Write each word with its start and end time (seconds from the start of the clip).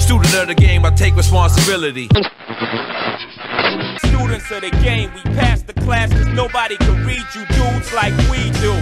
Student 0.00 0.34
of 0.34 0.46
the 0.46 0.54
game, 0.56 0.84
I 0.84 0.90
take 0.90 1.16
responsibility. 1.16 2.06
Students 4.06 4.50
of 4.52 4.60
the 4.60 4.70
game, 4.80 5.12
we 5.12 5.22
pass 5.34 5.62
the 5.62 5.72
class 5.72 6.12
cause 6.12 6.28
nobody 6.28 6.76
can 6.76 7.04
read 7.04 7.24
you 7.34 7.44
dudes 7.46 7.92
like 7.92 8.16
we 8.30 8.50
do. 8.60 8.72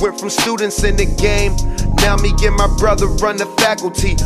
Went 0.00 0.20
from 0.20 0.30
students 0.30 0.84
in 0.84 0.94
the 0.96 1.06
game, 1.20 1.56
now 1.96 2.16
me 2.16 2.32
and 2.46 2.54
my 2.56 2.68
brother 2.78 3.06
run 3.06 3.38
the 3.38 3.46
faculty. 3.58 4.16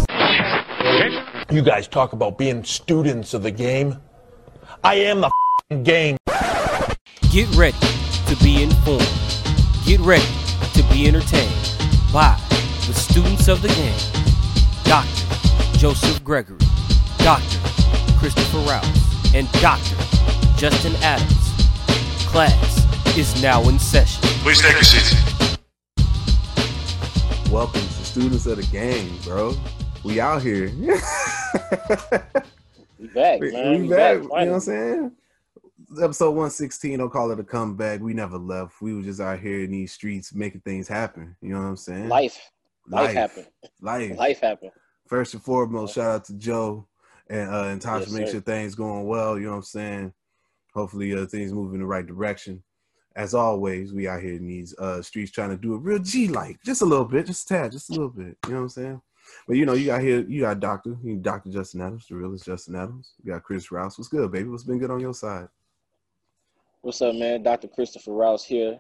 You 1.50 1.62
guys 1.62 1.88
talk 1.88 2.12
about 2.12 2.36
being 2.36 2.62
students 2.64 3.32
of 3.32 3.42
the 3.42 3.50
game. 3.50 3.96
I 4.84 4.96
am 4.96 5.22
the 5.22 5.28
f***ing 5.28 5.84
game. 5.84 6.16
Get 7.30 7.48
ready 7.56 7.78
to 8.26 8.36
be 8.42 8.62
informed. 8.62 9.08
Get 9.86 10.00
ready 10.00 10.26
to 10.74 10.82
be 10.92 11.08
entertained 11.08 11.76
by 12.12 12.39
the 12.90 12.98
students 12.98 13.46
of 13.46 13.62
the 13.62 13.68
game. 13.68 13.96
Dr. 14.82 15.78
Joseph 15.78 16.24
Gregory, 16.24 16.58
Dr. 17.18 17.58
Christopher 18.18 18.58
Rouse, 18.58 19.32
and 19.32 19.48
Dr. 19.62 19.94
Justin 20.56 20.96
Adams. 20.96 21.52
Class 22.26 23.16
is 23.16 23.40
now 23.40 23.62
in 23.68 23.78
session. 23.78 24.24
Please 24.42 24.60
take 24.60 24.72
your 24.72 24.82
seats. 24.82 25.56
Welcome 27.48 27.80
to 27.80 28.04
Students 28.04 28.46
of 28.46 28.56
the 28.56 28.66
Game, 28.72 29.16
bro. 29.22 29.54
We 30.02 30.18
out 30.18 30.42
here. 30.42 30.72
We 32.98 33.06
back, 33.14 33.40
we, 33.40 33.52
man. 33.52 33.70
we 33.70 33.82
We 33.82 33.88
back. 33.88 33.98
back. 33.98 34.22
You 34.22 34.28
know 34.28 34.28
what 34.28 34.48
I'm 34.48 34.60
saying? 34.60 35.12
Episode 36.02 36.30
116, 36.30 36.98
don't 36.98 37.10
call 37.10 37.30
it 37.30 37.38
a 37.38 37.44
comeback. 37.44 38.00
We 38.00 38.14
never 38.14 38.36
left. 38.36 38.82
We 38.82 38.94
were 38.94 39.02
just 39.02 39.20
out 39.20 39.38
here 39.38 39.60
in 39.60 39.70
these 39.70 39.92
streets 39.92 40.34
making 40.34 40.62
things 40.62 40.88
happen. 40.88 41.36
You 41.40 41.50
know 41.50 41.60
what 41.60 41.66
I'm 41.68 41.76
saying? 41.76 42.08
Life, 42.08 42.50
life, 42.90 43.14
happened. 43.14 43.46
Life. 43.80 44.16
Life 44.16 44.40
happened. 44.40 44.72
First 45.06 45.34
and 45.34 45.42
foremost, 45.42 45.94
shout 45.94 46.10
out 46.10 46.24
to 46.26 46.34
Joe 46.34 46.86
and 47.28 47.50
uh 47.52 47.64
and 47.64 47.80
Tasha 47.80 48.00
Yes, 48.00 48.10
make 48.12 48.28
sure 48.28 48.40
things 48.40 48.74
going 48.74 49.06
well. 49.06 49.38
You 49.38 49.46
know 49.46 49.50
what 49.50 49.56
I'm 49.56 49.62
saying? 49.62 50.12
Hopefully 50.74 51.14
uh, 51.14 51.26
things 51.26 51.52
move 51.52 51.74
in 51.74 51.80
the 51.80 51.86
right 51.86 52.06
direction. 52.06 52.62
As 53.16 53.34
always, 53.34 53.92
we 53.92 54.06
out 54.06 54.22
here 54.22 54.34
in 54.34 54.46
these 54.46 54.74
uh 54.78 55.02
streets 55.02 55.32
trying 55.32 55.50
to 55.50 55.56
do 55.56 55.74
a 55.74 55.78
real 55.78 55.98
G 55.98 56.28
like, 56.28 56.62
just 56.64 56.82
a 56.82 56.86
little 56.86 57.04
bit, 57.04 57.26
just 57.26 57.50
a 57.50 57.54
tad, 57.54 57.72
just 57.72 57.90
a 57.90 57.92
little 57.92 58.08
bit. 58.10 58.36
You 58.46 58.52
know 58.52 58.56
what 58.56 58.62
I'm 58.62 58.68
saying? 58.68 59.02
But 59.46 59.56
you 59.56 59.66
know, 59.66 59.74
you 59.74 59.86
got 59.86 60.00
here, 60.00 60.20
you 60.20 60.42
got 60.42 60.60
Doctor, 60.60 60.96
you 61.02 61.16
Doctor 61.16 61.50
Justin 61.50 61.80
Adams, 61.80 62.06
the 62.08 62.16
realist 62.16 62.46
Justin 62.46 62.76
Adams. 62.76 63.14
You 63.22 63.32
got 63.32 63.42
Chris 63.42 63.70
Rouse. 63.70 63.98
What's 63.98 64.08
good, 64.08 64.30
baby? 64.30 64.48
What's 64.48 64.64
been 64.64 64.78
good 64.78 64.90
on 64.90 65.00
your 65.00 65.14
side? 65.14 65.48
What's 66.82 67.02
up, 67.02 67.14
man? 67.14 67.42
Dr. 67.42 67.68
Christopher 67.68 68.12
Rouse 68.12 68.44
here. 68.44 68.78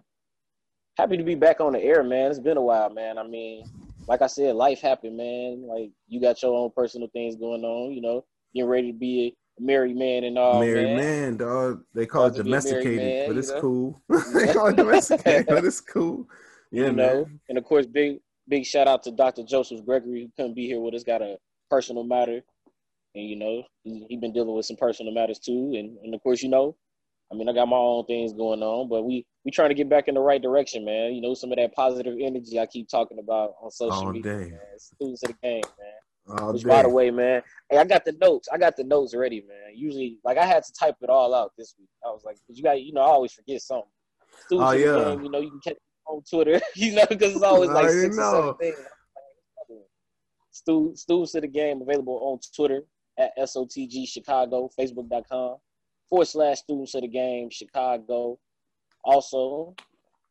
Happy 0.96 1.16
to 1.16 1.22
be 1.22 1.34
back 1.34 1.60
on 1.60 1.72
the 1.72 1.82
air, 1.82 2.02
man. 2.02 2.30
It's 2.30 2.40
been 2.40 2.56
a 2.56 2.62
while, 2.62 2.90
man. 2.90 3.18
I 3.18 3.26
mean, 3.26 3.64
like 4.10 4.22
I 4.22 4.26
said, 4.26 4.56
life 4.56 4.80
happened, 4.80 5.16
man. 5.16 5.64
Like 5.68 5.92
you 6.08 6.20
got 6.20 6.42
your 6.42 6.52
own 6.52 6.72
personal 6.74 7.06
things 7.12 7.36
going 7.36 7.62
on, 7.62 7.92
you 7.92 8.00
know, 8.00 8.24
getting 8.52 8.68
ready 8.68 8.90
to 8.90 8.98
be 8.98 9.36
a 9.56 9.62
married 9.62 9.96
man 9.96 10.24
and 10.24 10.36
all, 10.36 10.58
married 10.58 10.96
man. 10.96 10.96
man, 10.96 11.36
dog. 11.36 11.84
They 11.94 12.06
call 12.06 12.26
it 12.26 12.34
to 12.34 12.42
be 12.42 12.50
a 12.50 12.50
married 12.50 12.64
domesticated, 12.64 12.98
man, 12.98 13.26
but 13.28 13.32
you 13.34 13.38
it's 13.38 13.50
know? 13.50 13.60
cool. 13.60 14.02
they 14.34 14.52
call 14.52 14.66
it 14.66 14.76
domesticated, 14.76 15.46
but 15.46 15.64
it's 15.64 15.80
cool. 15.80 16.28
Yeah, 16.72 16.86
you 16.86 16.92
know, 16.92 17.24
man. 17.24 17.40
and 17.50 17.58
of 17.58 17.62
course, 17.62 17.86
big 17.86 18.18
big 18.48 18.66
shout 18.66 18.88
out 18.88 19.04
to 19.04 19.12
Dr. 19.12 19.44
Joseph 19.44 19.86
Gregory 19.86 20.22
who 20.22 20.30
couldn't 20.36 20.56
be 20.56 20.66
here 20.66 20.80
with 20.80 20.94
us. 20.94 21.04
Got 21.04 21.22
a 21.22 21.36
personal 21.70 22.02
matter, 22.02 22.40
and 23.14 23.28
you 23.28 23.36
know, 23.36 23.62
he, 23.84 24.06
he 24.08 24.16
been 24.16 24.32
dealing 24.32 24.56
with 24.56 24.66
some 24.66 24.76
personal 24.76 25.14
matters 25.14 25.38
too. 25.38 25.74
And 25.78 25.96
and 26.02 26.12
of 26.16 26.20
course, 26.24 26.42
you 26.42 26.48
know, 26.48 26.74
I 27.32 27.36
mean, 27.36 27.48
I 27.48 27.52
got 27.52 27.68
my 27.68 27.76
own 27.76 28.04
things 28.06 28.32
going 28.32 28.62
on, 28.62 28.88
but 28.88 29.02
we 29.04 29.24
we 29.44 29.50
trying 29.52 29.68
to 29.68 29.74
get 29.74 29.88
back 29.88 30.08
in 30.08 30.14
the 30.14 30.20
right 30.20 30.42
direction, 30.42 30.84
man. 30.84 31.14
You 31.14 31.20
know, 31.20 31.34
some 31.34 31.52
of 31.52 31.56
that 31.58 31.72
positive 31.74 32.16
energy 32.20 32.58
I 32.58 32.66
keep 32.66 32.88
talking 32.88 33.18
about 33.20 33.54
on 33.62 33.70
social 33.70 34.06
All 34.06 34.12
media. 34.12 34.38
day. 34.38 34.50
Man. 34.50 34.58
Of 35.00 35.20
the 35.20 35.34
game, 35.42 35.62
man. 35.78 36.38
All 36.38 36.52
Which, 36.52 36.62
day. 36.62 36.68
by 36.68 36.82
the 36.82 36.88
way, 36.88 37.10
man, 37.10 37.42
hey, 37.70 37.78
I 37.78 37.84
got 37.84 38.04
the 38.04 38.12
notes. 38.20 38.48
I 38.52 38.58
got 38.58 38.76
the 38.76 38.84
notes 38.84 39.14
ready, 39.14 39.40
man. 39.48 39.74
Usually, 39.76 40.18
like 40.24 40.38
I 40.38 40.44
had 40.46 40.64
to 40.64 40.72
type 40.72 40.96
it 41.02 41.08
all 41.10 41.34
out 41.34 41.52
this 41.56 41.74
week. 41.78 41.88
I 42.04 42.08
was 42.08 42.22
like, 42.24 42.36
you 42.48 42.62
got, 42.62 42.82
you 42.82 42.92
know, 42.92 43.00
I 43.02 43.04
always 43.06 43.32
forget 43.32 43.62
something. 43.62 43.88
Students 44.46 44.70
Oh, 44.70 44.72
of 44.72 44.78
the 44.78 44.84
yeah. 44.84 45.14
game, 45.14 45.24
you 45.24 45.30
know, 45.30 45.40
you 45.40 45.50
can 45.50 45.60
catch 45.60 45.74
me 45.74 45.80
on 46.06 46.22
Twitter, 46.28 46.60
you 46.74 46.94
know, 46.94 47.06
because 47.08 47.34
it's 47.34 47.42
always 47.42 47.70
like 47.70 47.88
six 47.90 48.16
or 48.16 48.20
know. 48.20 48.32
seven 48.32 48.54
things. 48.74 48.86
Stu, 50.52 50.92
students 50.96 51.34
of 51.36 51.42
the 51.42 51.48
game 51.48 51.80
available 51.80 52.18
on 52.22 52.38
Twitter 52.54 52.82
at 53.18 53.30
SOTG 53.38 54.06
Chicago, 54.08 54.68
Facebook.com 54.78 55.56
forward 56.10 56.26
slash 56.26 56.58
students 56.58 56.94
of 56.94 57.02
the 57.02 57.08
game 57.08 57.48
Chicago. 57.50 58.38
Also, 59.04 59.74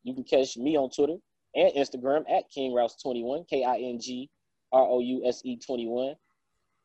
you 0.04 0.14
can 0.14 0.22
catch 0.24 0.56
me 0.56 0.76
on 0.76 0.90
Twitter 0.90 1.16
and 1.54 1.72
Instagram 1.74 2.22
at 2.30 2.48
King 2.50 2.72
Rouse21, 2.72 3.48
K 3.48 3.64
I 3.64 3.78
N 3.78 3.98
G 4.00 4.30
R 4.72 4.82
O 4.82 5.00
U 5.00 5.24
S 5.26 5.40
E 5.44 5.56
21. 5.56 6.14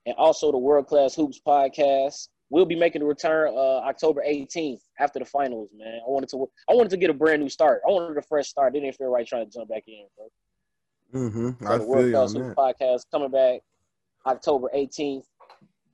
And 0.08 0.16
also 0.18 0.52
the 0.52 0.58
World 0.58 0.88
Class 0.88 1.16
Hoops 1.16 1.40
podcast. 1.46 2.30
We'll 2.52 2.66
be 2.66 2.76
making 2.76 3.02
a 3.02 3.06
return 3.06 3.54
uh, 3.56 3.80
October 3.80 4.24
18th 4.28 4.82
after 5.00 5.18
the 5.18 5.26
finals, 5.26 5.70
man. 5.76 5.96
I 5.96 6.10
wanted 6.10 6.30
to 6.30 6.48
I 6.70 6.74
wanted 6.74 6.92
to 6.92 6.98
get 6.98 7.10
a 7.10 7.14
brand 7.14 7.42
new 7.42 7.50
start. 7.50 7.82
I 7.88 7.92
wanted 7.92 8.18
a 8.18 8.22
fresh 8.22 8.48
start. 8.48 8.76
It 8.76 8.82
didn't 8.82 8.96
feel 8.96 9.10
right 9.10 9.26
trying 9.26 9.46
to 9.46 9.52
jump 9.52 9.70
back 9.70 9.84
in, 9.88 10.06
bro. 10.16 11.22
Mm-hmm. 11.22 11.66
So 11.66 11.72
I 11.72 11.78
the 11.78 11.86
World 11.86 12.12
Class 12.12 12.34
Hoops 12.34 12.56
podcast 12.56 13.02
coming 13.12 13.32
back 13.32 13.62
October 14.28 14.70
18th 14.76 15.26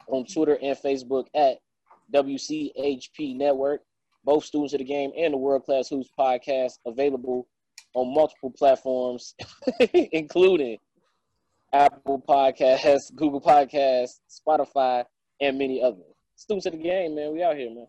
on 0.07 0.25
Twitter 0.25 0.57
and 0.61 0.77
Facebook 0.77 1.27
at 1.33 1.59
WCHP 2.13 3.35
Network. 3.35 3.81
Both 4.23 4.45
students 4.45 4.73
of 4.73 4.79
the 4.79 4.85
game 4.85 5.11
and 5.17 5.33
the 5.33 5.37
World 5.37 5.63
Class 5.63 5.89
Hoops 5.89 6.09
podcast 6.17 6.73
available 6.85 7.47
on 7.95 8.13
multiple 8.13 8.53
platforms, 8.55 9.33
including 9.93 10.77
Apple 11.73 12.23
Podcasts, 12.27 13.13
Google 13.15 13.41
Podcasts, 13.41 14.19
Spotify, 14.29 15.05
and 15.39 15.57
many 15.57 15.81
others. 15.81 16.03
Students 16.35 16.65
of 16.67 16.73
the 16.73 16.77
game, 16.79 17.15
man. 17.15 17.33
We 17.33 17.43
out 17.43 17.55
here, 17.55 17.73
man. 17.73 17.87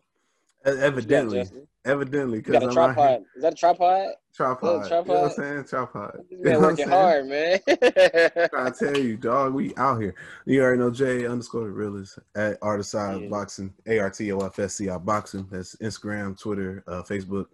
Evidently, 0.65 1.45
evidently, 1.85 2.37
You 2.37 2.41
got 2.43 2.61
because 2.61 2.75
a 2.75 2.79
I'm 2.79 2.89
out 2.89 2.95
here. 2.95 3.05
tripod. 3.05 3.25
Is 3.35 3.41
that 3.41 3.53
a 3.53 3.55
tripod? 3.55 4.07
Tripod. 4.33 4.59
Oh, 4.63 4.83
You 4.83 4.89
know 4.89 5.01
what 5.03 5.23
I'm 5.25 5.31
saying? 5.31 5.63
Tripod. 5.65 6.11
This 6.13 6.25
You 6.31 6.37
know 6.37 6.51
man 6.51 6.61
what 6.61 6.63
I'm 6.63 6.69
working 6.71 6.89
hard, 6.89 7.27
man. 7.27 7.59
I 8.57 8.69
tell 8.71 8.97
you, 8.97 9.17
dog, 9.17 9.53
we 9.53 9.75
out 9.75 10.01
here. 10.01 10.15
You 10.45 10.61
already 10.63 10.79
know 10.79 10.89
J 10.91 11.25
underscore 11.25 11.65
the 11.65 11.71
realist 11.71 12.17
at 12.35 12.57
Art 12.61 12.79
of 12.79 12.85
Sci 12.85 13.15
Yeah. 13.23 13.27
Boxing, 13.29 13.73
A 13.87 13.99
R 13.99 14.09
T 14.09 14.31
O 14.31 14.39
F 14.39 14.57
S 14.59 14.75
C 14.75 14.89
I 14.89 14.97
Boxing. 14.97 15.47
That's 15.51 15.75
Instagram, 15.77 16.39
Twitter, 16.39 16.83
uh, 16.87 17.03
Facebook. 17.03 17.47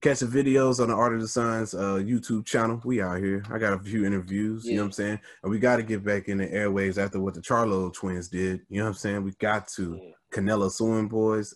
Catch 0.00 0.18
the 0.18 0.26
videos 0.26 0.80
on 0.80 0.88
the 0.88 0.96
Art 0.96 1.14
of 1.14 1.20
the 1.20 1.28
Science 1.28 1.74
uh, 1.74 1.94
YouTube 2.02 2.44
channel. 2.44 2.80
We 2.84 3.00
out 3.00 3.18
here. 3.18 3.44
I 3.52 3.58
got 3.58 3.72
a 3.74 3.78
few 3.78 4.04
interviews, 4.04 4.64
you 4.64 4.74
know 4.74 4.82
what 4.82 4.86
I'm 4.86 4.92
saying? 4.92 5.20
And 5.44 5.52
we 5.52 5.60
got 5.60 5.76
to 5.76 5.84
get 5.84 6.02
back 6.04 6.28
in 6.28 6.38
the 6.38 6.48
airwaves 6.48 6.98
after 6.98 7.20
what 7.20 7.34
the 7.34 7.40
Charlo 7.40 7.92
twins 7.94 8.26
did. 8.28 8.62
You 8.68 8.78
know 8.78 8.86
what 8.86 8.88
I'm 8.90 8.94
saying? 8.96 9.22
We 9.22 9.30
got 9.38 9.68
to. 9.76 10.00
Yeah. 10.02 10.10
Canelo 10.32 10.72
suing 10.72 11.08
boys. 11.08 11.54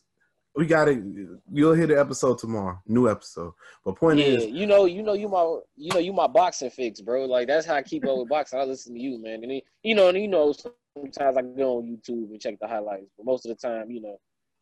We 0.56 0.64
got 0.66 0.86
to. 0.86 1.38
You'll 1.52 1.74
hear 1.74 1.86
the 1.86 1.98
episode 2.00 2.38
tomorrow. 2.38 2.80
New 2.86 3.10
episode. 3.10 3.52
But 3.84 3.96
point 3.96 4.18
Yeah, 4.18 4.26
is, 4.26 4.46
you 4.46 4.66
know, 4.66 4.86
you 4.86 5.02
know, 5.02 5.12
you 5.12 5.28
my, 5.28 5.42
you 5.76 5.92
know, 5.92 5.98
you 5.98 6.12
my 6.14 6.26
boxing 6.26 6.70
fix, 6.70 7.00
bro. 7.02 7.26
Like 7.26 7.46
that's 7.46 7.66
how 7.66 7.74
I 7.74 7.82
keep 7.82 8.06
up 8.06 8.16
with 8.18 8.28
boxing. 8.30 8.58
I 8.58 8.64
listen 8.64 8.94
to 8.94 9.00
you, 9.00 9.22
man, 9.22 9.42
and 9.42 9.50
then, 9.50 9.60
you 9.82 9.94
know, 9.94 10.08
and 10.08 10.16
you 10.18 10.28
know, 10.28 10.54
sometimes 10.96 11.36
I 11.36 11.42
go 11.42 11.78
on 11.78 11.84
YouTube 11.84 12.30
and 12.30 12.40
check 12.40 12.58
the 12.58 12.66
highlights, 12.66 13.10
but 13.18 13.26
most 13.26 13.44
of 13.44 13.50
the 13.50 13.68
time, 13.68 13.90
you 13.90 14.00
know, 14.00 14.16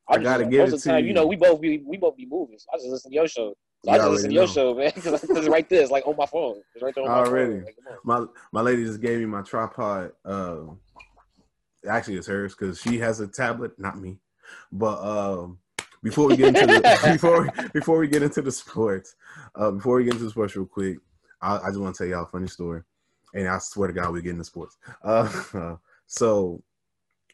I 0.08 0.14
just- 0.14 0.24
gotta 0.24 0.44
give 0.46 0.60
most 0.60 0.68
it 0.68 0.74
of 0.74 0.82
the 0.82 0.82
to 0.82 0.88
time, 0.88 1.02
you. 1.04 1.08
you 1.08 1.14
know, 1.14 1.26
we 1.26 1.36
both 1.36 1.60
be, 1.60 1.78
we 1.78 1.96
both 1.96 2.16
be 2.16 2.26
moving. 2.26 2.58
So 2.58 2.66
I 2.74 2.76
just 2.78 2.88
listen 2.88 3.10
to 3.12 3.14
your 3.14 3.28
show. 3.28 3.54
So 3.84 3.90
I 3.92 3.98
just 3.98 4.10
listen 4.10 4.28
to 4.30 4.34
your 4.34 4.46
know. 4.46 4.52
show, 4.52 4.74
man, 4.74 4.92
because 4.94 5.22
it's 5.22 5.48
right 5.48 5.68
there. 5.68 5.82
It's 5.82 5.92
like 5.92 6.06
on 6.08 6.16
my 6.16 6.26
phone. 6.26 6.60
It's 6.74 6.82
right 6.82 6.92
there 6.94 7.04
on 7.04 7.10
my 7.10 7.18
Already. 7.18 7.52
phone. 7.60 7.64
Like, 7.64 8.04
my 8.04 8.26
my 8.50 8.60
lady 8.62 8.84
just 8.84 9.00
gave 9.00 9.20
me 9.20 9.26
my 9.26 9.42
tripod. 9.42 10.10
Uh, 10.24 10.62
actually, 11.88 12.16
it's 12.16 12.26
hers 12.26 12.54
because 12.54 12.80
she 12.80 12.98
has 12.98 13.20
a 13.20 13.28
tablet, 13.28 13.78
not 13.78 13.98
me. 14.00 14.18
But 14.72 14.98
um, 15.02 15.58
before 16.04 16.28
we 16.28 16.36
get 16.36 16.48
into 16.48 16.66
the 16.66 17.00
before 17.12 17.50
before 17.72 17.98
we 17.98 18.06
get 18.06 18.22
into 18.22 18.42
the 18.42 18.52
sports, 18.52 19.16
uh, 19.56 19.72
before 19.72 19.96
we 19.96 20.04
get 20.04 20.12
into 20.12 20.24
the 20.24 20.30
sports 20.30 20.54
real 20.54 20.66
quick, 20.66 20.98
I, 21.40 21.56
I 21.56 21.68
just 21.68 21.80
want 21.80 21.96
to 21.96 21.98
tell 21.98 22.06
y'all 22.06 22.24
a 22.24 22.26
funny 22.26 22.46
story, 22.46 22.82
and 23.34 23.48
I 23.48 23.58
swear 23.58 23.88
to 23.88 23.94
God, 23.94 24.12
we 24.12 24.22
get 24.22 24.30
into 24.30 24.44
sports. 24.44 24.76
Uh, 25.02 25.76
so. 26.06 26.62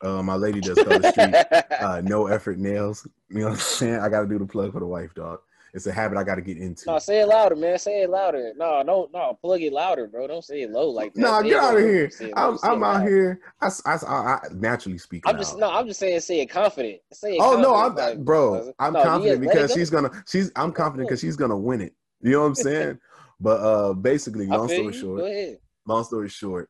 Uh, 0.03 0.23
my 0.23 0.35
lady 0.35 0.63
does 0.63 0.83
color 0.83 1.11
street, 1.11 1.35
uh, 1.79 2.01
no 2.03 2.27
effort 2.27 2.59
nails. 2.59 3.07
You 3.29 3.41
know 3.41 3.45
what 3.49 3.53
I'm 3.53 3.59
saying? 3.59 3.97
I 3.97 4.09
got 4.09 4.23
to 4.23 4.27
do 4.27 4.39
the 4.39 4.47
plug 4.47 4.73
for 4.73 4.81
the 4.81 4.87
wife, 4.87 5.13
dog. 5.15 5.41
It's 5.73 5.87
a 5.87 5.93
habit 5.93 6.19
I 6.19 6.25
got 6.25 6.35
to 6.37 6.43
get 6.43 6.57
into. 6.59 6.87
no, 6.87 6.99
say 6.99 7.21
it 7.21 7.27
louder, 7.27 7.55
man. 7.57 7.79
Say 7.79 8.03
it 8.03 8.11
louder. 8.11 8.53
No, 8.57 8.83
no, 8.83 9.09
no. 9.13 9.39
Plug 9.41 9.61
it 9.63 9.73
louder, 9.73 10.07
bro. 10.09 10.27
Don't 10.27 10.45
say 10.45 10.63
it 10.63 10.71
low 10.71 10.89
like 10.91 11.15
that. 11.15 11.21
No, 11.21 11.41
Say 11.43 11.49
get 11.51 11.59
out 11.63 11.77
of 11.77 11.81
here. 11.83 12.11
Say 12.11 12.25
it 12.27 12.37
low. 12.37 12.43
I'm, 12.53 12.59
I'm 12.63 12.83
out 12.83 13.01
loud. 13.01 13.09
here. 13.09 13.41
I, 13.61 13.71
I 13.87 13.95
I- 14.07 14.41
naturally 14.55 14.99
speak. 14.99 15.23
I'm 15.27 15.37
just 15.37 15.57
loud. 15.57 15.61
no. 15.73 15.79
I'm 15.79 15.87
just 15.87 16.01
saying. 16.01 16.21
Say 16.21 16.41
it 16.41 16.47
confident. 16.51 17.01
Say 17.13 17.35
it. 17.37 17.41
Oh 17.41 17.61
no, 17.61 17.75
I'm 17.75 17.95
like, 17.95 18.19
bro. 18.19 18.73
I'm 18.79 18.93
no, 18.95 19.03
confident 19.05 19.43
yeah, 19.45 19.49
because 19.49 19.73
she's 19.73 19.91
gonna. 19.91 20.11
She's. 20.27 20.51
I'm 20.57 20.73
confident 20.73 21.09
because 21.09 21.21
she's 21.21 21.37
gonna 21.37 21.57
win 21.59 21.81
it. 21.81 21.95
You 22.21 22.33
know 22.33 22.41
what 22.41 22.47
I'm 22.47 22.55
saying? 22.57 22.99
but 23.39 23.61
uh, 23.61 23.93
basically, 23.95 24.47
long 24.47 24.69
story 24.69 24.93
short, 24.93 25.23
long 25.87 26.05
story 26.05 26.29
short, 26.29 26.69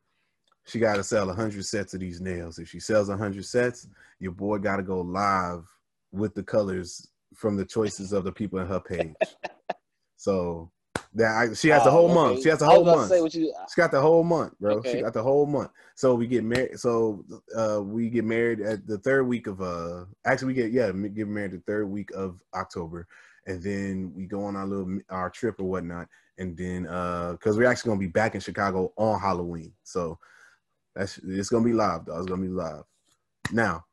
she 0.65 0.79
got 0.79 0.95
to 0.95 1.03
sell 1.03 1.33
hundred 1.33 1.65
sets 1.65 1.93
of 1.93 1.99
these 1.99 2.21
nails. 2.21 2.59
If 2.59 2.69
she 2.69 2.79
sells 2.79 3.09
hundred 3.09 3.45
sets, 3.45 3.87
your 4.19 4.31
boy 4.31 4.59
got 4.59 4.77
to 4.77 4.83
go 4.83 5.01
live 5.01 5.65
with 6.11 6.33
the 6.35 6.43
colors 6.43 7.07
from 7.35 7.55
the 7.55 7.65
choices 7.65 8.13
of 8.13 8.23
the 8.23 8.31
people 8.31 8.59
in 8.59 8.67
her 8.67 8.79
page. 8.79 9.15
so 10.17 10.71
That 11.13 11.35
I, 11.35 11.53
she 11.53 11.67
has 11.69 11.83
the 11.83 11.89
Oh, 11.89 11.93
whole 11.93 12.05
okay. 12.05 12.13
month. 12.13 12.43
She 12.43 12.49
has 12.49 12.59
the 12.59 12.65
whole 12.65 12.85
month. 12.85 13.09
Say 13.09 13.21
what 13.21 13.33
you, 13.33 13.53
She 13.73 13.81
got 13.81 13.91
the 13.91 13.99
whole 14.01 14.23
month, 14.23 14.57
bro. 14.59 14.81
She 14.81 15.01
got 15.01 15.13
the 15.13 15.21
whole 15.23 15.45
month. 15.45 15.71
So 15.95 16.15
we 16.15 16.25
get 16.25 16.43
married. 16.43 16.79
So 16.79 17.25
uh, 17.55 17.81
we 17.83 18.09
get 18.09 18.23
married 18.23 18.61
at 18.61 18.87
the 18.87 18.97
third 18.97 19.23
week 19.27 19.47
of 19.47 19.61
uh. 19.61 20.05
Actually, 20.25 20.47
we 20.47 20.53
get 20.53 20.71
yeah, 20.71 20.89
we 20.91 21.09
get 21.09 21.27
married 21.27 21.51
the 21.51 21.63
third 21.67 21.89
week 21.89 22.11
of 22.11 22.41
October, 22.55 23.07
and 23.45 23.61
then 23.61 24.13
we 24.15 24.25
go 24.25 24.43
on 24.45 24.55
our 24.55 24.65
little 24.65 24.99
our 25.09 25.29
trip 25.29 25.59
or 25.59 25.65
whatnot, 25.65 26.07
and 26.37 26.55
then 26.55 26.87
uh, 26.87 27.33
because 27.33 27.57
we're 27.57 27.69
actually 27.69 27.89
gonna 27.89 27.99
be 27.99 28.07
back 28.07 28.33
in 28.33 28.41
Chicago 28.41 28.93
on 28.95 29.19
Halloween, 29.19 29.73
so 29.83 30.17
that's 30.95 31.19
it's 31.27 31.49
gonna 31.49 31.65
be 31.65 31.73
live, 31.73 32.05
though. 32.05 32.17
It's 32.17 32.27
gonna 32.27 32.41
be 32.41 32.47
live. 32.47 32.83
Now, 33.51 33.85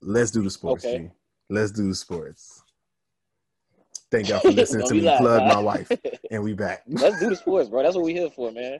let's 0.00 0.30
do 0.30 0.42
the 0.42 0.50
sports. 0.50 0.84
Okay. 0.84 0.98
G. 0.98 1.10
Let's 1.50 1.72
do 1.72 1.86
the 1.88 1.94
sports. 1.94 2.63
Thank 4.14 4.28
y'all 4.28 4.38
for 4.42 4.52
listening 4.52 4.82
gonna 4.86 4.94
me 4.94 5.00
live, 5.00 5.18
plug 5.18 5.42
my 5.42 5.58
wife, 5.58 5.90
and 6.30 6.44
we 6.44 6.52
back. 6.52 6.84
Let's 6.88 7.18
do 7.18 7.30
the 7.30 7.34
sports, 7.34 7.68
bro. 7.68 7.82
That's 7.82 7.96
what 7.96 8.04
we 8.04 8.12
here 8.12 8.30
for, 8.30 8.52
man. 8.52 8.78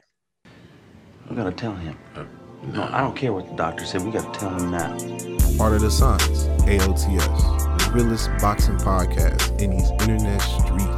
We 1.29 1.35
gotta 1.35 1.51
tell 1.51 1.73
him. 1.73 1.97
Uh, 2.15 2.23
no, 2.67 2.83
I 2.83 3.01
don't 3.01 3.17
care 3.17 3.33
what 3.33 3.49
the 3.49 3.55
doctor 3.55 3.83
said. 3.83 4.03
We 4.03 4.11
gotta 4.11 4.31
tell 4.39 4.49
him 4.57 4.71
now. 4.71 4.91
Art 5.61 5.73
of 5.73 5.81
the 5.81 5.91
Science, 5.91 6.45
AOTS, 6.63 7.83
the 7.83 7.91
realest 7.91 8.29
boxing 8.39 8.77
podcast 8.77 9.59
in 9.59 9.71
these 9.71 9.91
internet 9.91 10.41
streets. 10.41 10.94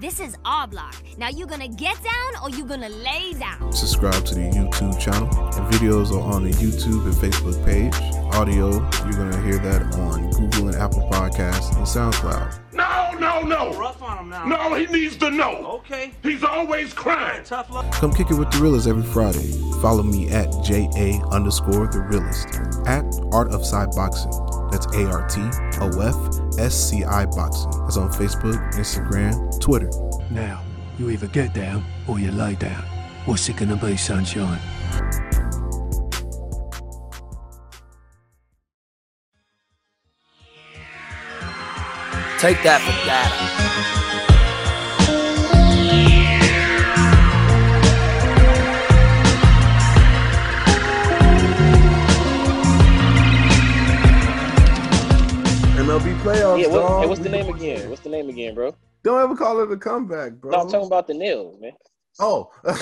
This 0.00 0.20
is 0.20 0.36
our 0.44 0.68
block. 0.68 0.94
Now 1.16 1.28
you 1.28 1.44
gonna 1.44 1.66
get 1.66 1.96
down 2.04 2.32
or 2.40 2.50
you 2.50 2.64
gonna 2.64 2.88
lay 2.88 3.32
down? 3.32 3.72
Subscribe 3.72 4.24
to 4.26 4.34
the 4.36 4.42
YouTube 4.42 4.96
channel. 5.00 5.26
The 5.50 5.76
videos 5.76 6.12
are 6.12 6.20
on 6.20 6.44
the 6.44 6.50
YouTube 6.50 7.04
and 7.04 7.14
Facebook 7.14 7.64
page. 7.64 7.92
Audio, 8.32 8.70
you're 8.70 9.18
gonna 9.18 9.42
hear 9.42 9.58
that 9.58 9.92
on 9.98 10.30
Google 10.30 10.68
and 10.68 10.76
Apple 10.76 11.08
Podcasts 11.10 11.76
and 11.76 11.84
SoundCloud. 11.84 12.60
No, 12.72 13.18
no, 13.18 13.42
no. 13.42 13.76
Rough 13.76 14.00
on 14.00 14.18
him 14.18 14.28
now. 14.28 14.44
No, 14.44 14.74
he 14.76 14.86
needs 14.86 15.16
to 15.16 15.32
know. 15.32 15.80
Okay. 15.80 16.12
He's 16.22 16.44
always 16.44 16.92
crying. 16.92 17.42
Tough 17.42 17.68
luck. 17.68 17.90
Come 17.90 18.14
kick 18.14 18.30
it 18.30 18.34
with 18.34 18.52
the 18.52 18.58
realist 18.58 18.86
every 18.86 19.02
Friday. 19.02 19.52
Follow 19.80 20.02
me 20.02 20.28
at 20.30 20.50
JA 20.64 21.24
underscore 21.30 21.86
the 21.86 22.00
realist. 22.00 22.48
At 22.86 23.04
Art 23.32 23.52
of 23.52 23.60
Sci 23.60 23.86
Boxing. 23.94 24.32
That's 24.70 24.86
A 24.94 25.08
R 25.08 25.26
T 25.28 25.40
O 25.80 26.00
F 26.00 26.58
S 26.58 26.74
C 26.74 27.04
I 27.04 27.26
Boxing. 27.26 27.70
That's 27.82 27.96
on 27.96 28.10
Facebook, 28.10 28.58
Instagram, 28.74 29.60
Twitter. 29.60 29.90
Now, 30.30 30.62
you 30.98 31.10
either 31.10 31.28
get 31.28 31.54
down 31.54 31.84
or 32.08 32.18
you 32.18 32.32
lay 32.32 32.56
down. 32.56 32.82
What's 33.24 33.48
it 33.48 33.56
gonna 33.56 33.76
be, 33.76 33.96
sunshine? 33.96 34.58
Take 42.40 42.62
that 42.62 42.80
for 42.80 43.06
data. 43.06 43.97
MLB 56.08 56.20
playoffs, 56.22 56.62
Yeah, 56.62 56.68
what, 56.68 57.00
hey, 57.02 57.06
what's 57.06 57.20
the 57.20 57.28
name 57.28 57.54
again? 57.54 57.90
What's 57.90 58.02
the 58.02 58.08
name 58.08 58.28
again, 58.28 58.54
bro? 58.54 58.74
Don't 59.02 59.22
ever 59.22 59.36
call 59.36 59.60
it 59.60 59.70
a 59.70 59.76
comeback, 59.76 60.32
bro. 60.32 60.52
No, 60.52 60.60
I'm 60.60 60.70
talking 60.70 60.86
about 60.86 61.06
the 61.06 61.14
nails, 61.14 61.60
man. 61.60 61.72
oh. 62.20 62.50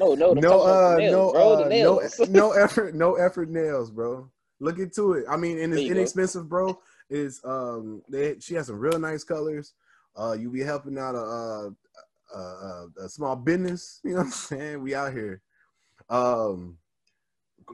No, 0.00 0.12
no, 0.16 0.32
no, 0.32 0.62
uh, 0.62 0.96
nails, 0.98 1.12
no, 1.12 1.30
bro. 1.30 1.64
uh, 1.64 1.68
no, 1.68 2.00
no 2.28 2.50
effort, 2.64 2.96
no 2.96 3.14
effort 3.14 3.48
nails, 3.48 3.92
bro. 3.92 4.28
Look 4.58 4.80
into 4.80 5.12
it. 5.12 5.24
I 5.30 5.36
mean, 5.36 5.60
and 5.60 5.72
it's 5.72 5.82
you 5.82 5.90
go. 5.90 5.94
inexpensive, 5.94 6.48
bro. 6.48 6.76
Is 7.08 7.40
um, 7.44 8.02
they 8.08 8.40
she 8.40 8.54
has 8.54 8.66
some 8.66 8.80
real 8.80 8.98
nice 8.98 9.22
colors. 9.22 9.74
Uh, 10.16 10.32
you 10.32 10.50
be 10.50 10.62
helping 10.62 10.98
out 10.98 11.14
a, 11.14 11.18
a, 11.20 12.36
a, 12.36 12.86
a, 13.04 13.08
small 13.08 13.36
business. 13.36 14.00
You 14.02 14.14
know 14.14 14.16
what 14.16 14.24
I'm 14.24 14.30
saying? 14.32 14.82
We 14.82 14.96
out 14.96 15.12
here. 15.12 15.40
Um, 16.10 16.78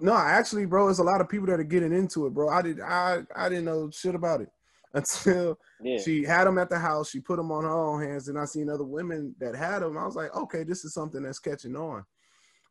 no, 0.03 0.15
actually, 0.15 0.67
bro, 0.67 0.85
there's 0.85 0.99
a 0.99 1.03
lot 1.03 1.23
of 1.23 1.29
people 1.31 1.47
that 1.47 1.59
are 1.59 1.65
getting 1.65 1.94
into 1.94 2.27
it, 2.27 2.35
bro. 2.35 2.50
I 2.50 2.61
did, 2.61 2.82
I, 2.82 3.23
I 3.35 3.49
didn't 3.49 3.65
know 3.65 3.91
shit 3.91 4.15
about 4.15 4.43
it 4.43 4.50
until 4.95 5.59
yeah. 5.83 5.99
she 5.99 6.25
had 6.25 6.45
them 6.47 6.59
at 6.59 6.69
the 6.71 6.79
house. 6.79 7.11
She 7.11 7.21
put 7.21 7.37
them 7.37 7.53
on 7.53 7.65
her 7.65 7.71
own 7.71 8.03
hands, 8.03 8.29
and 8.29 8.39
I 8.39 8.45
seen 8.45 8.69
other 8.69 8.85
women 8.85 9.35
that 9.39 9.55
had 9.55 9.81
them. 9.81 9.97
I 9.97 10.05
was 10.05 10.17
like, 10.17 10.35
okay, 10.37 10.65
this 10.65 10.85
is 10.85 10.93
something 10.95 11.23
that's 11.23 11.39
catching 11.39 11.77
on. 11.77 12.05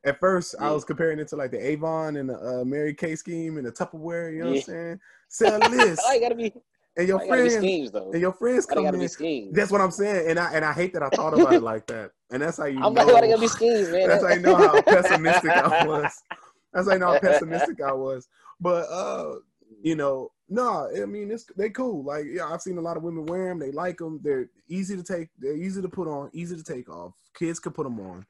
At 0.06 0.19
first, 0.19 0.56
I 0.60 0.71
was 0.71 0.86
comparing 0.86 1.19
it 1.19 1.27
to 1.30 1.36
like 1.36 1.51
the 1.51 1.66
Avon 1.66 2.16
and 2.16 2.30
the 2.30 2.62
uh, 2.62 2.63
Mary 2.66 2.94
Kay 2.94 3.16
scheme 3.16 3.57
and 3.57 3.66
the 3.66 3.71
Tupperware. 3.71 4.33
You 4.33 4.39
know 4.39 4.45
Yeah. 4.45 4.51
what 4.51 4.57
I'm 4.57 4.62
saying? 4.63 5.00
Sell 5.30 5.60
this, 5.71 6.00
I 6.06 6.19
gotta 6.19 6.36
be, 6.36 6.54
and 6.98 7.07
your 7.07 7.21
I 7.21 7.27
gotta 7.27 7.44
be 7.44 7.50
friends 7.50 7.56
schemes 7.56 7.92
though. 7.92 8.12
and 8.12 8.21
your 8.21 8.33
friends 8.33 8.66
come 8.66 8.86
in. 8.86 9.10
schemes. 9.10 9.54
That's 9.56 9.71
what 9.71 9.81
I'm 9.81 9.92
saying, 9.92 10.30
and 10.30 10.39
I 10.39 10.54
and 10.54 10.63
I 10.66 10.71
hate 10.74 10.94
that 10.94 11.04
I 11.04 11.10
thought 11.10 11.33
about 11.33 11.54
it 11.54 11.62
like 11.63 11.86
that. 11.88 12.12
And 12.31 12.42
that's 12.42 12.57
how 12.57 12.66
you 12.66 12.81
I'm 12.81 12.94
know. 12.94 13.06
like, 13.06 13.24
I 13.24 13.27
gotta 13.27 13.42
be 13.42 13.48
schemes, 13.48 13.89
man. 13.89 14.07
That's 14.07 14.24
how 14.24 14.33
you 14.33 14.39
know 14.42 14.56
how 14.56 14.81
pessimistic 14.81 15.51
I 15.51 15.86
was. 15.86 16.12
That's 16.74 16.88
how 16.88 16.94
you 16.94 17.00
know 17.00 17.12
how 17.13 17.19
pessimistic 17.19 17.81
I 17.81 17.92
was. 17.92 18.27
But 18.62 18.86
uh, 18.89 19.36
you 19.81 19.95
know, 19.95 20.31
no, 20.49 20.89
I 21.01 21.05
mean 21.05 21.31
it's 21.31 21.45
they 21.55 21.69
cool. 21.69 22.03
Like 22.03 22.25
yeah, 22.27 22.47
I've 22.51 22.61
seen 22.61 22.77
a 22.77 22.81
lot 22.81 22.97
of 22.97 23.03
women 23.03 23.25
wear 23.25 23.49
them. 23.49 23.59
They 23.59 23.71
like 23.71 23.97
them. 23.97 24.19
They're 24.23 24.49
easy 24.67 24.95
to 24.97 25.03
take. 25.03 25.29
They're 25.37 25.55
easy 25.55 25.81
to 25.81 25.89
put 25.89 26.07
on. 26.07 26.29
Easy 26.33 26.55
to 26.55 26.63
take 26.63 26.89
off. 26.89 27.13
Kids 27.35 27.59
can 27.59 27.71
put 27.73 27.83
them 27.83 27.99
on, 27.99 28.25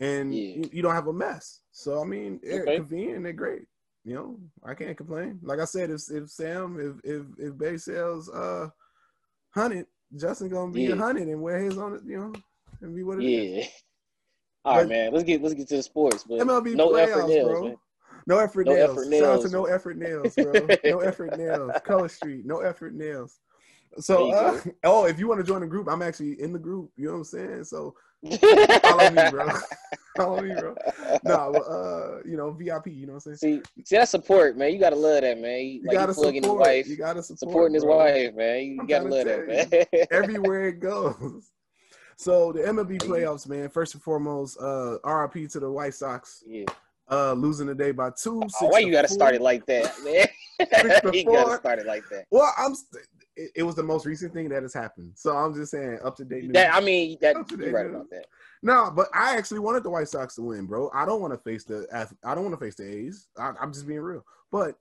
and 0.00 0.34
Yeah. 0.34 0.54
you, 0.56 0.70
you 0.72 0.82
don't 0.82 0.94
have 0.94 1.06
a 1.08 1.12
mess. 1.12 1.60
So 1.72 2.00
I 2.00 2.04
mean, 2.04 2.40
they're 2.42 2.62
Okay. 2.62 2.76
convenient. 2.76 3.24
They're 3.24 3.32
great. 3.32 3.66
You 4.04 4.14
know, 4.14 4.40
I 4.64 4.74
can't 4.74 4.96
complain. 4.96 5.38
Like 5.42 5.60
I 5.60 5.64
said, 5.66 5.90
if 5.90 6.00
if 6.10 6.30
Sam 6.30 6.78
if 6.80 7.10
if 7.12 7.26
if 7.38 7.58
Bay 7.58 7.76
sells 7.76 8.28
uh 8.30 8.68
hundred, 9.50 9.86
Justin 10.16 10.48
gonna 10.48 10.72
be 10.72 10.86
a 10.86 10.90
Yeah. 10.90 10.96
hundred 10.96 11.28
and 11.28 11.42
wear 11.42 11.58
his 11.58 11.76
on 11.76 11.94
it. 11.96 12.02
You 12.06 12.18
know, 12.18 12.32
and 12.80 12.94
be 12.94 13.02
what 13.02 13.22
it 13.22 13.26
is. 13.26 13.56
Yeah. 13.66 13.70
All 14.64 14.76
right, 14.76 14.82
But- 14.84 14.88
man. 14.88 15.12
Let's 15.12 15.24
get 15.24 15.42
let's 15.42 15.54
get 15.54 15.68
to 15.68 15.76
the 15.76 15.82
sports, 15.82 16.24
but 16.24 16.38
MLB 16.40 16.74
no 16.74 16.90
playoffs, 16.90 17.08
effort 17.08 17.28
nails, 17.28 17.50
bro. 17.50 17.64
man. 17.64 17.76
No 18.28 18.38
effort 18.38 18.66
No 18.66 18.74
nails. 18.74 18.90
effort 18.98 19.12
Shout 19.14 19.24
out 19.24 19.42
to 19.42 19.48
no 19.48 19.64
effort 19.64 19.96
nails, 19.96 20.34
bro. 20.36 20.52
no 20.84 21.00
effort 21.10 21.36
nails. 21.38 21.72
Color 21.84 22.08
Street, 22.08 22.44
no 22.46 22.60
effort 22.60 22.92
nails. 22.94 23.40
So, 23.98 24.30
uh, 24.32 24.60
oh, 24.84 25.06
if 25.06 25.18
you 25.18 25.26
want 25.26 25.40
to 25.40 25.46
join 25.46 25.62
the 25.62 25.66
group, 25.66 25.88
I'm 25.90 26.02
actually 26.02 26.40
in 26.40 26.52
the 26.52 26.58
group. 26.58 26.90
You 26.96 27.06
know 27.06 27.12
what 27.12 27.18
I'm 27.18 27.24
saying? 27.24 27.64
So 27.64 27.94
follow 28.82 29.10
me, 29.10 29.30
bro. 29.30 29.48
follow 30.16 30.42
me, 30.42 30.54
bro. 30.54 30.74
No, 31.24 31.50
but, 31.52 31.62
uh, 31.62 32.18
you 32.26 32.36
know, 32.36 32.50
VIP. 32.50 32.88
You 32.88 33.06
know 33.06 33.14
what 33.14 33.26
I'm 33.26 33.36
saying? 33.36 33.62
See, 33.76 33.82
see 33.84 33.96
that 33.96 34.08
support, 34.10 34.58
man. 34.58 34.72
You 34.74 34.78
gotta 34.78 34.94
love 34.94 35.22
that, 35.22 35.40
man. 35.40 35.60
You, 35.64 35.82
like 35.86 35.96
gotta 35.96 36.12
plugging 36.12 36.42
his 36.42 36.50
support. 36.50 36.60
wife, 36.66 36.86
You 36.86 36.96
gotta 36.96 37.22
support. 37.22 37.38
supporting 37.38 37.74
his 37.74 37.84
bro. 37.84 37.96
wife, 37.96 38.34
man. 38.34 38.62
You 38.66 38.76
I'm 38.80 38.86
gotta 38.86 39.08
love 39.08 39.24
that, 39.24 39.46
man. 39.48 40.06
Everywhere 40.10 40.68
it 40.68 40.80
goes. 40.80 41.50
So 42.16 42.52
the 42.52 42.60
MLB 42.60 42.98
playoffs, 42.98 43.48
man. 43.48 43.68
First 43.70 43.94
and 43.94 44.02
foremost, 44.02 44.58
uh, 44.60 44.98
RIP 45.04 45.48
to 45.50 45.60
the 45.60 45.70
White 45.70 45.94
Sox. 45.94 46.44
yeah. 46.46 46.66
Uh, 47.10 47.32
losing 47.32 47.74
day 47.76 47.90
by 47.92 48.10
two. 48.10 48.42
Oh, 48.60 48.66
why 48.68 48.80
you 48.80 48.92
gotta 48.92 49.08
start 49.08 49.34
it 49.34 49.40
like 49.40 49.64
that, 49.66 49.92
man? 50.04 50.26
you 51.14 51.24
gotta 51.24 51.56
start 51.56 51.78
it 51.78 51.86
like 51.86 52.04
that. 52.10 52.26
Well, 52.30 52.52
I'm. 52.58 52.74
St- 52.74 53.04
it, 53.36 53.52
it 53.56 53.62
was 53.62 53.76
the 53.76 53.82
most 53.82 54.04
recent 54.04 54.34
thing 54.34 54.48
that 54.48 54.62
has 54.62 54.74
happened, 54.74 55.12
so 55.14 55.34
I'm 55.36 55.54
just 55.54 55.70
saying 55.70 56.00
up 56.04 56.16
to 56.16 56.24
date. 56.24 56.52
That 56.52 56.74
I 56.74 56.80
mean, 56.80 57.16
that 57.20 57.36
you're 57.50 57.70
right 57.72 57.86
news. 57.86 57.94
about 57.94 58.10
that. 58.10 58.26
no, 58.62 58.92
but 58.94 59.08
I 59.14 59.36
actually 59.36 59.60
wanted 59.60 59.84
the 59.84 59.90
White 59.90 60.08
Sox 60.08 60.34
to 60.34 60.42
win, 60.42 60.66
bro. 60.66 60.90
I 60.92 61.06
don't 61.06 61.20
want 61.20 61.32
to 61.32 61.38
face 61.38 61.64
the. 61.64 61.86
I 62.24 62.34
don't 62.34 62.44
want 62.44 62.58
to 62.58 62.64
face 62.64 62.74
the 62.74 62.84
A's. 62.84 63.28
I, 63.38 63.52
I'm 63.60 63.72
just 63.72 63.86
being 63.86 64.00
real. 64.00 64.24
But 64.50 64.76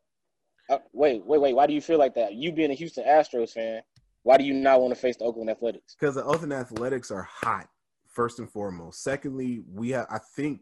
Uh, 0.69 0.79
wait, 0.91 1.23
wait, 1.25 1.39
wait. 1.39 1.53
Why 1.55 1.67
do 1.67 1.73
you 1.73 1.81
feel 1.81 1.99
like 1.99 2.15
that? 2.15 2.33
You 2.33 2.51
being 2.51 2.71
a 2.71 2.73
Houston 2.73 3.05
Astros 3.05 3.51
fan, 3.51 3.81
why 4.23 4.37
do 4.37 4.43
you 4.43 4.53
not 4.55 4.81
want 4.81 4.93
to 4.93 4.99
face 4.99 5.17
the 5.17 5.23
Oakland 5.25 5.49
Athletics? 5.51 5.95
because 5.97 6.15
the 6.15 6.23
Oakland 6.25 6.51
Athletics 6.53 7.11
are 7.11 7.23
hot, 7.23 7.69
first 8.11 8.39
and 8.39 8.49
foremost. 8.51 9.03
Secondly, 9.03 9.63
we 9.71 9.91
have. 9.91 10.07
I 10.09 10.17
think 10.35 10.61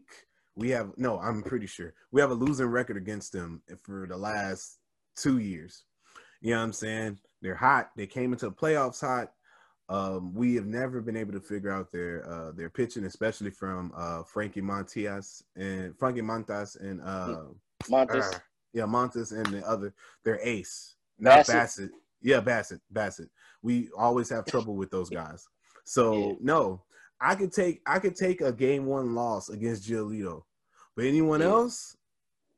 we 0.56 0.70
have. 0.70 0.92
No, 0.96 1.18
I'm 1.20 1.42
pretty 1.42 1.66
sure 1.66 1.94
we 2.10 2.20
have 2.20 2.30
a 2.30 2.34
losing 2.34 2.66
record 2.66 2.96
against 2.96 3.32
them 3.32 3.62
for 3.82 4.06
the 4.08 4.16
last 4.16 4.78
two 5.14 5.38
years. 5.38 5.84
You 6.40 6.52
know 6.52 6.58
what 6.58 6.64
I'm 6.64 6.72
saying? 6.72 7.18
They're 7.42 7.54
hot. 7.54 7.90
They 7.96 8.06
came 8.06 8.32
into 8.32 8.46
the 8.46 8.54
playoffs 8.54 9.00
hot. 9.00 9.32
Um, 9.88 10.34
we 10.34 10.54
have 10.56 10.66
never 10.66 11.00
been 11.00 11.16
able 11.16 11.32
to 11.34 11.40
figure 11.40 11.70
out 11.70 11.92
their 11.92 12.28
uh, 12.28 12.52
their 12.52 12.70
pitching, 12.70 13.04
especially 13.04 13.50
from 13.50 13.92
uh, 13.96 14.22
Frankie 14.24 14.62
Montias 14.62 15.42
and 15.54 15.96
Frankie 15.96 16.22
Montas 16.22 16.80
and 16.80 17.00
uh, 17.02 17.36
Montes. 17.88 18.34
uh, 18.34 18.38
yeah 18.72 18.84
Montes 18.84 19.30
and 19.30 19.46
the 19.46 19.64
other 19.64 19.94
their 20.24 20.40
ace, 20.42 20.96
not 21.18 21.46
Bassitt? 21.46 21.54
Bassitt. 21.54 21.90
Yeah, 22.22 22.40
Bassitt. 22.40 22.80
Bassitt. 22.92 23.28
We 23.62 23.90
always 23.96 24.28
have 24.30 24.44
trouble 24.46 24.74
with 24.74 24.90
those 24.90 25.08
guys. 25.10 25.46
So 25.84 26.12
Yeah. 26.14 26.32
no, 26.40 26.82
I 27.20 27.34
could 27.34 27.52
take 27.52 27.80
I 27.86 27.98
could 27.98 28.16
take 28.16 28.40
a 28.40 28.52
game 28.52 28.86
one 28.86 29.14
loss 29.14 29.48
against 29.48 29.88
Giolito, 29.88 30.42
but 30.94 31.04
anyone 31.06 31.40
Yeah. 31.40 31.46
else, 31.48 31.96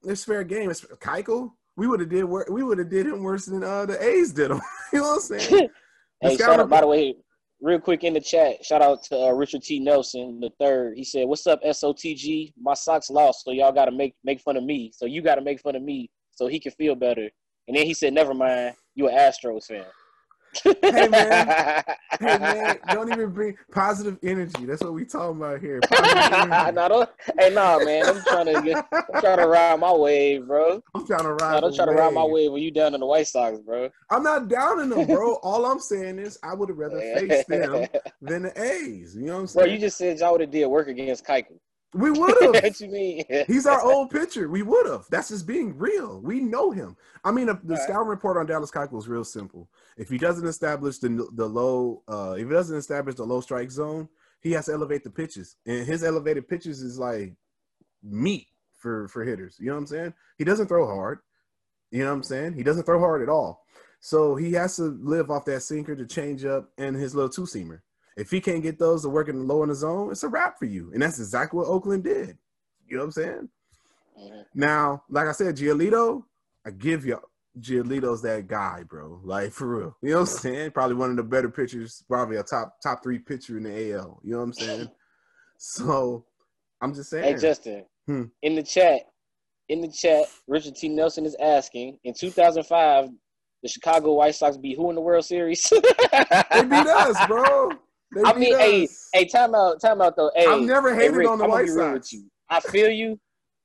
it's 0.04 0.24
fair 0.24 0.44
game. 0.44 0.70
It's 0.70 0.80
Keuchel. 0.84 1.52
We 1.76 1.86
would 1.86 2.00
have 2.00 2.08
did 2.08 2.24
wor- 2.24 2.46
we 2.50 2.62
would 2.64 2.78
have 2.78 2.88
did 2.90 3.06
him 3.06 3.22
worse 3.22 3.46
than 3.46 3.62
uh, 3.62 3.86
the 3.86 4.02
A's 4.02 4.32
did 4.32 4.50
him. 4.50 4.60
you 4.92 4.98
know 5.00 5.04
what 5.08 5.14
I'm 5.32 5.40
saying? 5.40 5.68
Hey, 6.20 6.36
shout 6.36 6.58
out 6.58 6.68
by 6.68 6.80
the 6.80 6.86
way, 6.88 7.14
real 7.60 7.78
quick 7.78 8.02
in 8.02 8.12
the 8.12 8.20
chat. 8.20 8.64
Shout 8.64 8.82
out 8.82 9.04
to 9.04 9.16
uh, 9.16 9.30
Richard 9.30 9.62
T. 9.62 9.78
Nelson 9.78 10.40
the 10.40 10.50
third. 10.58 10.94
He 10.96 11.04
said, 11.04 11.28
"What's 11.28 11.46
up, 11.46 11.62
SOTG? 11.62 12.54
My 12.60 12.74
socks 12.74 13.08
lost, 13.08 13.44
so 13.44 13.52
y'all 13.52 13.70
got 13.70 13.84
to 13.84 13.92
make 13.92 14.16
make 14.24 14.40
fun 14.40 14.56
of 14.56 14.64
me. 14.64 14.90
So 14.92 15.06
you 15.06 15.22
got 15.22 15.36
to 15.36 15.40
make 15.42 15.60
fun 15.60 15.76
of 15.76 15.82
me, 15.82 16.10
so 16.32 16.48
he 16.48 16.58
can 16.58 16.72
feel 16.72 16.96
better." 16.96 17.28
And 17.68 17.76
then 17.76 17.86
he 17.86 17.94
said, 17.94 18.12
"Never 18.14 18.34
mind, 18.34 18.74
you 18.96 19.06
an 19.06 19.14
Astros 19.16 19.66
fan." 19.66 19.84
Hey 20.62 21.08
man, 21.08 21.84
hey 22.20 22.38
man, 22.38 22.78
don't 22.92 23.12
even 23.12 23.30
bring 23.30 23.56
positive 23.72 24.18
energy. 24.22 24.64
That's 24.64 24.82
what 24.82 24.94
we 24.94 25.04
talking 25.04 25.36
about 25.36 25.60
here. 25.60 25.80
Positive 25.80 26.16
energy. 26.32 26.72
nah, 26.72 26.88
don't, 26.88 27.10
hey, 27.38 27.54
nah, 27.54 27.78
man. 27.78 28.06
I'm 28.06 28.22
trying 28.22 28.46
to 28.46 28.62
get, 28.62 28.86
I'm 28.92 29.20
trying 29.20 29.38
to 29.38 29.46
ride 29.46 29.80
my 29.80 29.92
wave, 29.92 30.46
bro. 30.46 30.82
I'm 30.94 31.06
trying 31.06 31.22
to 31.22 31.34
ride. 31.34 31.62
Nah, 31.62 31.70
try 31.70 31.86
to 31.86 31.92
ride 31.92 32.14
my 32.14 32.24
wave. 32.24 32.52
when 32.52 32.62
you 32.62 32.70
down 32.70 32.94
in 32.94 33.00
the 33.00 33.06
White 33.06 33.28
Sox, 33.28 33.58
bro. 33.58 33.90
I'm 34.10 34.22
not 34.22 34.48
down 34.48 34.80
in 34.80 34.90
them, 34.90 35.06
bro. 35.06 35.34
All 35.42 35.66
I'm 35.66 35.80
saying 35.80 36.18
is 36.18 36.38
I 36.42 36.54
would 36.54 36.68
have 36.68 36.78
rather 36.78 37.00
face 37.18 37.44
them 37.46 37.86
than 38.20 38.42
the 38.42 38.62
A's. 38.62 39.14
You 39.14 39.26
know 39.26 39.34
what 39.34 39.40
I'm 39.40 39.46
saying? 39.46 39.64
Bro, 39.66 39.72
you 39.72 39.78
just 39.78 39.98
said 39.98 40.18
y'all 40.18 40.32
would 40.32 40.40
have 40.40 40.50
did 40.50 40.66
work 40.66 40.88
against 40.88 41.24
Keuchel. 41.24 41.58
We 41.94 42.10
would 42.18 42.36
have. 42.42 42.62
what 42.62 42.80
you 42.80 42.88
mean? 42.88 43.24
He's 43.46 43.66
our 43.66 43.80
old 43.82 44.10
pitcher. 44.10 44.48
We 44.48 44.62
would 44.62 44.86
have. 44.86 45.06
That's 45.10 45.28
just 45.28 45.46
being 45.46 45.76
real. 45.78 46.20
We 46.20 46.40
know 46.40 46.70
him. 46.70 46.96
I 47.24 47.30
mean, 47.32 47.46
the 47.46 47.54
Right. 47.64 47.80
scouting 47.80 48.08
report 48.08 48.36
on 48.36 48.46
Dallas 48.46 48.70
Keuchel 48.70 48.98
is 48.98 49.08
real 49.08 49.24
simple. 49.24 49.68
If 49.96 50.08
he 50.08 50.18
doesn't 50.18 50.46
establish 50.46 50.98
the 50.98 51.28
the 51.34 51.46
low, 51.48 52.02
uh, 52.08 52.34
if 52.38 52.46
he 52.46 52.52
doesn't 52.52 52.76
establish 52.76 53.14
the 53.16 53.24
low 53.24 53.40
strike 53.40 53.70
zone, 53.70 54.08
he 54.40 54.52
has 54.52 54.66
to 54.66 54.72
elevate 54.72 55.02
the 55.04 55.10
pitches, 55.10 55.56
and 55.66 55.86
his 55.86 56.04
elevated 56.04 56.46
pitches 56.48 56.82
is 56.82 56.98
like 56.98 57.34
meat 58.02 58.46
for 58.76 59.08
for 59.08 59.24
hitters. 59.24 59.56
You 59.58 59.66
know 59.68 59.72
what 59.74 59.80
I'm 59.80 59.86
saying? 59.86 60.14
He 60.36 60.44
doesn't 60.44 60.68
throw 60.68 60.86
hard. 60.86 61.20
You 61.90 62.00
know 62.04 62.10
what 62.10 62.16
I'm 62.16 62.22
saying? 62.22 62.52
He 62.52 62.62
doesn't 62.62 62.84
throw 62.84 62.98
hard 62.98 63.22
at 63.22 63.28
all. 63.30 63.64
So 64.00 64.36
he 64.36 64.52
has 64.52 64.76
to 64.76 64.82
live 65.02 65.30
off 65.30 65.46
that 65.46 65.62
sinker, 65.62 65.96
to 65.96 66.06
change 66.06 66.44
up, 66.44 66.70
and 66.78 66.94
his 66.94 67.14
little 67.14 67.30
two 67.30 67.42
seamer. 67.42 67.80
If 68.18 68.30
he 68.30 68.40
can't 68.40 68.62
get 68.62 68.78
those 68.78 69.02
to 69.02 69.08
work 69.08 69.28
in 69.28 69.38
the 69.38 69.44
low 69.44 69.62
in 69.62 69.68
the 69.68 69.74
zone, 69.74 70.10
it's 70.10 70.24
a 70.24 70.28
wrap 70.28 70.58
for 70.58 70.64
you. 70.66 70.90
And 70.92 71.00
that's 71.00 71.18
exactly 71.20 71.58
what 71.58 71.68
Oakland 71.68 72.02
did. 72.04 72.36
You 72.86 72.96
know 72.96 73.02
what 73.02 73.06
I'm 73.06 73.12
saying? 73.12 73.48
Mhm. 74.18 74.44
Now, 74.54 75.04
like 75.08 75.28
I 75.28 75.32
said, 75.32 75.56
Giolito, 75.56 76.24
I 76.66 76.70
give 76.70 77.06
you 77.06 77.20
Giolito's 77.60 78.20
that 78.22 78.48
guy, 78.48 78.82
bro. 78.82 79.20
Like 79.22 79.52
for 79.52 79.66
real. 79.68 79.96
You 80.02 80.10
know 80.10 80.14
what 80.16 80.30
I'm 80.30 80.36
saying? 80.38 80.70
Probably 80.72 80.96
one 80.96 81.10
of 81.10 81.16
the 81.16 81.22
better 81.22 81.48
pitchers, 81.48 82.02
probably 82.08 82.36
a 82.36 82.42
top 82.42 82.80
top 82.82 83.02
three 83.02 83.18
pitcher 83.20 83.56
in 83.56 83.62
the 83.64 83.92
AL. 83.94 84.20
You 84.24 84.32
know 84.32 84.38
what 84.38 84.44
I'm 84.44 84.52
saying? 84.52 84.90
So 85.60 86.24
I'm 86.80 86.94
just 86.94 87.10
saying. 87.10 87.24
Hey, 87.34 87.40
Justin, 87.40 87.84
Hmm. 88.06 88.24
in 88.42 88.54
the 88.54 88.62
chat, 88.62 89.02
in 89.68 89.80
the 89.80 89.88
chat, 89.90 90.26
Richard 90.46 90.76
T. 90.76 90.88
Nelson 90.88 91.26
is 91.26 91.34
asking, 91.40 91.98
in 92.04 92.14
2005, 92.14 93.08
the 93.64 93.68
Chicago 93.68 94.14
White 94.14 94.36
Sox 94.36 94.56
beat 94.56 94.76
who 94.76 94.88
in 94.88 94.94
the 94.94 95.00
World 95.00 95.24
Series? 95.24 95.62
they 95.68 96.62
beat 96.62 96.86
us, 96.86 97.26
bro. 97.26 97.72
They 98.12 98.22
I 98.22 98.32
mean, 98.38 98.58
hey, 98.58 98.88
hey, 99.12 99.24
time 99.26 99.54
out, 99.54 99.80
time 99.80 100.00
out 100.00 100.16
though. 100.16 100.30
Hey, 100.34 100.46
I've 100.46 100.62
never 100.62 100.94
hey, 100.94 101.02
hated 101.02 101.16
Rick, 101.16 101.28
on 101.28 101.38
the 101.38 101.44
I'm 101.44 101.50
White 101.50 101.66
be 101.66 101.70
real 101.72 101.92
Sox. 101.92 102.12
with 102.12 102.12
you. 102.12 102.30
I 102.50 102.60
feel 102.60 102.88
you. 102.90 103.18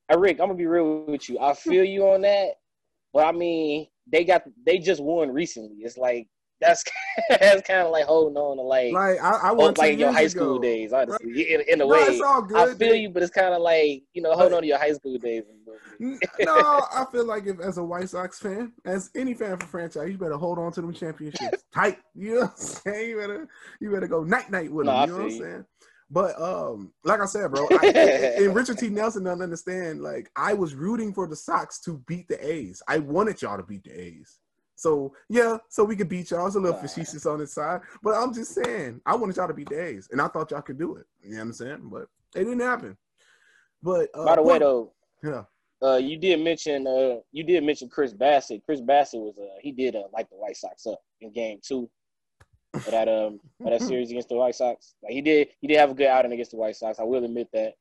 Hey, 0.09 0.17
Rick, 0.17 0.39
I'm 0.39 0.47
gonna 0.47 0.55
be 0.55 0.65
real 0.65 1.05
with 1.05 1.29
you. 1.29 1.39
I 1.39 1.53
feel 1.65 1.83
you 1.83 2.07
on 2.07 2.21
that. 2.21 2.50
But 3.13 3.25
I 3.27 3.31
mean, 3.31 3.88
they 4.12 4.23
got 4.23 4.43
they 4.65 4.79
just 4.79 5.01
won 5.01 5.31
recently. 5.31 5.77
It's 5.77 5.97
like 5.97 6.27
that's 6.59 6.83
that's 7.29 7.62
kind 7.62 7.81
of 7.81 7.91
like 7.91 8.05
holding 8.05 8.35
on 8.38 8.57
to 8.57 8.63
like 8.63 8.91
Like 8.91 9.19
I, 9.21 9.50
I 9.50 9.51
went 9.51 9.77
like 9.77 9.97
your 9.97 10.12
high 10.12 10.27
school 10.27 10.55
ago. 10.55 10.62
days, 10.62 10.91
honestly. 10.93 11.53
In, 11.53 11.62
in 11.62 11.81
a 11.81 11.85
No, 11.85 11.89
way, 11.89 12.01
it's 12.01 12.21
all 12.21 12.41
good. 12.41 12.57
I 12.57 12.65
feel 12.73 12.89
They- 12.89 12.97
you, 13.00 13.09
but 13.09 13.23
it's 13.23 13.31
kind 13.31 13.53
of 13.53 13.62
like 13.62 14.03
you 14.13 14.21
know, 14.21 14.33
hold 14.33 14.51
on 14.53 14.62
to 14.62 14.67
your 14.67 14.77
high 14.77 14.93
school 14.93 15.17
days. 15.17 15.43
A 15.74 16.01
little 16.01 16.20
bit. 16.20 16.22
N- 16.39 16.46
no, 16.46 16.53
I 16.53 17.06
feel 17.12 17.25
like 17.25 17.46
if 17.46 17.60
as 17.60 17.77
a 17.77 17.84
White 17.84 18.10
Sox 18.10 18.39
fan, 18.39 18.74
as 18.86 19.10
any 19.15 19.34
fan 19.34 19.58
for 19.58 19.65
franchise, 19.68 20.10
you 20.12 20.18
better 20.18 20.38
hold 20.38 20.60
on 20.60 20.72
to 20.74 20.82
them 20.82 20.94
championships 20.94 21.63
tight. 21.74 21.98
You 22.15 22.36
know 22.36 22.39
what 22.42 22.50
I'm 22.51 22.58
saying? 22.58 23.10
You 23.10 23.18
better 23.18 23.48
you 23.80 23.92
better 23.92 24.08
go 24.08 24.24
night 24.24 24.50
night 24.51 24.72
with 24.72 24.86
them. 24.88 24.96
I 24.96 25.06
You 25.06 25.12
know 25.12 25.18
what 25.18 25.24
I'm 25.25 25.32
saying? 25.32 25.65
But 26.10 26.39
um, 26.39 26.94
like 27.03 27.22
I 27.22 27.25
said, 27.25 27.50
bro, 27.50 27.68
I, 27.74 27.88
and 28.38 28.53
Richard 28.56 28.77
T. 28.77 28.89
Nelson 28.89 29.24
doesn't 29.24 29.42
understand. 29.42 30.01
Like 30.01 30.30
I 30.36 30.53
was 30.53 30.75
rooting 30.75 31.13
for 31.13 31.27
the 31.27 31.36
Sox 31.36 31.80
to 31.82 31.98
beat 32.08 32.27
the 32.27 32.46
A's. 32.46 32.82
I 32.88 33.00
wanted 33.00 33.42
y'all 33.42 33.58
to 33.58 33.63
beat 33.63 33.84
the 33.84 33.92
A's. 34.00 34.39
So 34.75 35.13
yeah, 35.30 35.58
so 35.70 35.84
we 35.84 35.96
could 35.96 36.10
beat 36.10 36.32
y'all. 36.32 36.46
It's 36.48 36.56
a 36.56 36.60
little 36.60 36.75
Nah. 36.75 36.82
facetious 36.82 37.25
on 37.25 37.39
its 37.42 37.53
side, 37.53 37.82
but 38.03 38.15
I'm 38.15 38.34
just 38.34 38.53
saying 38.53 39.01
I 39.06 39.15
wanted 39.15 39.38
y'all 39.38 39.48
to 39.48 39.53
beat 39.53 39.70
the 39.70 39.82
A's, 39.82 40.10
and 40.12 40.20
I 40.22 40.27
thought 40.27 40.51
y'all 40.51 40.62
could 40.62 40.77
do 40.77 40.98
it. 40.98 41.06
You 41.22 41.32
know 41.32 41.38
what 41.38 41.44
I'm 41.46 41.53
saying? 41.53 41.89
But 41.92 42.08
it 42.36 42.44
didn't 42.44 42.60
happen. 42.60 42.98
But 43.82 44.10
uh, 44.13 44.25
By 44.25 44.36
the 44.36 44.42
way, 44.44 44.60
though, 44.60 44.92
yeah. 45.24 45.44
Uh, 45.84 45.98
you 45.98 46.18
did 46.18 46.40
mention 46.40 46.88
uh, 46.88 47.16
you 47.32 47.44
did 47.44 47.63
mention 47.63 47.90
Chris 47.90 48.13
Bassitt. 48.13 48.63
Chris 48.66 48.80
Bassitt 48.82 49.20
was 49.20 49.36
uh, 49.38 49.44
he 49.62 49.72
did 49.72 49.96
uh, 49.96 50.04
light 50.13 50.30
the 50.30 50.36
White 50.38 50.56
Sox 50.58 50.86
up 50.88 51.00
in 51.22 51.32
Game 51.34 51.60
Two 51.62 51.90
of 52.74 52.86
that 52.86 53.08
um 53.08 53.40
of 53.63 53.70
that 53.72 53.82
series 53.82 54.10
against 54.10 54.30
the 54.30 54.36
White 54.36 54.56
Sox. 54.56 54.96
Like 55.04 55.12
he 55.13 55.22
did 55.22 55.50
he 55.60 55.68
did 55.68 55.78
have 55.78 55.92
a 55.92 55.94
good 55.94 56.08
outing 56.08 56.32
against 56.32 56.52
the 56.52 56.58
White 56.58 56.75
Sox. 56.75 57.00
I 57.00 57.04
will 57.04 57.24
admit 57.24 57.50
that. 57.54 57.74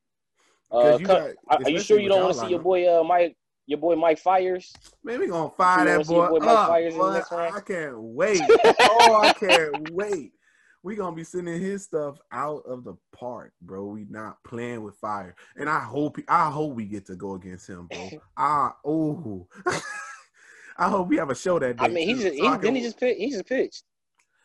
Uh, 0.71 0.97
you 0.99 1.07
got- 1.07 1.21
are- 1.49 1.59
are 1.65 1.71
you 1.71 1.79
sure 1.81 1.99
you 1.99 2.09
don't 2.09 2.23
want 2.25 2.35
to 2.35 2.41
see 2.41 2.49
your 2.51 2.61
boy 2.61 2.89
uh 3.01 3.05
Mike 3.05 3.37
your 3.67 3.79
boy 3.79 3.95
Mike 3.95 4.19
Fiers? 4.19 4.73
Man, 5.05 5.21
we 5.21 5.29
gonna 5.29 5.49
fire 5.51 5.81
You 5.81 5.85
that 5.87 5.93
wanna 5.93 6.05
see 6.05 6.15
your 6.15 6.29
boy, 6.31 6.39
boy 6.41 6.47
up. 6.47 6.69
Fires 6.69 6.95
in 6.95 6.99
the 7.01 7.25
boy. 7.31 7.37
I 7.55 7.61
can't 7.61 7.99
wait. 8.01 8.41
oh, 8.81 9.21
I 9.23 9.33
can't 9.33 9.91
wait. 9.93 10.33
We 10.85 10.97
gonna 10.97 11.15
be 11.15 11.23
sending 11.25 11.61
his 11.61 11.85
stuff 11.85 12.19
out 12.33 12.63
of 12.67 12.83
the 12.85 12.95
park, 13.13 13.53
bro. 13.63 13.85
We 13.85 14.05
not 14.11 14.43
playing 14.45 14.83
with 14.83 14.97
fire, 14.97 15.37
and 15.57 15.69
I 15.71 15.79
hope 15.81 16.19
I 16.29 16.51
hope 16.51 16.75
we 16.75 16.87
get 16.87 17.07
to 17.07 17.15
go 17.17 17.35
against 17.35 17.69
him, 17.69 17.87
bro. 17.87 18.11
I 18.37 18.71
oh, 18.85 19.47
I 20.77 20.89
hope 20.89 21.09
we 21.09 21.17
have 21.19 21.31
a 21.31 21.35
show 21.35 21.59
that 21.59 21.77
day. 21.77 21.85
I 21.85 21.89
mean, 21.89 22.09
he 22.09 22.15
just 22.15 22.27
so 22.37 22.43
he, 22.43 22.49
I 22.49 22.53
can- 22.53 22.61
didn't 22.63 22.77
he 22.77 22.83
just 22.83 22.99
pitch, 22.99 23.17
he 23.19 23.31
just 23.31 23.47
pitched. 23.47 23.85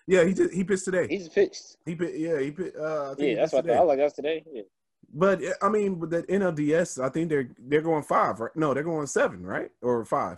yeah 0.05 0.23
he 0.25 0.33
just 0.33 0.53
he 0.53 0.63
pitched 0.63 0.85
today. 0.85 1.07
He 1.09 1.17
just 1.17 1.33
pitched. 1.33 1.77
He 1.85 1.95
pit, 1.95 2.13
yeah 2.17 2.39
he 2.39 2.51
pit, 2.51 2.75
uh, 2.79 2.83
I 2.83 3.15
Yeah, 3.17 3.35
that's 3.35 3.51
pitched 3.51 3.53
what 3.53 3.59
I 3.59 3.61
today. 3.61 3.73
thought. 3.73 3.81
I 3.81 3.85
like 3.85 3.97
that's 3.97 4.13
today. 4.15 4.43
Yeah. 4.51 4.61
But 5.13 5.43
uh, 5.43 5.53
I 5.61 5.69
mean, 5.69 5.97
with 5.99 6.09
that 6.11 6.27
NLDS, 6.27 7.01
I 7.03 7.09
think 7.09 7.29
they're 7.29 7.49
they're 7.57 7.81
going 7.81 8.03
five, 8.03 8.39
right? 8.39 8.55
No, 8.55 8.73
they're 8.75 8.83
going 8.83 9.07
seven, 9.07 9.43
right? 9.45 9.71
Or 9.81 10.05
five. 10.05 10.37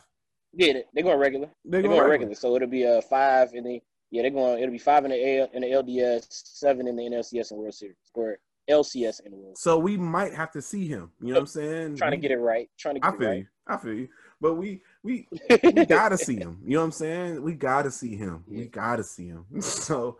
Yeah, 0.53 0.73
they- 0.73 0.83
they're 0.93 1.03
going 1.03 1.19
regular. 1.19 1.49
They're 1.65 1.81
They're 1.81 1.89
going 1.89 1.99
going 1.99 2.09
regular. 2.09 2.29
regular. 2.29 2.35
So 2.35 2.55
it'll 2.55 2.67
be 2.69 2.83
a 2.83 3.01
five 3.01 3.51
and 3.53 3.65
the 3.65 3.81
yeah 4.11 4.21
they're 4.21 4.31
going 4.31 4.61
it'll 4.61 4.71
be 4.71 4.77
five 4.77 5.05
in 5.05 5.11
the 5.11 5.39
L 5.39 5.49
in 5.53 5.61
the 5.61 5.67
LDS, 5.67 6.27
seven 6.29 6.87
in 6.87 6.95
the 6.95 7.03
NLCS 7.03 7.51
and 7.51 7.59
World 7.59 7.73
Series 7.73 7.95
or 8.13 8.39
LCS 8.69 9.21
and 9.23 9.33
the 9.33 9.37
World. 9.37 9.57
So 9.57 9.77
we 9.77 9.97
might 9.97 10.33
have 10.33 10.51
to 10.51 10.61
see 10.61 10.87
him. 10.87 11.11
You 11.19 11.29
know 11.29 11.33
what 11.35 11.39
I'm 11.41 11.47
saying? 11.47 11.95
Trying 11.95 12.11
to 12.11 12.17
get 12.17 12.31
it 12.31 12.37
right. 12.37 12.69
Trying 12.77 12.95
to 12.95 13.01
get 13.01 13.13
it 13.13 13.17
right. 13.17 13.17
I 13.17 13.19
feel 13.19 13.29
right. 13.29 13.37
you. 13.37 13.47
I 13.67 13.77
feel 13.77 13.93
you. 13.93 14.07
But 14.41 14.53
we 14.55 14.81
we 15.03 15.27
we 15.63 15.85
gotta 15.85 16.17
see 16.17 16.37
him. 16.37 16.61
You 16.65 16.75
know 16.75 16.79
what 16.79 16.85
I'm 16.85 16.91
saying? 16.91 17.41
We 17.41 17.53
gotta 17.53 17.91
see 17.91 18.15
him. 18.15 18.43
We 18.47 18.65
gotta 18.65 19.03
see 19.03 19.27
him. 19.27 19.45
So, 19.61 20.17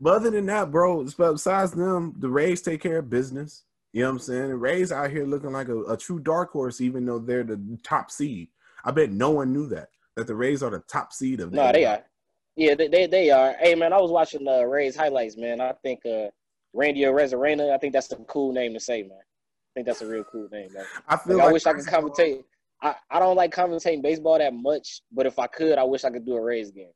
but 0.00 0.14
other 0.14 0.30
than 0.30 0.46
that, 0.46 0.70
bro, 0.70 1.04
besides 1.04 1.72
them, 1.72 2.14
the 2.18 2.28
Rays 2.28 2.62
take 2.62 2.80
care 2.80 2.98
of 2.98 3.10
business. 3.10 3.64
You 3.92 4.02
know 4.02 4.08
what 4.08 4.12
I'm 4.12 4.18
saying? 4.20 4.48
The 4.48 4.56
Rays 4.56 4.92
out 4.92 5.10
here 5.10 5.24
looking 5.24 5.52
like 5.52 5.68
a, 5.68 5.80
a 5.84 5.96
true 5.96 6.20
dark 6.20 6.52
horse, 6.52 6.80
even 6.80 7.04
though 7.04 7.18
they're 7.18 7.42
the 7.42 7.78
top 7.82 8.10
seed. 8.10 8.48
I 8.84 8.90
bet 8.90 9.10
no 9.10 9.30
one 9.30 9.52
knew 9.52 9.66
that 9.68 9.88
that 10.14 10.26
the 10.26 10.34
Rays 10.34 10.62
are 10.62 10.70
the 10.70 10.80
top 10.80 11.12
seed 11.12 11.40
of. 11.40 11.50
the 11.50 11.56
No, 11.56 11.72
they 11.72 11.84
are. 11.84 12.04
Yeah, 12.58 12.74
they, 12.74 12.88
they 12.88 13.06
they 13.06 13.30
are. 13.30 13.54
Hey 13.60 13.76
man, 13.76 13.92
I 13.92 14.00
was 14.00 14.10
watching 14.10 14.46
uh 14.48 14.64
Ray's 14.64 14.96
highlights, 14.96 15.36
man. 15.36 15.60
I 15.60 15.72
think 15.84 16.00
uh 16.04 16.26
Randy 16.74 17.02
Arozarena, 17.02 17.72
I 17.72 17.78
think 17.78 17.92
that's 17.92 18.10
a 18.10 18.16
cool 18.16 18.52
name 18.52 18.74
to 18.74 18.80
say, 18.80 19.02
man. 19.02 19.12
I 19.12 19.70
think 19.74 19.86
that's 19.86 20.02
a 20.02 20.06
real 20.06 20.24
cool 20.24 20.48
name, 20.50 20.72
man. 20.74 20.84
I 21.06 21.16
feel 21.16 21.36
Like, 21.38 21.48
I 21.48 21.52
wish 21.52 21.66
I 21.66 21.72
could 21.72 21.86
commentate. 21.86 22.42
I, 22.82 22.96
I 23.10 23.20
don't 23.20 23.36
like 23.36 23.54
commentating 23.54 24.02
baseball 24.02 24.38
that 24.38 24.54
much, 24.54 25.02
but 25.12 25.24
if 25.24 25.38
I 25.38 25.46
could, 25.46 25.78
I 25.78 25.84
wish 25.84 26.02
I 26.02 26.10
could 26.10 26.26
do 26.26 26.34
a 26.34 26.40
Rays 26.40 26.72
game. 26.72 26.90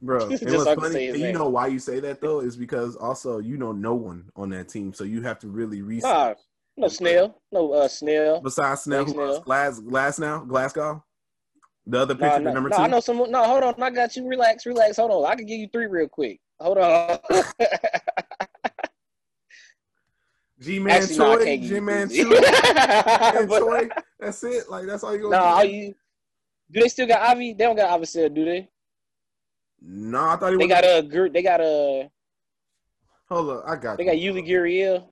Bro, 0.00 0.30
Just 0.30 0.42
and 0.42 0.50
so 0.52 0.56
what's 0.56 0.68
I 0.68 0.74
can 0.74 0.82
funny, 0.84 1.06
you 1.06 1.12
name. 1.12 1.34
know 1.34 1.50
why 1.50 1.66
you 1.66 1.78
say 1.78 2.00
that 2.00 2.22
though, 2.22 2.40
is 2.40 2.56
because 2.56 2.96
also 2.96 3.40
you 3.40 3.58
know 3.58 3.72
no 3.72 3.94
one 3.94 4.30
on 4.36 4.48
that 4.50 4.70
team, 4.70 4.94
so 4.94 5.04
you 5.04 5.20
have 5.20 5.38
to 5.40 5.48
really 5.48 5.82
research. 5.82 6.10
Nah, 6.10 6.34
no 6.78 6.88
Snell, 6.88 7.42
no 7.52 7.72
uh 7.74 7.88
Snell. 7.88 8.40
Besides 8.40 8.82
Snell, 8.84 9.04
Blake 9.04 9.16
who? 9.16 9.22
Snell. 9.22 9.40
Glass, 9.42 9.80
Glasnow, 9.80 10.48
Glasgow, 10.48 11.04
the 11.86 12.00
other 12.00 12.14
No, 12.14 12.20
pitcher, 12.20 12.40
no, 12.40 12.52
number 12.52 12.68
no, 12.70 12.76
two. 12.76 12.82
I 12.82 12.86
know 12.86 13.00
some. 13.00 13.30
No, 13.30 13.44
hold 13.44 13.62
on. 13.64 13.82
I 13.82 13.90
got 13.90 14.16
you. 14.16 14.26
Relax, 14.26 14.64
relax. 14.66 14.96
Hold 14.96 15.10
on. 15.10 15.30
I 15.30 15.34
can 15.34 15.46
give 15.46 15.58
you 15.58 15.68
three 15.72 15.86
real 15.86 16.08
quick. 16.08 16.40
Hold 16.60 16.78
on. 16.78 17.18
Ji-Man 20.60 21.00
no, 21.18 21.32
I 21.32 21.36
Choi, 21.36 21.58
Ji-Man 21.58 22.08
three. 22.08 22.22
Choi, 22.24 22.40
Ji-Man 22.40 23.48
But- 23.48 24.04
That's 24.18 24.42
it. 24.44 24.70
Like 24.70 24.86
that's 24.86 25.04
all 25.04 25.14
you 25.14 25.22
no, 25.24 25.30
gonna 25.30 25.64
do. 25.64 25.68
you. 25.68 25.94
Do 26.70 26.80
they 26.80 26.88
still 26.88 27.06
got 27.06 27.22
Avi? 27.30 27.52
They 27.52 27.64
don't 27.64 27.76
got 27.76 27.90
Avi 27.90 28.06
still, 28.06 28.28
do 28.30 28.44
they? 28.44 28.68
No, 29.82 30.24
I 30.28 30.36
thought 30.36 30.52
he 30.52 30.56
They 30.58 30.68
got 30.68 30.84
a. 30.84 31.02
Gr- 31.02 31.28
They 31.28 31.42
got 31.42 31.60
a. 31.60 32.08
Hold 33.28 33.50
up, 33.50 33.64
I 33.66 33.76
got. 33.76 33.98
They 33.98 34.04
you. 34.16 34.32
got 34.32 34.42
Yuli 34.42 34.48
Gurriel. 34.48 35.08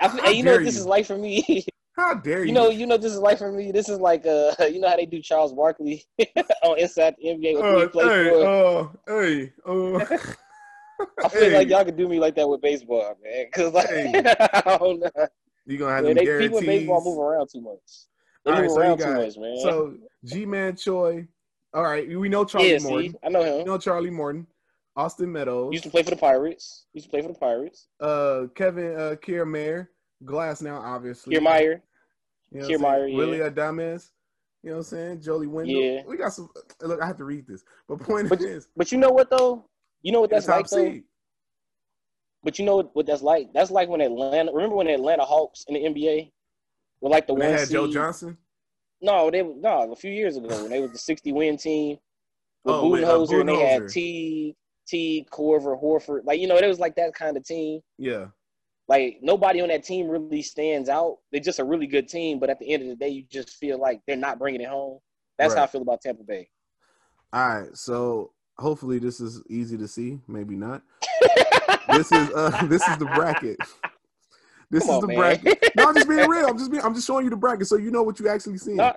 I 0.00 0.08
How 0.08 0.22
hey, 0.24 0.32
you 0.32 0.42
know 0.42 0.52
what 0.52 0.64
this 0.64 0.74
you. 0.74 0.80
is 0.80 0.86
like 0.86 1.06
for 1.06 1.16
me. 1.16 1.64
How 1.96 2.14
dare 2.14 2.40
you? 2.42 2.48
you 2.48 2.52
know, 2.52 2.70
you 2.70 2.86
know 2.86 2.96
this 2.96 3.12
is 3.12 3.18
life 3.18 3.38
for 3.38 3.52
me. 3.52 3.70
This 3.72 3.88
is 3.88 3.98
like 4.00 4.26
uh, 4.26 4.52
you 4.70 4.80
know 4.80 4.88
how 4.88 4.96
they 4.96 5.06
do 5.06 5.20
Charles 5.20 5.52
Barkley 5.52 6.04
on 6.62 6.78
Inside 6.78 7.14
the 7.18 7.28
NBA 7.28 7.54
with 7.56 7.64
Uh, 7.64 7.80
he 7.80 7.86
play 7.88 8.04
hey, 8.04 8.30
for. 8.30 8.46
uh, 8.46 8.88
hey, 9.06 9.52
uh, 9.66 9.98
I 11.24 11.28
feel 11.28 11.40
hey, 11.42 11.54
like 11.54 11.68
y'all 11.68 11.84
could 11.84 11.96
do 11.96 12.08
me 12.08 12.18
like 12.18 12.34
that 12.36 12.48
with 12.48 12.60
baseball, 12.60 13.16
man. 13.22 13.46
Cause 13.52 13.72
like, 13.72 13.88
Hey. 13.88 14.12
I 14.14 14.76
don't 14.78 15.00
know. 15.00 15.10
you 15.66 15.78
gonna 15.78 15.94
have 15.94 16.04
Yeah, 16.06 16.14
they 16.14 16.38
people 16.38 16.58
in 16.58 16.66
baseball 16.66 17.02
move 17.04 17.18
around 17.18 17.48
too 17.52 17.60
much. 17.60 17.78
They 18.44 18.52
All 18.52 18.58
right, 18.60 18.68
move 18.68 18.76
so 18.76 18.82
you 18.82 18.88
around 18.88 18.98
too 18.98 19.14
much, 19.14 19.36
man. 19.38 19.56
so 19.58 19.94
Ji-Man 20.24 20.76
Choi. 20.76 21.26
All 21.72 21.82
right, 21.82 22.08
we 22.08 22.28
know 22.28 22.44
Charlie 22.44 22.72
yeah, 22.72 22.78
Morton. 22.78 23.12
see, 23.12 23.18
I 23.24 23.28
know 23.30 23.42
him. 23.42 23.58
We 23.58 23.64
know 23.64 23.78
Charlie 23.78 24.10
Morton, 24.10 24.46
Austin 24.96 25.32
Meadows, 25.32 25.72
Used 25.72 25.84
to 25.84 25.90
play 25.90 26.02
for 26.02 26.10
the 26.10 26.16
Pirates. 26.16 26.86
Used 26.92 27.06
to 27.06 27.10
play 27.10 27.22
for 27.22 27.28
the 27.28 27.34
Pirates. 27.34 27.88
uh, 28.00 28.42
Kevin 28.54 28.94
uh, 28.94 29.14
Kiermaier, 29.20 29.88
Glasnow, 30.24 30.78
obviously. 30.80 31.36
Kiermaier. 31.36 31.80
You 32.50 32.60
know 32.60 32.68
Kiermaier, 32.68 33.10
yeah. 33.10 33.16
Willie 33.16 33.38
Adames. 33.38 34.10
You 34.62 34.70
know 34.70 34.76
what 34.76 34.78
I'm 34.80 34.84
saying? 34.84 35.20
Joey 35.20 35.46
Wendle. 35.46 35.74
Yeah. 35.74 36.02
We 36.06 36.16
got 36.16 36.32
some. 36.32 36.48
Look, 36.80 37.00
I 37.02 37.06
have 37.06 37.18
to 37.18 37.24
read 37.24 37.46
this, 37.46 37.64
but 37.88 38.00
point 38.00 38.28
But- 38.28 38.40
is, 38.40 38.68
But 38.76 38.90
you 38.92 38.98
know 38.98 39.10
what 39.10 39.28
though? 39.30 39.66
You 40.02 40.12
know 40.12 40.20
what 40.20 40.30
that's 40.30 40.48
like 40.48 40.66
though. 40.68 40.84
seed. 40.84 41.04
But 42.42 42.58
you 42.58 42.64
know 42.66 42.90
what, 42.92 43.06
that's 43.06 43.22
like? 43.22 43.48
That's 43.54 43.70
like 43.70 43.88
when 43.88 44.00
Atlanta. 44.02 44.52
Remember 44.52 44.76
when 44.76 44.86
the 44.86 44.94
Atlanta 44.94 45.24
Hawks 45.24 45.64
in 45.68 45.74
the 45.74 45.80
NBA 45.80 46.30
were 47.00 47.08
like 47.10 47.26
the 47.26 47.32
When 47.34 47.42
one 47.46 47.52
they 47.54 47.60
had 47.60 47.70
Joe? 47.70 47.90
Johnson. 47.90 48.36
No, 49.00 49.30
they 49.30 49.42
no 49.42 49.92
a 49.92 49.96
few 49.96 50.10
years 50.10 50.36
ago 50.36 50.48
when 50.48 50.70
they 50.70 50.80
was 50.80 50.92
the 50.92 50.98
sixty 50.98 51.32
win 51.32 51.56
team 51.56 51.98
with 52.64 52.74
Oh, 52.74 52.88
with, 52.88 53.04
uh, 53.04 53.22
and 53.38 53.48
they 53.48 53.56
had 53.60 53.88
T 53.88 54.54
T 54.86 55.26
Korver 55.30 55.80
Horford. 55.82 56.20
Like 56.24 56.38
you 56.40 56.46
know, 56.46 56.56
it 56.56 56.66
was 56.66 56.78
like 56.78 56.96
that 56.96 57.14
kind 57.14 57.36
of 57.36 57.44
team. 57.44 57.80
Yeah. 57.98 58.26
Like 58.86 59.18
nobody 59.22 59.60
on 59.62 59.68
that 59.68 59.84
team 59.84 60.08
really 60.08 60.42
stands 60.42 60.88
out. 60.88 61.18
They're 61.32 61.40
just 61.40 61.58
a 61.58 61.64
really 61.64 61.86
good 61.86 62.08
team, 62.08 62.38
but 62.38 62.50
at 62.50 62.58
the 62.58 62.70
end 62.72 62.82
of 62.82 62.88
the 62.88 62.96
day, 62.96 63.08
you 63.08 63.24
just 63.30 63.50
feel 63.50 63.78
like 63.78 64.00
they're 64.06 64.16
not 64.16 64.38
bringing 64.38 64.60
it 64.60 64.68
home. 64.68 64.98
That's 65.38 65.54
how 65.54 65.64
I 65.64 65.66
feel 65.66 65.82
about 65.82 66.00
Tampa 66.00 66.22
Bay. 66.22 66.48
All 67.32 67.60
right. 67.60 67.76
So 67.76 68.32
hopefully 68.58 68.98
this 68.98 69.20
is 69.20 69.42
easy 69.48 69.76
to 69.78 69.88
see. 69.88 70.20
Maybe 70.28 70.54
not. 70.54 70.82
this 71.88 72.12
is 72.12 72.30
uh 72.30 72.66
this 72.68 72.86
is 72.86 72.98
the 72.98 73.06
bracket. 73.06 73.58
This 74.70 74.88
is 74.88 75.00
the 75.00 75.06
man. 75.06 75.16
bracket. 75.16 75.72
No, 75.76 75.88
I'm 75.88 75.94
just 75.94 76.08
being 76.08 76.28
real. 76.28 76.46
I'm 76.46 76.58
just 76.58 76.70
being 76.70 76.82
I'm 76.82 76.94
just 76.94 77.06
showing 77.06 77.24
you 77.24 77.30
the 77.30 77.36
bracket 77.36 77.66
so 77.66 77.76
you 77.76 77.90
know 77.90 78.02
what 78.02 78.20
you 78.20 78.28
actually 78.28 78.58
see. 78.58 78.74
No, 78.74 78.94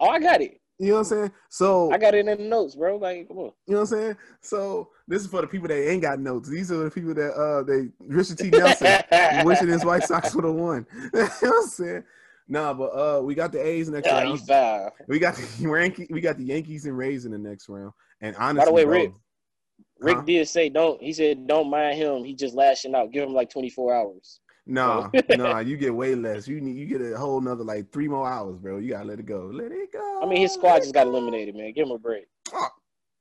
oh, 0.00 0.08
I 0.08 0.18
got 0.18 0.40
it. 0.40 0.60
You 0.78 0.88
know 0.88 0.92
what 0.94 0.98
I'm 1.00 1.04
saying? 1.04 1.32
So 1.48 1.90
I 1.92 1.98
got 1.98 2.14
it 2.14 2.26
in 2.26 2.38
the 2.38 2.44
notes, 2.44 2.74
bro. 2.74 2.96
Like, 2.96 3.28
come 3.28 3.38
on. 3.38 3.52
You 3.66 3.74
know 3.74 3.80
what 3.80 3.92
I'm 3.92 3.98
saying? 3.98 4.16
So 4.42 4.90
this 5.08 5.22
is 5.22 5.28
for 5.28 5.40
the 5.40 5.46
people 5.46 5.68
that 5.68 5.90
ain't 5.90 6.02
got 6.02 6.20
notes. 6.20 6.48
These 6.48 6.70
are 6.70 6.84
the 6.84 6.90
people 6.90 7.14
that 7.14 7.32
uh 7.32 7.62
they 7.62 7.88
Richard 8.00 8.38
T. 8.38 8.50
Nelson 8.50 8.98
wishing 9.44 9.68
his 9.68 9.84
White 9.84 10.04
Sox 10.04 10.34
would 10.34 10.44
have 10.44 10.54
won. 10.54 10.86
you 11.14 11.20
know 11.20 11.28
what 11.40 11.42
I'm 11.42 11.68
saying? 11.68 12.04
Nah, 12.48 12.74
but 12.74 12.90
uh 12.90 13.22
we 13.22 13.34
got 13.34 13.52
the 13.52 13.64
A's 13.66 13.88
next 13.88 14.06
Yeah, 14.06 14.24
round. 14.26 14.40
We 15.08 15.18
got 15.18 15.36
the 15.36 15.48
Yankee, 15.60 16.06
we 16.10 16.20
got 16.20 16.36
the 16.36 16.44
Yankees 16.44 16.84
and 16.84 16.96
Rays 16.96 17.24
in 17.24 17.32
the 17.32 17.38
next 17.38 17.68
round. 17.68 17.92
And 18.20 18.36
honestly, 18.36 18.60
By 18.60 18.64
the 18.66 18.72
way, 18.72 18.84
bro, 18.84 18.92
Rick, 18.92 19.12
Rick 20.00 20.16
Huh? 20.18 20.22
did 20.22 20.48
say 20.48 20.68
don't. 20.68 21.00
He 21.02 21.12
said 21.12 21.46
don't 21.46 21.70
mind 21.70 21.96
him. 21.98 22.24
He 22.24 22.34
just 22.34 22.54
lashing 22.54 22.94
out. 22.94 23.12
Give 23.12 23.24
him 23.26 23.34
like 23.34 23.50
twenty 23.50 23.70
four 23.70 23.94
hours. 23.94 24.40
Nah, 24.66 25.10
nah, 25.30 25.60
you 25.60 25.76
get 25.76 25.94
way 25.94 26.14
less. 26.14 26.48
You 26.48 26.60
need 26.60 26.76
you 26.76 26.86
get 26.86 27.00
a 27.00 27.16
whole 27.16 27.40
nother 27.40 27.64
like 27.64 27.92
three 27.92 28.08
more 28.08 28.28
hours, 28.28 28.58
bro. 28.58 28.78
You 28.78 28.90
gotta 28.90 29.04
let 29.06 29.20
it 29.20 29.26
go. 29.26 29.50
Let 29.52 29.70
it 29.70 29.92
go. 29.92 30.20
I 30.22 30.26
mean, 30.26 30.40
his 30.40 30.52
squad 30.52 30.80
just 30.80 30.94
got 30.94 31.06
eliminated, 31.06 31.54
man. 31.54 31.72
Give 31.72 31.86
him 31.86 31.92
a 31.92 31.98
break. 31.98 32.26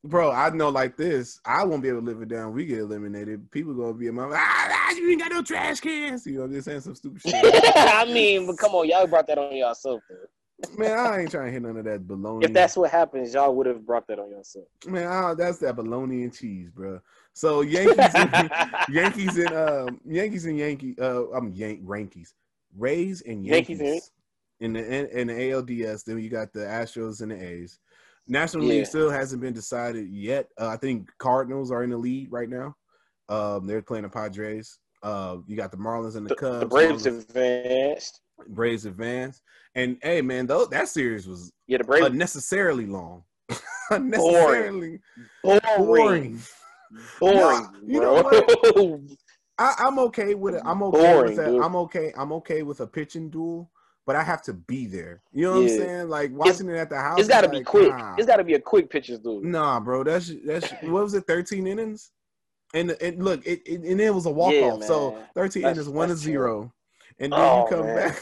Bro, 0.04 0.32
I 0.32 0.50
know 0.52 0.70
like 0.70 0.98
this, 0.98 1.40
I 1.46 1.64
won't 1.64 1.82
be 1.82 1.90
able 1.90 2.02
to 2.02 2.06
live 2.06 2.22
it 2.22 2.30
down. 2.30 2.54
We 2.54 2.66
get 2.66 2.80
eliminated. 2.80 3.50
People 3.52 3.74
gonna 3.74 3.94
be 3.94 4.08
in 4.08 4.16
my 4.16 4.30
ah, 4.32 4.38
ah, 4.38 4.92
you 4.92 5.10
ain't 5.10 5.20
got 5.20 5.32
no 5.32 5.42
trash 5.42 5.80
cans. 5.80 6.28
You 6.28 6.34
know, 6.34 6.40
what 6.42 6.46
I'm 6.48 6.54
just 6.54 6.66
saying 6.66 6.82
some 6.82 6.96
stupid 6.96 7.22
shit. 7.24 7.34
I 7.76 8.06
mean, 8.06 8.46
but 8.46 8.58
come 8.58 8.74
on, 8.74 8.88
y'all 8.88 9.08
brought 9.08 9.28
that 9.28 9.38
on 9.40 9.56
yourself. 9.56 10.02
Man. 10.10 10.20
Man, 10.78 10.98
I 10.98 11.22
ain't 11.22 11.32
trying 11.32 11.48
to 11.48 11.52
hit 11.52 11.62
none 11.64 11.78
of 11.78 11.84
that 11.86 12.08
baloney. 12.08 12.46
If 12.46 12.54
that's 12.54 12.78
what 12.78 12.90
happens, 12.90 13.34
y'all 13.34 13.54
would 13.56 13.66
have 13.66 13.86
brought 13.86 14.08
that 14.08 14.20
on 14.20 14.30
yourself. 14.30 14.66
man, 14.88 15.08
ah, 15.08 15.34
that's 15.34 15.58
that 15.60 15.76
bologna 15.76 16.24
and 16.24 16.34
cheese, 16.34 16.70
bro. 16.70 17.02
So 17.36 17.62
Yankees, 17.62 17.98
and, 18.16 18.52
Yankees 18.90 19.38
and 19.38 19.54
um, 19.54 20.02
Yankees 20.06 20.46
and 20.46 20.58
Yankee, 20.58 20.96
uh, 21.02 21.26
I'm 21.32 21.52
Yank 21.52 21.82
Yankees, 21.86 22.34
Rays 22.78 23.22
and 23.24 23.46
Yankees, 23.46 23.82
Yankees 23.82 24.12
in 24.62 24.72
the 24.74 25.20
in 25.20 25.28
the 25.28 25.34
ALDS. 25.34 26.06
Then 26.06 26.18
you 26.20 26.30
got 26.30 26.54
the 26.54 26.62
Astros 26.62 27.22
and 27.22 27.32
the 27.32 27.36
A's. 27.44 27.78
National 28.28 28.64
Yeah. 28.64 28.76
League 28.76 28.86
still 28.88 29.10
hasn't 29.12 29.42
been 29.42 29.54
decided 29.54 30.08
yet. 30.10 30.48
Uh, 30.60 30.70
I 30.70 30.78
think 30.78 31.10
Cardinals 31.20 31.72
are 31.72 31.84
in 31.84 31.90
the 31.90 31.98
lead 31.98 32.32
right 32.32 32.50
now. 32.50 32.74
Um, 33.28 33.68
they're 33.68 33.82
playing 33.82 34.04
the 34.04 34.10
Padres. 34.10 34.80
Uh, 35.04 35.38
you 35.46 35.56
got 35.58 35.72
the 35.72 35.78
Marlins 35.78 36.16
and 36.16 36.26
the 36.26 36.36
Cubs. 36.36 36.62
The 36.62 36.66
Braves 36.68 37.06
Marlins- 37.06 37.30
advanced. 37.30 38.22
Braves 38.48 38.86
advance. 38.86 39.42
And 39.76 39.98
hey, 40.02 40.22
man, 40.22 40.48
though 40.48 40.66
that 40.68 40.88
series 40.88 41.28
was 41.28 41.52
Yeah, 41.68 41.80
the 41.80 41.84
Braves 41.84 42.08
unnecessarily 42.08 42.86
long. 42.86 43.24
unnecessarily 43.92 45.00
boring. 45.44 45.62
boring. 45.78 45.86
Boring, 45.86 46.40
Nah, 47.22 47.68
you 47.86 48.00
know 48.02 48.24
bro. 48.24 49.02
I, 49.58 49.74
I'm 49.80 50.00
okay 50.00 50.36
with 50.36 50.56
it. 50.56 50.62
I'm 50.66 50.84
okay 50.84 51.14
Boring, 51.14 51.28
with 51.30 51.38
that. 51.38 51.46
dude. 51.52 51.62
I'm 51.64 51.76
okay. 51.78 52.14
I'm 52.18 52.32
okay 52.34 52.62
with 52.64 52.82
a 52.82 52.88
pitching 52.88 53.30
duel, 53.30 53.72
but 54.06 54.16
I 54.18 54.24
have 54.24 54.42
to 54.44 54.54
be 54.54 54.86
there. 54.86 55.22
You 55.32 55.46
know 55.46 55.52
what 55.54 55.62
I'm 55.62 55.70
saying? 55.70 56.10
Like 56.10 56.32
watching 56.34 56.70
it 56.70 56.76
at 56.76 56.90
the 56.90 56.98
house. 56.98 57.20
it's 57.20 57.30
got 57.30 57.42
to 57.42 57.48
is 57.48 57.52
be 57.52 57.58
like, 57.58 57.66
quick. 57.66 57.90
Nah. 57.90 58.16
It's 58.18 58.28
got 58.28 58.38
to 58.38 58.44
be 58.44 58.56
a 58.56 58.60
quick 58.60 58.90
pitches, 58.90 59.20
dude. 59.20 59.46
Nah, 59.46 59.80
bro. 59.80 60.04
That's 60.04 60.32
that's 60.46 60.70
what 60.82 61.04
was 61.04 61.14
it? 61.14 61.26
13 61.26 61.68
innings. 61.68 62.12
And, 62.74 62.92
and 63.02 63.24
look, 63.24 63.46
it, 63.48 63.62
it 63.66 63.82
and 63.82 64.02
it 64.02 64.14
was 64.14 64.26
a 64.26 64.30
walk 64.32 64.54
Yeah, 64.54 64.72
off. 64.72 64.84
so 64.84 65.18
13 65.36 65.62
That's- 65.64 65.78
innings, 65.78 65.90
one 65.90 66.10
to 66.10 66.16
zero, 66.18 66.74
and 67.20 67.32
then 67.32 67.40
Oh, 67.40 67.64
you 67.64 67.70
come 67.78 67.86
man. 67.86 67.96
back. 68.10 68.22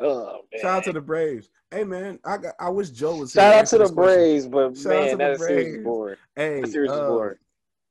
Oh. 0.00 0.40
Shout 0.60 0.64
out 0.78 0.84
to 0.84 0.92
the 0.92 1.00
Braves. 1.00 1.48
Hey 1.70 1.84
man, 1.84 2.18
I 2.24 2.36
got. 2.38 2.54
I 2.60 2.68
wish 2.70 2.90
Joe 2.90 3.16
was. 3.16 3.32
Here. 3.32 3.42
Shout 3.42 3.54
out 3.54 3.66
to 3.66 3.78
the 3.78 3.84
this 3.84 3.90
question. 3.92 4.14
Braves, 4.14 4.46
but 4.48 4.76
Shout 4.76 4.86
man, 4.92 5.10
the 5.10 5.16
that 5.16 5.38
series 5.38 5.66
is 5.66 5.72
Braves. 5.72 5.84
boring. 5.84 6.16
Hey, 6.36 6.60
That 6.62 6.70
series 6.70 6.90
uh, 6.90 7.08
boring. 7.08 7.36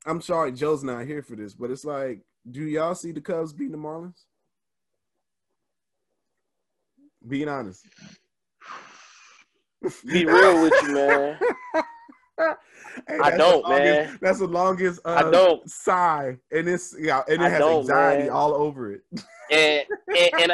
I'm 0.06 0.20
sorry, 0.20 0.52
Joe's 0.52 0.84
not 0.84 1.04
here 1.06 1.22
for 1.22 1.34
this, 1.36 1.54
but 1.54 1.70
it's 1.70 1.84
like, 1.84 2.20
do 2.50 2.62
y'all 2.62 2.94
see 2.94 3.12
the 3.12 3.20
Cubs 3.20 3.52
beating 3.52 3.72
the 3.72 3.78
Marlins? 3.78 4.22
Being 7.26 7.48
honest. 7.48 7.84
Be 10.06 10.24
real 10.26 10.62
with 10.62 10.72
you, 10.82 10.92
man. 10.94 11.38
Hey, 13.08 13.18
I 13.22 13.34
don't, 13.36 13.62
longest- 13.66 14.10
man. 14.10 14.18
That's 14.20 14.38
the 14.40 14.46
longest 14.46 15.00
uh, 15.06 15.22
I 15.26 15.30
don't. 15.30 15.68
sigh, 15.70 16.36
and 16.52 16.68
it's 16.68 16.94
yeah, 16.98 17.22
and 17.28 17.40
it 17.42 17.46
I 17.46 17.48
has 17.48 17.62
anxiety 17.62 18.22
man. 18.24 18.30
all 18.32 18.52
over 18.54 18.92
it. 18.92 19.00
And 19.50 19.84
and 20.08 20.30
and, 20.40 20.52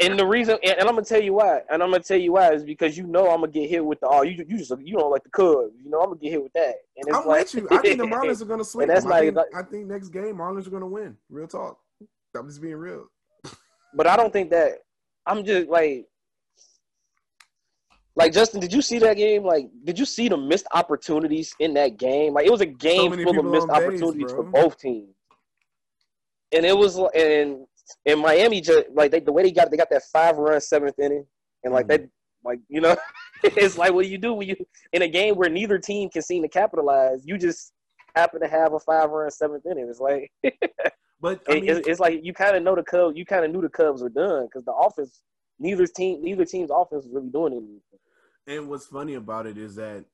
and 0.00 0.18
the 0.18 0.26
reason, 0.26 0.58
and, 0.62 0.78
and 0.78 0.88
I'm 0.88 0.94
gonna 0.94 1.04
tell 1.04 1.22
you 1.22 1.34
why, 1.34 1.60
and 1.70 1.82
I'm 1.82 1.90
gonna 1.90 2.02
tell 2.02 2.18
you 2.18 2.32
why 2.32 2.52
is 2.52 2.64
because 2.64 2.96
you 2.96 3.06
know 3.06 3.30
I'm 3.30 3.40
gonna 3.40 3.52
get 3.52 3.70
hit 3.70 3.84
with 3.84 4.00
the 4.00 4.08
oh 4.08 4.22
you 4.22 4.44
you 4.48 4.58
just 4.58 4.72
you 4.82 4.96
don't 4.96 5.10
like 5.10 5.24
the 5.24 5.30
Cubs, 5.30 5.72
you 5.82 5.90
know 5.90 6.00
I'm 6.00 6.10
gonna 6.10 6.20
get 6.20 6.30
hit 6.30 6.42
with 6.42 6.52
that. 6.52 6.74
And 6.96 7.08
it's 7.08 7.16
I'm 7.16 7.26
like, 7.26 7.52
with 7.52 7.54
you. 7.54 7.68
I 7.70 7.78
think 7.78 7.98
the 7.98 8.04
Marlins 8.06 8.42
are 8.42 8.46
going 8.46 8.58
to 8.58 8.64
sweep. 8.64 8.88
And 8.88 8.96
that's. 8.96 9.06
I, 9.06 9.20
think, 9.20 9.38
I 9.54 9.62
think 9.62 9.86
next 9.86 10.08
game 10.08 10.36
Marlins 10.36 10.66
are 10.66 10.70
going 10.70 10.82
to 10.82 10.88
win. 10.88 11.16
Real 11.30 11.46
talk. 11.46 11.78
I'm 12.36 12.48
just 12.48 12.60
being 12.60 12.76
real. 12.76 13.06
But 13.94 14.06
I 14.06 14.16
don't 14.16 14.32
think 14.32 14.50
that 14.50 14.78
I'm 15.26 15.44
just 15.44 15.68
like 15.68 16.06
like 18.18 18.32
Justin, 18.32 18.60
did 18.60 18.72
you 18.72 18.82
see 18.82 18.98
that 18.98 19.16
game? 19.16 19.44
Like, 19.44 19.70
did 19.84 19.96
you 19.96 20.04
see 20.04 20.28
the 20.28 20.36
missed 20.36 20.66
opportunities 20.72 21.54
in 21.60 21.72
that 21.74 21.98
game? 21.98 22.34
Like, 22.34 22.46
it 22.46 22.50
was 22.50 22.60
a 22.60 22.66
game 22.66 23.12
many 23.12 23.22
full 23.22 23.38
of 23.38 23.44
missed 23.44 23.68
base, 23.68 23.76
opportunities 23.76 24.32
for 24.32 24.42
both 24.42 24.76
teams, 24.76 25.14
and 26.50 26.66
it 26.66 26.76
was 26.76 26.98
and 27.14 27.64
in 28.04 28.18
Miami, 28.20 28.60
just 28.60 28.86
like 28.94 29.10
they, 29.10 29.20
the 29.20 29.32
way 29.32 29.42
they 29.42 29.52
got 29.52 29.66
it, 29.66 29.70
they 29.70 29.76
got 29.76 29.90
that 29.90 30.02
five 30.12 30.36
run 30.36 30.60
seventh 30.60 30.98
inning, 30.98 31.26
and 31.64 31.72
like 31.72 31.86
Mm-hmm. 31.86 32.04
they 32.04 32.08
like 32.44 32.60
you 32.68 32.80
know, 32.80 32.96
it's 33.42 33.78
like 33.78 33.92
what 33.92 34.04
do 34.04 34.08
you 34.10 34.18
do 34.18 34.34
when 34.34 34.48
you 34.48 34.56
in 34.92 35.02
a 35.02 35.08
game 35.08 35.34
where 35.36 35.50
neither 35.50 35.78
team 35.78 36.08
can 36.10 36.22
seem 36.22 36.42
to 36.42 36.48
capitalize? 36.48 37.22
You 37.24 37.38
just 37.38 37.72
happen 38.14 38.40
to 38.40 38.48
have 38.48 38.72
a 38.72 38.80
five 38.80 39.10
run 39.10 39.30
seventh 39.30 39.66
inning. 39.66 39.88
It's 39.88 40.00
like 40.00 40.30
But 41.20 41.42
I 41.48 41.54
mean, 41.54 41.68
it's, 41.68 41.86
it's 41.88 42.00
like 42.00 42.20
you 42.22 42.32
kind 42.32 42.56
of 42.56 42.62
know 42.62 42.76
the 42.76 42.82
Cubs. 42.84 43.16
You 43.16 43.24
kind 43.24 43.44
of 43.44 43.50
knew 43.50 43.60
the 43.60 43.68
Cubs 43.68 44.02
were 44.02 44.08
done 44.08 44.44
because 44.46 44.64
the 44.64 44.72
offense, 44.72 45.20
neither 45.58 45.86
team, 45.86 46.22
neither 46.22 46.44
team's 46.44 46.70
offense 46.72 47.04
was 47.04 47.12
really 47.12 47.30
doing 47.30 47.52
anything. 47.54 47.80
And 48.46 48.68
what's 48.68 48.86
funny 48.86 49.14
about 49.14 49.46
it 49.46 49.58
is 49.58 49.74
that 49.76 50.04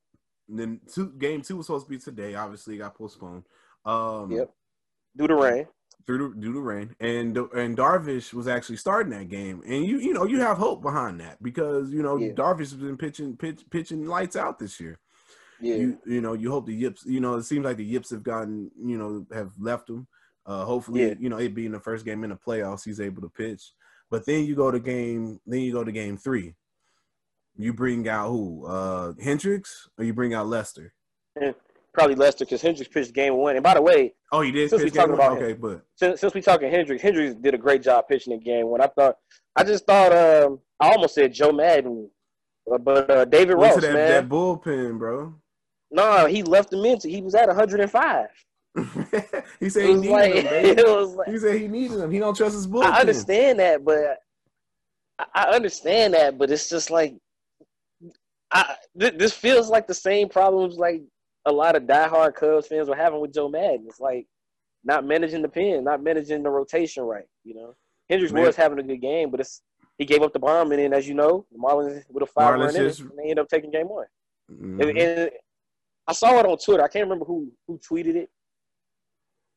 then 0.49 0.81
two 0.93 1.11
game 1.19 1.43
two 1.43 1.59
was 1.59 1.67
supposed 1.67 1.87
to 1.87 1.91
be 1.91 1.99
today. 1.99 2.35
Obviously, 2.35 2.77
it 2.77 2.79
got 2.79 2.95
postponed. 2.97 3.45
Um, 3.85 4.31
Yep. 4.31 4.51
Due 5.17 5.27
to 5.29 5.35
rain. 5.35 5.67
Through 6.07 6.35
the, 6.35 6.41
due 6.41 6.53
to 6.53 6.61
rain, 6.61 6.95
and 7.01 7.35
and 7.37 7.77
Darvish 7.79 8.35
was 8.35 8.47
actually 8.47 8.77
starting 8.77 9.11
that 9.13 9.29
game, 9.31 9.63
and 9.67 9.87
you 9.87 9.99
you 9.99 10.13
know 10.13 10.25
you 10.27 10.39
have 10.41 10.59
hope 10.59 10.83
behind 10.83 11.19
that 11.21 11.43
because 11.43 11.91
you 11.93 12.03
know 12.03 12.17
Yeah. 12.19 12.33
Darvish 12.33 12.59
has 12.71 12.75
been 12.75 12.99
pitching 12.99 13.37
pitch, 13.39 13.65
pitching 13.71 14.07
lights 14.07 14.37
out 14.37 14.59
this 14.59 14.79
year. 14.79 14.99
Yeah. 15.61 15.77
You 15.77 15.99
you 16.05 16.21
know 16.21 16.35
you 16.35 16.51
hope 16.51 16.67
the 16.67 16.75
Yips 16.75 17.07
you 17.07 17.21
know 17.21 17.37
it 17.37 17.45
seems 17.45 17.65
like 17.65 17.79
the 17.79 17.85
Yips 17.85 18.11
have 18.11 18.23
gotten 18.23 18.71
you 18.79 18.99
know 18.99 19.27
have 19.33 19.53
left 19.59 19.89
him. 19.89 20.07
Uh, 20.45 20.67
hopefully 20.67 21.07
Yeah. 21.07 21.15
you 21.19 21.31
know 21.31 21.39
it 21.39 21.55
being 21.55 21.73
the 21.73 21.81
first 21.81 22.05
game 22.05 22.23
in 22.23 22.29
the 22.31 22.37
playoffs, 22.37 22.85
he's 22.85 23.01
able 23.01 23.23
to 23.23 23.31
pitch. 23.31 23.73
But 24.11 24.27
then 24.27 24.45
you 24.45 24.55
go 24.55 24.71
to 24.71 24.79
game, 24.81 25.41
then 25.47 25.61
you 25.61 25.73
go 25.73 25.85
to 25.85 25.93
game 25.93 26.19
three. 26.19 26.55
You 27.57 27.73
bring 27.73 28.07
out 28.09 28.29
who? 28.29 28.67
Uh 28.67 29.15
Hendricks 29.23 29.89
or 29.97 30.05
you 30.05 30.13
bring 30.13 30.35
out 30.35 30.49
Lester? 30.49 30.93
Probably 31.95 32.17
Lester 32.17 32.45
because 32.45 32.61
Hendricks 32.61 32.93
pitched 32.93 33.13
game 33.15 33.37
one. 33.37 33.55
And 33.57 33.63
by 33.63 33.75
the 33.75 33.81
way, 33.83 34.15
Oh, 34.33 34.41
he 34.41 34.51
did 34.51 34.69
Since 34.69 34.83
we 34.83 34.91
talking 34.91 35.15
about 35.15 35.37
Okay, 35.39 35.53
him. 35.53 35.59
but 35.61 35.85
since, 35.95 36.21
since 36.21 36.35
we 36.35 36.43
talking 36.43 36.69
Hendricks, 36.69 37.01
Hendricks 37.03 37.37
did 37.37 37.55
a 37.55 37.59
great 37.59 37.83
job 37.83 38.09
pitching 38.09 38.33
in 38.33 38.41
game 38.41 38.67
one. 38.67 38.81
I 38.81 38.89
thought, 38.89 39.17
I 39.55 39.63
just 39.63 39.87
thought, 39.87 40.13
um, 40.13 40.59
I 40.81 40.91
almost 40.91 41.15
said 41.15 41.33
Joe 41.33 41.53
Maddon, 41.53 42.11
uh, 42.71 42.79
but 42.79 43.09
uh, 43.09 43.25
David 43.27 43.57
went 43.57 43.75
Ross, 43.75 43.83
that, 43.85 43.93
man. 43.95 44.09
that 44.11 44.29
bullpen, 44.29 44.99
bro. 44.99 45.35
no, 45.93 46.27
he 46.27 46.43
left 46.43 46.73
him 46.73 46.85
in. 46.85 46.99
He 47.01 47.23
was 47.23 47.37
at 47.37 47.47
105. 47.47 48.27
he 49.61 49.69
said 49.71 49.85
he 49.89 49.95
needed 49.95 50.11
like- 50.11 50.35
him, 50.35 50.45
baby. 50.47 50.69
it 50.81 50.87
was 50.87 51.15
like- 51.15 51.29
he 51.29 51.39
said 51.39 51.61
he 51.61 51.69
needed 51.69 52.01
him. 52.01 52.11
He 52.11 52.19
don't 52.19 52.37
trust 52.37 52.57
his 52.57 52.67
bullpen. 52.67 52.87
I 52.91 53.01
understand 53.01 53.61
that, 53.61 53.85
but 53.85 54.19
I- 55.21 55.27
I 55.33 55.43
understand 55.55 56.15
that, 56.15 56.37
but 56.39 56.51
it's 56.51 56.69
just 56.69 56.91
like 56.91 57.15
I 58.51 58.75
th- 58.99 59.15
this 59.17 59.33
feels 59.33 59.71
like 59.71 59.87
the 59.87 59.95
same 59.95 60.29
problems 60.29 60.77
like 60.77 61.03
a 61.47 61.53
lot 61.53 61.77
of 61.77 61.85
diehard 61.85 62.35
Cubs 62.35 62.67
fans 62.67 62.89
were 62.89 62.97
having 62.97 63.21
with 63.21 63.35
Joe 63.35 63.49
Maddon. 63.49 63.85
It's 63.87 64.01
like 64.01 64.27
not 64.85 65.05
managing 65.05 65.43
the 65.43 65.49
pen, 65.49 65.85
not 65.85 66.03
managing 66.03 66.43
the 66.43 66.51
rotation 66.51 67.05
right. 67.05 67.27
You 67.45 67.55
know, 67.55 67.75
Hendricks 68.09 68.33
Man. 68.33 68.45
was 68.45 68.57
having 68.57 68.79
a 68.79 68.83
good 68.83 69.01
game, 69.01 69.31
but 69.31 69.41
it's 69.41 69.63
he 69.99 70.05
gave 70.05 70.23
up 70.23 70.33
the 70.33 70.39
bomb, 70.39 70.73
and 70.73 70.81
then 70.81 70.93
as 70.93 71.07
you 71.07 71.15
know, 71.15 71.47
the 71.53 71.59
Marlins 71.59 72.03
with 72.11 72.23
a 72.23 72.27
five 72.27 72.55
Marlins 72.59 72.65
run 72.65 72.75
just- 72.75 73.01
and 73.01 73.11
they 73.19 73.31
end 73.31 73.39
up 73.39 73.49
taking 73.49 73.71
game 73.71 73.89
one. 73.89 74.07
Mhm. 74.51 74.83
And, 74.89 74.99
and 74.99 75.31
I 76.07 76.13
saw 76.13 76.39
it 76.41 76.47
on 76.47 76.59
Twitter. 76.59 76.83
I 76.83 76.89
can't 76.89 77.05
remember 77.05 77.25
who 77.25 77.51
who 77.67 77.79
tweeted 77.79 78.15
it, 78.17 78.31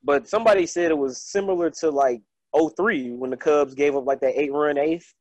but 0.04 0.28
somebody 0.28 0.65
said 0.65 0.91
it 0.91 0.97
was 0.97 1.21
similar 1.21 1.69
to 1.71 1.89
like 1.89 2.21
03 2.56 3.12
when 3.12 3.30
the 3.30 3.38
Cubs 3.38 3.73
gave 3.73 3.95
up 3.95 4.06
like 4.06 4.19
that 4.21 4.39
eight 4.39 4.52
run 4.54 4.78
eighth 4.78 5.13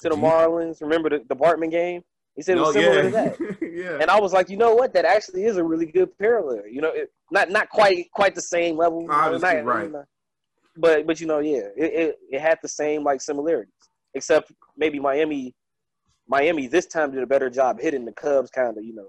to 0.00 0.08
the 0.08 0.16
Marlins. 0.16 0.80
Remember 0.80 1.08
the, 1.10 1.22
the 1.28 1.36
Bartman 1.36 1.70
game? 1.70 2.02
He 2.36 2.42
said 2.42 2.56
it 2.58 2.60
was 2.60 2.72
similar 2.74 2.96
yeah. 2.96 3.02
to 3.02 3.10
that. 3.10 3.58
yeah. 3.72 3.98
And 4.00 4.10
I 4.10 4.18
was 4.20 4.32
like, 4.32 4.48
you 4.50 4.56
know 4.56 4.74
what? 4.74 4.92
That 4.94 5.04
actually 5.04 5.44
is 5.44 5.56
a 5.56 5.62
really 5.64 5.86
good 5.86 6.16
parallel. 6.18 6.66
You 6.68 6.80
know, 6.80 6.88
it, 6.90 7.12
not 7.30 7.50
not 7.50 7.68
quite 7.70 8.10
quite 8.12 8.34
the 8.34 8.42
same 8.42 8.76
level, 8.76 9.02
you 9.02 9.08
know, 9.08 9.14
Obviously, 9.14 9.54
not- 9.62 9.64
right. 9.64 9.90
but 10.76 11.06
but 11.06 11.20
you 11.20 11.26
know, 11.28 11.38
yeah, 11.38 11.68
it, 11.76 11.92
it 11.94 12.16
it 12.32 12.40
had 12.40 12.58
the 12.62 12.68
same 12.68 13.04
like 13.04 13.20
similarities, 13.20 13.72
except 14.14 14.50
maybe 14.76 14.98
Miami, 14.98 15.54
Miami 16.26 16.66
this 16.66 16.86
time 16.86 17.12
did 17.12 17.22
a 17.22 17.26
better 17.26 17.48
job 17.48 17.80
hitting 17.80 18.04
the 18.04 18.12
Cubs, 18.12 18.50
kind 18.50 18.76
of 18.76 18.82
you 18.84 18.94
know, 18.94 19.08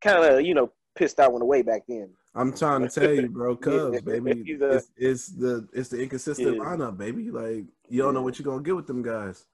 kind 0.00 0.24
of 0.24 0.42
you 0.42 0.54
know 0.54 0.70
pissed 0.96 1.16
that 1.16 1.32
one 1.32 1.42
away 1.42 1.62
back 1.62 1.82
then. 1.88 2.10
I'm 2.36 2.52
trying 2.52 2.82
to 2.82 2.88
tell 2.88 3.12
you, 3.12 3.28
bro, 3.28 3.56
Cubs, 3.66 4.00
baby. 4.02 4.56
A- 4.62 4.74
It's, 4.76 4.90
it's 4.96 5.26
the 5.28 5.66
it's 5.72 5.88
the 5.88 6.00
inconsistent 6.02 6.56
Yeah. 6.56 6.62
lineup, 6.62 6.96
baby. 6.98 7.30
Like 7.30 7.64
you 7.88 8.02
don't 8.02 8.14
know 8.14 8.22
what 8.22 8.38
you're 8.38 8.44
gonna 8.44 8.62
get 8.62 8.76
with 8.76 8.86
them 8.86 9.02
guys. 9.02 9.44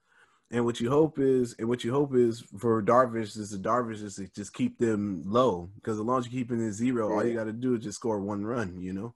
And 0.53 0.65
what 0.65 0.79
you 0.79 0.87
hope 0.87 1.17
is, 1.17 1.55
and 1.57 1.67
what 1.67 1.83
you 1.83 1.91
hope 1.91 2.13
is 2.13 2.43
for 2.59 2.83
Darvish 2.83 3.35
is 3.37 3.49
the 3.49 3.57
Darvish 3.57 4.03
is 4.03 4.15
to 4.17 4.27
just 4.35 4.53
keep 4.53 4.77
them 4.77 5.23
low. 5.25 5.67
Because 5.75 5.97
as 5.97 6.05
long 6.05 6.19
as 6.19 6.27
you're 6.27 6.43
keeping 6.43 6.63
it 6.63 6.73
zero, 6.73 7.11
all 7.11 7.25
you 7.25 7.33
got 7.33 7.45
to 7.45 7.51
do 7.51 7.73
is 7.73 7.83
just 7.83 7.97
score 7.97 8.19
one 8.19 8.45
run. 8.45 8.79
You 8.79 8.93
know. 8.93 9.15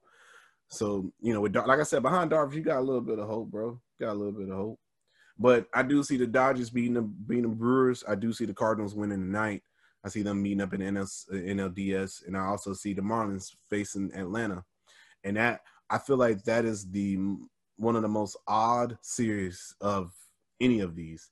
So 0.67 1.13
you 1.21 1.35
know, 1.35 1.41
with 1.41 1.51
Dar- 1.51 1.67
like 1.67 1.79
I 1.79 1.83
said, 1.83 2.01
behind 2.01 2.31
Darvish, 2.31 2.55
you 2.55 2.61
got 2.61 2.79
a 2.79 2.81
little 2.81 3.01
bit 3.01 3.19
of 3.19 3.27
hope, 3.27 3.51
bro. 3.51 3.79
Got 3.99 4.13
a 4.13 4.15
little 4.15 4.33
bit 4.33 4.49
of 4.49 4.55
hope. 4.55 4.79
But 5.37 5.67
I 5.75 5.83
do 5.83 6.01
see 6.01 6.17
the 6.17 6.25
Dodgers 6.25 6.71
beating 6.71 6.95
the 6.95 7.03
beating 7.03 7.43
the 7.43 7.49
Brewers. 7.49 8.03
I 8.07 8.15
do 8.15 8.33
see 8.33 8.45
the 8.45 8.53
Cardinals 8.53 8.95
winning 8.95 9.19
tonight. 9.19 9.61
I 10.03 10.09
see 10.09 10.23
them 10.23 10.41
meeting 10.41 10.61
up 10.61 10.73
in 10.73 10.81
NS, 10.81 11.27
NLDS, 11.31 12.25
and 12.25 12.35
I 12.35 12.45
also 12.45 12.73
see 12.73 12.93
the 12.93 13.03
Marlins 13.03 13.55
facing 13.69 14.11
Atlanta. 14.15 14.63
And 15.23 15.37
that 15.37 15.61
I 15.87 15.99
feel 15.99 16.17
like 16.17 16.43
that 16.45 16.65
is 16.65 16.89
the 16.89 17.19
one 17.75 17.95
of 17.95 18.01
the 18.01 18.07
most 18.07 18.37
odd 18.47 18.97
series 19.01 19.75
of 19.81 20.11
any 20.59 20.79
of 20.81 20.95
these. 20.95 21.29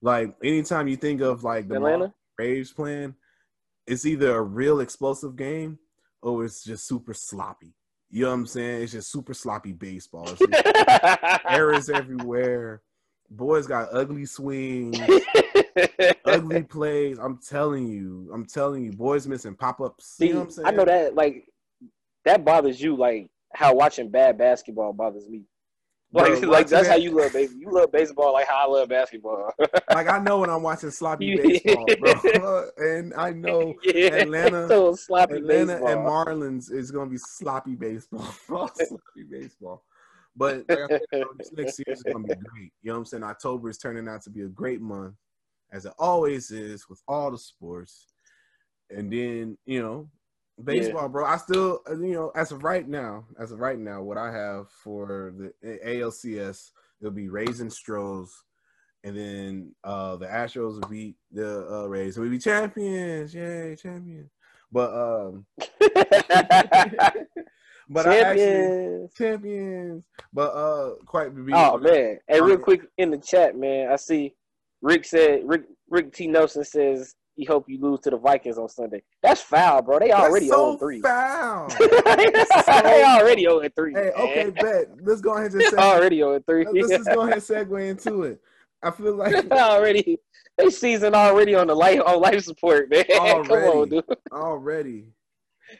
Like 0.00 0.34
anytime 0.42 0.88
you 0.88 0.96
think 0.96 1.20
of 1.20 1.44
like 1.44 1.68
the 1.68 1.76
Atlanta? 1.76 2.14
Braves 2.36 2.72
playing, 2.72 3.14
it's 3.86 4.06
either 4.06 4.36
a 4.36 4.42
real 4.42 4.80
explosive 4.80 5.36
game 5.36 5.78
or 6.22 6.44
it's 6.44 6.62
just 6.62 6.86
super 6.86 7.14
sloppy. 7.14 7.74
You 8.10 8.22
know 8.22 8.28
what 8.28 8.34
I'm 8.34 8.46
saying? 8.46 8.82
It's 8.82 8.92
just 8.92 9.10
super 9.10 9.34
sloppy 9.34 9.72
baseball. 9.72 10.28
Errors 11.48 11.90
everywhere. 11.90 12.82
Boys 13.30 13.66
got 13.66 13.88
ugly 13.92 14.24
swings, 14.24 14.98
ugly 16.24 16.62
plays. 16.70 17.18
I'm 17.18 17.38
telling 17.46 17.86
you, 17.86 18.30
I'm 18.32 18.46
telling 18.46 18.84
you, 18.84 18.92
boys 18.92 19.26
missing 19.26 19.54
pop 19.54 19.82
ups. 19.82 20.16
You 20.18 20.26
See, 20.26 20.32
know 20.32 20.38
what 20.38 20.44
I'm 20.44 20.50
saying? 20.50 20.66
I 20.66 20.70
know 20.70 20.84
that 20.86 21.14
like 21.14 21.44
that 22.24 22.42
bothers 22.42 22.80
you, 22.80 22.96
like 22.96 23.28
how 23.54 23.74
watching 23.74 24.10
bad 24.10 24.38
basketball 24.38 24.94
bothers 24.94 25.28
me. 25.28 25.42
Like, 26.12 26.40
Bro, 26.40 26.50
like 26.50 26.68
that's 26.68 26.88
how 26.88 26.96
you 26.96 27.10
love 27.10 27.32
baby. 27.32 27.54
You 27.58 27.70
love 27.70 27.92
baseball 27.92 28.32
like 28.32 28.46
how 28.46 28.66
I 28.66 28.70
love 28.70 28.88
basketball. 28.88 29.52
like 29.92 30.08
I 30.08 30.18
know 30.18 30.38
when 30.38 30.50
I'm 30.50 30.62
watching 30.62 30.90
sloppy 30.90 31.36
baseball, 31.36 31.86
bro, 31.98 32.70
and 32.78 33.12
I 33.14 33.32
know 33.32 33.74
Yeah, 33.82 34.14
Atlanta, 34.16 34.68
so 34.68 34.94
sloppy 34.94 35.34
Atlanta 35.34 35.74
baseball. 35.74 35.88
and 35.88 36.08
Marlins 36.08 36.72
is 36.72 36.90
gonna 36.90 37.10
be 37.10 37.18
sloppy 37.18 37.74
baseball, 37.74 38.32
sloppy 38.74 39.24
baseball. 39.30 39.84
But 40.34 40.64
like 40.68 40.78
I 40.78 40.88
said, 40.88 41.00
bro, 41.20 41.28
this 41.36 41.52
next 41.52 41.76
series 41.76 41.98
is 41.98 42.04
gonna 42.04 42.24
be 42.24 42.30
great. 42.30 42.72
You 42.82 42.90
know 42.90 42.94
what 42.94 42.98
I'm 43.00 43.04
saying? 43.06 43.24
October 43.24 43.68
is 43.68 43.78
turning 43.78 44.08
out 44.08 44.22
to 44.22 44.30
be 44.30 44.42
a 44.42 44.48
great 44.48 44.80
month, 44.80 45.14
as 45.72 45.84
it 45.84 45.92
always 45.98 46.50
is 46.50 46.88
with 46.88 47.02
all 47.06 47.30
the 47.30 47.38
sports. 47.38 48.06
And 48.88 49.12
then 49.12 49.58
you 49.66 49.82
know, 49.82 50.08
baseball, 50.62 51.08
bro. 51.08 51.24
I 51.24 51.36
still, 51.36 51.80
uh, 51.88 51.98
you 51.98 52.14
know, 52.14 52.32
as 52.34 52.52
of 52.52 52.62
right 52.64 52.86
now, 52.86 53.24
as 53.38 53.52
of 53.52 53.60
right 53.60 53.78
now, 53.78 54.02
what 54.02 54.18
I 54.18 54.32
have 54.32 54.68
for 54.70 55.32
the 55.36 55.52
ALCS, 55.84 56.70
it'll 57.00 57.12
be 57.12 57.28
Rays 57.28 57.60
and 57.60 57.72
Stros, 57.72 58.44
and 59.04 59.16
then 59.16 59.74
uh 59.84 60.16
the 60.16 60.26
Astros 60.26 60.80
will 60.80 60.88
beat 60.88 61.16
the 61.32 61.66
uh, 61.70 61.86
Rays, 61.86 62.16
and 62.16 62.24
we 62.24 62.30
be 62.30 62.38
champions, 62.38 63.34
yay, 63.34 63.76
champions. 63.76 64.30
But 64.70 64.92
um, 64.92 65.46
but 67.88 68.06
I 68.06 68.18
actually 68.18 68.34
Champions. 68.34 69.14
champions. 69.14 70.04
But 70.32 70.50
uh, 70.50 70.94
quite 71.06 71.30
Oh 71.52 71.78
man! 71.78 72.18
Hey, 72.28 72.40
real 72.40 72.58
quick 72.58 72.82
in 72.98 73.10
the 73.10 73.18
chat, 73.18 73.56
man. 73.56 73.90
I 73.90 73.96
see 73.96 74.34
Rick 74.82 75.04
said 75.06 75.40
Rick 75.44 75.62
Rick 75.88 76.12
T 76.12 76.26
Nelson 76.26 76.64
says 76.64 77.14
he 77.38 77.44
hope 77.44 77.68
you 77.68 77.80
lose 77.80 78.00
to 78.00 78.10
the 78.10 78.16
Vikings 78.16 78.58
on 78.58 78.68
Sunday. 78.68 79.00
That's 79.22 79.40
foul, 79.40 79.80
bro. 79.80 80.00
They 80.00 80.10
already 80.10 80.48
so 80.48 80.76
0 80.76 80.78
3. 80.78 81.00
foul. 81.00 81.68
they 81.78 83.04
already 83.04 83.42
0 83.42 83.62
3. 83.76 83.94
Hey, 83.94 84.10
okay, 84.10 84.50
bet. 84.50 84.88
Let's 85.02 85.20
go 85.20 85.34
ahead 85.34 85.52
and 85.52 85.60
just 85.60 85.70
say 85.74 85.80
already 85.80 86.16
0 86.16 86.40
3. 86.44 86.66
Let's 86.72 86.88
just 86.88 87.10
go 87.12 87.20
ahead 87.20 87.34
and 87.34 87.42
segue 87.70 87.88
into 87.90 88.24
it. 88.24 88.40
I 88.82 88.90
feel 88.90 89.14
like 89.16 89.50
already 89.52 90.18
they 90.56 90.70
season 90.70 91.14
already 91.14 91.54
on 91.54 91.68
the 91.68 91.74
life 91.76 92.00
on 92.04 92.20
life 92.20 92.42
support, 92.42 92.90
man. 92.90 93.04
Come 93.04 93.20
on, 93.26 93.50
Already. 93.50 93.90
dude. 93.90 94.04
already. 94.32 95.04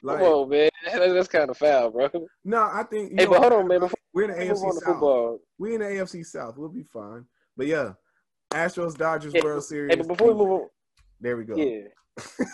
Like, 0.02 0.18
Come 0.18 0.26
on, 0.28 0.48
man. 0.50 0.70
That's, 0.92 1.28
kind 1.28 1.50
of 1.50 1.56
foul, 1.56 1.90
bro. 1.90 2.08
no, 2.44 2.58
I 2.62 2.84
think. 2.88 3.10
you 3.10 3.16
Hey, 3.18 3.24
know, 3.24 3.30
but 3.30 3.40
hold 3.40 3.52
on, 3.54 3.68
man. 3.68 3.80
Before 3.80 3.98
We're 4.12 4.30
in 4.30 4.30
the 4.30 4.36
we 4.36 4.48
move 4.48 4.62
on 4.62 4.70
AFC 4.70 4.74
South. 4.74 4.84
football, 4.84 5.38
We 5.58 5.74
in 5.74 5.80
the 5.80 5.86
AFC 5.86 6.24
South. 6.24 6.56
We'll 6.56 6.68
be 6.68 6.84
fine. 6.84 7.24
But 7.56 7.66
yeah, 7.66 7.92
Astros 8.52 8.96
Dodgers 8.96 9.34
World 9.34 9.64
Series. 9.64 9.90
hey, 9.90 9.96
but 9.96 10.08
before 10.08 10.28
we 10.28 10.34
move 10.34 10.50
on, 10.50 10.68
there 11.20 11.36
we 11.36 11.44
go. 11.44 11.56
yeah, 11.56 11.80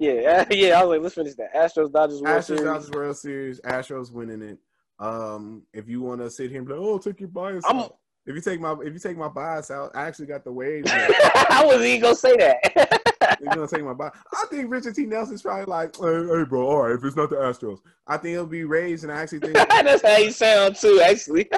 yeah, 0.00 0.44
yeah. 0.50 0.80
I 0.80 0.84
was 0.84 0.90
like, 0.96 1.02
let's 1.02 1.14
finish 1.14 1.34
that. 1.34 1.54
Astros 1.54 1.92
Dodgers 1.92 2.20
World 2.22 2.38
Astros 2.38 2.44
Series. 2.44 2.62
Dodgers 2.62 2.90
World 2.90 3.16
Series. 3.16 3.60
Astros 3.62 4.12
winning 4.12 4.42
it. 4.42 4.58
Um, 4.98 5.62
if 5.72 5.88
you 5.88 6.02
want 6.02 6.20
to 6.20 6.30
sit 6.30 6.50
here 6.50 6.58
and 6.58 6.66
be 6.68 6.74
like, 6.74 6.82
oh, 6.82 6.98
take 6.98 7.20
your 7.20 7.28
bias 7.28 7.64
I'm- 7.66 7.78
out. 7.78 7.96
If 8.26 8.34
you 8.34 8.42
take 8.42 8.60
my 8.60 8.72
if 8.84 8.92
you 8.92 8.98
take 8.98 9.16
my 9.16 9.28
bias 9.28 9.70
out, 9.70 9.92
I 9.94 10.02
actually 10.02 10.26
got 10.26 10.44
the 10.44 10.52
wave. 10.52 10.84
I 10.88 11.62
wasn't 11.64 11.84
even 11.86 12.02
gonna 12.02 12.14
say 12.14 12.36
that. 12.36 13.38
You're 13.40 13.54
gonna 13.54 13.66
take 13.66 13.82
my 13.82 13.94
bias. 13.94 14.12
I 14.34 14.44
think 14.50 14.70
Richard 14.70 14.94
T. 14.94 15.06
Nelson's 15.06 15.40
probably 15.40 15.64
like, 15.64 15.96
hey, 15.96 16.04
hey, 16.26 16.44
bro, 16.44 16.66
all 16.68 16.82
right, 16.82 16.92
if 16.94 17.02
it's 17.02 17.16
not 17.16 17.30
the 17.30 17.36
Astros, 17.36 17.78
I 18.06 18.18
think 18.18 18.34
it'll 18.34 18.44
be 18.46 18.64
raised, 18.64 19.04
and 19.04 19.12
I 19.12 19.22
actually 19.22 19.38
think 19.40 19.54
That's 19.68 20.02
how 20.02 20.18
you 20.18 20.30
sound 20.30 20.76
too, 20.76 21.00
actually. 21.02 21.48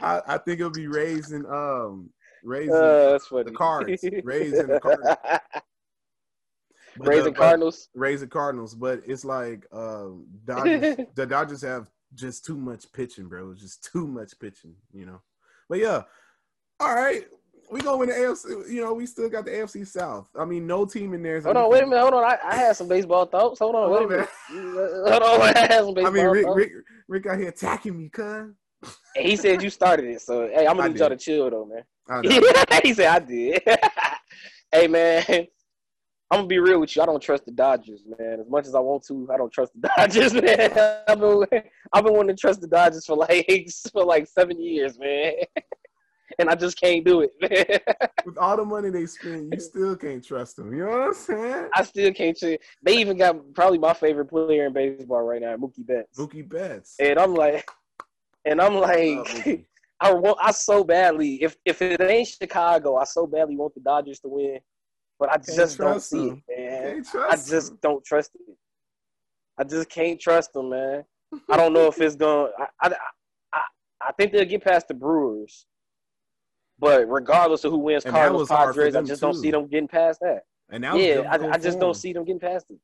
I, 0.00 0.20
I 0.26 0.38
think 0.38 0.58
it'll 0.58 0.72
be 0.72 0.88
raised 0.88 1.32
in 1.32 1.46
um 1.46 2.10
raised 2.42 2.72
Uh, 2.72 3.18
the 3.30 3.52
cards, 3.56 4.04
raised 4.24 4.56
in 4.56 4.66
the 4.66 4.80
cards. 4.80 5.62
Raising 6.98 7.34
Cardinals. 7.34 7.88
raising 7.94 8.28
Cardinals, 8.28 8.74
but 8.74 9.02
it's 9.06 9.24
like 9.24 9.66
um 9.72 10.26
Dodgers, 10.44 10.96
the 11.14 11.26
Dodgers 11.26 11.62
have 11.62 11.90
just 12.14 12.44
too 12.44 12.56
much 12.56 12.92
pitching, 12.92 13.28
bro. 13.28 13.54
Just 13.54 13.88
too 13.92 14.06
much 14.06 14.38
pitching, 14.38 14.74
you 14.92 15.06
know. 15.06 15.20
But 15.68 15.78
yeah, 15.78 16.02
all 16.80 16.94
right, 16.94 17.24
we 17.70 17.80
go 17.80 18.02
in 18.02 18.08
the 18.08 18.14
AFC. 18.14 18.70
You 18.70 18.82
know, 18.82 18.92
we 18.92 19.06
still 19.06 19.28
got 19.28 19.44
the 19.44 19.50
AFC 19.50 19.86
South. 19.86 20.28
I 20.38 20.44
mean, 20.44 20.66
no 20.66 20.84
team 20.84 21.14
in 21.14 21.22
there. 21.22 21.36
is 21.36 21.44
Hold 21.44 21.56
on, 21.56 21.70
wait 21.70 21.82
a 21.82 21.86
minute. 21.86 22.02
Hold 22.02 22.14
on. 22.14 22.24
I, 22.24 22.38
I 22.44 22.56
had 22.56 22.76
some 22.76 22.88
baseball 22.88 23.26
thoughts. 23.26 23.58
Hold 23.60 23.74
on, 23.74 23.90
wait 23.90 24.04
a 24.04 24.08
minute. 24.08 24.28
Hold 24.50 25.22
on, 25.22 25.40
I 25.40 25.58
had 25.58 25.84
some 25.84 25.94
baseball. 25.94 26.12
I 26.12 26.14
mean, 26.14 26.26
Rick, 26.26 26.44
thoughts. 26.44 26.56
Rick, 26.56 26.72
Rick 27.08 27.26
out 27.26 27.38
here 27.38 27.48
attacking 27.48 27.96
me, 27.96 28.08
cuz. 28.08 28.52
He 29.16 29.36
said 29.36 29.62
you 29.62 29.70
started 29.70 30.06
it, 30.06 30.20
so 30.20 30.48
hey, 30.48 30.66
I'm 30.66 30.76
gonna 30.76 30.88
need 30.90 30.98
y'all 30.98 31.08
to 31.08 31.16
chill 31.16 31.50
though, 31.50 31.64
man. 31.64 31.84
He 32.82 32.94
said 32.94 33.06
I 33.06 33.18
did. 33.20 33.62
hey 34.72 34.88
man, 34.88 35.46
I'm 36.32 36.38
gonna 36.38 36.48
be 36.48 36.60
real 36.60 36.80
with 36.80 36.96
you. 36.96 37.02
I 37.02 37.06
don't 37.06 37.20
trust 37.20 37.44
the 37.44 37.52
Dodgers, 37.52 38.04
man. 38.18 38.40
As 38.40 38.48
much 38.48 38.66
as 38.66 38.74
I 38.74 38.80
want 38.80 39.04
to, 39.04 39.28
I 39.30 39.36
don't 39.36 39.52
trust 39.52 39.72
the 39.74 39.86
Dodgers, 39.96 40.32
man. 40.32 41.02
I've 41.06 41.20
been 41.20 41.62
I've 41.92 42.04
been 42.04 42.14
wanting 42.14 42.34
to 42.34 42.40
trust 42.40 42.62
the 42.62 42.68
Dodgers 42.68 43.04
for 43.04 43.16
like 43.16 43.46
for 43.92 44.02
like 44.02 44.26
seven 44.26 44.58
years, 44.60 44.98
man. 44.98 45.34
And 46.38 46.48
I 46.48 46.54
just 46.54 46.80
can't 46.80 47.04
do 47.04 47.20
it, 47.20 47.32
man. 47.42 47.78
With 48.24 48.38
all 48.38 48.56
the 48.56 48.64
money 48.64 48.88
they 48.88 49.04
spend, 49.04 49.52
you 49.52 49.60
still 49.60 49.94
can't 49.94 50.24
trust 50.24 50.56
them. 50.56 50.72
You 50.72 50.86
know 50.86 50.90
what 50.90 51.00
I'm 51.08 51.12
saying? 51.12 51.68
I 51.74 51.82
still 51.82 52.10
can't. 52.14 52.40
They 52.40 52.96
even 52.96 53.18
got 53.18 53.52
probably 53.52 53.78
my 53.78 53.92
favorite 53.92 54.30
player 54.30 54.64
in 54.64 54.72
baseball 54.72 55.24
right 55.24 55.42
now, 55.42 55.54
Mookie 55.56 55.86
Betts. 55.86 56.18
Mookie 56.18 56.48
Betts. 56.48 56.96
And 56.98 57.18
I'm 57.18 57.34
like, 57.34 57.68
and 58.46 58.62
I'm 58.62 58.76
like. 58.76 59.66
I 60.00 60.12
want, 60.14 60.38
I 60.42 60.50
so 60.50 60.82
badly. 60.82 61.40
If 61.42 61.56
if 61.64 61.80
it 61.80 62.00
ain't 62.00 62.26
Chicago, 62.26 62.96
I 62.96 63.04
so 63.04 63.24
badly 63.24 63.54
want 63.54 63.74
the 63.74 63.80
Dodgers 63.80 64.18
to 64.20 64.28
win, 64.28 64.58
but 65.22 65.30
I 65.30 65.36
just 65.36 65.78
don't 65.78 66.00
see 66.00 66.30
them. 66.30 66.42
it, 66.48 66.58
man. 66.58 67.04
I 67.30 67.36
just 67.36 67.68
them. 67.68 67.78
don't 67.80 68.04
trust 68.04 68.32
it. 68.34 68.56
I 69.56 69.62
just 69.62 69.88
can't 69.88 70.20
trust 70.20 70.52
them, 70.52 70.70
man. 70.70 71.04
I 71.48 71.56
don't 71.56 71.72
know 71.72 71.86
if 71.86 72.00
it's 72.00 72.16
going. 72.16 72.50
I, 72.58 72.66
I 72.80 72.88
I 73.54 73.60
I 74.08 74.12
think 74.18 74.32
they'll 74.32 74.44
get 74.44 74.64
past 74.64 74.88
the 74.88 74.94
Brewers, 74.94 75.64
but 76.76 77.08
regardless 77.08 77.62
of 77.62 77.70
who 77.70 77.78
wins, 77.78 78.04
And 78.04 78.12
Cardinals, 78.12 78.40
was 78.40 78.48
hard 78.48 78.74
for 78.74 78.80
Padres, 78.80 78.96
I 78.96 79.02
just 79.02 79.20
don't 79.20 79.34
see 79.34 79.52
them 79.52 79.68
getting 79.68 79.86
past 79.86 80.18
that. 80.22 80.40
And 80.70 80.82
was 80.82 81.00
Yeah, 81.00 81.22
I, 81.30 81.50
I 81.50 81.58
just 81.58 81.78
don't 81.78 81.94
see 81.94 82.12
them 82.12 82.24
getting 82.24 82.40
past 82.40 82.66
it. 82.70 82.78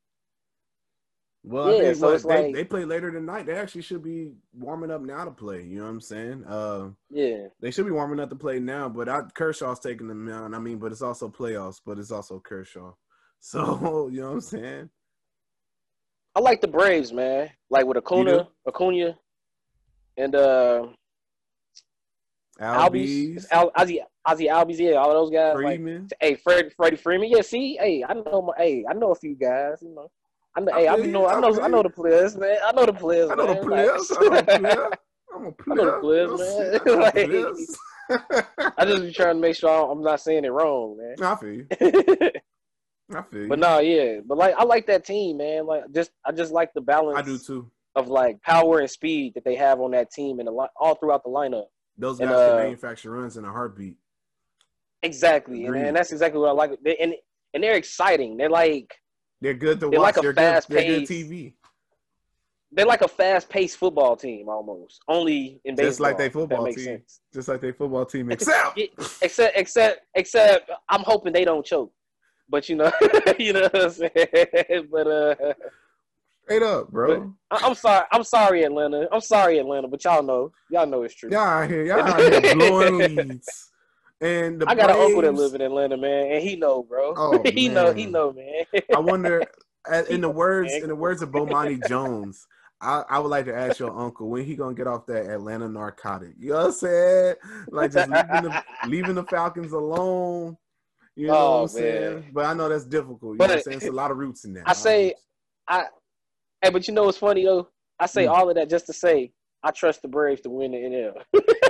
Well, 1.49 1.67
I 1.69 1.71
Yeah, 1.71 1.81
think 1.81 1.95
so 1.95 2.05
what- 2.05 2.15
it's 2.15 2.23
they, 2.25 2.43
like- 2.45 2.53
they 2.53 2.63
play 2.63 2.85
later 2.85 3.11
tonight. 3.11 3.47
They 3.47 3.55
actually 3.55 3.81
should 3.81 4.03
be 4.03 4.33
warming 4.53 4.91
up 4.91 5.01
now 5.01 5.25
to 5.25 5.31
play. 5.31 5.63
You 5.63 5.79
know 5.79 5.85
what 5.85 5.89
I'm 5.89 6.01
saying? 6.01 6.43
Uh, 6.45 6.89
Yeah. 7.09 7.47
they 7.59 7.71
should 7.71 7.85
be 7.85 7.91
warming 7.91 8.19
up 8.19 8.29
to 8.29 8.35
play 8.35 8.59
now. 8.59 8.87
But 8.87 9.09
I, 9.09 9.21
Kershaw's 9.33 9.79
taking 9.79 10.07
them 10.07 10.29
out. 10.29 10.53
I 10.53 10.59
mean, 10.59 10.77
but 10.77 10.91
it's 10.91 11.01
also 11.01 11.27
playoffs. 11.27 11.81
But 11.83 11.97
it's 11.97 12.11
also 12.11 12.39
Kershaw. 12.39 12.93
So 13.41 14.09
you 14.09 14.19
know 14.19 14.27
what 14.27 14.33
I'm 14.33 14.41
saying? 14.41 14.89
I 16.35 16.41
like 16.41 16.59
the 16.61 16.67
Braves, 16.67 17.11
man. 17.13 17.49
Like 17.69 17.85
with 17.85 17.95
Acuna, 17.97 18.49
Acuna, 18.67 19.17
and 20.17 20.35
uh, 20.35 20.87
Albies, 22.59 23.45
Al, 23.51 23.71
Ozzy, 23.71 23.99
Ozzy 24.27 24.49
Albies, 24.49 24.77
yeah, 24.79 24.95
all 24.95 25.11
those 25.13 25.31
guys. 25.31 25.53
Freeman. 25.55 26.01
Like, 26.03 26.11
hey, 26.19 26.35
Fred, 26.35 26.73
Freddie 26.75 26.97
Freeman, 26.97 27.29
yeah. 27.29 27.41
See, 27.41 27.77
hey, 27.79 28.03
I 28.07 28.13
know, 28.13 28.41
my, 28.41 28.53
hey, 28.57 28.83
I 28.89 28.93
know 28.93 29.11
a 29.11 29.15
few 29.15 29.35
guys. 29.35 29.77
You 29.81 29.95
know, 29.95 30.11
I 30.55 30.61
know, 30.61 30.71
I 30.73 30.79
hey, 30.81 30.87
I 30.87 30.95
know, 30.97 31.25
I 31.25 31.35
I 31.35 31.39
know, 31.39 31.61
I 31.61 31.67
know 31.67 31.83
the 31.83 31.89
players, 31.89 32.35
man. 32.37 32.57
I 32.65 32.71
know 32.71 32.85
the 32.85 32.93
players. 32.93 33.29
I 33.31 33.35
know 33.35 33.53
the 33.53 33.61
players. 33.61 34.09
Like, 34.11 34.49
I'm 34.49 34.65
a 34.65 34.69
player. 34.75 34.89
I'm 35.35 35.45
a 35.45 35.47
I 35.49 35.51
player. 35.51 35.75
know 35.75 35.85
the 35.85 35.99
players, 36.01 36.39
man. 36.39 36.81
I 36.87 37.59
Like. 38.69 38.73
I 38.77 38.85
just 38.85 39.03
be 39.03 39.13
trying 39.13 39.35
to 39.35 39.39
make 39.41 39.55
sure 39.55 39.69
I'm 39.91 40.01
not 40.01 40.19
saying 40.19 40.43
it 40.45 40.49
wrong, 40.49 40.97
man. 40.97 41.15
I 41.21 41.35
feel 41.35 41.53
you. 41.53 41.67
I 43.15 43.21
feel 43.23 43.41
you. 43.43 43.47
But 43.47 43.59
no, 43.59 43.79
yeah, 43.79 44.19
but 44.25 44.37
like 44.37 44.55
I 44.57 44.63
like 44.63 44.87
that 44.87 45.05
team, 45.05 45.37
man. 45.37 45.67
Like 45.67 45.83
just 45.93 46.11
I 46.25 46.31
just 46.31 46.51
like 46.51 46.73
the 46.73 46.81
balance. 46.81 47.19
I 47.19 47.21
do 47.21 47.37
too. 47.37 47.69
Of 47.95 48.07
like 48.07 48.41
power 48.41 48.79
and 48.79 48.89
speed 48.89 49.33
that 49.35 49.43
they 49.45 49.55
have 49.55 49.79
on 49.79 49.91
that 49.91 50.11
team 50.11 50.39
and 50.39 50.47
the 50.47 50.51
li- 50.51 50.67
all 50.75 50.95
throughout 50.95 51.23
the 51.23 51.29
lineup. 51.29 51.65
Those 51.97 52.19
And, 52.19 52.29
guys 52.29 52.37
can 52.47 52.53
uh, 52.53 52.57
manufacture 52.57 53.11
runs 53.11 53.37
in 53.37 53.45
a 53.45 53.51
heartbeat. 53.51 53.97
Exactly, 55.03 55.65
and, 55.65 55.75
and 55.75 55.95
that's 55.95 56.11
exactly 56.11 56.39
what 56.39 56.49
I 56.49 56.53
like. 56.53 56.71
They, 56.83 56.95
and 56.97 57.13
and 57.53 57.63
they're 57.63 57.75
exciting. 57.75 58.37
They're 58.37 58.49
like 58.49 58.93
They're 59.41 59.53
good 59.53 59.79
to 59.81 59.89
They're 59.89 59.99
watch. 59.99 60.17
like 60.17 60.25
a 60.25 60.33
they're 60.33 60.33
good. 60.33 60.63
They're 60.69 60.83
good 60.99 61.07
TV. 61.07 61.53
they're 62.71 62.85
like 62.85 63.01
a 63.01 63.07
fast 63.07 63.49
paced 63.49 63.77
football 63.77 64.15
team 64.15 64.49
almost. 64.49 65.01
Only 65.07 65.59
in 65.65 65.75
baseball. 65.75 65.89
Just 65.89 65.99
like 66.01 66.17
they 66.17 66.29
football 66.29 66.65
team. 66.65 66.75
sense. 66.85 67.19
Just 67.33 67.47
like 67.47 67.61
they 67.61 67.71
football 67.71 68.05
team. 68.05 68.31
Except 68.31 68.79
except 69.21 69.57
except 69.57 70.01
except 70.15 70.71
I'm 70.89 71.01
hoping 71.01 71.33
they 71.33 71.45
don't 71.45 71.65
choke. 71.65 71.91
But 72.49 72.67
you 72.67 72.75
know, 72.75 72.91
you 73.39 73.53
know 73.53 73.61
what 73.71 73.75
I'm 73.83 73.89
saying. 73.91 74.87
But 74.91 75.07
uh, 75.07 75.35
straight 76.43 76.63
up, 76.63 76.89
bro. 76.91 77.33
I- 77.51 77.59
I'm 77.63 77.75
sorry. 77.75 78.05
I'm 78.11 78.23
sorry, 78.23 78.63
Atlanta. 78.63 79.07
I'm 79.11 79.21
sorry, 79.21 79.59
Atlanta. 79.59 79.87
But 79.87 80.03
y'all 80.03 80.23
know, 80.23 80.51
y'all 80.69 80.87
know 80.87 81.03
it's 81.03 81.13
true. 81.15 81.29
Y'all 81.31 81.41
out 81.41 81.69
here, 81.69 81.85
y'all 81.85 81.99
out 82.01 82.19
here 82.19 82.55
blowing 82.55 82.97
leads. 82.97 83.68
And 84.21 84.59
the 84.61 84.69
I 84.69 84.75
got 84.75 84.89
an 84.89 84.97
uncle 84.97 85.21
that 85.21 85.33
Braves- 85.33 85.39
live 85.39 85.55
in 85.55 85.61
Atlanta, 85.61 85.97
man, 85.97 86.31
and 86.31 86.43
he 86.43 86.55
know, 86.55 86.83
bro. 86.83 87.13
Oh, 87.15 87.43
he 87.53 87.69
know, 87.69 87.93
he 87.93 88.05
know, 88.05 88.33
man. 88.33 88.65
I 88.93 88.99
wonder, 88.99 89.45
uh, 89.89 90.03
in 90.09 90.21
the 90.21 90.29
words, 90.29 90.73
man. 90.73 90.83
in 90.83 90.87
the 90.89 90.95
words 90.95 91.21
of 91.21 91.29
Bomani 91.29 91.85
Jones, 91.87 92.45
I, 92.81 93.03
I 93.09 93.19
would 93.19 93.29
like 93.29 93.45
to 93.45 93.55
ask 93.55 93.79
your 93.79 93.97
uncle 93.97 94.29
when 94.29 94.43
he 94.45 94.55
gonna 94.55 94.75
get 94.75 94.87
off 94.87 95.05
that 95.07 95.25
Atlanta 95.25 95.69
narcotic. 95.69 96.33
You 96.37 96.49
know 96.51 96.57
what 96.57 96.65
I'm 96.65 96.71
saying? 96.73 97.35
Like 97.71 97.91
just 97.93 98.09
leaving 98.09 98.43
the, 98.43 98.63
leaving 98.87 99.15
the 99.15 99.23
Falcons 99.23 99.71
alone. 99.71 100.57
You 101.15 101.27
know 101.27 101.33
Oh, 101.35 101.51
what 101.55 101.61
I'm 101.61 101.67
saying? 101.69 102.13
man. 102.15 102.25
But 102.33 102.45
I 102.45 102.53
know 102.53 102.69
that's 102.69 102.85
difficult. 102.85 103.21
You 103.33 103.37
know 103.39 103.45
what 103.47 103.51
I'm 103.51 103.61
saying? 103.61 103.77
It's 103.77 103.87
a 103.87 103.91
lot 103.91 104.11
of 104.11 104.17
roots 104.17 104.43
in 104.45 104.53
that. 104.53 104.63
I 104.65 104.73
say, 104.73 105.13
I, 105.67 105.85
hey, 106.61 106.69
but 106.69 106.87
you 106.87 106.93
know 106.93 107.03
what's 107.05 107.17
funny 107.17 107.43
though? 107.45 107.67
I 107.99 108.05
say 108.05 108.25
Hmm. 108.25 108.31
all 108.33 108.49
of 108.49 108.55
that 108.55 108.69
just 108.69 108.85
to 108.87 108.93
say 108.93 109.31
I 109.63 109.71
trust 109.71 110.01
the 110.01 110.07
Braves 110.07 110.39
to 110.41 110.49
win 110.49 110.71
the 110.71 110.77
NL. 110.77 111.13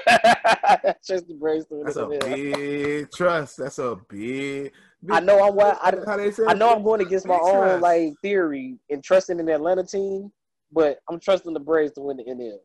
The 0.09 1.37
Braves 1.39 1.65
that's 1.83 1.95
a 1.97 2.05
big 2.07 3.11
trust. 3.11 3.57
That's 3.57 3.79
a 3.79 3.95
big. 4.09 4.71
big 5.03 5.11
I 5.11 5.19
know 5.19 5.43
I'm 5.43 5.59
I, 5.59 5.93
how 6.05 6.17
they 6.17 6.31
say 6.31 6.43
I 6.47 6.53
know 6.53 6.69
I'm 6.73 6.83
going 6.83 7.01
against 7.01 7.25
my 7.25 7.35
Big 7.35 7.43
own 7.43 7.53
trust. 7.67 7.81
like 7.81 8.13
theory 8.21 8.77
and 8.89 9.03
trusting 9.03 9.39
in 9.39 9.45
the 9.45 9.53
Atlanta 9.55 9.83
team, 9.83 10.31
but 10.71 10.99
I'm 11.09 11.19
trusting 11.19 11.53
the 11.53 11.59
Braves 11.59 11.93
to 11.93 12.01
win 12.01 12.17
the 12.17 12.23
NL. 12.23 12.57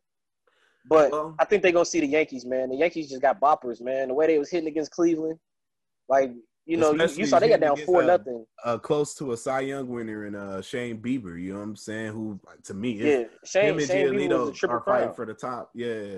But 0.87 1.11
Well- 1.11 1.35
I 1.39 1.45
think 1.45 1.63
they're 1.63 1.71
gonna 1.71 1.85
see 1.85 1.99
the 2.01 2.07
Yankees, 2.07 2.45
man. 2.45 2.69
The 2.69 2.75
Yankees 2.77 3.09
just 3.09 3.21
got 3.21 3.39
boppers, 3.39 3.81
man. 3.81 4.09
The 4.09 4.13
way 4.13 4.27
they 4.27 4.37
was 4.39 4.49
hitting 4.51 4.67
against 4.67 4.91
Cleveland, 4.91 5.39
like 6.09 6.31
you 6.67 6.77
know, 6.77 6.93
you, 6.93 7.07
you 7.15 7.25
saw 7.27 7.37
they 7.39 7.49
got 7.49 7.59
down 7.59 7.77
four 7.77 8.01
uh, 8.01 8.07
nothing. 8.07 8.43
uh, 8.63 8.77
close 8.79 9.13
to 9.15 9.33
a 9.33 9.37
Cy 9.37 9.59
Young 9.61 9.87
winner 9.87 10.25
in 10.25 10.33
uh, 10.35 10.61
Shane 10.63 10.97
Bieber. 10.99 11.39
You 11.39 11.53
know 11.53 11.59
what 11.59 11.63
I'm 11.65 11.75
saying? 11.75 12.11
Who 12.11 12.39
to 12.63 12.73
me 12.73 12.93
Yeah, 12.93 13.23
Shane, 13.45 13.65
him 13.69 13.77
and 13.77 13.87
Shane 13.87 14.07
Bieber 14.07 14.39
was 14.39 14.49
a 14.49 14.53
triple 14.53 14.77
are 14.77 14.81
fighting 14.83 15.05
crown. 15.09 15.15
for 15.15 15.25
the 15.27 15.33
top. 15.35 15.69
Yeah, 15.75 16.17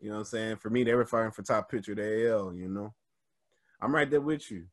you 0.00 0.08
know 0.08 0.16
what 0.16 0.20
I'm 0.20 0.24
saying. 0.26 0.56
For 0.56 0.70
me, 0.70 0.84
they 0.84 0.94
were 0.94 1.06
fighting 1.06 1.32
for 1.32 1.42
top 1.42 1.70
pitcher 1.70 1.92
of 1.92 1.98
the 1.98 2.30
AL. 2.30 2.54
You 2.54 2.68
know, 2.68 2.94
I'm 3.80 3.94
right 3.94 4.10
there 4.10 4.20
with 4.20 4.50
you. 4.50 4.66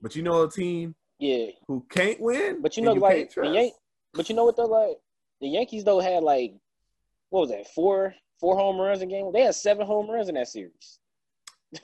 But 0.00 0.16
you 0.16 0.22
know 0.22 0.42
a 0.42 0.50
team 0.50 0.94
Yeah, 1.18 1.46
who 1.66 1.84
can't 1.88 2.20
win. 2.20 2.60
But 2.60 2.76
you 2.76 2.82
know, 2.82 2.92
like 2.92 3.32
the? 3.34 3.46
Yan- 3.46 3.70
but 4.12 4.28
you 4.28 4.34
know 4.34 4.44
what 4.44 4.56
though, 4.56 4.66
like 4.66 4.98
the 5.40 5.48
Yankees 5.48 5.84
though 5.84 6.00
had 6.00 6.22
like 6.22 6.54
what 7.30 7.40
was 7.40 7.50
that 7.50 7.68
four 7.68 8.14
four 8.38 8.56
home 8.56 8.78
runs 8.80 9.02
in 9.02 9.08
game? 9.08 9.32
They 9.32 9.42
had 9.42 9.54
seven 9.54 9.86
home 9.86 10.10
runs 10.10 10.28
in 10.28 10.34
that 10.34 10.48
series. 10.48 10.98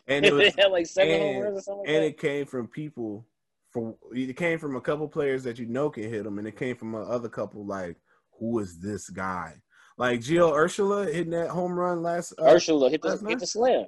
and 0.06 0.24
it 0.26 0.32
was 0.32 0.52
they 0.54 0.62
had 0.62 0.70
like 0.70 0.86
seven 0.86 1.14
and, 1.14 1.22
home 1.22 1.42
runs 1.42 1.58
or 1.58 1.62
something 1.62 1.80
like 1.80 1.88
and 1.88 2.04
that. 2.04 2.08
it 2.08 2.18
came 2.18 2.46
from 2.46 2.68
people. 2.68 3.26
From 3.70 3.94
it 4.12 4.36
came 4.36 4.58
from 4.58 4.74
a 4.74 4.80
couple 4.80 5.06
players 5.08 5.44
that 5.44 5.58
you 5.58 5.66
know 5.66 5.90
can 5.90 6.10
hit 6.10 6.24
them, 6.24 6.38
and 6.38 6.48
it 6.48 6.56
came 6.56 6.76
from 6.76 6.94
a 6.94 7.02
other 7.02 7.28
couple 7.28 7.64
like 7.64 7.96
who 8.38 8.58
is 8.58 8.78
this 8.80 9.08
guy? 9.08 9.54
Like 10.00 10.20
Gio 10.20 10.50
Urshela 10.54 11.12
hitting 11.12 11.32
that 11.32 11.50
home 11.50 11.78
run 11.78 12.02
last. 12.02 12.32
Uh, 12.38 12.44
Urshela 12.44 12.90
hit 12.90 13.02
the 13.02 13.22
hit 13.28 13.38
the 13.38 13.46
slam. 13.46 13.84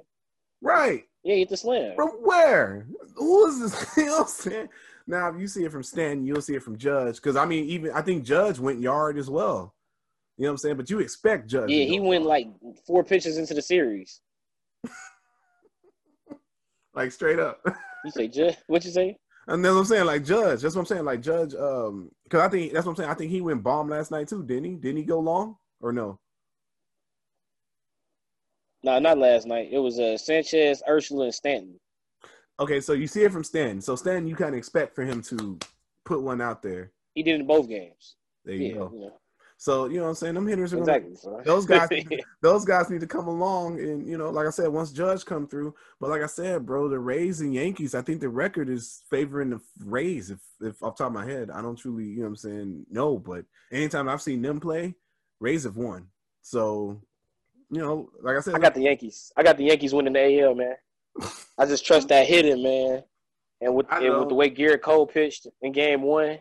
Right. 0.61 1.05
Yeah, 1.23 1.33
he 1.33 1.39
hit 1.39 1.49
the 1.49 1.57
slam. 1.57 1.95
From 1.95 2.09
where? 2.21 2.85
Who 3.15 3.47
is 3.47 3.59
this? 3.59 3.87
You 3.97 4.05
know 4.05 4.11
what 4.11 4.21
I'm 4.21 4.27
saying? 4.27 4.69
Now, 5.07 5.29
if 5.29 5.41
you 5.41 5.47
see 5.47 5.63
it 5.63 5.71
from 5.71 5.81
Stanton, 5.81 6.23
you'll 6.23 6.43
see 6.43 6.53
it 6.53 6.61
from 6.61 6.77
Judge. 6.77 7.15
Because 7.15 7.35
I 7.35 7.45
mean, 7.45 7.65
even 7.65 7.93
I 7.93 8.03
think 8.03 8.23
Judge 8.23 8.59
went 8.59 8.79
yard 8.79 9.17
as 9.17 9.27
well. 9.27 9.73
You 10.37 10.43
know 10.43 10.49
what 10.49 10.51
I'm 10.51 10.57
saying? 10.59 10.77
But 10.77 10.91
you 10.91 10.99
expect 10.99 11.49
Judge. 11.49 11.71
Yeah, 11.71 11.85
he 11.85 11.99
went 11.99 12.25
like 12.25 12.47
four 12.85 13.03
pitches 13.03 13.39
into 13.39 13.55
the 13.55 13.61
series. 13.63 14.21
like 16.93 17.11
straight 17.11 17.39
up. 17.39 17.59
You 18.05 18.11
say, 18.11 18.27
Judge? 18.27 18.57
What 18.67 18.83
you 18.83 18.91
say? 18.91 19.17
And 19.47 19.63
that's 19.63 19.73
what 19.73 19.79
I'm 19.79 19.85
saying, 19.85 20.05
like 20.05 20.25
Judge. 20.25 20.61
That's 20.61 20.75
what 20.75 20.81
I'm 20.81 20.85
saying, 20.85 21.05
like 21.05 21.21
Judge. 21.21 21.55
Um, 21.55 22.11
because 22.25 22.41
I 22.41 22.49
think 22.49 22.73
that's 22.73 22.85
what 22.85 22.91
I'm 22.91 22.95
saying. 22.97 23.09
I 23.09 23.13
think 23.13 23.31
he 23.31 23.39
went 23.39 23.63
bomb 23.63 23.87
last 23.87 24.11
night 24.11 24.27
too, 24.27 24.43
didn't 24.43 24.65
he? 24.65 24.75
Didn't 24.75 24.97
he 24.97 25.03
go 25.03 25.19
long 25.19 25.55
or 25.83 25.91
no? 25.91 26.17
No, 28.83 28.99
not 28.99 29.17
last 29.17 29.45
night. 29.45 29.69
It 29.71 29.79
was 29.79 29.99
uh, 29.99 30.17
Sanchez, 30.17 30.81
Urshela, 30.89 31.25
and 31.25 31.35
Stanton. 31.35 31.79
Okay, 32.59 32.81
so 32.81 32.93
you 32.93 33.07
see 33.07 33.23
it 33.23 33.31
from 33.31 33.43
Stanton. 33.43 33.81
So 33.81 33.95
Stanton, 33.95 34.27
you 34.27 34.35
kind 34.35 34.55
of 34.55 34.57
expect 34.57 34.95
for 34.95 35.03
him 35.03 35.21
to 35.23 35.59
put 36.05 36.21
one 36.21 36.41
out 36.41 36.61
there. 36.61 36.91
He 37.13 37.23
did 37.23 37.39
in 37.39 37.47
both 37.47 37.69
games. 37.69 38.15
There 38.45 38.55
you 38.55 38.69
Yeah, 38.69 38.79
go. 38.79 38.91
know. 38.93 39.13
So 39.57 39.85
you 39.85 39.97
know 39.97 40.03
what 40.03 40.09
I'm 40.09 40.15
saying? 40.15 40.33
Them 40.33 40.47
hitters 40.47 40.73
are 40.73 40.77
gonna, 40.77 40.99
Exactly. 40.99 41.43
those 41.45 41.65
guys 41.65 41.89
those 42.41 42.65
guys 42.65 42.89
need 42.89 42.99
to 42.99 43.07
come 43.07 43.27
along 43.27 43.79
and 43.79 44.05
you 44.05 44.17
know 44.17 44.29
like 44.29 44.45
i 44.45 44.49
said 44.49 44.67
once 44.67 44.91
judge 44.91 45.23
come 45.25 45.47
through 45.47 45.73
but 46.01 46.09
like 46.09 46.21
i 46.21 46.25
said 46.25 46.65
bro 46.65 46.89
the 46.89 46.99
rays 46.99 47.39
and 47.39 47.53
yankees 47.53 47.95
i 47.95 48.01
think 48.01 48.19
the 48.19 48.27
record 48.27 48.69
is 48.69 49.03
favoring 49.09 49.49
the 49.49 49.59
rays 49.85 50.29
if 50.29 50.39
if 50.61 50.83
off 50.83 50.97
the 50.97 51.03
top 51.03 51.07
of 51.07 51.13
my 51.13 51.25
head 51.25 51.49
i 51.49 51.61
don't 51.61 51.77
truly 51.77 52.05
you 52.05 52.17
know 52.17 52.23
what 52.23 52.27
i'm 52.29 52.35
saying 52.35 52.85
no 52.89 53.17
but 53.17 53.45
anytime 53.71 54.09
i've 54.09 54.21
seen 54.21 54.41
them 54.41 54.59
play 54.59 54.93
rays 55.43 55.65
have 55.65 55.75
won 55.75 56.07
so 56.41 56.97
you 57.69 57.79
know 57.79 58.09
like 58.21 58.37
i 58.37 58.39
said 58.39 58.55
I 58.55 58.59
got 58.59 58.73
the 58.73 58.81
Yankees. 58.81 59.31
I 59.35 59.43
got 59.43 59.57
the 59.57 59.65
Yankees 59.65 59.93
winning 59.93 60.13
the 60.13 60.41
AL, 60.41 60.55
man. 60.55 60.75
I 61.57 61.65
just 61.65 61.85
trust 61.85 62.07
that 62.07 62.25
hitting, 62.27 62.63
man. 62.63 63.03
And 63.61 63.75
with 63.75 63.85
and 63.91 64.19
with 64.19 64.29
the 64.29 64.35
way 64.35 64.49
Gerrit 64.49 64.81
Cole 64.81 65.05
pitched 65.07 65.47
in 65.61 65.71
Game 65.71 66.01
One, 66.01 66.37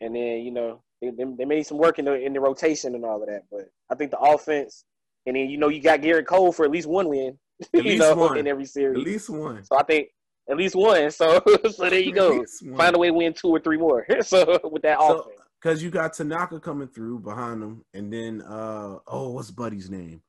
and 0.00 0.14
then 0.14 0.40
you 0.40 0.50
know 0.50 0.82
they, 1.00 1.10
they, 1.10 1.44
made 1.44 1.66
some 1.66 1.78
work 1.78 1.98
in 1.98 2.04
the 2.04 2.14
in 2.14 2.32
the 2.32 2.40
rotation 2.40 2.94
and 2.94 3.04
all 3.04 3.20
of 3.22 3.28
that. 3.28 3.42
But 3.50 3.70
I 3.90 3.94
think 3.94 4.10
the 4.10 4.18
offense, 4.18 4.84
and 5.26 5.36
then 5.36 5.48
you 5.48 5.58
know 5.58 5.68
you 5.68 5.80
got 5.80 6.00
Gerrit 6.00 6.26
Cole 6.26 6.52
for 6.52 6.64
at 6.64 6.70
least 6.70 6.88
one 6.88 7.08
win, 7.08 7.38
At 7.74 7.84
you 7.84 7.98
know, 7.98 8.14
one. 8.14 8.38
in 8.38 8.46
every 8.46 8.66
series, 8.66 8.98
at 8.98 9.04
least 9.04 9.30
one 9.30 9.64
So 9.64 9.76
I 9.76 9.82
think 9.82 10.08
at 10.48 10.56
least 10.56 10.74
one. 10.74 11.10
So 11.20 11.42
so 11.70 11.90
there 11.90 11.98
you 11.98 12.12
go. 12.12 12.44
Find 12.76 12.94
a 12.94 12.98
way 12.98 13.08
to 13.08 13.14
win 13.14 13.32
two 13.34 13.48
or 13.48 13.60
three 13.60 13.78
more. 13.78 14.06
so 14.22 14.60
with 14.64 14.82
that 14.82 14.98
So- 15.00 15.20
offense, 15.20 15.40
because 15.60 15.82
you 15.82 15.90
got 15.90 16.12
tanaka 16.12 16.60
coming 16.60 16.88
through 16.88 17.18
behind 17.18 17.62
them 17.62 17.84
and 17.94 18.12
then 18.12 18.42
uh 18.42 18.98
oh 19.06 19.30
what's 19.30 19.50
buddy's 19.50 19.90
name 19.90 20.22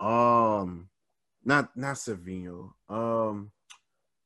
um 0.00 0.88
not 1.44 1.74
not 1.76 1.98
Severino. 1.98 2.74
um 2.88 3.50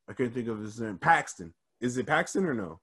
i 0.09 0.13
can't 0.13 0.35
think 0.35 0.49
of 0.49 0.61
his 0.61 0.81
name 0.81 0.99
paxton 0.99 1.55
is 1.81 1.97
it 1.97 2.07
paxton 2.07 2.45
or 2.45 2.55
no 2.55 2.81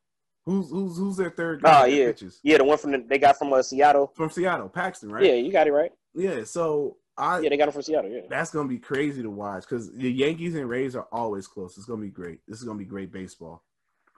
who's 0.47 0.69
who's 0.71 0.97
who's 0.97 1.17
their 1.17 1.29
third 1.29 1.61
guy 1.61 1.83
oh 1.83 1.85
yeah, 1.85 2.05
pitches? 2.07 2.39
yeah, 2.41 2.57
the 2.57 2.63
one 2.63 2.77
from 2.77 2.91
the, 2.91 3.05
they 3.05 3.19
got 3.19 3.37
from 3.37 3.51
uh, 3.53 3.61
Seattle. 3.61 4.11
from 4.15 4.29
Seattle, 4.29 4.69
Paxton, 4.69 5.11
right? 5.11 5.23
Yeah, 5.23 5.33
you 5.33 5.51
got 5.51 5.67
it 5.67 5.73
right. 5.73 5.91
Yeah. 6.15 6.45
So 6.45 6.97
I 7.17 7.39
Yeah, 7.41 7.49
they 7.49 7.57
got 7.57 7.67
him 7.67 7.73
from 7.73 7.81
Seattle. 7.81 8.09
Yeah. 8.09 8.21
that's 8.29 8.49
gonna 8.49 8.69
be 8.69 8.79
crazy 8.79 9.21
to 9.21 9.29
watch 9.29 9.63
because 9.63 9.91
the 9.93 10.09
Yankees 10.09 10.55
and 10.55 10.69
Rays 10.69 10.95
are 10.95 11.07
always 11.11 11.47
close. 11.47 11.77
It's 11.77 11.85
gonna 11.85 12.01
be 12.01 12.09
great. 12.09 12.39
This 12.47 12.59
is 12.59 12.63
gonna 12.63 12.79
be 12.79 12.85
great 12.85 13.11
baseball. 13.11 13.61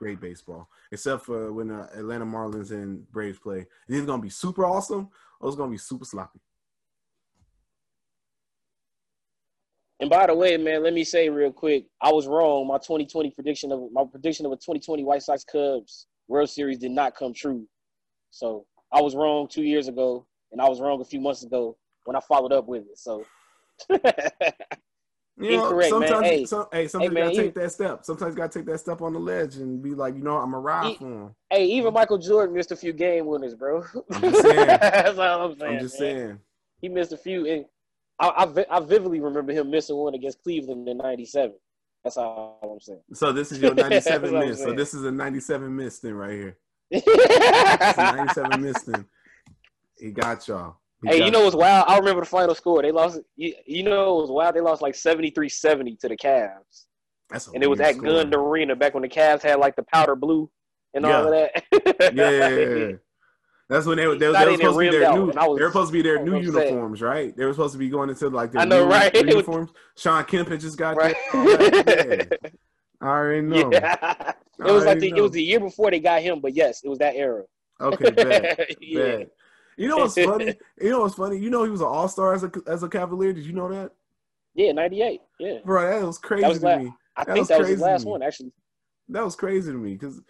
Great 0.00 0.18
baseball. 0.18 0.70
Except 0.90 1.26
for 1.26 1.52
when 1.52 1.68
the 1.68 1.82
Atlanta 1.94 2.24
Marlins 2.24 2.70
and 2.70 3.06
Braves 3.12 3.38
play. 3.38 3.58
It's 3.58 3.96
either 3.96 4.06
gonna 4.06 4.22
be 4.22 4.30
super 4.30 4.64
awesome 4.64 5.10
or 5.38 5.48
it's 5.48 5.58
gonna 5.58 5.70
be 5.70 5.76
super 5.76 6.06
sloppy. 6.06 6.40
And 10.00 10.08
by 10.08 10.26
the 10.26 10.34
way, 10.34 10.56
man, 10.56 10.82
let 10.82 10.94
me 10.94 11.04
say 11.04 11.28
real 11.28 11.52
quick, 11.52 11.84
I 12.00 12.10
was 12.10 12.26
wrong. 12.26 12.66
My 12.66 12.78
2020 12.78 13.30
prediction 13.32 13.72
of 13.72 13.92
my 13.92 14.04
prediction 14.10 14.46
of 14.46 14.52
a 14.52 14.56
2020 14.56 15.04
White 15.04 15.22
Sox 15.22 15.44
Cubs 15.44 16.06
World 16.28 16.48
Series 16.48 16.78
did 16.78 16.92
not 16.92 17.14
come 17.14 17.34
true. 17.34 17.66
So 18.30 18.64
I 18.90 19.02
was 19.02 19.14
wrong 19.14 19.48
two 19.48 19.64
years 19.64 19.86
ago, 19.86 20.26
and 20.50 20.62
I 20.62 20.68
was 20.70 20.80
wrong 20.80 21.02
a 21.02 21.04
few 21.04 21.20
months 21.20 21.42
ago 21.42 21.76
when 22.06 22.16
I 22.16 22.20
followed 22.20 22.52
up 22.52 22.66
with 22.66 22.84
it. 22.84 22.96
So 22.96 23.26
You 25.40 25.56
know, 25.56 25.64
Incorrect, 25.64 25.92
man. 25.92 26.08
sometimes, 26.08 26.26
Hey, 26.26 26.44
some, 26.44 26.66
hey, 26.70 26.88
sometimes 26.88 27.14
man, 27.14 27.22
you 27.22 27.30
gotta 27.30 27.42
take 27.42 27.54
that 27.54 27.72
step. 27.72 28.04
Sometimes 28.04 28.32
you 28.32 28.36
gotta 28.36 28.58
take 28.58 28.66
that 28.66 28.78
step 28.78 29.00
on 29.00 29.14
the 29.14 29.18
ledge 29.18 29.56
and 29.56 29.82
be 29.82 29.94
like, 29.94 30.14
you 30.14 30.22
know, 30.22 30.36
I'm 30.36 30.52
a 30.52 30.58
ride 30.58 30.96
for 30.98 31.04
him. 31.04 31.34
Hey, 31.50 31.64
even 31.64 31.94
Michael 31.94 32.18
Jordan 32.18 32.54
missed 32.54 32.72
a 32.72 32.76
few 32.76 32.92
game 32.92 33.26
winners, 33.26 33.54
bro. 33.54 33.82
I'm 34.12 34.20
just 34.20 34.42
saying. 34.42 34.66
That's 34.66 35.18
all 35.18 35.50
I'm 35.50 35.58
saying. 35.58 35.72
I'm 35.72 35.80
just 35.80 36.00
man. 36.00 36.16
saying. 36.16 36.38
He 36.82 36.88
missed 36.90 37.12
a 37.12 37.16
few, 37.16 37.46
and 37.46 37.64
I, 38.18 38.28
I, 38.28 38.66
I 38.76 38.80
vividly 38.80 39.20
remember 39.20 39.52
him 39.52 39.70
missing 39.70 39.96
one 39.96 40.14
against 40.14 40.42
Cleveland 40.42 40.86
in 40.88 40.98
'97. 40.98 41.54
That's 42.04 42.16
all 42.18 42.58
I'm 42.62 42.80
saying. 42.80 43.00
So 43.14 43.32
this 43.32 43.50
is 43.50 43.60
your 43.60 43.74
97 43.76 44.38
miss. 44.38 44.62
So 44.62 44.72
this 44.74 44.94
is 44.94 45.04
a 45.04 45.10
97 45.10 45.74
miss 45.74 45.98
then 46.00 46.14
right 46.14 46.32
here. 46.32 46.58
This 46.90 47.06
is 47.06 47.98
a 47.98 48.12
97 48.16 48.62
miss 48.62 48.82
then. 48.82 49.06
He 49.98 50.10
got 50.10 50.46
y'all. 50.48 50.76
He 51.02 51.08
Hey, 51.08 51.24
you 51.24 51.30
know 51.30 51.44
what's 51.44 51.56
wild? 51.56 51.86
I 51.88 51.96
remember 51.98 52.20
the 52.20 52.26
final 52.26 52.54
score. 52.54 52.82
They 52.82 52.92
lost. 52.92 53.20
You, 53.36 53.54
you 53.66 53.82
know 53.82 54.18
it 54.18 54.22
was 54.22 54.30
wild. 54.30 54.54
They 54.54 54.60
lost 54.60 54.82
like 54.82 54.94
73-70 54.94 55.98
to 56.00 56.08
the 56.08 56.16
Cavs, 56.16 56.84
That's 57.30 57.48
and 57.48 57.62
it 57.62 57.68
was 57.70 57.80
at 57.80 57.94
score. 57.94 58.08
Gund 58.10 58.34
Arena 58.34 58.76
back 58.76 58.92
when 58.94 59.02
the 59.02 59.08
Cavs 59.08 59.42
had 59.42 59.58
like 59.58 59.76
the 59.76 59.82
powder 59.84 60.14
blue 60.16 60.50
and 60.94 61.06
all 61.06 61.26
of 61.26 61.30
that. 61.30 61.64
Yeah. 62.14 62.48
yeah, 62.48 62.92
That's 63.68 63.86
when 63.86 63.96
they, 63.98 64.06
were- 64.06 64.16
they, 64.18 64.30
they 64.32 64.46
were 64.46 64.56
supposed 64.56 64.74
to 64.74 64.78
be 64.80 64.90
their 64.90 65.12
new. 65.12 65.26
was- 65.26 65.34
they 65.58 65.62
were 65.64 65.68
supposed 65.70 65.88
to 65.88 65.92
be 65.92 66.02
their 66.02 66.22
new 66.24 66.38
uniforms, 66.40 67.00
right? 67.00 67.34
They 67.36 67.44
were 67.44 67.52
supposed 67.52 67.72
to 67.72 67.78
be 67.78 67.88
going 67.88 68.10
into 68.10 68.28
like 68.28 68.52
their 68.52 68.62
I 68.62 68.64
know, 68.64 68.84
new, 68.84 68.90
right? 68.92 69.14
new 69.14 69.20
uniforms. 69.30 69.70
Sean 69.96 70.24
Kemp 70.24 70.48
had 70.48 70.60
just 70.60 70.76
got 70.76 70.96
Right. 70.96 71.16
that. 71.32 72.26
Yeah. 72.42 72.48
I 73.02 73.06
already 73.06 73.40
know. 73.42 73.70
Yeah. 73.72 73.96
I 74.02 74.34
It 74.68 74.72
was 74.72 74.84
like 74.84 74.98
the, 74.98 75.10
know. 75.12 75.16
it 75.18 75.22
was 75.22 75.30
the 75.30 75.42
year 75.42 75.58
before 75.60 75.90
they 75.90 76.00
got 76.00 76.20
him, 76.20 76.40
but 76.40 76.54
yes, 76.54 76.82
it 76.84 76.88
was 76.90 76.98
that 76.98 77.14
era. 77.16 77.44
Okay, 77.80 78.10
bad. 78.10 78.66
Yeah. 78.80 79.02
bad. 79.16 79.30
You 79.80 79.88
know 79.88 79.96
what's 79.96 80.14
funny? 80.14 80.54
You 80.80 80.90
know 80.90 81.00
what's 81.00 81.14
funny? 81.14 81.38
You 81.38 81.48
know 81.48 81.64
he 81.64 81.70
was 81.70 81.80
an 81.80 81.86
all 81.86 82.06
star 82.06 82.34
as 82.34 82.44
a 82.44 82.52
as 82.66 82.82
a 82.82 82.88
Cavalier. 82.88 83.32
Did 83.32 83.46
you 83.46 83.54
know 83.54 83.68
that, 83.72 83.92
Yeah, 84.54 84.72
'98. 84.72 85.20
Yeah, 85.38 85.58
bro? 85.64 86.00
That 86.00 86.06
was 86.06 86.18
crazy 86.18 86.42
that 86.42 86.48
was 86.48 86.58
to 86.58 86.66
la- 86.66 86.76
me. 86.78 86.92
I 87.16 87.24
That 87.24 87.32
think 87.32 87.38
was 87.38 87.48
that 87.48 87.58
was 87.60 87.68
his 87.68 87.78
to 87.80 87.84
last 87.86 88.06
one, 88.06 88.22
actually. 88.22 88.52
That 89.08 89.24
was 89.24 89.34
crazy 89.36 89.72
to 89.72 89.78
me 89.78 89.94
because 89.94 90.20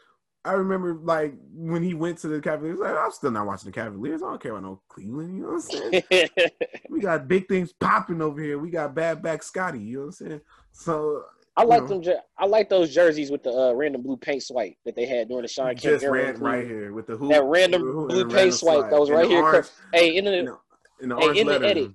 I 0.44 0.52
remember 0.52 0.94
like 0.94 1.34
when 1.52 1.82
he 1.82 1.94
went 1.94 2.18
to 2.18 2.28
the 2.28 2.40
Cavaliers. 2.40 2.78
Like, 2.78 2.94
I'm 2.96 3.10
still 3.10 3.32
not 3.32 3.46
watching 3.46 3.70
the 3.70 3.74
Cavaliers. 3.74 4.22
I 4.22 4.26
don't 4.26 4.40
care 4.40 4.52
about 4.52 4.62
no 4.62 4.82
Cleveland. 4.88 5.36
You 5.36 5.42
know 5.42 5.48
what 5.48 5.74
I'm 5.74 6.02
saying? 6.10 6.28
we 6.88 7.00
got 7.00 7.26
big 7.26 7.48
things 7.48 7.72
popping 7.72 8.22
over 8.22 8.40
here. 8.40 8.58
We 8.58 8.70
got 8.70 8.94
bad 8.94 9.20
back 9.20 9.42
Scotty. 9.42 9.80
You 9.80 9.94
know 9.94 10.00
what 10.00 10.06
I'm 10.06 10.12
saying? 10.12 10.40
So 10.70 11.24
I 11.56 11.64
like 11.64 11.86
them. 11.88 12.02
I 12.38 12.46
like 12.46 12.68
those 12.68 12.94
jerseys 12.94 13.30
with 13.30 13.42
the 13.42 13.50
uh, 13.52 13.72
random 13.72 14.02
blue 14.02 14.16
paint 14.16 14.42
swipe 14.42 14.74
that 14.84 14.94
they 14.96 15.04
had 15.06 15.28
during 15.28 15.42
the 15.42 15.48
Sean 15.48 15.66
Kemp 15.74 15.80
just 16.00 16.06
ran 16.06 16.38
right 16.38 16.66
here 16.66 16.92
with 16.92 17.06
the 17.06 17.16
hoop. 17.16 17.30
That 17.32 17.42
random 17.44 17.82
hoop 17.82 18.08
blue 18.08 18.22
paint 18.24 18.32
random 18.34 18.52
swipe 18.52 18.78
slide. 18.80 18.92
that 18.92 19.00
was 19.00 19.10
right 19.10 19.28
here. 19.28 19.42
Orange, 19.42 19.66
Hey, 19.92 20.16
in 20.16 20.24
the 20.24 20.38
in 20.38 20.44
the, 20.46 20.56
in 21.02 21.08
the 21.08 21.16
hey, 21.16 21.40
in 21.40 21.46
the 21.46 21.60
edit, 21.66 21.90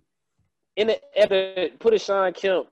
in 0.75 0.87
the 0.87 1.17
edit, 1.17 1.79
put 1.79 1.93
a 1.93 1.99
Sean 1.99 2.31
Kemp 2.33 2.67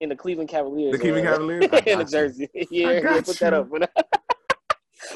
in 0.00 0.08
the 0.08 0.16
Cleveland 0.16 0.48
Cavaliers. 0.48 0.92
The 0.92 0.98
Cleveland 0.98 1.26
uh, 1.28 1.32
Cavaliers? 1.32 1.64
In 1.86 1.98
the 1.98 2.04
jersey. 2.04 2.48
I 2.56 2.66
Yeah, 2.70 2.90
yeah, 2.92 3.20
put 3.20 3.38
that 3.40 3.52
up. 3.52 3.68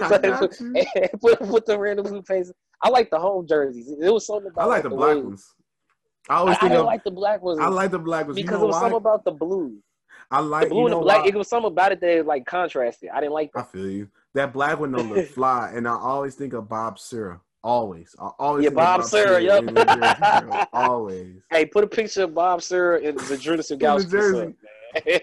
I 0.00 0.18
put, 0.38 1.20
put, 1.20 1.38
put 1.48 1.66
the 1.66 1.78
random 1.78 2.04
blue 2.06 2.22
paint. 2.22 2.48
I 2.82 2.88
like 2.90 3.08
the 3.10 3.18
home 3.18 3.46
jerseys. 3.46 3.88
It 3.88 4.10
was 4.12 4.26
something 4.26 4.50
about 4.50 4.62
I 4.62 4.66
like 4.66 4.82
the 4.82 4.90
the 4.90 4.96
black 4.96 5.16
way- 5.16 5.22
ones. 5.22 5.54
I 6.28 6.34
I, 6.34 6.36
always 6.38 6.56
I 6.56 6.60
think 6.60 6.70
didn't 6.72 6.80
of. 6.80 6.86
like 6.86 7.04
the 7.04 7.10
black 7.10 7.42
ones. 7.42 7.58
I 7.60 7.68
like 7.68 7.90
the 7.90 7.98
black 7.98 8.26
ones. 8.26 8.36
because 8.36 8.52
you 8.52 8.58
know 8.58 8.64
it 8.64 8.66
was 8.66 8.74
why? 8.74 8.80
something 8.80 8.96
about 8.96 9.24
the 9.24 9.30
blue. 9.32 9.76
I 10.30 10.40
like 10.40 10.64
The 10.64 10.70
blue 10.70 10.80
you 10.80 10.86
and 10.86 10.92
know 10.92 10.98
the 11.00 11.04
black. 11.04 11.26
It 11.26 11.34
was 11.34 11.48
something 11.48 11.70
about 11.70 11.92
it 11.92 12.00
that 12.00 12.26
like 12.26 12.46
contrasted. 12.46 13.10
I 13.12 13.20
didn't 13.20 13.32
like 13.32 13.52
That. 13.54 13.60
I 13.60 13.62
feel 13.64 13.90
you. 13.90 14.08
That 14.34 14.52
black 14.52 14.78
one 14.80 14.92
don't 14.92 15.12
look 15.12 15.26
fly, 15.34 15.72
and 15.74 15.86
I 15.86 15.92
always 15.96 16.34
think 16.34 16.52
of 16.54 16.68
Bob 16.68 16.98
Sura. 16.98 17.40
Always, 17.62 18.14
I 18.18 18.28
always 18.38 18.64
Yeah, 18.64 18.70
think 18.70 18.80
of 18.80 18.84
Bob 18.84 19.04
Sura, 19.04 19.40
yep. 19.40 19.64
jersey. 19.64 20.66
Always. 20.74 21.36
Hey, 21.50 21.64
put 21.64 21.82
a 21.82 21.86
picture 21.86 22.24
of 22.24 22.34
Bob 22.34 22.62
Sura 22.62 23.00
and 23.02 23.18
Zydrunas 23.20 23.70
Ilgauskas 23.74 24.10
jersey. 24.10 24.40
up, 24.40 25.06
man. 25.06 25.20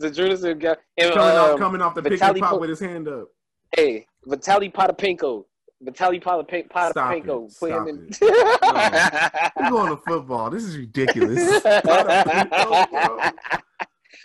Zydrunas 0.00 0.42
Ilgauskas. 0.42 0.76
and, 0.96 1.12
Coming 1.14 1.36
off, 1.36 1.50
um, 1.50 1.58
coming 1.58 1.82
off 1.82 1.94
the 1.94 2.02
pick 2.02 2.12
Vitaly 2.18 2.28
and 2.30 2.38
pop 2.40 2.50
Po- 2.52 2.58
with 2.60 2.70
his 2.70 2.80
hand 2.80 3.08
up. 3.08 3.28
Hey, 3.76 4.06
Vitaly 4.26 4.72
Potapenko. 4.72 5.44
Vitaly 5.84 6.22
Potapen- 6.22 6.64
Stop 6.70 6.94
Potapenko. 6.94 7.46
it. 7.48 7.54
Put 7.60 7.70
Stop 7.70 7.88
him 7.88 7.88
in. 7.88 8.08
it. 8.10 9.52
We're 9.60 9.70
going 9.70 9.90
to 9.94 9.96
football. 10.02 10.48
This 10.48 10.64
is 10.64 10.78
ridiculous. 10.78 11.62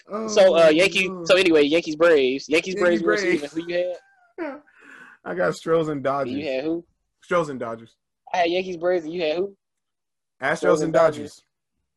Oh, 0.10 0.28
so 0.28 0.58
uh 0.58 0.70
Yankees 0.70 1.10
so 1.26 1.38
anyway, 1.38 1.64
Yankees 1.64 1.96
Braves. 1.96 2.48
Yankees 2.50 2.76
Yankees 2.76 3.02
Braves, 3.02 3.04
Braves. 3.04 3.52
Series. 3.52 3.54
Who 3.54 3.68
you 3.68 3.96
had? 4.40 4.62
I 5.26 5.36
got 5.36 5.56
Stros 5.56 5.88
and 5.90 6.04
Dodgers. 6.04 6.34
You 6.34 6.46
had 6.46 6.64
who? 6.64 6.84
Stros 7.22 7.50
and 7.50 7.60
Dodgers. 7.60 7.96
I 8.34 8.38
had 8.38 8.50
Yankees 8.50 8.78
Braves 8.78 9.06
and 9.06 9.14
you 9.14 9.22
had 9.22 9.38
who? 9.38 9.56
Astros 10.42 10.82
and 10.82 10.92
Dodgers. 10.92 11.44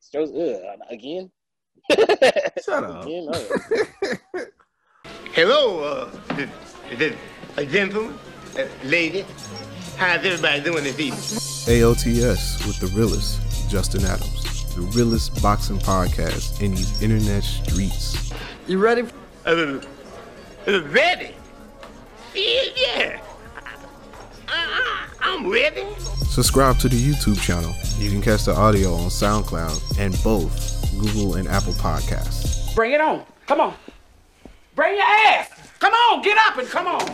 Stros 0.00 0.30
ugh, 0.30 0.60
again? 0.90 1.30
Shut 2.62 2.84
up. 2.84 3.04
Again? 3.04 3.28
Oh. 3.32 4.20
Hello, 5.32 5.80
uh, 5.80 6.34
this, 6.34 6.50
this, 6.96 7.16
a 7.56 7.64
gentleman, 7.64 8.18
a 8.58 8.68
lady. 8.84 9.24
How's 9.96 10.24
everybody 10.24 10.60
doing 10.60 10.84
this 10.84 10.98
evening? 11.00 11.20
AOTS 11.20 12.66
with 12.66 12.78
the 12.80 12.86
realest, 12.98 13.40
Justin 13.70 14.04
Adams. 14.04 14.53
The 14.74 14.80
realest 14.94 15.40
boxing 15.40 15.78
podcast 15.78 16.60
in 16.60 16.72
these 16.72 17.00
internet 17.02 17.44
streets. 17.44 18.32
You 18.66 18.78
ready? 18.78 19.02
Uh, 19.46 19.80
uh, 20.66 20.82
ready? 20.87 21.34
Yeah, 22.34 22.62
yeah. 22.76 23.20
I, 24.48 24.48
I, 24.48 25.08
I'm 25.20 25.48
ready. 25.48 25.87
Subscribe 26.26 26.78
to 26.78 26.88
the 26.88 26.96
YouTube 26.96 27.40
channel. 27.40 27.72
You 27.98 28.10
can 28.10 28.20
catch 28.20 28.44
the 28.44 28.54
audio 28.54 28.94
on 28.94 29.10
SoundCloud 29.10 29.98
and 30.00 30.20
both 30.24 30.90
Google 30.98 31.37
and 31.37 31.46
Apple 31.46 31.74
Podcasts. 31.74 32.74
Bring 32.74 32.92
it 32.92 33.00
on. 33.00 33.24
Come 33.46 33.60
on. 33.60 33.74
Bring 34.74 34.94
your 34.96 35.04
ass. 35.04 35.50
Come 35.78 35.92
on, 35.92 36.22
get 36.22 36.37
up 36.48 36.58
and 36.58 36.68
come 36.68 36.87
on. 36.87 37.06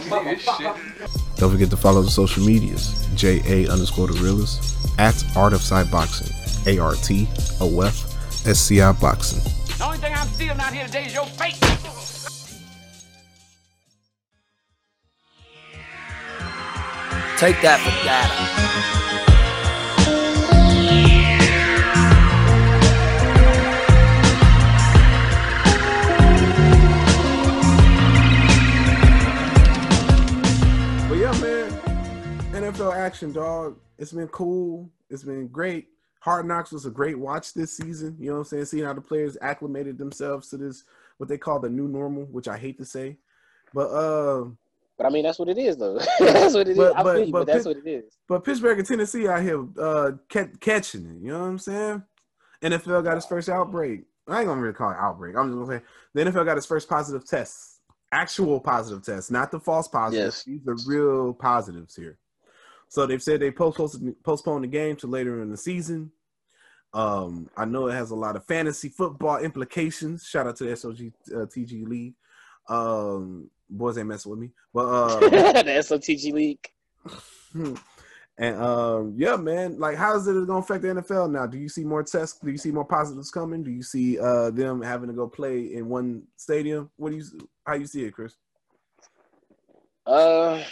Don't 1.37 1.51
forget 1.51 1.69
to 1.71 1.77
follow 1.77 2.01
the 2.03 2.11
social 2.11 2.43
medias. 2.45 3.07
JA 3.15 3.71
underscore 3.71 4.07
the 4.07 4.19
realist 4.23 4.77
at 4.99 5.23
Art 5.37 5.53
of 5.53 5.61
Sci 5.61 5.85
Boxing. 5.91 6.40
A 6.67 6.79
R 6.79 6.95
T 6.95 7.29
O 7.61 7.81
F 7.81 8.47
S 8.47 8.59
C 8.59 8.81
I 8.81 8.93
Boxing. 8.93 9.41
The 9.79 9.85
only 9.85 9.99
thing 9.99 10.13
I'm 10.15 10.29
stealing 10.29 10.61
out 10.61 10.73
here 10.73 10.87
today 10.87 11.07
is 11.07 11.15
your 11.15 11.27
face. 11.27 11.59
Take 17.39 17.63
that 17.63 17.81
for 17.81 17.91
data. 18.05 18.81
But 31.09 31.17
yeah, 31.17 31.33
man, 31.41 31.71
NFL 32.53 32.95
action, 32.95 33.33
dog. 33.33 33.79
It's 33.97 34.13
been 34.13 34.29
cool. 34.29 34.91
It's 35.09 35.25
been 35.25 35.49
great. 35.49 35.89
Hard 36.21 36.47
Knocks 36.47 36.71
was 36.73 36.87
a 36.87 36.91
great 36.91 37.19
watch 37.19 37.55
this 37.55 37.77
season. 37.77 38.17
You 38.21 38.27
know 38.29 38.33
what 38.35 38.39
I'm 38.41 38.45
saying? 38.45 38.65
Seeing 38.67 38.85
how 38.85 38.93
the 38.93 39.01
players 39.01 39.37
acclimated 39.41 39.99
themselves 39.99 40.49
to 40.51 40.57
this, 40.59 40.85
what 41.19 41.29
they 41.29 41.39
call 41.39 41.59
the 41.61 41.69
new 41.71 41.89
normal, 41.89 42.25
which 42.25 42.47
I 42.49 42.57
hate 42.59 42.79
to 42.79 42.85
say. 42.85 43.17
But 43.75 43.89
uh 43.89 44.45
But 44.99 45.07
I 45.07 45.11
mean 45.11 45.23
that's 45.25 45.39
what 45.39 45.49
it 45.49 45.59
is 45.59 45.77
though. 45.77 45.99
that's 46.19 46.55
what 46.55 46.69
it 46.69 46.73
is. 46.73 46.77
But- 46.79 46.97
I 46.97 47.03
but- 47.03 47.17
feel 47.17 47.27
you, 47.27 47.33
but 47.33 47.39
but 47.41 47.47
that's 47.53 47.67
Pitt- 47.67 47.77
what 47.77 47.87
it 47.87 47.91
is. 47.91 48.05
but 48.29 48.45
Pittsburgh 48.45 48.79
and 48.79 48.87
Tennessee 48.87 49.29
out 49.29 49.43
here 49.43 49.67
uh 49.79 50.13
ca- 50.31 50.51
catching 50.61 51.07
it. 51.07 51.23
You 51.25 51.33
know 51.33 51.41
what 51.41 51.47
I'm 51.47 51.59
saying? 51.59 52.03
NFL 52.63 53.03
got 53.05 53.17
its 53.17 53.27
first 53.27 53.49
outbreak. 53.49 54.03
I 54.29 54.41
ain't 54.41 54.47
gonna 54.49 54.61
really 54.61 54.75
call 54.75 54.91
it 54.91 54.97
outbreak. 54.99 55.37
I'm 55.37 55.49
just 55.49 55.59
gonna 55.67 55.79
say 55.79 55.85
the 56.15 56.25
NFL 56.31 56.45
got 56.45 56.59
its 56.59 56.67
first 56.67 56.89
positive 56.89 57.27
test, 57.27 57.81
actual 58.13 58.61
positive 58.61 59.03
test, 59.03 59.31
not 59.33 59.51
the 59.51 59.59
false 59.59 59.89
positives. 59.89 60.45
These 60.45 60.69
are 60.69 60.77
real 60.87 61.33
positives 61.33 61.97
here. 61.97 62.19
So 62.91 63.07
they've 63.07 63.23
said 63.23 63.39
they 63.39 63.53
postponed 63.53 64.17
postponed 64.25 64.65
the 64.65 64.69
game 64.69 64.97
to 64.97 65.07
later 65.07 65.41
in 65.43 65.49
the 65.49 65.57
season. 65.57 66.11
Um, 66.93 67.49
I 67.57 67.65
know 67.65 67.87
it 67.87 67.93
has 67.93 68.11
a 68.11 68.17
lot 68.17 68.35
of 68.35 68.45
fantasy 68.47 68.89
football 68.89 69.39
implications. 69.39 70.27
Shout 70.27 70.49
out 70.49 70.57
to 70.57 70.65
the 70.65 70.73
SOG 70.73 71.13
uh, 71.33 71.47
TG 71.47 71.87
League. 71.87 72.15
Um, 72.69 73.49
boys 73.71 73.97
ain't 73.97 74.09
messing 74.09 74.31
with 74.31 74.41
me, 74.41 74.51
but 74.75 74.87
uh, 74.87 75.21
the 75.21 75.71
SOTG 75.71 76.33
League. 76.33 76.69
and 78.37 78.57
um, 78.61 79.15
yeah, 79.17 79.37
man, 79.37 79.79
like 79.79 79.97
how 79.97 80.17
is 80.17 80.27
it 80.27 80.33
going 80.33 80.47
to 80.49 80.55
affect 80.55 80.83
the 80.83 80.89
NFL 80.89 81.31
now? 81.31 81.47
Do 81.47 81.59
you 81.59 81.69
see 81.69 81.85
more 81.85 82.03
tests? 82.03 82.41
Do 82.41 82.51
you 82.51 82.59
see 82.59 82.73
more 82.73 82.85
positives 82.85 83.31
coming? 83.31 83.63
Do 83.63 83.71
you 83.71 83.85
see 83.85 84.19
uh 84.19 84.51
them 84.51 84.83
having 84.83 85.09
to 85.11 85.15
go 85.15 85.29
play 85.29 85.75
in 85.75 85.89
one 85.89 86.25
stadium? 86.35 86.91
What 86.97 87.11
do 87.11 87.19
you 87.19 87.25
how 87.65 87.75
you 87.75 87.87
see 87.87 88.03
it, 88.03 88.15
Chris? 88.15 88.35
Uh 90.05 90.65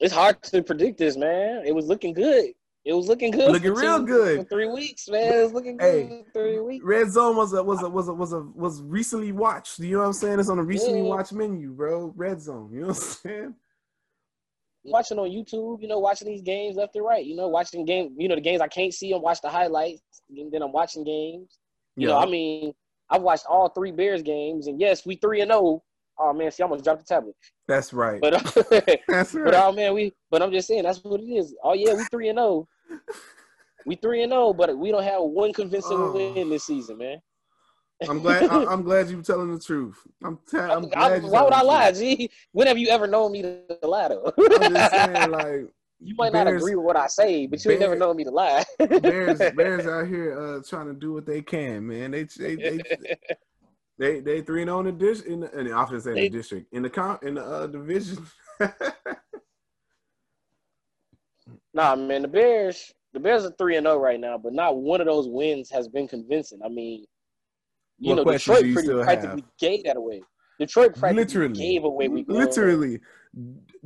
it's 0.00 0.14
hard 0.14 0.42
to 0.44 0.62
predict 0.62 0.98
this, 0.98 1.16
man. 1.16 1.62
It 1.66 1.74
was 1.74 1.86
looking 1.86 2.12
good. 2.14 2.52
It 2.84 2.92
was 2.94 3.06
looking 3.08 3.30
good. 3.32 3.50
Looking 3.52 3.74
real 3.74 4.00
good. 4.00 4.48
Three 4.48 4.68
weeks, 4.68 5.08
man. 5.08 5.32
It 5.34 5.42
was 5.42 5.52
looking 5.52 5.76
good 5.76 6.06
Hey, 6.08 6.24
three 6.32 6.58
weeks. 6.60 6.84
Red 6.84 7.10
Zone 7.10 7.36
was 7.36 7.52
a 7.52 7.62
was 7.62 7.82
a 7.82 7.90
was 7.90 8.08
a 8.08 8.14
was 8.14 8.32
a 8.32 8.40
was 8.54 8.80
recently 8.82 9.32
watched. 9.32 9.78
You 9.80 9.92
know 9.96 9.98
what 9.98 10.06
I'm 10.06 10.12
saying? 10.14 10.40
It's 10.40 10.48
on 10.48 10.58
a 10.58 10.62
recently 10.62 11.00
Yeah. 11.00 11.08
watched 11.08 11.32
menu, 11.32 11.72
bro. 11.72 12.12
Red 12.16 12.40
Zone. 12.40 12.70
You 12.72 12.80
know 12.80 12.86
what 12.88 12.96
I'm 12.96 13.02
saying? 13.02 13.54
Watching 14.84 15.18
on 15.18 15.28
YouTube, 15.28 15.82
you 15.82 15.88
know, 15.88 15.98
watching 15.98 16.28
these 16.28 16.40
games 16.40 16.76
left 16.76 16.94
and 16.96 17.04
right. 17.04 17.24
You 17.24 17.36
know, 17.36 17.48
watching 17.48 17.84
game, 17.84 18.14
you 18.16 18.28
know, 18.28 18.36
the 18.36 18.40
games 18.40 18.60
I 18.62 18.68
can't 18.68 18.94
see, 18.94 19.12
I'm 19.12 19.20
watching 19.20 19.40
the 19.44 19.50
highlights, 19.50 20.00
and 20.34 20.50
then 20.50 20.62
I'm 20.62 20.72
watching 20.72 21.04
games. 21.04 21.58
You 21.96 22.06
know, 22.06 22.18
Yeah. 22.18 22.24
I 22.24 22.30
mean, 22.30 22.72
I've 23.10 23.22
watched 23.22 23.44
all 23.46 23.68
three 23.68 23.90
Bears 23.90 24.22
games, 24.22 24.66
and 24.66 24.80
yes, 24.80 25.04
we 25.04 25.16
three 25.16 25.40
and 25.42 25.50
zero. 25.50 25.82
Oh 26.20 26.32
man, 26.32 26.50
see, 26.50 26.62
I 26.62 26.66
almost 26.66 26.84
dropped 26.84 27.00
the 27.00 27.06
tablet. 27.14 27.34
That's 27.66 27.92
right. 27.92 28.20
But 28.20 28.32
That's 29.08 29.32
but 29.32 29.54
oh 29.54 29.72
man, 29.72 29.94
we. 29.94 30.12
But 30.30 30.42
I'm 30.42 30.50
just 30.52 30.66
saying 30.68 30.82
that's 30.84 31.02
what 31.04 31.20
it 31.20 31.24
is. 31.24 31.54
Oh 31.62 31.74
yeah, 31.74 31.94
we 31.94 32.04
three 32.10 32.28
and 32.28 32.38
zero. 32.38 32.66
We 33.86 33.94
three 33.96 34.22
and 34.22 34.32
zero, 34.32 34.52
but 34.52 34.76
we 34.76 34.90
don't 34.90 35.04
have 35.04 35.22
one 35.22 35.52
convincing 35.52 35.96
Oh. 35.96 36.12
win 36.12 36.50
this 36.50 36.64
season, 36.66 36.98
man. 36.98 37.18
I'm 38.08 38.20
glad. 38.20 38.44
I, 38.44 38.64
I'm 38.72 38.82
glad 38.82 39.08
you're 39.10 39.22
telling 39.22 39.52
the 39.52 39.60
truth. 39.60 39.96
I'm. 40.24 40.38
T- 40.50 40.56
I'm 40.58 40.84
I- 40.86 40.88
glad. 40.88 41.22
you 41.22 41.30
why 41.30 41.42
would 41.42 41.52
I 41.52 41.62
lie. 41.62 41.92
G? 41.92 42.30
When 42.52 42.66
have 42.66 42.78
you 42.78 42.88
ever 42.88 43.06
known 43.06 43.32
me 43.32 43.42
to 43.42 43.60
lie 43.82 44.08
though? 44.08 44.32
I'm 44.60 44.74
just 44.74 44.90
saying, 44.92 45.30
like 45.30 45.60
you 46.00 46.14
might 46.16 46.32
not 46.32 46.46
agree 46.48 46.74
with 46.74 46.84
what 46.84 46.96
I 46.96 47.06
say, 47.08 47.46
but 47.46 47.64
you 47.64 47.70
ain't 47.72 47.80
never 47.80 47.92
Bears- 47.92 48.00
known 48.00 48.16
me 48.16 48.24
to 48.24 48.30
lie. 48.30 48.64
Bears, 48.78 49.38
Bears 49.56 49.86
out 49.86 50.06
here 50.06 50.38
uh, 50.40 50.62
trying 50.68 50.86
to 50.86 50.94
do 50.94 51.12
what 51.12 51.26
they 51.26 51.42
can, 51.42 51.86
man. 51.86 52.10
They 52.12 52.24
they 52.24 52.54
they 52.56 52.82
they, 53.98 54.20
they 54.20 54.40
three 54.42 54.62
and 54.62 54.70
on 54.70 54.84
the 54.84 54.92
dish 54.92 55.22
in 55.22 55.40
the, 55.40 55.58
in 55.58 55.66
the 55.66 55.76
offense 55.78 56.06
in 56.06 56.14
the 56.14 56.28
district 56.28 56.72
in 56.72 56.82
the 56.82 56.90
con 56.90 57.18
in 57.22 57.34
the 57.34 57.44
uh, 57.44 57.66
division. 57.66 58.24
Nah, 61.74 61.94
man, 61.96 62.22
the 62.22 62.28
Bears, 62.28 62.92
the 63.12 63.20
Bears 63.20 63.44
are 63.44 63.52
three 63.52 63.76
and 63.76 63.86
zero 63.86 63.98
right 63.98 64.18
now, 64.20 64.36
but 64.38 64.52
not 64.52 64.76
one 64.76 65.00
of 65.00 65.06
those 65.06 65.28
wins 65.28 65.70
has 65.70 65.88
been 65.88 66.08
convincing. 66.08 66.60
I 66.64 66.68
mean, 66.68 67.04
you 67.98 68.14
What 68.14 68.26
know, 68.26 68.32
Detroit 68.32 68.64
you 68.66 68.72
pretty 68.74 68.88
still 68.88 69.02
practically 69.04 69.44
gave 69.58 69.84
that 69.84 69.96
away. 69.96 70.22
Detroit 70.58 70.96
practically 70.96 71.24
literally, 71.24 71.54
gave 71.54 71.84
away 71.84 72.08
week 72.08 72.28
one. 72.28 72.38
literally. 72.38 73.00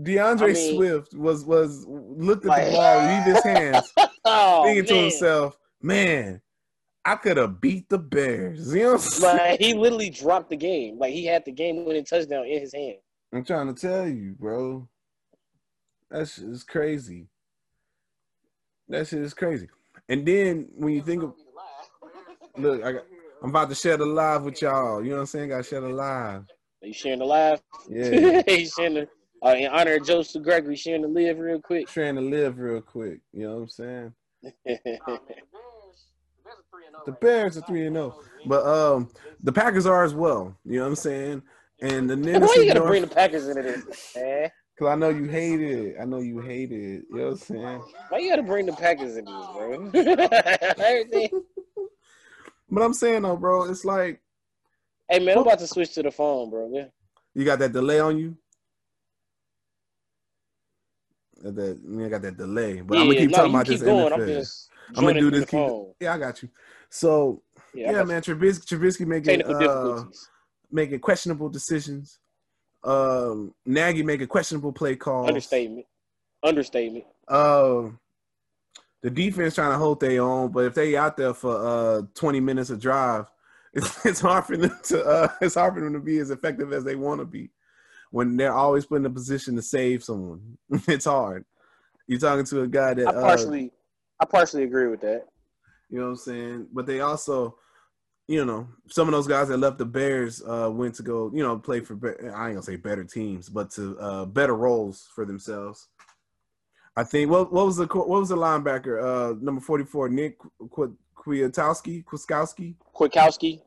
DeAndre 0.00 0.42
I 0.42 0.52
mean- 0.52 0.76
Swift 0.76 1.14
was 1.14 1.44
was 1.44 1.84
looked 1.86 2.44
at 2.44 2.48
Like- 2.48 2.66
the 2.66 2.72
ball, 2.72 3.06
leave 3.08 3.24
his 3.34 3.44
hands, 3.44 3.92
Oh, 4.24 4.64
thinking 4.64 4.84
to 4.86 4.94
himself, 5.02 5.58
"Man, 5.82 6.40
I 7.05 7.16
could 7.16 7.36
have 7.36 7.61
beat 7.61 7.88
the 7.88 7.98
Bears." 7.98 8.74
You 8.74 8.82
know? 8.82 9.00
Like 9.20 9.61
he 9.61 9.74
literally 9.74 10.11
dropped 10.11 10.50
the 10.50 10.57
game. 10.57 10.98
Like 10.98 11.12
he 11.12 11.24
had 11.24 11.44
the 11.44 11.53
game 11.53 11.84
winning 11.84 12.05
touchdown 12.05 12.46
in 12.46 12.61
his 12.61 12.74
hand. 12.74 12.96
I'm 13.32 13.44
trying 13.44 13.72
to 13.72 13.80
tell 13.80 14.07
you, 14.07 14.36
bro. 14.38 14.88
That 16.11 16.28
shit 16.28 16.44
is 16.44 16.62
crazy. 16.62 17.28
That 18.88 19.09
shit 19.09 19.20
is 19.20 19.32
crazy. 19.32 19.68
And 20.09 20.26
then 20.26 20.68
when 20.76 20.92
you 20.92 21.03
think 21.03 21.22
of 21.22 21.34
look, 22.59 22.84
I 22.84 22.92
got, 22.92 23.05
I'm 23.42 23.50
about 23.50 23.70
to 23.70 23.74
share 23.74 23.96
the 23.96 24.05
live 24.05 24.42
with 24.42 24.61
y'all. 24.61 25.03
You 25.03 25.11
know 25.11 25.16
what 25.16 25.20
I'm 25.22 25.26
saying? 25.26 25.48
Got 25.48 25.59
to 25.59 25.62
share 25.62 25.80
the 25.80 25.88
live. 25.88 26.44
Are 26.82 26.86
you 26.86 26.92
sharing 26.92 27.20
the 27.20 27.24
live? 27.24 27.62
Yeah. 27.88 28.42
He's 28.46 28.72
sharing 28.72 28.94
the 28.94 29.09
uh, 29.44 29.55
in 29.55 29.68
honor 29.68 29.96
of 29.96 30.07
Joseph 30.07 30.42
Gregory 30.42 30.76
sharing 30.76 31.03
the 31.03 31.09
live 31.09 31.38
real 31.38 31.61
quick. 31.61 31.88
Trying 31.88 32.14
to 32.16 32.20
live 32.20 32.59
real 32.59 32.80
quick. 32.80 33.20
You 33.32 33.48
know 33.48 33.55
what 33.57 33.62
I'm 33.62 33.68
saying? 33.68 34.14
The 37.07 37.12
Bears 37.12 37.57
are 37.57 37.62
three 37.62 37.86
and 37.86 37.96
zero, 37.96 38.14
but 38.46 38.66
um, 38.66 39.11
the 39.42 39.53
Packers 39.53 39.86
are 39.86 40.05
as 40.05 40.14
well. 40.14 40.55
You 40.64 40.78
know 40.78 40.84
what 40.84 40.90
I'm 40.90 40.96
saying? 40.96 41.42
And 41.80 42.09
the 42.09 42.16
Why 42.16 42.32
Niners. 42.32 42.57
you 42.57 42.68
gotta 42.68 42.80
bring 42.80 43.03
the 43.03 43.09
Packers 43.09 43.48
into 43.48 43.62
this, 43.62 44.14
man? 44.16 44.50
Cause 44.78 44.88
I 44.88 44.94
know 44.94 45.11
you 45.11 45.24
hate 45.24 45.61
it. 45.61 45.96
I 46.00 46.05
know 46.05 46.20
you 46.20 46.40
hate 46.40 46.72
it. 46.72 47.05
You 47.11 47.11
know 47.11 47.24
what 47.24 47.32
I'm 47.32 47.38
saying? 47.38 47.82
Why 48.09 48.18
you 48.18 48.30
gotta 48.30 48.42
bring 48.42 48.66
the 48.66 48.72
Packers 48.72 49.16
into 49.16 49.32
this, 49.32 49.46
bro? 51.32 51.40
But 52.72 52.82
I'm 52.82 52.94
saying 52.94 53.22
though, 53.22 53.36
bro, 53.36 53.64
it's 53.64 53.84
like 53.84 54.22
Hey 55.11 55.18
man, 55.18 55.36
I'm 55.36 55.42
about 55.42 55.59
to 55.59 55.66
switch 55.66 55.92
to 55.94 56.03
the 56.03 56.11
phone, 56.11 56.48
bro. 56.48 56.70
Yeah. 56.72 56.86
you 57.34 57.44
got 57.44 57.59
that 57.59 57.72
delay 57.72 58.00
on 58.00 58.16
you. 58.16 58.34
That 61.42 61.78
you 61.86 62.09
got 62.09 62.22
that 62.22 62.38
delay, 62.38 62.80
but 62.80 62.96
I'm 62.96 63.09
gonna 63.09 63.18
keep 63.18 63.30
no, 63.30 63.36
talking 63.36 63.55
about 63.55 63.66
keep 63.66 63.80
this 63.80 63.82
going. 63.82 64.12
I'm 64.12 64.26
just 64.26 64.70
I'm 64.97 65.05
gonna 65.05 65.20
do 65.20 65.30
this. 65.30 65.45
the 65.45 65.47
Keep, 65.47 65.97
yeah, 66.01 66.14
I 66.14 66.18
got 66.18 66.43
you. 66.43 66.49
So 66.90 67.43
Yeah, 67.74 67.86
yeah, 67.86 67.99
got 67.99 68.09
man, 68.09 68.22
Trubisky, 68.22 68.66
Trubisky 68.66 69.07
making 69.07 69.43
uh, 69.43 70.05
making 70.70 71.01
questionable 71.01 71.49
decisions. 71.49 72.18
Um, 72.84 73.55
Nagy 73.64 74.03
making 74.03 74.24
a 74.24 74.26
questionable 74.26 74.72
play 74.72 74.97
calls. 74.97 75.28
Understatement. 75.28 75.86
Understatement. 76.43 77.05
Uh, 77.28 77.90
the 79.03 79.11
defense 79.11 79.55
trying 79.55 79.72
to 79.72 79.78
hold 79.78 80.01
their 80.01 80.22
own, 80.22 80.51
but 80.51 80.64
if 80.64 80.74
they 80.74 80.97
out 80.97 81.16
there 81.16 81.34
for 81.34 81.57
uh 81.57 82.03
20 82.14 82.40
minutes 82.40 82.70
of 82.70 82.80
drive, 82.80 83.26
it's, 83.74 84.05
it's 84.07 84.20
hard 84.20 84.45
for 84.45 84.57
them 84.57 84.78
to 84.84 85.05
uh 85.05 85.28
it's 85.40 85.55
hard 85.55 85.74
for 85.74 85.80
them 85.80 85.93
to 85.93 86.01
be 86.01 86.18
as 86.18 86.30
effective 86.30 86.72
as 86.72 86.84
they 86.84 86.97
want 86.97 87.20
to 87.20 87.24
be 87.24 87.51
when 88.11 88.36
they're 88.36 88.53
always 88.53 88.84
put 88.86 88.97
in 88.97 89.07
a 89.07 89.11
position 89.11 89.57
to 89.57 89.62
save 89.62 90.05
someone. 90.05 90.59
it's 90.88 91.07
hard. 91.07 91.45
You're 92.07 92.20
talking 92.20 92.45
to 92.47 92.62
a 92.62 92.68
guy 92.68 92.95
that 92.95 93.09
I 93.09 93.11
uh, 93.11 93.20
partially 93.20 93.72
I 94.22 94.24
partially 94.24 94.62
agree 94.62 94.86
with 94.86 95.00
that. 95.00 95.26
you 95.90 95.98
know 95.98 96.04
what 96.04 96.10
I'm 96.10 96.16
saying? 96.16 96.68
But 96.72 96.86
they 96.86 97.00
also, 97.00 97.56
you 98.28 98.44
know, 98.44 98.68
some 98.88 99.08
of 99.08 99.12
those 99.12 99.26
guys 99.26 99.48
that 99.48 99.56
left 99.56 99.78
the 99.78 99.84
Bears 99.84 100.40
uh, 100.46 100.70
went 100.72 100.94
to 100.94 101.02
go, 101.02 101.32
you 101.34 101.42
know, 101.42 101.58
play 101.58 101.80
for, 101.80 101.94
I 102.04 102.46
ain't 102.46 102.54
gonna 102.54 102.62
say 102.62 102.76
better 102.76 103.02
teams, 103.02 103.48
but 103.48 103.72
to 103.72 103.98
uh, 103.98 104.24
better 104.26 104.54
roles 104.54 105.08
for 105.12 105.24
themselves. 105.24 105.88
I 106.96 107.02
think 107.02 107.32
what 107.32 107.52
what 107.52 107.66
was 107.66 107.78
the 107.78 107.86
what 107.86 108.08
was 108.08 108.28
the 108.28 108.36
linebacker 108.36 109.02
uh, 109.02 109.34
number 109.40 109.60
44 109.60 110.08
Nick 110.10 110.38
Qu- 110.70 110.96
Kwiatkoski 111.16 112.04
Kwiatkoski 112.04 112.76
Kwiatkoski 112.94 113.60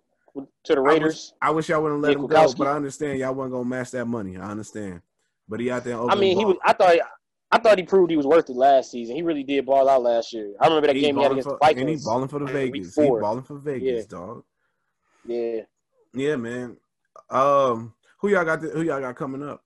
to 0.63 0.75
the 0.75 0.79
Raiders. 0.79 1.33
I 1.41 1.49
wish, 1.49 1.51
I 1.51 1.55
wish 1.55 1.69
y'all 1.69 1.81
wouldn't 1.81 2.01
let 2.01 2.13
Yeah, 2.13 2.19
him 2.19 2.27
go, 2.27 2.53
but 2.53 2.67
I 2.67 2.73
understand 2.75 3.19
y'all 3.19 3.33
wasn't 3.33 3.53
gonna 3.55 3.65
match 3.65 3.91
that 3.91 4.05
money. 4.05 4.37
I 4.37 4.51
understand, 4.51 5.01
but 5.49 5.59
he 5.59 5.69
out 5.69 5.83
there. 5.83 5.99
I 5.99 6.15
mean, 6.15 6.37
he 6.37 6.45
was. 6.45 6.55
I 6.63 6.71
thought. 6.71 6.95
I 7.51 7.59
thought 7.59 7.77
he 7.77 7.83
proved 7.85 8.11
he 8.11 8.17
was 8.17 8.25
worth 8.27 8.49
it 8.49 8.55
last 8.55 8.91
season. 8.91 9.15
He 9.15 9.21
really 9.21 9.43
did 9.43 9.65
ball 9.65 9.87
out 9.87 10.01
last 10.01 10.33
year. 10.33 10.53
I 10.59 10.65
remember 10.67 10.87
that 10.87 10.95
He 10.95 11.03
game 11.03 11.15
he 11.15 11.21
had 11.23 11.31
against 11.31 11.47
for- 11.47 11.53
the 11.53 11.59
Vikings. 11.59 11.81
and 11.81 11.89
he's 11.89 12.03
balling 12.05 12.27
for 12.27 12.39
the 12.39 12.45
Vegas. 12.45 12.95
He's 12.95 13.09
balling 13.09 13.43
for 13.43 13.57
Vegas, 13.59 14.05
Yeah. 14.11 14.17
dog. 14.17 14.43
Yeah. 15.25 15.61
Yeah, 16.13 16.35
man. 16.35 16.77
Um, 17.29 17.93
who 18.19 18.29
y'all 18.29 18.45
got? 18.45 18.61
The, 18.61 18.69
who 18.69 18.81
y'all 18.81 18.99
got 18.99 19.15
coming 19.15 19.43
up? 19.43 19.63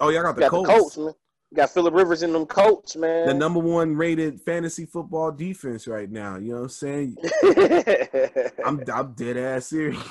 Oh, 0.00 0.08
y'all 0.08 0.22
got 0.22 0.34
the 0.34 0.40
got 0.42 0.50
Colts. 0.50 0.68
the 0.68 0.74
Colts, 0.74 0.96
man. 0.98 1.14
You 1.50 1.56
got 1.56 1.70
Philip 1.70 1.94
Rivers 1.94 2.22
in 2.22 2.32
them 2.32 2.46
Colts, 2.46 2.96
man. 2.96 3.26
the 3.28 3.34
number 3.34 3.60
one 3.60 3.94
rated 3.94 4.40
fantasy 4.40 4.86
football 4.86 5.30
defense 5.30 5.86
right 5.86 6.10
now. 6.10 6.36
You 6.36 6.48
know 6.52 6.62
what 6.62 6.62
I'm 6.64 6.68
saying? 6.70 7.16
I'm 8.64 8.82
I'm 8.92 9.12
dead 9.12 9.36
ass 9.36 9.66
serious. 9.66 10.02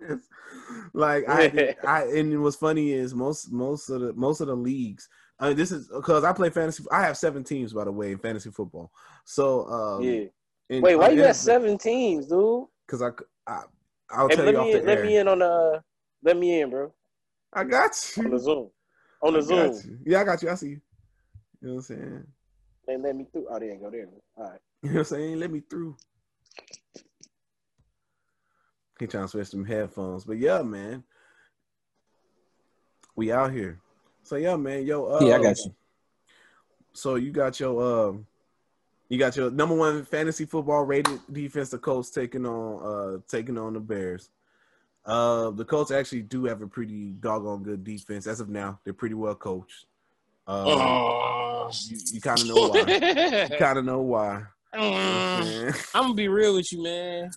like 0.92 1.24
I, 1.28 1.74
I 1.86 2.02
and 2.04 2.42
what's 2.42 2.56
funny 2.56 2.92
is 2.92 3.14
most 3.14 3.50
most 3.52 3.88
of 3.90 4.00
the 4.00 4.12
most 4.14 4.40
of 4.40 4.46
the 4.46 4.56
leagues. 4.56 5.08
Uh, 5.40 5.54
this 5.54 5.72
is 5.72 5.88
because 5.88 6.22
I 6.22 6.32
play 6.34 6.50
fantasy. 6.50 6.84
I 6.92 7.02
have 7.02 7.16
seven 7.16 7.42
teams 7.42 7.72
by 7.72 7.84
the 7.84 7.92
way 7.92 8.12
in 8.12 8.18
fantasy 8.18 8.50
football. 8.50 8.92
So 9.24 9.66
um, 9.68 10.04
yeah. 10.04 10.24
in- 10.68 10.82
Wait, 10.82 10.96
why 10.96 11.08
you 11.08 11.22
got 11.22 11.34
seven 11.34 11.78
teams, 11.78 12.26
dude? 12.26 12.66
Because 12.86 13.02
I, 13.02 13.08
I 13.50 13.62
I'll 14.10 14.28
Hey, 14.28 14.36
tell 14.36 14.44
let 14.44 14.52
you 14.52 14.58
off 14.60 14.66
me 14.66 14.72
the 14.72 14.78
in, 14.80 14.86
let 14.86 14.98
air. 14.98 15.04
me 15.04 15.16
in 15.16 15.28
on 15.28 15.38
the 15.38 15.82
let 16.22 16.36
me 16.36 16.60
in, 16.60 16.70
bro. 16.70 16.92
I 17.52 17.64
got 17.64 17.90
you 18.16 18.24
on 18.26 18.30
the 18.32 18.38
Zoom. 18.38 18.70
On 19.22 19.32
the 19.32 19.38
I 19.38 19.42
Zoom. 19.42 20.00
Yeah, 20.04 20.20
I 20.20 20.24
got 20.24 20.42
you. 20.42 20.50
I 20.50 20.54
see 20.54 20.68
you. 20.68 20.80
You 21.62 21.68
know 21.68 21.74
what 21.74 21.78
I'm 21.78 21.82
saying? 21.82 22.26
They 22.86 22.96
let 22.98 23.16
me 23.16 23.26
through. 23.32 23.46
Oh, 23.50 23.58
they 23.58 23.70
ain't 23.70 23.82
go 23.82 23.90
there. 23.90 24.08
All 24.36 24.44
right. 24.44 24.58
You 24.82 24.90
know 24.90 24.94
what 24.94 24.98
I'm 25.00 25.04
saying? 25.04 25.38
Let 25.40 25.50
me 25.50 25.62
through. 25.68 25.96
He 28.98 29.06
trying 29.06 29.24
to 29.24 29.28
switch 29.28 29.48
some 29.48 29.64
headphones, 29.64 30.24
but 30.24 30.36
yeah, 30.38 30.60
man, 30.60 31.02
we 33.16 33.32
out 33.32 33.52
here. 33.52 33.78
So 34.30 34.36
yeah, 34.36 34.54
man, 34.54 34.86
yo, 34.86 35.06
uh, 35.06 35.18
Yeah, 35.26 35.38
I 35.38 35.42
got 35.42 35.58
you. 35.58 35.74
So 36.92 37.16
you 37.16 37.32
got 37.32 37.58
your 37.58 38.10
um, 38.10 38.26
you 39.08 39.18
got 39.18 39.34
your 39.36 39.50
number 39.50 39.74
one 39.74 40.04
fantasy 40.04 40.44
football 40.44 40.84
rated 40.84 41.18
defense, 41.32 41.70
the 41.70 41.78
Colts 41.78 42.10
taking 42.10 42.46
on 42.46 42.80
uh 42.80 43.18
taking 43.26 43.58
on 43.58 43.72
the 43.72 43.80
Bears. 43.80 44.30
Uh, 45.04 45.50
the 45.50 45.64
Colts 45.64 45.90
actually 45.90 46.22
do 46.22 46.44
have 46.44 46.62
a 46.62 46.68
pretty 46.68 47.10
doggone 47.18 47.64
good 47.64 47.82
defense 47.82 48.28
as 48.28 48.38
of 48.38 48.48
now. 48.48 48.78
They're 48.84 48.92
pretty 48.92 49.16
well 49.16 49.34
coached. 49.34 49.86
Um, 50.46 50.64
Oh. 50.68 51.70
you, 51.88 51.98
you 52.12 52.20
kind 52.20 52.38
of 52.40 52.46
know 52.46 52.68
why. 52.68 53.48
you 53.50 53.56
kind 53.58 53.78
of 53.80 53.84
know 53.84 54.00
why. 54.02 54.44
I'm 54.72 55.72
gonna 55.92 56.14
be 56.14 56.28
real 56.28 56.54
with 56.54 56.72
you, 56.72 56.84
man. 56.84 57.30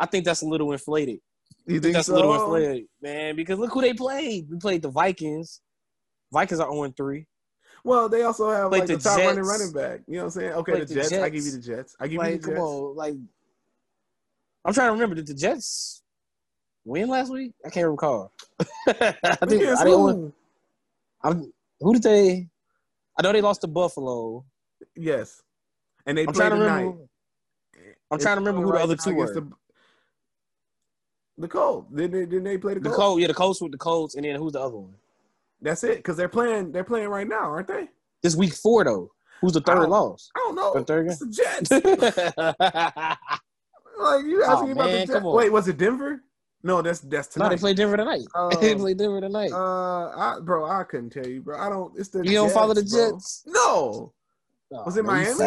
I 0.00 0.06
think 0.06 0.24
that's 0.24 0.42
a 0.42 0.46
little 0.46 0.72
inflated. 0.72 1.20
You 1.68 1.76
I 1.76 1.78
think 1.78 1.94
that's 1.94 2.08
a 2.08 2.12
little 2.14 2.34
inflated, 2.34 2.86
man? 3.00 3.36
Because 3.36 3.56
look 3.60 3.70
who 3.72 3.82
they 3.82 3.94
played. 3.94 4.50
We 4.50 4.58
played 4.58 4.82
the 4.82 4.90
Vikings. 4.90 5.60
Vikings 6.34 6.60
are 6.60 6.70
0 6.70 6.92
3. 6.96 7.26
Well, 7.84 8.08
they 8.08 8.22
also 8.22 8.50
have 8.50 8.70
Played 8.70 8.80
like 8.80 8.88
the, 8.88 8.96
the 8.96 9.02
top 9.02 9.18
running 9.18 9.36
Jets. 9.36 9.48
running 9.48 9.72
back. 9.72 10.00
You 10.06 10.14
know 10.14 10.18
what 10.20 10.24
I'm 10.24 10.30
saying? 10.30 10.52
Okay, 10.52 10.72
Played 10.72 10.88
the 10.88 10.94
the 10.94 11.00
Jets. 11.00 11.12
I 11.12 11.28
give 11.30 11.44
you 11.44 11.50
the 11.52 11.56
Jets. 11.58 11.66
Jets. 11.66 11.96
I 12.00 12.08
give 12.08 12.18
Like, 12.18 12.32
you 12.32 12.38
the 12.38 12.44
come 12.44 12.54
Jets. 12.54 12.62
on, 12.62 12.96
like 12.96 13.14
I'm 14.64 14.74
trying 14.74 14.88
to 14.88 14.92
remember. 14.92 15.14
Did 15.14 15.26
the 15.26 15.34
Jets 15.34 16.02
win 16.84 17.08
last 17.08 17.30
week? 17.32 17.52
I 17.64 17.70
can't 17.70 17.88
recall. 17.88 18.32
I 18.86 18.92
think 18.92 19.62
Against 19.62 19.82
I 19.82 19.84
didn't 19.84 19.98
who? 19.98 20.04
win. 20.04 20.32
I'm, 21.22 21.52
who 21.80 21.92
did 21.94 22.02
they? 22.02 22.48
I 23.18 23.22
know 23.22 23.32
they 23.32 23.40
lost 23.40 23.60
to 23.62 23.66
Buffalo. 23.68 24.44
Yes, 24.96 25.42
and 26.06 26.18
they 26.18 26.26
I'm 26.26 26.32
play 26.32 26.48
trying 26.48 26.58
to 26.58 26.64
remember. 26.64 26.98
I'm 28.10 28.16
It's 28.16 28.24
trying 28.24 28.36
to 28.36 28.40
remember 28.40 28.62
who 28.66 28.72
the 28.72 28.78
other 28.78 28.96
two 28.96 29.14
were. 29.14 29.32
The, 29.32 29.46
the 31.38 31.48
Colts. 31.48 31.90
Didn't 31.94 32.12
they, 32.12 32.26
didn't 32.26 32.44
they 32.44 32.58
play 32.58 32.74
the 32.74 32.80
The 32.80 32.88
Colts? 32.90 32.98
Colts, 32.98 33.20
yeah, 33.20 33.26
the 33.28 33.34
Colts 33.34 33.60
with 33.60 33.72
the 33.72 33.78
Colts, 33.78 34.14
and 34.14 34.24
then 34.24 34.36
who's 34.36 34.52
the 34.52 34.60
other 34.60 34.76
one? 34.76 34.94
That's 35.64 35.82
it, 35.82 35.96
because 35.96 36.16
they're 36.16 36.28
playing. 36.28 36.70
They're 36.72 36.84
playing 36.84 37.08
right 37.08 37.26
now, 37.26 37.40
aren't 37.50 37.66
they? 37.68 37.88
This 38.22 38.36
week 38.36 38.52
four 38.54 38.84
though. 38.84 39.10
Who's 39.40 39.52
the 39.54 39.60
third 39.60 39.76
don't- 39.80 39.90
loss? 39.90 40.30
I 40.36 40.38
don't 40.40 40.54
know. 40.54 40.74
The 40.74 40.84
third 40.84 41.06
It's 41.08 41.18
the 41.18 41.26
Jets. 41.26 41.70
Like 43.96 44.24
you 44.24 44.42
asking 44.42 44.70
Oh, 44.70 44.72
about 44.72 44.86
man, 44.86 45.06
the 45.06 45.12
Jets? 45.14 45.24
Wait, 45.24 45.52
was 45.52 45.68
it 45.68 45.76
Denver? 45.78 46.20
No, 46.64 46.82
that's 46.82 47.00
that's 47.00 47.36
No, 47.36 47.44
tonight. 47.44 47.56
they 47.56 47.60
play 47.60 47.74
Denver 47.74 47.96
tonight. 47.96 48.22
Um, 48.34 48.50
they 48.60 48.74
play 48.74 48.92
Denver 48.94 49.20
tonight. 49.20 49.52
Uh, 49.52 50.08
I, 50.08 50.38
bro, 50.42 50.64
I 50.68 50.82
couldn't 50.84 51.10
tell 51.10 51.26
you, 51.26 51.40
bro. 51.42 51.58
I 51.58 51.68
don't. 51.68 51.92
It's 51.96 52.08
the 52.08 52.24
you 52.24 52.32
don't 52.32 52.50
follow 52.50 52.74
the 52.74 52.82
bro. 52.82 53.12
Jets? 53.12 53.44
No. 53.46 54.12
Was 54.70 54.96
it 54.96 55.04
Miami? 55.04 55.44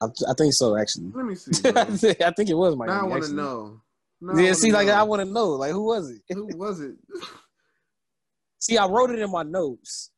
I, 0.00 0.06
I 0.06 0.34
think 0.38 0.54
so, 0.54 0.76
actually. 0.76 1.10
Let 1.14 1.26
me 1.26 1.34
see. 1.36 1.68
I 1.68 2.30
think 2.30 2.48
it 2.48 2.54
was 2.54 2.74
Miami. 2.76 2.94
now 2.94 3.00
I 3.00 3.08
want 3.08 3.24
to 3.24 3.32
know. 3.34 3.80
Now 4.22 4.40
Yeah, 4.40 4.52
see, 4.54 4.72
like. 4.72 4.88
I 4.88 5.02
want 5.02 5.20
to 5.20 5.30
know, 5.30 5.48
like 5.50 5.72
who 5.72 5.84
was 5.84 6.10
it? 6.10 6.22
Who 6.30 6.48
was 6.56 6.80
it? 6.80 6.94
See, 8.58 8.76
I 8.78 8.86
wrote 8.86 9.10
it 9.10 9.18
in 9.20 9.30
my 9.30 9.42
notes 9.42 10.10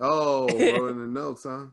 Oh, 0.00 0.46
bro, 0.48 0.88
in 0.88 0.98
the 1.00 1.06
notes, 1.06 1.44
huh? 1.44 1.66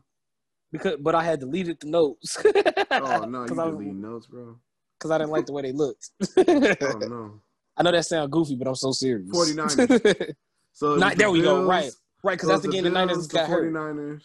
because, 0.72 0.96
but 1.00 1.14
I 1.14 1.22
had 1.24 1.40
deleted 1.40 1.78
the 1.80 1.86
notes. 1.88 2.36
Oh 2.90 3.24
no, 3.24 3.42
you 3.42 3.48
delete 3.54 3.94
notes, 3.94 4.26
bro. 4.26 4.56
Cause 4.98 5.10
I 5.10 5.18
didn't 5.18 5.30
like 5.30 5.44
the 5.46 5.52
way 5.52 5.62
they 5.62 5.72
looked. 5.72 6.10
Oh 6.38 6.98
no. 7.00 7.40
I 7.76 7.82
know 7.82 7.92
that 7.92 8.06
sounds 8.06 8.30
goofy, 8.30 8.54
but 8.56 8.66
I'm 8.66 8.74
so 8.74 8.92
serious. 8.92 9.28
49ers. 9.30 10.34
So 10.72 10.96
Not- 10.96 11.12
the 11.12 11.18
there 11.18 11.30
we 11.30 11.42
go. 11.42 11.64
Right, 11.66 11.90
right. 12.22 12.34
Because 12.34 12.46
so 12.48 12.52
that's 12.52 12.62
the 12.62 12.68
it's 12.68 12.74
game 12.74 12.84
the 12.84 12.90
Niners 12.90 13.16
Bills, 13.16 13.26
got 13.28 13.42
the 13.48 13.52
hurt. 13.52 13.72
49ers. 13.72 14.22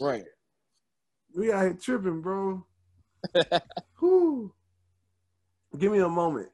Right. 0.00 0.24
We 1.36 1.52
out 1.52 1.62
here 1.62 1.74
tripping, 1.80 2.20
bro. 2.20 2.64
Whew. 4.00 4.52
Give 5.78 5.92
me 5.92 5.98
a 5.98 6.08
moment. 6.08 6.48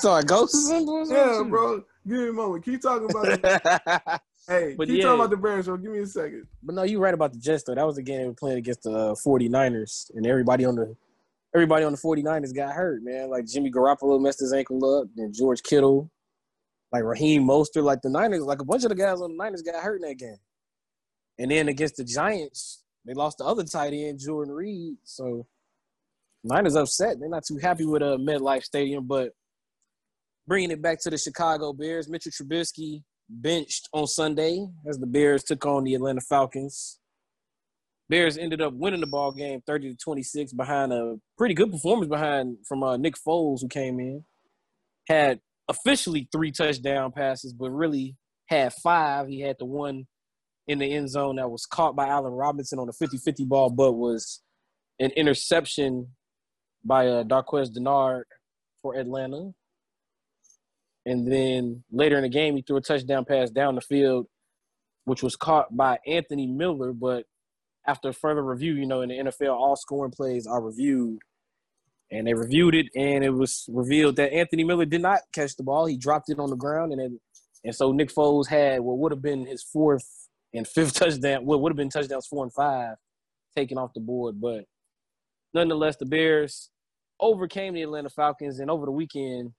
So 0.00 0.14
it 0.16 0.26
goes. 0.26 0.70
yeah, 1.10 1.42
bro. 1.48 1.82
Give 2.06 2.18
me 2.18 2.28
a 2.28 2.32
moment. 2.32 2.64
Keep 2.64 2.82
talking 2.82 3.10
about 3.10 3.28
it. 3.28 4.20
Hey, 4.46 4.74
But 4.76 4.88
keep 4.88 4.98
yeah. 4.98 5.04
talking 5.04 5.20
about 5.20 5.30
the 5.30 5.38
Bears, 5.38 5.64
bro. 5.64 5.78
Give 5.78 5.90
me 5.90 6.00
a 6.00 6.06
second. 6.06 6.46
But 6.62 6.74
no, 6.74 6.82
you're 6.82 7.00
right 7.00 7.14
about 7.14 7.32
the 7.32 7.38
Jets 7.38 7.62
though. 7.62 7.74
That 7.74 7.86
was 7.86 7.96
the 7.96 8.02
game 8.02 8.18
they 8.20 8.26
were 8.26 8.34
playing 8.34 8.58
against 8.58 8.82
the 8.82 8.90
uh, 8.90 9.14
49ers, 9.14 10.10
and 10.14 10.26
everybody 10.26 10.66
on 10.66 10.74
the 10.74 10.94
everybody 11.54 11.82
on 11.86 11.92
the 11.92 11.98
49ers 11.98 12.54
got 12.54 12.74
hurt, 12.74 13.02
man. 13.02 13.30
Like 13.30 13.46
Jimmy 13.46 13.70
Garoppolo 13.70 14.20
messed 14.20 14.40
his 14.40 14.52
ankle 14.52 14.84
up, 15.00 15.08
and 15.16 15.32
George 15.34 15.62
Kittle, 15.62 16.10
like 16.92 17.04
Raheem 17.04 17.44
Mostert, 17.44 17.84
like 17.84 18.02
the 18.02 18.10
Niners, 18.10 18.42
like 18.42 18.60
a 18.60 18.66
bunch 18.66 18.82
of 18.84 18.90
the 18.90 18.94
guys 18.94 19.22
on 19.22 19.30
the 19.30 19.42
Niners 19.42 19.62
got 19.62 19.82
hurt 19.82 20.02
in 20.02 20.08
that 20.08 20.18
game. 20.18 20.36
And 21.38 21.50
then 21.50 21.68
against 21.68 21.96
the 21.96 22.04
Giants, 22.04 22.84
they 23.06 23.14
lost 23.14 23.38
the 23.38 23.44
other 23.44 23.64
tight 23.64 23.94
end, 23.94 24.18
Jordan 24.20 24.52
Reed. 24.52 24.96
So 25.04 25.46
Niners 26.42 26.76
upset. 26.76 27.18
They're 27.18 27.30
not 27.30 27.46
too 27.46 27.56
happy 27.56 27.86
with 27.86 28.02
uh, 28.02 28.18
MetLife 28.20 28.62
Stadium, 28.64 29.06
but 29.06 29.32
bringing 30.46 30.70
it 30.70 30.82
back 30.82 31.00
to 31.02 31.10
the 31.10 31.18
Chicago 31.18 31.72
Bears, 31.72 32.08
Mitchell 32.08 32.32
Trubisky 32.32 33.02
benched 33.28 33.88
on 33.92 34.06
Sunday 34.06 34.66
as 34.86 34.98
the 34.98 35.06
Bears 35.06 35.42
took 35.42 35.64
on 35.64 35.84
the 35.84 35.94
Atlanta 35.94 36.20
Falcons. 36.20 36.98
Bears 38.10 38.36
ended 38.36 38.60
up 38.60 38.74
winning 38.74 39.00
the 39.00 39.06
ball 39.06 39.32
game 39.32 39.62
30 39.66 39.92
to 39.92 39.96
26 39.96 40.52
behind 40.52 40.92
a 40.92 41.16
pretty 41.38 41.54
good 41.54 41.72
performance 41.72 42.08
behind 42.08 42.58
from 42.68 42.82
uh, 42.82 42.96
Nick 42.96 43.14
Foles 43.16 43.62
who 43.62 43.68
came 43.68 43.98
in. 43.98 44.24
Had 45.08 45.40
officially 45.68 46.28
three 46.30 46.52
touchdown 46.52 47.12
passes, 47.12 47.54
but 47.54 47.70
really 47.70 48.16
had 48.46 48.74
five. 48.74 49.28
He 49.28 49.40
had 49.40 49.56
the 49.58 49.64
one 49.64 50.06
in 50.66 50.78
the 50.78 50.92
end 50.94 51.10
zone 51.10 51.36
that 51.36 51.50
was 51.50 51.66
caught 51.66 51.96
by 51.96 52.08
Allen 52.08 52.32
Robinson 52.32 52.78
on 52.78 52.88
a 52.88 52.92
50-50 52.92 53.48
ball, 53.48 53.70
but 53.70 53.92
was 53.92 54.42
an 54.98 55.10
interception 55.12 56.08
by 56.84 57.06
uh, 57.06 57.24
Darqueze 57.24 57.70
Dennard 57.70 58.24
for 58.82 58.96
Atlanta. 58.96 59.52
And 61.06 61.30
then 61.30 61.84
later 61.90 62.16
in 62.16 62.22
the 62.22 62.28
game, 62.28 62.56
he 62.56 62.62
threw 62.62 62.76
a 62.76 62.80
touchdown 62.80 63.24
pass 63.24 63.50
down 63.50 63.74
the 63.74 63.80
field, 63.80 64.26
which 65.04 65.22
was 65.22 65.36
caught 65.36 65.76
by 65.76 65.98
Anthony 66.06 66.46
Miller. 66.46 66.92
But 66.92 67.26
after 67.86 68.12
further 68.12 68.42
review, 68.42 68.74
you 68.74 68.86
know, 68.86 69.02
in 69.02 69.10
the 69.10 69.16
NFL, 69.16 69.52
all 69.52 69.76
scoring 69.76 70.12
plays 70.12 70.46
are 70.46 70.62
reviewed. 70.62 71.18
And 72.10 72.26
they 72.26 72.34
reviewed 72.34 72.74
it, 72.74 72.86
and 72.94 73.24
it 73.24 73.30
was 73.30 73.64
revealed 73.68 74.16
that 74.16 74.32
Anthony 74.32 74.62
Miller 74.62 74.84
did 74.84 75.02
not 75.02 75.20
catch 75.32 75.56
the 75.56 75.62
ball. 75.62 75.86
He 75.86 75.96
dropped 75.96 76.30
it 76.30 76.38
on 76.38 76.50
the 76.50 76.56
ground, 76.56 76.92
and 76.92 77.18
and 77.64 77.74
so 77.74 77.92
Nick 77.92 78.12
Foles 78.12 78.46
had 78.46 78.80
what 78.80 78.98
would 78.98 79.10
have 79.10 79.22
been 79.22 79.46
his 79.46 79.62
fourth 79.62 80.28
and 80.52 80.68
fifth 80.68 80.94
touchdown. 80.98 81.46
What 81.46 81.60
would 81.60 81.72
have 81.72 81.76
been 81.76 81.88
touchdowns 81.88 82.26
four 82.26 82.44
and 82.44 82.52
five 82.52 82.96
taken 83.56 83.78
off 83.78 83.94
the 83.94 84.00
board. 84.00 84.40
But 84.40 84.64
nonetheless, 85.52 85.96
the 85.96 86.06
Bears 86.06 86.70
overcame 87.20 87.74
the 87.74 87.82
Atlanta 87.82 88.10
Falcons, 88.10 88.60
and 88.60 88.70
over 88.70 88.86
the 88.86 88.92
weekend, 88.92 89.52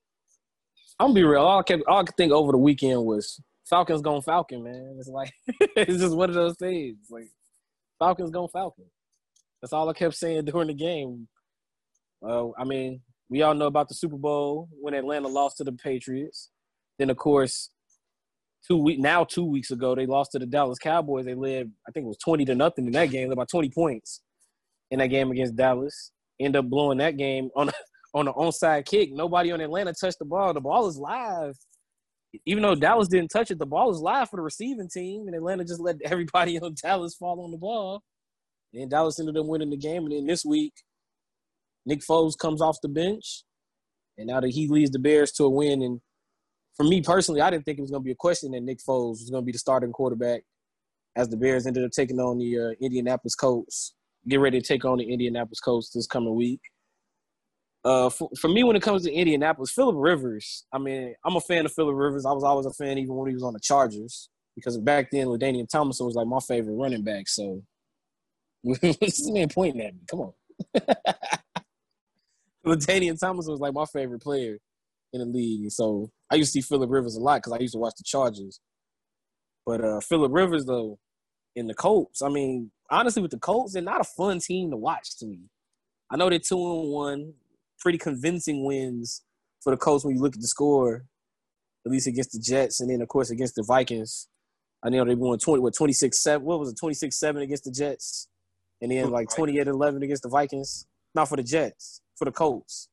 I'm 1.00 1.08
gonna 1.08 1.14
be 1.16 1.24
real. 1.24 1.42
All 1.42 1.60
I 1.60 1.64
kept, 1.64 1.84
all 1.88 2.00
I 2.00 2.04
could 2.04 2.16
think 2.16 2.32
over 2.32 2.52
the 2.52 2.58
weekend 2.58 3.04
was 3.04 3.42
Falcons 3.70 4.02
going 4.02 4.22
Falcon, 4.22 4.64
man. 4.64 4.96
It's 4.98 5.10
like 5.10 5.34
it's 5.76 6.00
just 6.00 6.16
one 6.16 6.30
of 6.30 6.36
those 6.36 6.56
things. 6.56 6.98
Like 7.10 7.30
Falcons 8.00 8.32
going 8.32 8.50
Falcon. 8.50 8.86
That's 9.62 9.74
all 9.74 9.90
I 9.90 9.94
kept 9.94 10.16
saying 10.16 10.46
during 10.46 10.68
the 10.68 10.74
game. 10.74 11.28
Uh, 12.26 12.50
I 12.58 12.64
mean, 12.64 13.02
we 13.30 13.42
all 13.42 13.54
know 13.54 13.68
about 13.68 13.90
the 13.90 13.96
Super 13.96 14.18
Bowl 14.18 14.70
when 14.80 14.94
Atlanta 14.94 15.28
lost 15.28 15.58
to 15.58 15.64
the 15.64 15.74
Patriots. 15.74 16.50
Then, 16.98 17.10
of 17.10 17.18
course, 17.18 17.72
two 18.66 18.78
week 18.78 19.00
now 19.00 19.24
two 19.24 19.44
weeks 19.44 19.72
ago 19.72 19.96
they 19.96 20.06
lost 20.06 20.32
to 20.32 20.40
the 20.40 20.46
Dallas 20.46 20.80
Cowboys. 20.80 21.26
They 21.26 21.36
led, 21.36 21.72
I 21.88 21.92
think 21.92 22.06
it 22.06 22.08
was 22.08 22.18
twenty 22.18 22.46
to 22.46 22.56
nothing 22.56 22.86
in 22.86 22.94
that 22.94 23.10
game, 23.10 23.34
by 23.34 23.46
twenty 23.46 23.70
points 23.70 24.22
in 24.92 25.00
that 25.00 25.08
game 25.08 25.32
against 25.32 25.58
Dallas. 25.58 26.12
End 26.40 26.56
up 26.56 26.70
blowing 26.70 26.98
that 27.00 27.18
game 27.18 27.50
on 27.56 27.70
on 28.16 28.30
an 28.30 28.34
onside 28.34 28.86
kick. 28.86 29.12
Nobody 29.12 29.52
on 29.52 29.60
Atlanta 29.60 29.94
touched 29.94 30.20
the 30.20 30.26
ball. 30.26 30.54
The 30.54 30.62
ball 30.62 30.88
is 30.88 30.98
live. 30.98 31.58
Even 32.46 32.64
though 32.64 32.74
Dallas 32.74 33.10
didn't 33.10 33.30
touch 33.30 33.52
it, 33.52 33.60
the 33.60 33.66
ball 33.66 33.92
is 33.92 34.00
live 34.00 34.30
for 34.30 34.38
the 34.38 34.42
receiving 34.42 34.90
team, 34.90 35.28
and 35.28 35.36
Atlanta 35.36 35.66
just 35.66 35.82
let 35.82 35.98
everybody 36.06 36.58
on 36.60 36.76
Dallas 36.82 37.14
fall 37.14 37.42
on 37.42 37.52
the 37.52 37.58
ball. 37.58 38.02
And 38.74 38.90
Dallas 38.90 39.20
ended 39.20 39.38
up 39.38 39.46
winning 39.46 39.70
the 39.70 39.78
game. 39.78 40.04
And 40.04 40.14
then 40.14 40.26
this 40.26 40.44
week, 40.44 40.74
Nick 41.86 42.00
Foles 42.00 42.38
comes 42.38 42.62
off 42.62 42.78
the 42.82 42.90
bench, 42.90 43.44
and 44.18 44.28
now 44.28 44.40
that 44.40 44.50
he 44.50 44.68
leads 44.68 44.92
the 44.92 45.00
Bears 45.00 45.32
to 45.34 45.44
a 45.44 45.50
win. 45.50 45.82
And 45.82 46.00
for 46.76 46.84
me 46.84 47.02
personally, 47.02 47.42
I 47.42 47.50
didn't 47.50 47.66
think 47.66 47.78
it 47.78 47.82
was 47.82 47.92
going 47.92 48.02
to 48.02 48.06
be 48.06 48.12
a 48.12 48.16
question 48.16 48.52
that 48.52 48.64
Nick 48.64 48.80
Foles 48.80 49.20
was 49.20 49.30
going 49.30 49.44
to 49.44 49.46
be 49.46 49.52
the 49.52 49.60
starting 49.60 49.92
quarterback, 49.92 50.42
as 51.18 51.28
the 51.28 51.38
Bears 51.38 51.68
ended 51.68 51.84
up 51.84 51.92
taking 51.92 52.20
on 52.20 52.38
the 52.38 52.60
uh, 52.60 52.72
Indianapolis 52.82 53.36
Colts. 53.36 53.94
Get 54.28 54.40
ready 54.40 54.60
to 54.60 54.66
take 54.66 54.86
on 54.86 54.98
the 54.98 55.12
Indianapolis 55.12 55.60
Colts 55.60 55.92
this 55.92 56.08
coming 56.08 56.34
week. 56.34 56.62
Uh, 57.86 58.10
for, 58.10 58.30
for 58.40 58.48
me, 58.48 58.64
when 58.64 58.76
it 58.76 58.82
comes 58.82 59.04
to 59.04 59.14
Indianapolis, 59.14 59.72
Philip 59.72 59.96
Rivers. 59.96 60.66
I 60.74 60.80
mean, 60.80 61.14
I'm 61.24 61.36
a 61.36 61.42
fan 61.42 61.66
of 61.66 61.72
Philip 61.72 61.96
Rivers. 61.96 62.26
I 62.26 62.32
was 62.32 62.44
always 62.44 62.66
a 62.66 62.74
fan, 62.74 62.98
even 62.98 63.16
when 63.16 63.30
he 63.30 63.36
was 63.36 63.44
on 63.44 63.54
the 63.54 63.60
Chargers, 63.60 64.30
because 64.56 64.76
back 64.80 65.12
then, 65.12 65.28
LaDainian 65.28 65.70
Tomlinson 65.70 66.08
was 66.08 66.16
like 66.16 66.26
my 66.26 66.40
favorite 66.40 66.74
running 66.74 67.04
back. 67.04 67.28
So, 67.28 67.62
this 68.64 69.30
man 69.30 69.50
pointing 69.50 69.82
at 69.82 69.94
me. 69.94 70.00
Come 70.10 70.22
on. 70.22 70.34
LaDainian 72.66 73.20
Tomlinson 73.20 73.52
was 73.52 73.62
like 73.62 73.74
my 73.76 73.86
favorite 73.86 74.22
player 74.22 74.58
in 75.14 75.20
the 75.20 75.26
league. 75.26 75.72
So 75.72 76.10
I 76.32 76.36
used 76.36 76.54
to 76.54 76.62
see 76.62 76.68
Philip 76.68 76.90
Rivers 76.90 77.16
a 77.16 77.20
lot 77.20 77.38
because 77.38 77.54
I 77.54 77.60
used 77.60 77.74
to 77.74 77.80
watch 77.80 77.94
the 77.98 78.04
Chargers. 78.04 78.60
But 79.64 79.84
uh, 79.84 80.00
Philip 80.00 80.32
Rivers, 80.34 80.66
though, 80.66 80.98
in 81.56 81.68
the 81.68 81.76
Colts, 81.76 82.24
I 82.24 82.30
mean, 82.30 82.72
honestly, 82.90 83.22
with 83.22 83.32
the 83.32 83.40
Colts, 83.40 83.74
they're 83.74 83.82
not 83.84 84.02
a 84.02 84.06
fun 84.06 84.40
team 84.40 84.72
to 84.72 84.78
watch 84.78 85.18
to 85.18 85.28
me. 85.28 85.42
I 86.10 86.18
know 86.18 86.30
they're 86.30 86.40
two 86.40 86.58
and 86.58 86.92
one, 86.92 87.34
pretty 87.80 87.98
convincing 87.98 88.66
wins 88.66 89.24
for 89.62 89.72
the 89.72 89.78
Colts 89.78 90.06
when 90.06 90.16
you 90.16 90.22
look 90.22 90.36
at 90.36 90.42
the 90.42 90.48
score, 90.48 91.06
at 91.86 91.92
least 91.92 92.08
against 92.08 92.32
the 92.32 92.40
Jets, 92.40 92.82
and 92.82 92.90
then 92.90 93.02
of 93.02 93.08
course 93.08 93.30
against 93.30 93.56
the 93.56 93.64
Vikings. 93.64 94.28
I 94.84 94.90
know 94.90 95.04
they 95.06 95.16
won 95.16 95.40
twenty, 95.40 95.62
what 95.62 95.74
twenty 95.74 95.94
six 95.94 96.22
seven? 96.22 96.46
What 96.46 96.60
was 96.60 96.70
it, 96.72 96.78
twenty 96.80 96.96
six 96.96 97.20
seven 97.20 97.42
against 97.42 97.64
the 97.64 97.72
Jets, 97.72 98.28
and 98.82 98.92
then 98.92 99.10
like 99.10 99.30
28-11 99.30 100.04
against 100.04 100.24
the 100.24 100.30
Vikings. 100.30 100.86
Not 101.14 101.30
for 101.30 101.38
the 101.38 101.44
Jets, 101.44 102.02
for 102.18 102.26
the 102.26 102.32
Colts. 102.32 102.90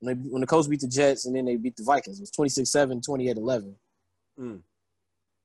When, 0.00 0.14
they, 0.22 0.28
when 0.28 0.40
the 0.40 0.46
Colts 0.46 0.66
beat 0.66 0.80
the 0.80 0.88
Jets, 0.88 1.26
and 1.26 1.36
then 1.36 1.44
they 1.44 1.56
beat 1.56 1.76
the 1.76 1.82
Vikings, 1.84 2.18
it 2.18 2.22
was 2.22 2.50
26-7, 2.50 3.02
28-11. 3.06 3.74
Mm. 4.40 4.60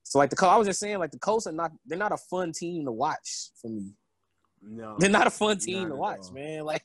So 0.04 0.20
like 0.20 0.30
the 0.30 0.36
Colts, 0.36 0.54
I 0.54 0.58
was 0.58 0.68
just 0.68 0.80
saying, 0.80 1.00
like 1.00 1.12
the 1.12 1.20
Colts 1.20 1.48
are 1.48 1.52
not 1.52 1.72
they're 1.86 1.98
not 1.98 2.12
a 2.12 2.18
fun 2.18 2.52
team 2.52 2.86
to 2.86 2.92
watch 2.92 3.50
for 3.62 3.70
me. 3.70 3.94
No, 4.62 4.96
They're 4.98 5.10
not 5.10 5.28
a 5.28 5.32
fun 5.32 5.58
team 5.58 5.90
to 5.90 5.96
watch, 5.96 6.20
all. 6.28 6.34
man. 6.34 6.64
Like 6.66 6.84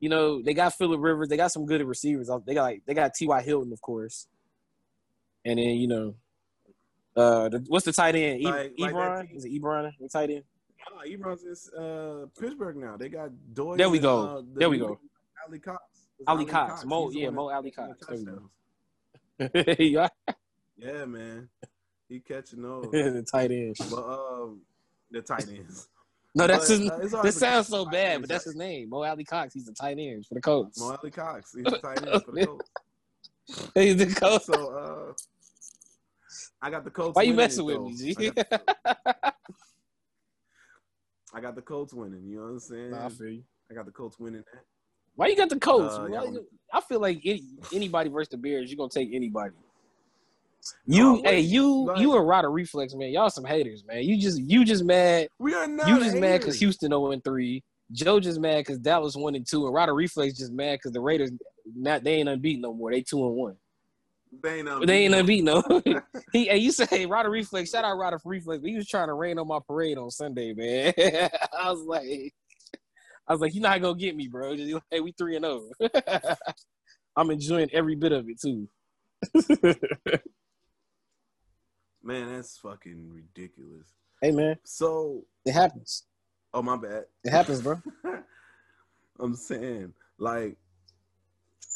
you 0.00 0.08
know, 0.08 0.42
they 0.42 0.54
got 0.54 0.74
Philip 0.74 1.00
Rivers, 1.00 1.28
they 1.28 1.36
got 1.36 1.52
some 1.52 1.66
good 1.66 1.82
receivers. 1.82 2.30
They 2.46 2.54
got 2.54 2.62
like 2.62 2.82
they 2.86 2.94
got 2.94 3.14
T.Y. 3.14 3.42
Hilton, 3.42 3.72
of 3.72 3.80
course. 3.80 4.26
And 5.44 5.58
then, 5.58 5.66
you 5.68 5.88
know, 5.88 6.14
uh 7.16 7.48
the, 7.48 7.64
what's 7.68 7.84
the 7.86 7.92
tight 7.92 8.14
end? 8.14 8.40
E- 8.40 8.44
Like- 8.44 8.72
like 8.78 8.94
Ebron? 8.94 9.26
team- 9.28 9.36
Is 9.36 9.44
it 9.44 9.52
Ebron? 9.52 9.90
The 10.00 10.08
tight 10.08 10.30
end? 10.30 10.44
Oh, 10.92 11.00
Ebron's 11.06 11.42
is 11.42 11.68
uh, 11.72 12.26
Pittsburgh 12.38 12.76
now. 12.76 12.96
They 12.96 13.08
got 13.08 13.30
Doyle. 13.52 13.76
There 13.76 13.90
we 13.90 13.98
and, 13.98 14.02
go. 14.04 14.22
uh, 14.22 14.40
the 14.40 14.60
There 14.60 14.70
we 14.70 14.78
go. 14.78 15.00
Alie-Cox. 15.48 15.82
Ali 16.26 16.44
Cox. 16.44 16.84
Mo- 16.84 17.08
He's 17.08 17.22
yeah, 17.22 17.30
Mo 17.30 17.48
Alie-Cox. 17.50 18.06
the 18.06 18.16
There 19.38 19.64
we 19.78 19.92
go. 19.92 20.08
yeah, 20.08 20.08
Yeah, 20.76 21.04
man. 21.06 21.48
He 22.08 22.20
catching 22.20 22.62
those. 22.62 22.90
the 22.92 23.24
tight 23.30 23.50
ends. 23.50 23.80
But 23.90 24.04
um, 24.04 24.60
the 25.10 25.22
tight 25.22 25.48
ends. 25.48 25.88
No, 26.36 26.46
that's 26.46 26.68
But, 26.68 27.00
his. 27.02 27.14
uh, 27.14 27.22
this 27.22 27.38
sounds 27.38 27.68
so 27.68 27.86
bad, 27.86 28.20
but 28.20 28.28
that's 28.28 28.44
his 28.44 28.54
name, 28.56 28.90
Mo 28.90 29.02
Alie-Cox. 29.02 29.54
He's 29.54 29.64
the 29.64 29.72
tight 29.72 29.98
end 29.98 30.26
for 30.26 30.34
the 30.34 30.40
Colts. 30.42 30.78
Mo 30.78 30.94
Alie-Cox. 31.02 31.54
He's 31.54 31.64
the 31.64 31.78
tight 31.78 32.06
end 32.06 32.22
for 32.24 32.32
the 32.32 32.46
Colts. 32.46 32.70
He's 33.74 33.96
the 33.96 34.06
Colts. 34.14 34.44
So 34.44 34.76
uh, 34.76 35.12
I 36.60 36.68
got 36.70 36.84
the 36.84 36.90
Colts. 36.90 37.16
Why 37.16 37.22
you 37.22 37.30
winning 37.34 37.36
messing 37.46 37.64
it, 37.64 37.66
with 37.66 37.76
though. 37.76 37.88
me, 37.88 38.14
G? 38.14 38.30
I 38.36 38.42
got, 38.42 39.34
I 41.34 41.40
got 41.40 41.54
the 41.54 41.62
Colts 41.62 41.94
winning. 41.94 42.22
You 42.26 42.36
know 42.36 42.42
what 42.42 42.48
I'm 42.50 42.60
saying? 42.60 42.90
Nah, 42.90 43.06
I 43.06 43.08
feel 43.08 43.28
you. 43.30 43.42
I 43.70 43.74
got 43.74 43.86
the 43.86 43.92
Colts 43.92 44.18
winning 44.18 44.44
that. 44.52 44.62
Why 45.14 45.28
you 45.28 45.36
got 45.36 45.48
the 45.48 45.58
Colts? 45.58 45.94
Uh, 45.94 46.02
Why 46.02 46.16
y'all- 46.22 46.44
I 46.72 46.80
feel 46.82 47.00
like 47.00 47.20
any, 47.24 47.42
anybody 47.72 48.10
versus 48.10 48.28
the 48.28 48.36
Bears, 48.36 48.70
you're 48.70 48.76
gonna 48.76 48.90
take 48.90 49.08
anybody. 49.14 49.54
You, 50.86 51.18
Oh, 51.18 51.22
hey, 51.24 51.40
you, 51.40 51.86
like- 51.86 52.00
you 52.00 52.16
and 52.16 52.26
Ryder 52.26 52.50
Reflex, 52.50 52.94
man. 52.94 53.10
Y'all 53.10 53.30
some 53.30 53.44
haters, 53.44 53.84
man. 53.84 54.02
You 54.02 54.20
just, 54.20 54.40
you 54.40 54.64
just 54.64 54.84
mad. 54.84 55.28
We 55.38 55.54
are 55.54 55.66
not. 55.66 55.88
You 55.88 55.98
just 55.98 56.16
mad 56.16 56.40
because. 56.40 56.58
Houston 56.58 56.90
0 56.90 57.12
and 57.12 57.22
3. 57.22 57.62
Joe 57.92 58.18
just 58.20 58.40
mad 58.40 58.58
because 58.58 58.78
Dallas 58.78 59.14
1 59.16 59.34
and 59.34 59.46
2. 59.46 59.66
And 59.66 59.74
Ryder 59.74 59.94
Reflex 59.94 60.34
just 60.34 60.52
mad 60.52 60.78
because 60.78 60.92
the 60.92 61.00
Raiders 61.00 61.30
not 61.74 62.04
they 62.04 62.14
ain't 62.14 62.28
unbeaten 62.28 62.62
no 62.62 62.74
more. 62.74 62.90
They 62.90 63.02
2 63.02 63.26
and 63.26 63.36
1. 63.36 63.56
They 64.42 64.58
ain't 64.58 64.66
But 64.66 64.86
they 64.86 65.04
ain't 65.04 65.14
unbeaten 65.14 65.44
no. 65.46 65.62
he 66.32 66.50
and 66.50 66.60
you 66.60 66.72
say 66.72 67.06
Ryder 67.06 67.30
Reflex, 67.30 67.70
shout 67.70 67.84
out 67.84 67.96
Ryder 67.96 68.18
Reflex, 68.24 68.64
he 68.64 68.76
was 68.76 68.88
trying 68.88 69.08
to 69.08 69.14
rain 69.14 69.38
on 69.38 69.48
my 69.48 69.60
parade 69.66 69.98
on 69.98 70.10
Sunday, 70.10 70.52
man. 70.52 70.92
I 71.58 71.70
was 71.70 71.82
like, 71.82 72.34
I 73.28 73.32
was 73.32 73.40
like, 73.40 73.54
you're 73.54 73.62
not 73.62 73.80
gonna 73.80 73.98
get 73.98 74.16
me, 74.16 74.28
bro. 74.28 74.56
Just, 74.56 74.82
hey, 74.90 75.00
we 75.00 75.12
3 75.12 75.36
and 75.36 75.44
0. 75.44 75.62
I'm 77.16 77.30
enjoying 77.30 77.70
every 77.72 77.94
bit 77.94 78.12
of 78.12 78.28
it 78.28 78.40
too. 78.40 78.68
Man, 82.06 82.32
that's 82.32 82.56
fucking 82.58 83.10
ridiculous. 83.12 83.88
Hey 84.22 84.30
man, 84.30 84.56
So, 84.64 85.24
it 85.44 85.52
happens. 85.52 86.04
oh 86.54 86.62
my 86.62 86.76
bad. 86.76 87.04
It 87.24 87.30
happens, 87.30 87.60
bro. 87.60 87.82
I'm 89.18 89.34
saying, 89.34 89.92
like, 90.18 90.56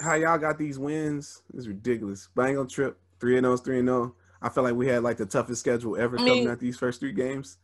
how 0.00 0.14
y'all 0.14 0.38
got 0.38 0.56
these 0.56 0.78
wins 0.78 1.42
is 1.54 1.66
ridiculous. 1.66 2.28
But 2.34 2.44
I 2.44 2.48
ain't 2.48 2.56
gonna 2.58 2.68
trip. 2.68 2.98
Three 3.18 3.36
and 3.36 3.44
0 3.44 3.54
is 3.54 3.60
three 3.60 3.80
and 3.80 3.88
0. 3.88 4.14
I 4.40 4.48
feel 4.48 4.62
like 4.62 4.74
we 4.74 4.86
had 4.86 5.02
like 5.02 5.16
the 5.16 5.26
toughest 5.26 5.60
schedule 5.60 5.96
ever 5.96 6.16
I 6.16 6.18
coming 6.18 6.38
mean- 6.44 6.48
out 6.48 6.60
these 6.60 6.76
first 6.78 7.00
three 7.00 7.12
games. 7.12 7.58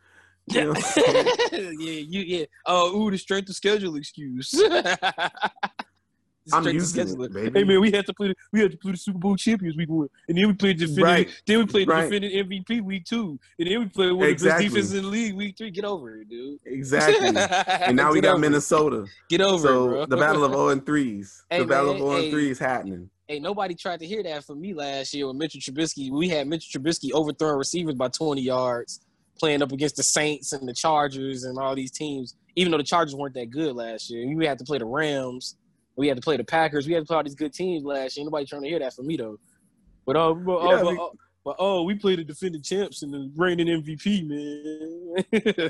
Yeah, 0.48 0.60
You 0.62 0.66
know 0.66 0.74
I'm 0.74 0.82
saying? 0.82 1.26
yeah, 1.52 2.00
you 2.08 2.20
yeah. 2.20 2.44
Oh, 2.66 2.96
ooh, 3.00 3.10
the 3.12 3.18
strength 3.18 3.48
of 3.48 3.54
schedule 3.56 3.94
excuse. 3.96 4.52
I'm 6.52 6.64
using 6.66 7.08
it, 7.20 7.32
baby. 7.32 7.58
Hey 7.58 7.64
man, 7.64 7.80
we 7.80 7.90
had 7.90 8.06
to 8.06 8.14
play. 8.14 8.28
The, 8.28 8.34
we 8.52 8.60
had 8.60 8.70
to 8.72 8.78
play 8.78 8.92
the 8.92 8.98
Super 8.98 9.18
Bowl 9.18 9.36
champions 9.36 9.76
week 9.76 9.88
one, 9.88 10.08
and 10.28 10.36
then 10.38 10.46
we 10.46 10.52
played 10.54 10.78
the 10.78 10.86
defending. 10.86 11.04
Right, 11.04 11.42
Then 11.46 11.58
we 11.58 11.66
played 11.66 11.88
right. 11.88 12.08
the 12.08 12.20
defending 12.20 12.48
MVP 12.50 12.82
week 12.82 13.04
two, 13.04 13.38
and 13.58 13.68
then 13.68 13.80
we 13.80 13.86
played 13.86 14.12
one 14.12 14.14
of 14.14 14.20
the 14.20 14.28
Exactly. 14.28 14.64
best 14.66 14.74
defenses 14.74 14.94
in 14.94 15.02
the 15.04 15.08
league 15.10 15.34
week 15.34 15.56
three. 15.58 15.70
Get 15.70 15.84
over 15.84 16.16
it, 16.20 16.28
dude. 16.28 16.58
Exactly. 16.64 17.28
and 17.86 17.96
now 17.96 18.12
we 18.12 18.20
got. 18.20 18.38
Minnesota. 18.40 19.06
Get 19.28 19.40
over 19.40 19.66
so 19.66 19.84
it, 19.84 19.88
bro. 19.88 20.06
the 20.06 20.16
battle 20.16 20.44
of 20.44 20.52
0 20.52 20.68
and 20.68 20.84
3s. 20.84 21.42
Hey, 21.50 21.58
the 21.60 21.64
battle 21.66 21.94
man, 21.94 22.02
of 22.02 22.08
0 22.08 22.10
hey. 22.16 22.24
and 22.24 22.32
3 22.32 22.50
is 22.50 22.58
happening. 22.58 23.10
Hey, 23.28 23.38
nobody 23.40 23.74
tried 23.74 23.98
to 24.00 24.06
hear 24.06 24.22
that 24.22 24.44
from 24.44 24.60
me 24.60 24.72
last 24.72 25.12
year 25.14 25.26
with 25.26 25.36
Mitchell 25.36 25.60
Trubisky. 25.60 26.10
We 26.12 26.28
had 26.28 26.46
Mitchell 26.46 26.80
Trubisky 26.80 27.10
overthrowing 27.12 27.56
receivers 27.58 27.94
by 27.96 28.08
20 28.08 28.40
yards, 28.40 29.00
playing 29.38 29.62
up 29.62 29.72
against 29.72 29.96
the 29.96 30.02
Saints 30.04 30.52
and 30.52 30.68
the 30.68 30.72
Chargers 30.74 31.44
and 31.44 31.58
all 31.58 31.74
these 31.74 31.90
teams. 31.90 32.36
Even 32.54 32.70
though 32.70 32.78
the 32.78 32.84
Chargers 32.84 33.14
weren't 33.16 33.34
that 33.34 33.50
good 33.50 33.74
last 33.74 34.10
year, 34.10 34.32
we 34.34 34.46
had 34.46 34.58
to 34.58 34.64
play 34.64 34.78
the 34.78 34.84
Rams. 34.86 35.56
We 35.96 36.08
had 36.08 36.16
to 36.16 36.20
play 36.22 36.36
the 36.36 36.44
Packers. 36.44 36.86
We 36.86 36.92
had 36.92 37.00
to 37.00 37.06
play 37.06 37.16
all 37.16 37.24
these 37.24 37.34
good 37.34 37.52
teams 37.54 37.84
last 37.84 38.16
year. 38.16 38.24
Nobody 38.24 38.44
trying 38.46 38.62
to 38.62 38.68
hear 38.68 38.78
that 38.78 38.94
from 38.94 39.06
me 39.06 39.16
though. 39.16 39.38
But 40.04 40.16
oh, 40.16 40.34
but, 40.34 40.52
oh, 40.52 40.70
Yeah, 40.70 40.82
but, 40.82 40.92
we- 40.92 40.98
oh, 40.98 41.12
but 41.44 41.56
oh, 41.58 41.82
we 41.84 41.94
played 41.94 42.18
the 42.18 42.24
defending 42.24 42.62
champs 42.62 43.02
and 43.02 43.12
the 43.14 43.30
reigning 43.36 43.68
MVP, 43.82 44.26
man. 44.28 45.24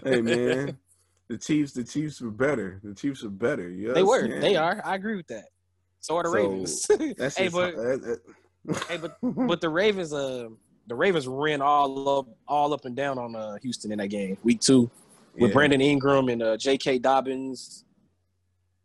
Hey 0.05 0.21
man, 0.21 0.79
the 1.29 1.37
Chiefs, 1.39 1.73
the 1.73 1.85
Chiefs 1.85 2.21
were 2.21 2.31
better. 2.31 2.81
The 2.83 2.95
Chiefs 2.95 3.23
were 3.23 3.31
better. 3.31 3.69
You 3.71 3.93
they 3.95 4.03
were. 4.03 4.27
saying? 4.27 4.41
They 4.41 4.57
are. 4.57 4.81
I 4.85 4.95
agree 4.95 5.17
with 5.17 5.27
that. 5.29 5.45
So 6.01 6.17
are 6.17 6.23
the 6.23 6.29
So, 6.31 6.35
Ravens. 6.35 6.87
That's 7.19 7.37
hey, 7.39 7.49
but 7.49 7.77
that- 7.77 8.03
that- 8.03 8.21
Hey, 8.89 8.97
but 8.97 9.17
but 9.23 9.61
the 9.61 9.69
Ravens, 9.69 10.13
uh, 10.13 10.49
the 10.89 10.95
Ravens 10.95 11.29
ran 11.29 11.61
all 11.63 12.19
up, 12.19 12.27
all 12.49 12.73
up 12.75 12.85
and 12.85 12.97
down 12.97 13.17
on 13.17 13.37
uh, 13.37 13.57
Houston 13.63 13.93
in 13.93 13.99
that 13.99 14.09
game, 14.09 14.37
week 14.43 14.61
two, 14.61 14.91
with 15.39 15.51
Yeah. 15.51 15.55
Brandon 15.55 15.81
Ingram 15.81 16.29
and 16.31 16.43
uh, 16.43 16.57
J.K. 16.57 16.99
Dobbins. 16.99 17.85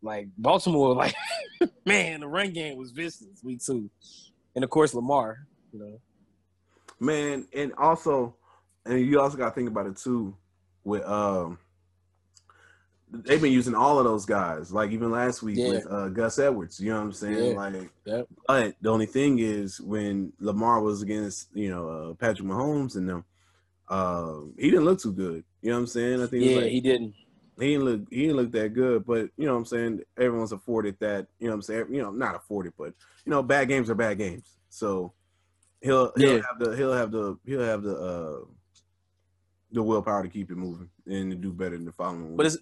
Like 0.01 0.29
Baltimore, 0.37 0.95
like 0.95 1.15
man, 1.85 2.21
the 2.21 2.27
run 2.27 2.51
game 2.51 2.77
was 2.77 2.91
vicious 2.91 3.25
week 3.43 3.61
two, 3.63 3.89
and 4.55 4.63
of 4.63 4.69
course 4.69 4.93
Lamar. 4.93 5.45
You 5.71 5.79
know, 5.79 5.99
man, 6.99 7.47
and 7.55 7.71
also, 7.77 8.35
and 8.85 8.99
you 8.99 9.19
also 9.21 9.37
got 9.37 9.49
to 9.49 9.55
think 9.55 9.69
about 9.69 9.85
it 9.87 9.97
too. 9.97 10.35
With 10.83 11.03
um, 11.05 11.59
they've 13.11 13.41
been 13.41 13.51
using 13.53 13.75
all 13.75 13.99
of 13.99 14.05
those 14.05 14.25
guys. 14.25 14.71
Like 14.71 14.91
even 14.91 15.11
last 15.11 15.43
week 15.43 15.57
Yeah. 15.57 15.69
with 15.69 15.87
uh, 15.91 16.09
Gus 16.09 16.39
Edwards. 16.39 16.79
You 16.79 16.89
know 16.91 16.97
what 16.99 17.05
I'm 17.05 17.13
saying? 17.13 17.51
Yeah. 17.51 17.55
Like, 17.57 17.89
Yep. 18.05 18.27
but 18.47 18.75
the 18.81 18.89
only 18.89 19.05
thing 19.05 19.39
is 19.39 19.79
when 19.81 20.33
Lamar 20.39 20.81
was 20.81 21.01
against 21.01 21.49
you 21.53 21.69
know 21.69 21.87
uh, 21.89 22.13
Patrick 22.15 22.47
Mahomes 22.47 22.95
and 22.95 23.07
them, 23.07 23.25
uh, 23.87 24.35
he 24.57 24.71
didn't 24.71 24.85
look 24.85 24.99
too 24.99 25.13
good. 25.13 25.43
You 25.61 25.69
know 25.69 25.75
what 25.75 25.81
I'm 25.81 25.87
saying? 25.87 26.21
I 26.23 26.25
think 26.27 26.43
yeah, 26.45 26.55
like- 26.57 26.71
he 26.71 26.81
didn't. 26.81 27.13
He 27.61 27.71
didn't 27.73 27.85
look 27.85 28.01
he 28.09 28.21
didn't 28.23 28.35
look 28.37 28.51
that 28.51 28.73
good, 28.73 29.05
but 29.05 29.29
you 29.37 29.45
know 29.45 29.53
what 29.53 29.59
I'm 29.59 29.65
saying, 29.65 30.01
everyone's 30.17 30.51
afforded 30.51 30.97
that, 30.99 31.27
you 31.39 31.47
know 31.47 31.51
what 31.53 31.55
I'm 31.57 31.61
saying, 31.61 31.85
you 31.93 32.01
know, 32.01 32.11
not 32.11 32.35
afforded, 32.35 32.73
but 32.77 32.93
you 33.25 33.29
know, 33.29 33.43
bad 33.43 33.67
games 33.67 33.89
are 33.89 33.95
bad 33.95 34.17
games. 34.17 34.57
So 34.69 35.13
he'll 35.81 36.11
he'll 36.17 36.37
Yeah. 36.37 36.41
have 36.49 36.59
the 36.59 36.75
he'll 36.75 36.93
have 36.93 37.11
the 37.11 37.37
he'll 37.45 37.61
have 37.63 37.83
the 37.83 37.95
uh 37.95 38.45
the 39.71 39.81
willpower 39.83 40.23
to 40.23 40.29
keep 40.29 40.51
it 40.51 40.55
moving 40.57 40.89
and 41.05 41.31
to 41.31 41.37
do 41.37 41.53
better 41.53 41.75
in 41.75 41.85
the 41.85 41.91
following 41.93 42.35
But 42.35 42.45
week. 42.45 42.53
it's 42.55 42.57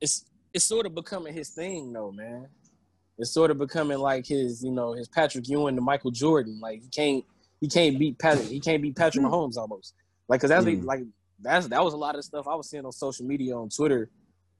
it's 0.00 0.24
it's 0.52 0.64
sort 0.66 0.86
of 0.86 0.94
becoming 0.94 1.34
his 1.34 1.50
thing, 1.50 1.92
though, 1.92 2.12
man. 2.12 2.48
It's 3.18 3.30
sort 3.32 3.50
of 3.50 3.58
becoming 3.58 3.98
like 3.98 4.26
his, 4.26 4.62
you 4.64 4.72
know, 4.72 4.92
his 4.92 5.06
Patrick 5.08 5.48
Ewing 5.48 5.76
to 5.76 5.80
Michael 5.80 6.10
Jordan. 6.10 6.58
Like 6.60 6.82
he 6.82 6.88
can't 6.88 7.24
he 7.60 7.68
can't 7.68 7.98
beat 7.98 8.18
Patrick 8.18 8.48
he 8.48 8.60
can't 8.60 8.82
beat 8.82 8.96
Patrick 8.96 9.24
Mahomes 9.24 9.56
almost. 9.56 9.94
Like 10.28 10.40
because 10.40 10.50
that's 10.50 10.64
Mm. 10.64 10.84
like 10.84 11.00
that's 11.44 11.68
that 11.68 11.84
was 11.84 11.94
a 11.94 11.96
lot 11.98 12.16
of 12.16 12.24
stuff 12.24 12.46
I 12.48 12.54
was 12.54 12.68
seeing 12.68 12.84
on 12.84 12.92
social 12.92 13.24
media 13.26 13.56
on 13.56 13.68
Twitter. 13.68 14.10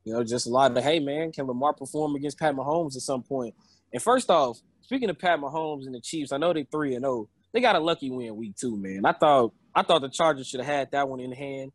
You 0.05 0.12
know, 0.12 0.22
just 0.22 0.47
a 0.47 0.51
lot 0.51 0.76
of 0.76 0.82
hey 0.85 1.01
man, 1.01 1.32
can 1.32 1.47
Lamar 1.47 1.72
perform 1.72 2.14
against 2.14 2.39
Pat 2.39 2.55
Mahomes 2.55 2.95
at 2.97 3.03
some 3.03 3.22
point? 3.22 3.55
And 3.93 4.03
first 4.03 4.30
off, 4.30 4.59
speaking 4.82 5.09
of 5.11 5.18
Pat 5.18 5.39
Mahomes 5.41 5.87
and 5.87 5.95
the 5.95 6.01
Chiefs, 6.01 6.30
I 6.32 6.37
know 6.37 6.53
they 6.53 6.64
three 6.64 6.95
and 6.95 7.03
zero. 7.05 7.28
They 7.53 7.61
got 7.61 7.76
a 7.76 7.80
lucky 7.80 8.11
win 8.11 8.37
week 8.37 8.57
two, 8.57 8.76
man. 8.76 9.05
I 9.07 9.12
thought 9.12 9.53
I 9.74 9.82
thought 9.82 10.03
the 10.03 10.09
Chargers 10.11 10.47
should 10.49 10.61
have 10.61 10.68
had 10.68 10.91
that 10.93 11.09
one 11.09 11.20
in 11.20 11.32
hand. 11.32 11.72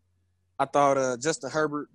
I 0.59 0.65
thought 0.65 0.97
uh, 0.97 1.17
Justin 1.17 1.49
Herbert 1.49 1.89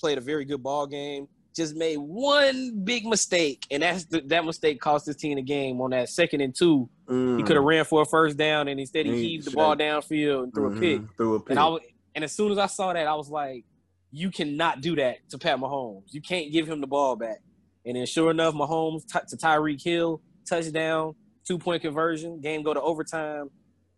played 0.00 0.18
a 0.18 0.20
very 0.20 0.44
good 0.44 0.62
ball 0.62 0.86
game. 0.86 1.28
Just 1.54 1.74
made 1.74 1.96
one 1.96 2.82
big 2.84 3.06
mistake, 3.06 3.64
and 3.70 3.82
that's 3.82 4.04
the, 4.04 4.20
that 4.26 4.44
mistake 4.44 4.78
cost 4.78 5.06
his 5.06 5.16
team 5.16 5.36
the 5.36 5.42
game 5.42 5.80
on 5.80 5.90
that 5.90 6.10
second 6.10 6.42
and 6.42 6.54
two. 6.54 6.90
He 7.08 7.14
Mm. 7.14 7.46
could 7.46 7.56
have 7.56 7.64
ran 7.64 7.84
for 7.86 8.02
a 8.02 8.04
first 8.04 8.36
down, 8.36 8.68
and 8.68 8.78
instead 8.78 9.06
he 9.06 9.12
He 9.12 9.22
heaved 9.28 9.46
the 9.46 9.52
ball 9.52 9.74
downfield 9.74 10.42
and 10.42 10.52
threw 10.52 10.76
a 10.76 10.78
pick. 10.78 11.00
Threw 11.16 11.36
a 11.36 11.40
pick. 11.40 11.50
And 11.50 11.58
I 11.58 11.76
and 12.16 12.24
as 12.24 12.32
soon 12.32 12.50
as 12.50 12.58
I 12.58 12.66
saw 12.66 12.92
that, 12.92 13.06
I 13.06 13.14
was 13.14 13.28
like, 13.28 13.64
"You 14.10 14.30
cannot 14.30 14.80
do 14.80 14.96
that 14.96 15.18
to 15.30 15.38
Pat 15.38 15.58
Mahomes. 15.58 16.12
You 16.12 16.20
can't 16.20 16.50
give 16.50 16.66
him 16.68 16.80
the 16.80 16.86
ball 16.88 17.14
back." 17.14 17.38
And 17.84 17.96
then, 17.96 18.06
sure 18.06 18.32
enough, 18.32 18.54
Mahomes 18.54 19.06
t- 19.06 19.20
to 19.28 19.36
Tyreek 19.36 19.82
Hill 19.82 20.20
touchdown, 20.48 21.14
two 21.46 21.58
point 21.58 21.82
conversion. 21.82 22.40
Game 22.40 22.62
go 22.62 22.74
to 22.74 22.80
overtime. 22.80 23.50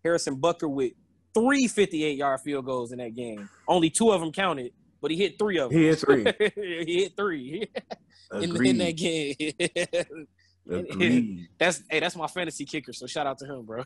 Harrison 0.05 0.37
Butker 0.37 0.69
with 0.71 0.93
three 1.35 1.69
58 1.69 2.19
yard 2.19 2.41
field 2.41 2.65
goals 2.65 2.93
in 2.93 2.99
that 2.99 3.15
game. 3.15 3.49
Only 3.67 3.89
two 3.91 4.11
of 4.11 4.21
them 4.21 4.33
counted, 4.33 4.73
but 5.01 5.11
he 5.11 5.17
hit 5.17 5.39
three 5.39 5.59
of 5.59 5.71
them. 5.71 5.79
He 5.81 5.87
hit 5.87 5.99
three. 6.01 6.25
he 6.55 7.03
hit 7.03 7.17
three 7.17 7.69
in, 8.33 8.67
in 8.67 8.79
that 8.79 8.97
game. 8.97 10.27
Agreed. 10.69 11.49
that's 11.59 11.83
hey, 11.91 12.01
that's 12.01 12.17
my 12.17 12.27
fantasy 12.27 12.65
kicker. 12.65 12.93
So 12.93 13.07
shout 13.07 13.27
out 13.27 13.39
to 13.39 13.47
him, 13.47 13.65
bro. 13.65 13.85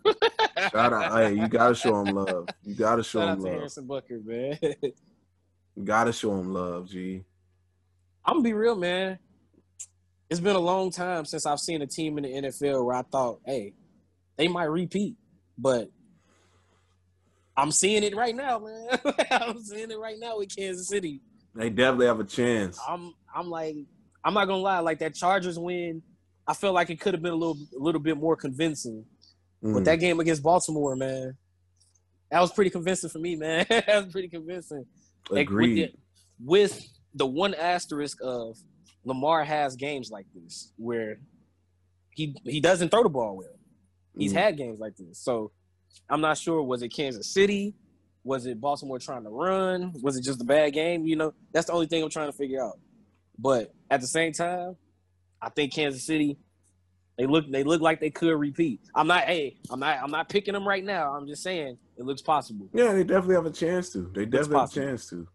Shout 0.70 0.92
out. 0.92 1.12
Hey, 1.12 1.34
you 1.34 1.48
gotta 1.48 1.74
show 1.74 2.00
him 2.00 2.14
love. 2.14 2.48
You 2.64 2.74
gotta 2.74 3.02
show 3.04 3.20
shout 3.20 3.28
out 3.28 3.38
him 3.38 3.44
love. 3.44 3.52
Harrison 3.52 3.86
Butker, 3.86 4.24
man. 4.24 4.58
You 5.74 5.84
gotta 5.84 6.12
show 6.12 6.36
him 6.38 6.52
love, 6.52 6.88
G. 6.88 7.24
I'm 8.24 8.34
gonna 8.34 8.44
be 8.44 8.52
real, 8.52 8.76
man. 8.76 9.18
It's 10.28 10.40
been 10.40 10.56
a 10.56 10.60
long 10.60 10.90
time 10.90 11.24
since 11.24 11.46
I've 11.46 11.60
seen 11.60 11.82
a 11.82 11.86
team 11.86 12.18
in 12.18 12.24
the 12.24 12.48
NFL 12.48 12.84
where 12.84 12.96
I 12.96 13.02
thought, 13.02 13.40
hey, 13.44 13.74
they 14.36 14.48
might 14.48 14.64
repeat. 14.64 15.16
But 15.58 15.90
I'm 17.56 17.70
seeing 17.70 18.02
it 18.02 18.16
right 18.16 18.34
now, 18.34 18.58
man. 18.58 18.88
I'm 19.30 19.62
seeing 19.62 19.90
it 19.90 19.98
right 19.98 20.16
now 20.18 20.38
with 20.38 20.54
Kansas 20.54 20.88
City. 20.88 21.20
They 21.54 21.68
definitely 21.68 22.06
have 22.06 22.20
a 22.20 22.24
chance. 22.24 22.78
I'm 22.88 23.14
I'm 23.34 23.50
like, 23.50 23.76
I'm 24.24 24.34
not 24.34 24.46
gonna 24.46 24.62
lie, 24.62 24.78
like 24.78 25.00
that 25.00 25.14
Chargers 25.14 25.58
win, 25.58 26.02
I 26.46 26.54
feel 26.54 26.72
like 26.72 26.90
it 26.90 27.00
could 27.00 27.14
have 27.14 27.22
been 27.22 27.32
a 27.32 27.36
little 27.36 27.56
a 27.76 27.78
little 27.82 28.00
bit 28.00 28.16
more 28.16 28.36
convincing. 28.36 29.04
Mm. 29.62 29.74
But 29.74 29.84
that 29.84 29.96
game 29.96 30.18
against 30.20 30.42
Baltimore, 30.42 30.96
man, 30.96 31.36
that 32.30 32.40
was 32.40 32.52
pretty 32.52 32.70
convincing 32.70 33.10
for 33.10 33.18
me, 33.18 33.36
man. 33.36 33.64
that 33.70 33.86
was 34.04 34.12
pretty 34.12 34.28
convincing. 34.28 34.84
Like, 35.30 35.48
with 35.50 35.74
the, 35.74 35.92
with 36.44 36.84
the 37.14 37.26
one 37.26 37.54
asterisk 37.54 38.18
of 38.22 38.58
Lamar 39.04 39.44
has 39.44 39.76
games 39.76 40.10
like 40.10 40.26
this 40.34 40.72
where 40.76 41.18
he 42.10 42.34
he 42.44 42.60
doesn't 42.60 42.88
throw 42.90 43.02
the 43.02 43.08
ball 43.08 43.36
well. 43.36 43.48
He's 44.16 44.32
Mhm. 44.32 44.36
had 44.36 44.56
games 44.56 44.80
like 44.80 44.96
this. 44.96 45.18
So 45.18 45.52
I'm 46.10 46.20
not 46.20 46.38
sure 46.38 46.62
was 46.62 46.82
it 46.82 46.88
Kansas 46.88 47.32
City? 47.32 47.74
Was 48.24 48.46
it 48.46 48.60
Baltimore 48.60 48.98
trying 48.98 49.24
to 49.24 49.30
run? 49.30 49.92
Was 50.02 50.16
it 50.16 50.22
just 50.22 50.40
a 50.40 50.44
bad 50.44 50.72
game? 50.72 51.06
You 51.06 51.16
know, 51.16 51.34
that's 51.52 51.66
the 51.66 51.72
only 51.72 51.86
thing 51.86 52.02
I'm 52.02 52.10
trying 52.10 52.30
to 52.30 52.36
figure 52.36 52.62
out. 52.62 52.78
But 53.38 53.72
at 53.90 54.00
the 54.00 54.06
same 54.06 54.32
time, 54.32 54.76
I 55.42 55.48
think 55.50 55.74
Kansas 55.74 56.04
City 56.04 56.38
they 57.18 57.26
look 57.26 57.50
they 57.50 57.62
look 57.62 57.80
like 57.82 58.00
they 58.00 58.10
could 58.10 58.34
repeat. 58.38 58.80
I'm 58.94 59.06
not 59.06 59.24
hey, 59.24 59.58
I'm 59.70 59.80
not 59.80 59.98
I'm 60.02 60.10
not 60.10 60.28
picking 60.28 60.54
them 60.54 60.66
right 60.66 60.84
now. 60.84 61.14
I'm 61.14 61.26
just 61.26 61.42
saying 61.42 61.76
it 61.98 62.04
looks 62.04 62.22
possible. 62.22 62.68
Yeah, 62.72 62.92
they 62.92 63.04
definitely 63.04 63.34
have 63.34 63.46
a 63.46 63.50
chance 63.50 63.90
to. 63.90 64.10
They 64.14 64.24
definitely 64.24 64.60
have 64.60 64.70
a 64.70 64.74
chance 64.74 65.10
to. 65.10 65.28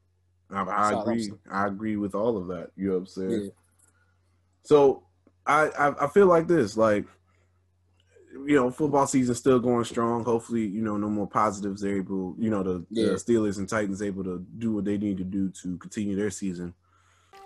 I, 0.49 0.61
I 0.63 1.01
agree. 1.01 1.31
I 1.51 1.67
agree 1.67 1.97
with 1.97 2.15
all 2.15 2.37
of 2.37 2.47
that. 2.47 2.71
You 2.75 2.87
know 2.87 2.93
what 2.93 2.99
I'm 2.99 3.05
saying? 3.07 3.51
So 4.63 5.03
I, 5.45 5.67
I 5.69 6.05
I 6.05 6.07
feel 6.07 6.25
like 6.25 6.47
this, 6.47 6.77
like 6.77 7.05
you 8.45 8.55
know, 8.55 8.69
football 8.71 9.07
season 9.07 9.35
still 9.35 9.59
going 9.59 9.85
strong. 9.85 10.23
Hopefully, 10.23 10.65
you 10.65 10.81
know, 10.81 10.97
no 10.97 11.09
more 11.09 11.27
positives. 11.27 11.81
They're 11.81 11.97
able, 11.97 12.35
you 12.37 12.49
know, 12.49 12.63
the, 12.63 12.85
Yeah. 12.89 13.09
the 13.09 13.15
Steelers 13.15 13.57
and 13.57 13.67
Titans 13.67 14.01
able 14.01 14.23
to 14.25 14.45
do 14.57 14.73
what 14.73 14.85
they 14.85 14.97
need 14.97 15.17
to 15.17 15.23
do 15.23 15.49
to 15.63 15.77
continue 15.77 16.15
their 16.15 16.29
season. 16.29 16.73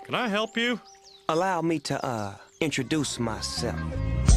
Can 0.03 0.16
I 0.16 0.28
help 0.28 0.57
you? 0.57 0.80
Allow 1.30 1.62
me 1.62 1.80
to 1.80 2.03
uh 2.05 2.36
introduce 2.62 3.20
myself. 3.20 3.80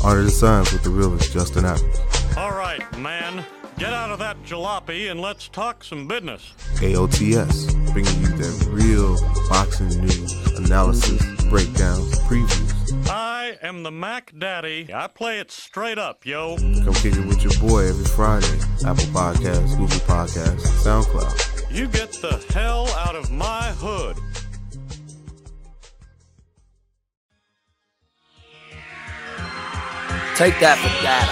Under 0.03 0.22
the 0.22 0.31
Signs 0.31 0.72
with 0.72 0.83
the 0.83 0.91
realest 0.91 1.33
Justin 1.33 1.64
Adams. 1.66 2.01
All 2.37 2.53
right, 2.53 2.83
man. 2.99 3.45
Get 3.79 3.93
out 3.93 4.11
of 4.11 4.20
that 4.20 4.41
jalopy 4.45 5.11
and 5.11 5.20
let's 5.20 5.49
talk 5.49 5.83
some 5.83 6.07
business. 6.07 6.55
AOTS, 6.77 7.93
bringing 7.93 8.20
you 8.20 8.29
that 8.29 8.66
real 8.70 9.16
boxing 9.49 10.01
news, 10.01 10.33
analysis, 10.59 11.20
breakdowns, 11.47 12.18
previews. 12.20 13.09
I 13.09 13.59
am 13.62 13.83
the 13.83 13.91
Mac 13.91 14.33
Daddy. 14.39 14.91
I 14.95 15.09
play 15.09 15.41
it 15.41 15.51
straight 15.51 15.99
up, 15.99 16.25
yo. 16.25 16.57
Come 16.57 16.95
kick 16.95 17.16
it 17.16 17.27
with 17.27 17.43
your 17.43 17.68
boy 17.68 17.89
every 17.89 18.05
Friday. 18.05 18.59
Apple 18.87 19.11
Podcasts, 19.11 19.77
Google 19.77 19.99
Podcasts, 20.07 20.66
SoundCloud. 20.85 21.75
You 21.75 21.89
get 21.89 22.12
the 22.12 22.45
hell 22.55 22.87
out 22.91 23.16
of 23.16 23.33
my 23.33 23.72
hood. 23.79 24.16
Take 30.37 30.59
that 30.59 30.76
for 30.78 30.89
data. 31.01 31.30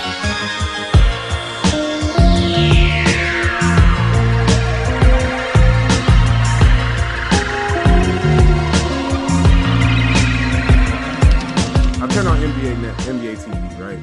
I 12.00 12.07
turned 12.14 12.28
on 12.28 12.38
NBA 12.38 12.76
NBA 12.98 13.36
TV, 13.38 13.80
right? 13.80 13.98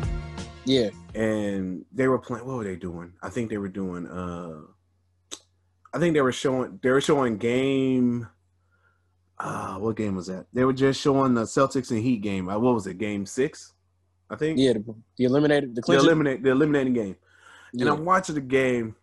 Yeah. 0.66 0.89
And 1.16 1.86
they 1.93 2.10
were 2.10 2.20
playing. 2.20 2.45
What 2.45 2.58
were 2.58 2.64
they 2.66 2.76
doing? 2.76 3.14
I 3.24 3.30
think 3.30 3.50
they 3.50 3.58
were 3.58 3.70
doing. 3.70 4.06
uh 4.06 4.64
I 5.93 5.97
think 5.97 6.14
they 6.14 6.22
were 6.22 6.34
showing. 6.34 6.78
They 6.84 6.89
were 6.89 7.00
showing 7.02 7.38
game. 7.38 8.28
Uh, 9.39 9.76
what 9.76 9.95
game 9.95 10.16
was 10.16 10.28
that? 10.28 10.47
They 10.52 10.66
were 10.66 10.74
just 10.74 11.00
showing 11.00 11.34
the 11.34 11.43
Celtics 11.43 11.91
and 11.91 12.04
Heat 12.04 12.22
game. 12.22 12.50
Uh, 12.50 12.60
what 12.60 12.74
was 12.74 12.86
it? 12.86 12.97
Game 12.97 13.26
six, 13.26 13.74
I 14.30 14.36
think. 14.36 14.60
Yeah, 14.60 14.74
the, 14.74 14.96
the 15.18 15.26
eliminated 15.26 15.76
the 15.76 15.82
the 15.82 15.94
eliminate 15.94 16.44
the 16.44 16.52
eliminating 16.52 16.94
game. 16.94 17.16
And 17.72 17.82
Yeah. 17.82 17.92
I'm 17.94 18.06
watching 18.06 18.36
the 18.36 18.42
game, 18.42 18.96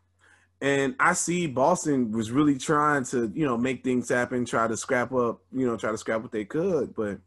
and 0.60 0.94
I 0.98 1.12
see 1.12 1.46
Boston 1.46 2.12
was 2.12 2.30
really 2.30 2.58
trying 2.58 3.04
to, 3.06 3.30
you 3.34 3.44
know, 3.44 3.56
make 3.56 3.84
things 3.84 4.08
happen, 4.08 4.44
try 4.44 4.66
to 4.66 4.76
scrap 4.76 5.12
up, 5.12 5.40
you 5.52 5.66
know, 5.66 5.76
try 5.76 5.90
to 5.90 5.98
scrap 5.98 6.22
what 6.22 6.32
they 6.32 6.44
could, 6.44 6.94
but 6.94 7.18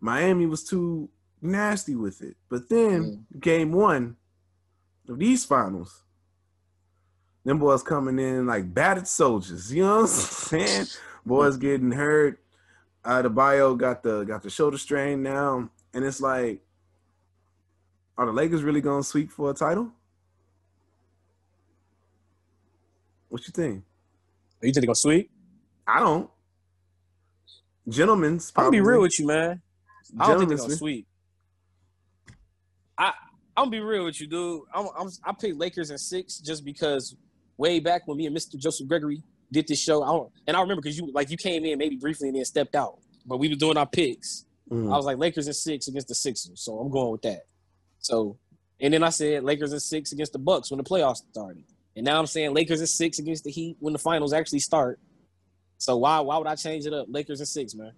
Miami 0.00 0.46
was 0.46 0.64
too 0.64 1.08
nasty 1.40 1.94
with 1.94 2.22
it. 2.22 2.36
But 2.48 2.68
then 2.68 3.26
game 3.38 3.72
one 3.72 4.16
of 5.08 5.18
these 5.18 5.44
finals, 5.44 6.02
them 7.44 7.58
boys 7.58 7.82
coming 7.82 8.18
in 8.18 8.46
like 8.46 8.74
battered 8.74 9.06
soldiers. 9.06 9.72
You 9.72 9.84
know 9.84 9.96
what 9.96 10.00
I'm 10.02 10.06
saying? 10.08 10.86
boys 11.24 11.56
getting 11.56 11.92
hurt. 11.92 12.40
Uh, 13.04 13.22
the 13.22 13.30
bio 13.30 13.74
got 13.74 14.02
the 14.02 14.24
got 14.24 14.42
the 14.42 14.50
shoulder 14.50 14.78
strain 14.78 15.22
now, 15.22 15.70
and 15.94 16.04
it's 16.04 16.20
like, 16.20 16.60
are 18.18 18.26
the 18.26 18.32
Lakers 18.32 18.62
really 18.62 18.80
gonna 18.80 19.02
sweep 19.02 19.30
for 19.30 19.50
a 19.50 19.54
title? 19.54 19.90
What 23.28 23.46
you 23.46 23.52
think? 23.52 23.84
Are 24.62 24.66
you 24.66 24.72
think 24.72 24.82
they 24.82 24.86
gonna 24.86 24.94
sweep? 24.94 25.30
I 25.86 26.00
don't. 26.00 26.30
Gentlemen's. 27.88 28.52
I'm 28.56 28.64
gonna 28.64 28.70
be 28.72 28.80
real 28.80 29.00
with 29.02 29.18
you, 29.18 29.26
man. 29.26 29.60
I 30.18 30.28
don't 30.28 30.38
think 30.38 30.48
they're 30.50 30.58
gonna 30.58 30.76
sweep. 30.76 31.06
I 32.98 33.12
I'm 33.56 33.64
gonna 33.64 33.70
be 33.70 33.80
real 33.80 34.04
with 34.04 34.20
you, 34.20 34.26
dude. 34.26 34.62
I'm, 34.74 34.88
I'm 34.98 35.08
I 35.24 35.32
picked 35.32 35.56
Lakers 35.58 35.90
in 35.90 35.98
six 35.98 36.38
just 36.38 36.64
because 36.64 37.14
way 37.56 37.80
back 37.80 38.06
when 38.06 38.16
me 38.16 38.26
and 38.26 38.36
Mr. 38.36 38.56
Joseph 38.56 38.88
Gregory 38.88 39.22
did 39.52 39.66
this 39.68 39.80
show, 39.80 40.02
I 40.02 40.08
don't, 40.08 40.30
and 40.48 40.56
I 40.56 40.60
remember 40.60 40.82
because 40.82 40.98
you 40.98 41.10
like 41.12 41.30
you 41.30 41.36
came 41.36 41.64
in 41.64 41.78
maybe 41.78 41.96
briefly 41.96 42.28
and 42.28 42.36
then 42.36 42.44
stepped 42.44 42.74
out, 42.74 42.98
but 43.24 43.38
we 43.38 43.48
were 43.48 43.54
doing 43.54 43.76
our 43.76 43.86
picks. 43.86 44.44
Mhm. 44.70 44.92
I 44.92 44.96
was 44.96 45.04
like 45.06 45.18
Lakers 45.18 45.46
in 45.46 45.54
six 45.54 45.86
against 45.86 46.08
the 46.08 46.14
Sixers, 46.14 46.60
so 46.60 46.78
I'm 46.78 46.90
going 46.90 47.12
with 47.12 47.22
that. 47.22 47.46
So, 47.98 48.38
and 48.80 48.92
then 48.92 49.02
I 49.02 49.08
said 49.10 49.42
Lakers 49.44 49.72
in 49.72 49.80
six 49.80 50.12
against 50.12 50.32
the 50.32 50.38
Bucks 50.38 50.70
when 50.70 50.78
the 50.78 50.84
playoffs 50.84 51.22
started, 51.30 51.64
and 51.96 52.04
now 52.04 52.18
I'm 52.18 52.26
saying 52.26 52.54
Lakers 52.54 52.80
in 52.80 52.86
six 52.86 53.18
against 53.18 53.44
the 53.44 53.50
Heat 53.50 53.76
when 53.80 53.92
the 53.92 53.98
finals 53.98 54.32
actually 54.32 54.60
start. 54.60 55.00
So 55.78 55.96
why 55.96 56.20
why 56.20 56.38
would 56.38 56.46
I 56.46 56.54
change 56.54 56.86
it 56.86 56.92
up? 56.92 57.06
Lakers 57.08 57.40
in 57.40 57.46
six, 57.46 57.74
man. 57.74 57.92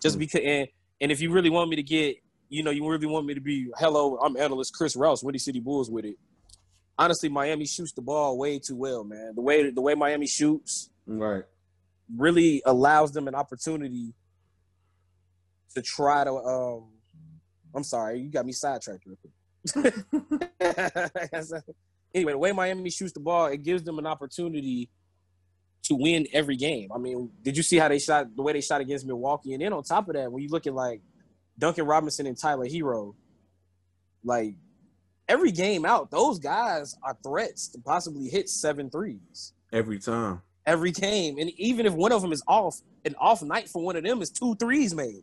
Just 0.00 0.18
because 0.20 0.40
and 0.44 0.68
and 1.00 1.12
if 1.12 1.20
you 1.20 1.30
really 1.32 1.50
want 1.50 1.70
me 1.70 1.76
to 1.76 1.82
get, 1.82 2.16
you 2.48 2.62
know, 2.62 2.70
you 2.70 2.88
really 2.88 3.06
want 3.06 3.26
me 3.26 3.34
to 3.34 3.40
be 3.40 3.68
hello, 3.78 4.16
I'm 4.18 4.36
analyst 4.36 4.74
Chris 4.74 4.96
Rouse, 4.96 5.22
Windy 5.22 5.38
City 5.38 5.60
Bulls 5.60 5.90
with 5.90 6.04
it. 6.04 6.16
Honestly, 6.98 7.28
Miami 7.28 7.66
shoots 7.66 7.92
the 7.92 8.02
ball 8.02 8.38
way 8.38 8.58
too 8.58 8.76
well, 8.76 9.02
man. 9.04 9.32
The 9.34 9.40
way 9.42 9.70
the 9.70 9.80
way 9.80 9.94
Miami 9.94 10.26
shoots 10.26 10.90
Right. 11.06 11.42
really 12.16 12.62
allows 12.64 13.12
them 13.12 13.26
an 13.28 13.34
opportunity 13.34 14.14
to 15.74 15.82
try 15.82 16.22
to 16.24 16.32
um 16.32 16.91
I'm 17.74 17.84
sorry, 17.84 18.20
you 18.20 18.30
got 18.30 18.44
me 18.46 18.52
sidetracked 18.52 19.04
real 19.06 19.16
quick. 19.20 19.32
anyway, 22.14 22.32
the 22.32 22.38
way 22.38 22.52
Miami 22.52 22.90
shoots 22.90 23.12
the 23.12 23.20
ball, 23.20 23.46
it 23.46 23.62
gives 23.62 23.82
them 23.82 23.98
an 23.98 24.06
opportunity 24.06 24.90
to 25.84 25.94
win 25.94 26.26
every 26.32 26.56
game. 26.56 26.90
I 26.94 26.98
mean, 26.98 27.30
did 27.42 27.56
you 27.56 27.62
see 27.62 27.76
how 27.76 27.88
they 27.88 27.98
shot 27.98 28.34
the 28.36 28.42
way 28.42 28.52
they 28.52 28.60
shot 28.60 28.80
against 28.80 29.06
Milwaukee? 29.06 29.52
And 29.54 29.62
then 29.62 29.72
on 29.72 29.82
top 29.82 30.08
of 30.08 30.14
that, 30.14 30.30
when 30.30 30.42
you 30.42 30.48
look 30.48 30.66
at 30.66 30.74
like 30.74 31.00
Duncan 31.58 31.86
Robinson 31.86 32.26
and 32.26 32.38
Tyler 32.38 32.66
Herro, 32.66 33.14
like 34.24 34.54
every 35.28 35.50
game 35.50 35.84
out, 35.84 36.10
those 36.10 36.38
guys 36.38 36.96
are 37.02 37.16
threats 37.22 37.68
to 37.68 37.78
possibly 37.80 38.28
hit 38.28 38.48
seven 38.48 38.90
threes 38.90 39.52
Every 39.72 39.98
time. 39.98 40.42
every 40.66 40.92
game. 40.92 41.38
And 41.38 41.50
even 41.58 41.86
if 41.86 41.94
one 41.94 42.12
of 42.12 42.22
them 42.22 42.32
is 42.32 42.42
off, 42.46 42.80
an 43.04 43.16
off 43.18 43.42
night 43.42 43.68
for 43.68 43.82
one 43.82 43.96
of 43.96 44.04
them 44.04 44.22
is 44.22 44.30
two 44.30 44.54
threes 44.56 44.94
made. 44.94 45.22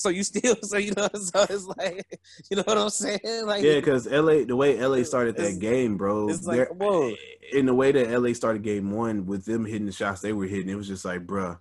So 0.00 0.08
you 0.08 0.24
still, 0.24 0.56
so 0.62 0.78
you 0.78 0.92
know, 0.96 1.08
so 1.14 1.46
it's 1.48 1.66
like, 1.66 2.20
you 2.50 2.56
know 2.56 2.62
what 2.64 2.78
I'm 2.78 2.90
saying? 2.90 3.44
Like, 3.44 3.62
Yeah, 3.62 3.76
because 3.76 4.06
LA, 4.06 4.44
the 4.44 4.56
way 4.56 4.82
LA 4.82 5.02
started 5.02 5.36
that 5.36 5.58
game, 5.58 5.96
bro, 5.96 6.28
it's 6.28 6.46
like, 6.46 6.70
on. 6.80 7.16
in 7.52 7.66
the 7.66 7.74
way 7.74 7.92
that 7.92 8.10
LA 8.10 8.32
started 8.32 8.62
game 8.62 8.90
one 8.90 9.26
with 9.26 9.44
them 9.44 9.64
hitting 9.64 9.86
the 9.86 9.92
shots 9.92 10.20
they 10.20 10.32
were 10.32 10.46
hitting, 10.46 10.70
it 10.70 10.74
was 10.74 10.88
just 10.88 11.04
like, 11.04 11.26
bruh, 11.26 11.58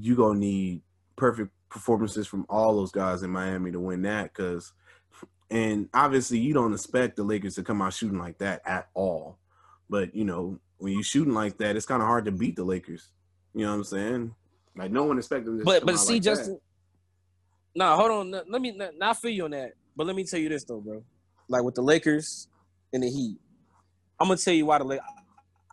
you 0.00 0.14
gonna 0.14 0.38
need 0.38 0.82
perfect 1.16 1.50
performances 1.68 2.26
from 2.26 2.46
all 2.48 2.76
those 2.76 2.92
guys 2.92 3.22
in 3.22 3.30
Miami 3.30 3.72
to 3.72 3.80
win 3.80 4.02
that. 4.02 4.32
Because, 4.32 4.72
and 5.50 5.88
obviously, 5.92 6.38
you 6.38 6.54
don't 6.54 6.72
expect 6.72 7.16
the 7.16 7.24
Lakers 7.24 7.56
to 7.56 7.62
come 7.62 7.82
out 7.82 7.92
shooting 7.92 8.18
like 8.18 8.38
that 8.38 8.62
at 8.64 8.88
all. 8.94 9.38
But 9.88 10.14
you 10.14 10.24
know, 10.24 10.60
when 10.78 10.92
you 10.92 11.02
shooting 11.02 11.34
like 11.34 11.58
that, 11.58 11.76
it's 11.76 11.86
kind 11.86 12.00
of 12.00 12.06
hard 12.06 12.26
to 12.26 12.32
beat 12.32 12.54
the 12.54 12.64
Lakers. 12.64 13.10
You 13.54 13.64
know 13.64 13.70
what 13.70 13.78
I'm 13.78 13.84
saying? 13.84 14.34
Like 14.76 14.92
no 14.92 15.04
one 15.04 15.18
expected 15.18 15.64
but 15.64 15.80
come 15.80 15.86
but 15.86 15.94
out 15.94 16.00
see, 16.00 16.14
like 16.14 16.22
that. 16.22 16.60
Nah, 17.74 17.96
hold 17.96 18.10
on. 18.10 18.30
Let- 18.30 18.50
Let 18.50 18.62
me 18.62 18.72
not, 18.72 18.96
not 18.98 19.16
feel 19.18 19.30
you 19.30 19.44
on 19.44 19.50
that. 19.52 19.72
But 19.96 20.06
let 20.06 20.16
me 20.16 20.24
tell 20.24 20.40
you 20.40 20.48
this 20.48 20.64
though, 20.64 20.80
bro. 20.80 21.02
Like 21.48 21.62
with 21.62 21.74
the 21.74 21.82
Lakers 21.82 22.48
and 22.92 23.02
the 23.02 23.10
Heat, 23.10 23.36
I'm 24.20 24.28
gonna 24.28 24.38
tell 24.38 24.54
you 24.54 24.66
why 24.66 24.78
the 24.78 24.84
Lakers. 24.84 25.04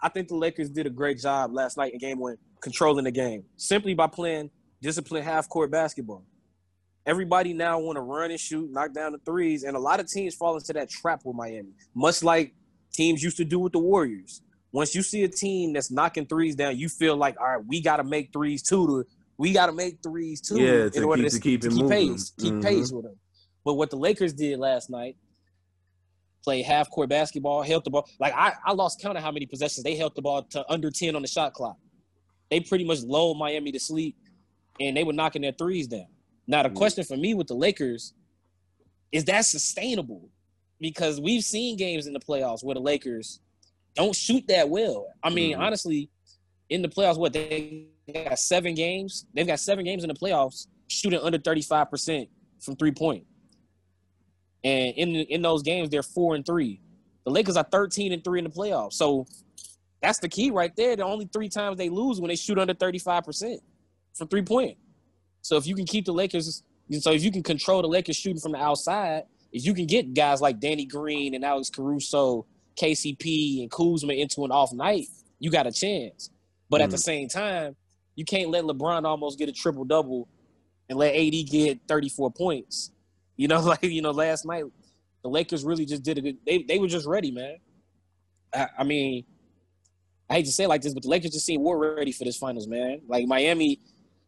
I 0.02 0.10
think 0.10 0.28
the 0.28 0.36
Lakers 0.36 0.70
did 0.70 0.86
a 0.86 0.90
great 0.90 1.20
job 1.20 1.54
last 1.54 1.78
night 1.78 1.94
in 1.94 2.00
Game 2.00 2.20
One, 2.20 2.38
controlling 2.62 3.06
the 3.06 3.12
game 3.12 3.44
simply 3.58 3.94
by 3.94 4.08
playing 4.08 4.52
disciplined 4.82 5.26
half 5.26 5.48
court 5.50 5.72
basketball. 5.72 6.24
Everybody 7.06 7.54
now 7.54 7.80
want 7.80 7.96
to 7.96 8.02
run 8.02 8.32
and 8.32 8.40
shoot, 8.40 8.70
knock 8.72 8.94
down 8.94 9.14
the 9.14 9.20
threes, 9.20 9.64
and 9.64 9.78
a 9.78 9.80
lot 9.80 10.00
of 10.00 10.08
teams 10.08 10.36
fall 10.36 10.56
into 10.56 10.74
that 10.74 10.90
trap 10.90 11.22
with 11.24 11.36
Miami, 11.36 11.70
much 11.96 12.22
like 12.22 12.54
teams 12.94 13.24
used 13.24 13.38
to 13.38 13.46
do 13.46 13.60
with 13.60 13.72
the 13.72 13.80
Warriors. 13.80 14.42
Once 14.74 14.94
you 14.94 15.02
see 15.02 15.24
a 15.24 15.28
team 15.30 15.72
that's 15.74 15.90
knocking 15.90 16.26
threes 16.26 16.56
down, 16.56 16.78
you 16.78 16.90
feel 16.90 17.16
like, 17.16 17.40
all 17.40 17.48
right, 17.48 17.66
we 17.66 17.82
got 17.82 17.98
to 17.98 18.04
make 18.04 18.34
threes 18.34 18.62
too. 18.62 18.86
To 18.88 19.06
we 19.38 19.52
got 19.54 19.68
to 19.68 19.72
make 19.72 20.02
threes 20.02 20.42
too 20.42 20.60
Yeah, 20.60 20.90
in 20.94 21.04
order 21.04 21.24
keep- 21.24 21.32
to, 21.32 21.38
to 21.38 21.42
keep 21.42 21.62
to 21.62 21.70
keep 21.70 21.88
pace, 21.88 22.32
keep 22.40 22.54
Mhm. 22.54 22.64
pace 22.64 22.92
with 22.92 23.04
them. 23.06 23.18
But 23.64 23.76
what 23.76 23.90
the 23.90 23.98
Lakers 23.98 24.34
did 24.34 24.58
last 24.60 24.90
night, 24.90 25.16
play 26.44 26.62
half 26.62 26.90
court 26.90 27.10
basketball, 27.10 27.62
held 27.62 27.84
the 27.84 27.90
ball. 27.90 28.08
Like 28.20 28.34
I, 28.34 28.54
I 28.66 28.74
lost 28.74 29.02
count 29.02 29.18
of 29.18 29.24
how 29.24 29.32
many 29.32 29.46
possessions 29.46 29.84
they 29.84 29.96
held 29.96 30.16
the 30.16 30.22
ball 30.22 30.44
to 30.44 30.66
under 30.72 30.90
ten 30.90 31.16
on 31.16 31.22
the 31.22 31.28
shot 31.28 31.54
clock. 31.54 31.78
They 32.50 32.62
pretty 32.62 32.86
much 32.86 33.02
lulled 33.02 33.38
Miami 33.38 33.72
to 33.74 33.80
sleep, 33.80 34.16
and 34.80 34.96
they 34.96 35.04
were 35.04 35.14
knocking 35.14 35.42
their 35.42 35.52
threes 35.52 35.88
down. 35.88 36.08
Now 36.48 36.64
the 36.64 36.70
question 36.70 37.04
for 37.04 37.18
me 37.18 37.34
with 37.34 37.48
the 37.48 37.56
Lakers 37.56 38.14
is 39.12 39.26
that 39.26 39.42
sustainable? 39.46 40.30
Because 40.80 41.20
we've 41.20 41.44
seen 41.44 41.76
games 41.78 42.08
in 42.08 42.14
the 42.14 42.20
playoffs 42.20 42.64
where 42.64 42.76
the 42.76 42.82
Lakers 42.82 43.40
don't 43.96 44.16
shoot 44.16 44.46
that 44.48 44.70
well. 44.70 45.08
I 45.24 45.30
mean, 45.30 45.58
Mhm. 45.58 45.60
honestly, 45.60 46.10
in 46.70 46.82
the 46.82 46.88
playoffs, 46.88 47.18
what 47.18 47.34
they 47.34 47.88
got 48.14 48.40
seven 48.40 48.74
games. 48.76 49.26
They've 49.34 49.48
got 49.48 49.60
seven 49.60 49.86
games 49.86 50.04
in 50.04 50.08
the 50.08 50.14
playoffs 50.16 50.68
shooting 50.88 51.20
under 51.22 51.38
thirty 51.38 51.62
five 51.62 51.90
percent 51.90 52.30
from 52.60 52.76
three 52.76 52.92
point. 52.92 53.26
And 54.64 54.94
in 54.96 55.16
in 55.16 55.42
those 55.42 55.64
games, 55.64 55.90
they're 55.90 56.04
four 56.04 56.36
and 56.36 56.46
three. 56.46 56.82
The 57.26 57.32
Lakers 57.32 57.58
are 57.58 57.66
thirteen 57.70 58.12
and 58.14 58.24
three 58.24 58.40
in 58.40 58.46
the 58.46 58.52
playoffs. 58.52 58.94
So 58.94 59.26
that's 60.02 60.20
the 60.20 60.30
key 60.30 60.52
right 60.52 60.76
there. 60.76 60.96
The 60.96 61.04
only 61.04 61.30
three 61.32 61.50
times 61.50 61.78
they 61.78 61.90
lose 61.90 62.20
when 62.22 62.30
they 62.30 62.36
shoot 62.36 62.58
under 62.58 62.74
thirty 62.74 63.00
five 63.00 63.24
percent 63.24 63.62
from 64.16 64.28
three 64.28 64.42
point. 64.44 64.78
So 65.42 65.58
if 65.58 65.68
you 65.68 65.76
can 65.76 65.86
keep 65.86 66.06
the 66.06 66.14
Lakers 66.14 66.64
so 67.00 67.12
if 67.12 67.22
you 67.24 67.32
can 67.32 67.44
control 67.44 67.82
the 67.82 67.88
Lakers 67.90 68.16
shooting 68.16 68.40
from 68.40 68.54
the 68.54 68.60
outside, 68.60 69.24
if 69.52 69.66
you 69.66 69.74
can 69.74 69.86
get 69.88 70.14
guys 70.14 70.40
like 70.40 70.60
Danny 70.60 70.86
Green 70.86 71.34
and 71.36 71.44
Alex 71.44 71.70
Caruso, 71.70 72.46
KCP 72.82 73.62
and 73.62 73.70
Kuzma 73.72 74.14
into 74.14 74.46
an 74.46 74.52
off 74.52 74.72
night, 74.72 75.08
you 75.40 75.52
got 75.52 75.68
a 75.68 75.72
chance. 75.72 76.30
But 76.70 76.80
at 76.82 76.90
the 76.90 76.96
Mm. 76.98 77.04
same 77.04 77.28
time, 77.28 77.76
you 78.18 78.26
can't 78.26 78.50
let 78.50 78.66
LeBron 78.66 79.06
almost 79.06 79.40
get 79.40 79.48
a 79.48 79.54
triple 79.54 79.86
double 79.86 80.28
and 80.90 81.00
let 81.00 81.16
AD 81.16 81.32
get 81.50 81.80
34 81.88 82.32
points. 82.32 82.92
You 83.40 83.48
know, 83.48 83.62
like 83.62 83.84
you 83.84 84.02
know, 84.02 84.10
last 84.10 84.46
night 84.46 84.64
the 85.22 85.30
Lakers 85.30 85.64
really 85.64 85.86
just 85.86 86.02
did 86.02 86.18
a 86.18 86.22
good. 86.22 86.38
They 86.44 86.64
they 86.64 86.80
were 86.80 86.88
just 86.88 87.06
ready, 87.06 87.30
man. 87.30 87.58
I, 88.52 88.68
I 88.80 88.84
mean, 88.84 89.26
I 90.28 90.34
hate 90.34 90.46
to 90.48 90.52
say 90.52 90.64
it 90.64 90.70
like 90.70 90.82
this, 90.82 90.96
but 90.96 91.04
the 91.04 91.10
Lakers 91.10 91.30
just 91.34 91.46
seem 91.46 91.62
war 91.62 91.78
ready 91.78 92.12
for 92.12 92.24
this 92.24 92.36
finals, 92.36 92.66
man. 92.68 93.02
Like 93.08 93.28
Miami, 93.28 93.80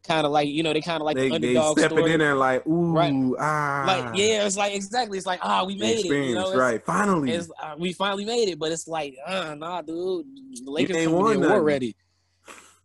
kind 0.03 0.27
of 0.27 0.31
like 0.31 0.47
you 0.47 0.61
know 0.61 0.73
they 0.73 0.81
kind 0.81 1.01
of 1.01 1.05
like 1.07 1.15
they 1.15 1.27
the 1.29 1.39
they 1.39 1.55
stepping 1.71 1.97
story. 1.97 2.13
in 2.13 2.19
there 2.19 2.35
like 2.35 2.67
ooh 2.67 2.93
Right. 2.93 3.11
ah 3.39 3.83
Like 3.87 4.15
yeah, 4.15 4.45
it's 4.45 4.55
like 4.57 4.75
exactly. 4.75 5.17
It's 5.17 5.25
like 5.25 5.39
ah, 5.41 5.63
we 5.65 5.75
made 5.75 6.05
it. 6.05 6.27
You 6.27 6.35
know, 6.35 6.41
It's- 6.51 6.55
right 6.55 6.85
finally 6.85 7.31
it's, 7.31 7.49
uh, 7.63 7.75
we 7.79 7.93
finally 7.93 8.25
made 8.25 8.47
it, 8.49 8.59
but 8.59 8.71
it's 8.71 8.87
like, 8.87 9.15
uh, 9.25 9.55
nah, 9.57 9.81
dude. 9.81 10.27
The 10.63 10.69
Lakers 10.69 10.95
ain't 10.97 11.11
coming 11.11 11.39
won 11.39 11.49
war 11.49 11.63
ready, 11.63 11.95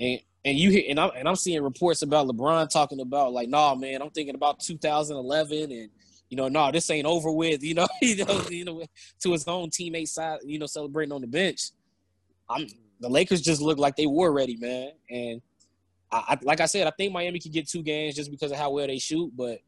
and 0.00 0.20
and 0.44 0.58
you 0.58 0.70
hear 0.70 0.84
and 0.88 1.00
I'm 1.00 1.10
and 1.16 1.28
I'm 1.28 1.36
seeing 1.36 1.62
reports 1.62 2.02
about 2.02 2.26
LeBron 2.26 2.68
talking 2.68 3.00
about 3.00 3.32
like, 3.32 3.48
nah, 3.48 3.74
man, 3.74 4.02
I'm 4.02 4.10
thinking 4.10 4.34
about 4.34 4.60
2011, 4.60 5.72
and 5.72 5.90
you 6.28 6.36
know, 6.36 6.48
nah, 6.48 6.70
this 6.70 6.90
ain't 6.90 7.06
over 7.06 7.30
with. 7.30 7.62
You 7.62 7.74
know, 7.74 7.86
you 8.02 8.64
know, 8.64 8.84
to 9.20 9.32
his 9.32 9.46
own 9.48 9.70
teammate 9.70 10.08
side, 10.08 10.40
you 10.44 10.58
know, 10.58 10.66
celebrating 10.66 11.12
on 11.12 11.20
the 11.20 11.26
bench. 11.26 11.70
I'm 12.48 12.66
the 13.00 13.08
Lakers 13.08 13.40
just 13.40 13.60
look 13.60 13.78
like 13.78 13.96
they 13.96 14.06
were 14.06 14.32
ready, 14.32 14.56
man, 14.56 14.92
and 15.10 15.42
I, 16.12 16.24
I 16.28 16.38
like 16.42 16.60
I 16.60 16.66
said, 16.66 16.86
I 16.86 16.90
think 16.90 17.12
Miami 17.12 17.40
could 17.40 17.52
get 17.52 17.68
two 17.68 17.82
games 17.82 18.14
just 18.14 18.30
because 18.30 18.52
of 18.52 18.58
how 18.58 18.70
well 18.70 18.86
they 18.86 18.98
shoot, 18.98 19.32
but 19.34 19.60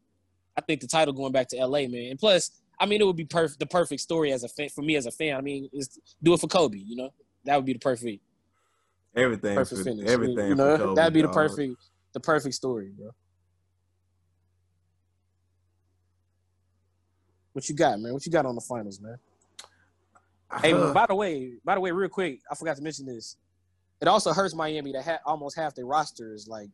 I 0.56 0.60
think 0.60 0.80
the 0.80 0.86
title 0.86 1.12
going 1.12 1.32
back 1.32 1.48
to 1.48 1.56
LA, 1.56 1.86
man. 1.86 2.10
And 2.10 2.18
plus, 2.18 2.50
I 2.80 2.86
mean, 2.86 3.00
it 3.00 3.04
would 3.04 3.16
be 3.16 3.24
perfect. 3.24 3.60
The 3.60 3.66
perfect 3.66 4.00
story 4.00 4.32
as 4.32 4.44
a 4.44 4.48
fan 4.48 4.68
for 4.70 4.82
me 4.82 4.96
as 4.96 5.06
a 5.06 5.10
fan. 5.10 5.36
I 5.36 5.40
mean, 5.40 5.68
do 6.22 6.34
it 6.34 6.40
for 6.40 6.46
Kobe. 6.46 6.78
You 6.78 6.96
know, 6.96 7.10
that 7.44 7.56
would 7.56 7.66
be 7.66 7.74
the 7.74 7.78
perfect, 7.78 8.22
everything 9.16 9.54
perfect 9.56 9.78
for, 9.78 9.84
finish. 9.84 10.08
everything 10.08 10.48
you 10.50 10.54
know, 10.54 10.76
for 10.76 10.82
Kobe, 10.84 10.94
that'd 10.96 11.12
be 11.14 11.20
the 11.22 11.26
dog. 11.28 11.34
perfect, 11.34 11.74
the 12.12 12.20
perfect 12.20 12.54
story, 12.54 12.90
bro. 12.96 13.10
What 17.52 17.68
you 17.68 17.74
got, 17.74 17.98
man? 18.00 18.12
What 18.12 18.24
you 18.26 18.32
got 18.32 18.44
on 18.46 18.54
the 18.54 18.60
finals, 18.60 19.00
man? 19.00 19.16
Hey, 20.60 20.72
Uh, 20.72 20.92
by 20.92 21.06
the 21.06 21.14
way, 21.14 21.54
by 21.64 21.74
the 21.74 21.80
way, 21.80 21.90
real 21.90 22.08
quick, 22.08 22.40
I 22.50 22.54
forgot 22.54 22.76
to 22.76 22.82
mention 22.82 23.06
this. 23.06 23.36
It 24.00 24.08
also 24.08 24.32
hurts 24.32 24.54
Miami 24.54 24.92
that 24.92 25.04
ha- 25.04 25.18
almost 25.24 25.56
half 25.56 25.74
their 25.74 25.86
roster 25.86 26.34
is 26.34 26.46
like 26.46 26.68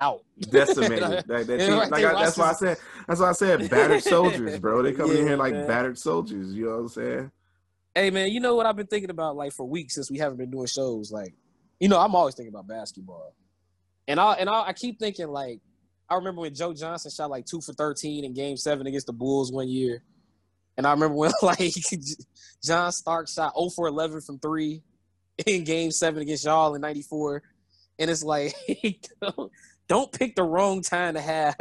out, 0.00 0.20
decimated. 0.50 1.24
Like, 1.26 1.46
that 1.46 1.48
Yeah, 1.48 1.66
team- 1.66 1.78
right, 1.78 1.90
like 1.90 2.04
I, 2.04 2.22
that's 2.22 2.36
why 2.36 2.50
I 2.50 2.52
said. 2.52 2.76
That's 3.08 3.18
why 3.20 3.30
I 3.30 3.32
said 3.32 3.70
battered 3.70 4.02
soldiers, 4.14 4.58
bro. 4.58 4.82
They 4.82 4.92
coming 4.92 5.16
in 5.16 5.26
here 5.26 5.36
like 5.38 5.54
man. 5.54 5.66
battered 5.66 5.98
soldiers. 5.98 6.52
You 6.52 6.66
know 6.66 6.70
what 6.72 6.76
I'm 6.78 6.88
saying? 6.90 7.30
Hey 7.94 8.10
man, 8.10 8.30
you 8.30 8.40
know 8.40 8.54
what 8.54 8.66
I've 8.66 8.76
been 8.76 8.86
thinking 8.86 9.08
about 9.08 9.36
like 9.36 9.52
for 9.52 9.66
weeks 9.66 9.94
since 9.94 10.10
we 10.10 10.18
haven't 10.18 10.36
been 10.36 10.50
doing 10.50 10.66
shows. 10.66 11.10
Like, 11.10 11.32
you 11.80 11.88
know, 11.88 11.98
I'm 11.98 12.14
always 12.14 12.34
thinking 12.34 12.54
about 12.54 12.66
basketball, 12.66 13.34
and 14.08 14.18
I 14.18 14.34
and 14.34 14.48
I, 14.48 14.68
I 14.68 14.72
keep 14.72 14.98
thinking 14.98 15.28
like, 15.28 15.60
I 16.08 16.14
remember 16.16 16.42
when 16.42 16.54
Joe 16.54 16.72
Johnson 16.72 17.10
shot 17.10 17.30
like 17.30 17.46
two 17.46 17.60
for 17.60 17.72
thirteen 17.72 18.24
in 18.24 18.32
Game 18.32 18.56
Seven 18.56 18.86
against 18.86 19.06
the 19.06 19.12
Bulls 19.12 19.52
one 19.52 19.68
year, 19.68 20.02
and 20.76 20.86
I 20.86 20.90
remember 20.92 21.16
when 21.16 21.32
like 21.42 21.74
John 22.64 22.92
Stark 22.92 23.28
shot 23.28 23.54
0 23.56 23.70
for 23.74 23.86
11 23.88 24.20
from 24.22 24.38
three 24.38 24.82
in 25.46 25.64
Game 25.64 25.90
Seven 25.90 26.22
against 26.22 26.44
y'all 26.44 26.74
in 26.74 26.80
'94, 26.80 27.42
and 27.98 28.10
it's 28.10 28.22
like, 28.22 28.54
don't, 29.20 29.52
don't 29.88 30.12
pick 30.12 30.34
the 30.34 30.42
wrong 30.42 30.82
time 30.82 31.14
to 31.14 31.20
have 31.20 31.56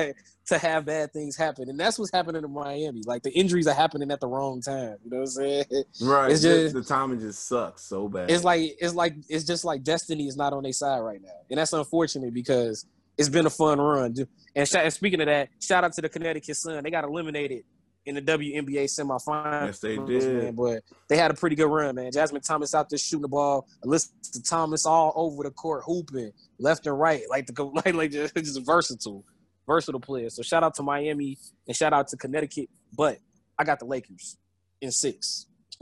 to 0.48 0.58
have 0.58 0.86
bad 0.86 1.12
things 1.12 1.36
happen, 1.36 1.70
and 1.70 1.80
that's 1.80 1.98
what's 1.98 2.12
happening 2.12 2.44
in 2.44 2.52
Miami. 2.52 3.02
Like 3.06 3.24
the 3.24 3.32
injuries 3.32 3.68
are 3.68 3.74
happening 3.74 4.12
at 4.12 4.20
the 4.20 4.28
wrong 4.28 4.62
time. 4.62 4.98
You 5.04 5.12
know 5.12 5.18
what 5.18 5.22
I'm 5.22 5.28
saying? 5.28 5.66
Right. 6.02 6.32
It's 6.32 6.42
just 6.42 6.74
the 6.76 6.84
timing 6.84 7.20
just 7.20 7.48
sucks 7.48 7.84
so 7.84 8.08
bad. 8.08 8.30
it's 8.30 8.44
like 8.44 8.76
it's 8.80 8.94
like 8.94 9.16
it's 9.30 9.46
just 9.46 9.66
like 9.66 9.84
destiny 9.84 10.28
is 10.28 10.38
not 10.38 10.54
on 10.54 10.64
their 10.64 10.74
side 10.74 11.00
right 11.00 11.22
now, 11.22 11.30
and 11.50 11.58
that's 11.58 11.74
unfortunate 11.74 12.34
because 12.34 12.86
it's 13.18 13.30
been 13.30 13.46
a 13.46 13.50
fun 13.50 13.80
run. 13.80 14.14
And, 14.56 14.68
sh- 14.68 14.76
and 14.76 14.92
speaking 14.94 15.22
of 15.22 15.28
that, 15.28 15.50
shout 15.62 15.84
out 15.84 15.94
to 15.94 16.02
the 16.02 16.10
Connecticut 16.10 16.56
Sun. 16.58 16.84
They 16.84 16.92
got 16.92 17.04
eliminated 17.06 17.64
in 18.06 18.16
the 18.16 18.22
WNBA 18.22 18.86
semifinals. 18.86 19.66
Yes, 19.66 19.80
they 19.80 19.98
Man, 19.98 20.06
did. 20.06 20.56
but 20.56 20.84
they 21.08 21.18
had 21.18 21.32
a 21.32 21.34
pretty 21.34 21.56
good 21.56 21.68
run, 21.68 21.96
man. 21.96 22.12
Jasmine 22.12 22.42
Thomas 22.42 22.76
out 22.76 22.90
there 22.90 23.00
shooting 23.00 23.24
the 23.24 23.28
ball. 23.28 23.68
Alyssa 23.84 24.10
Thomas 24.48 24.86
all 24.86 25.12
over 25.16 25.44
the 25.44 25.52
court 25.52 25.84
hooping 25.86 26.32
left 26.60 26.86
and 26.88 27.00
right, 27.00 27.24
like 27.30 27.48
the 27.48 27.64
like 27.86 27.94
like 27.96 28.12
just, 28.12 28.36
just 28.36 28.66
versatile, 28.66 29.24
versatile 29.68 30.00
player. 30.00 30.30
So 30.30 30.42
shout 30.42 30.64
out 30.64 30.76
to 30.76 30.84
Miami 30.84 31.38
and 31.68 31.76
shout 31.76 31.94
out 31.94 32.08
to 32.10 32.18
Connecticut. 32.18 32.70
But 32.96 33.20
I 33.58 33.64
got 33.64 33.80
the 33.80 33.86
Lakers 33.86 34.38
in 34.82 34.92
six. 34.92 35.48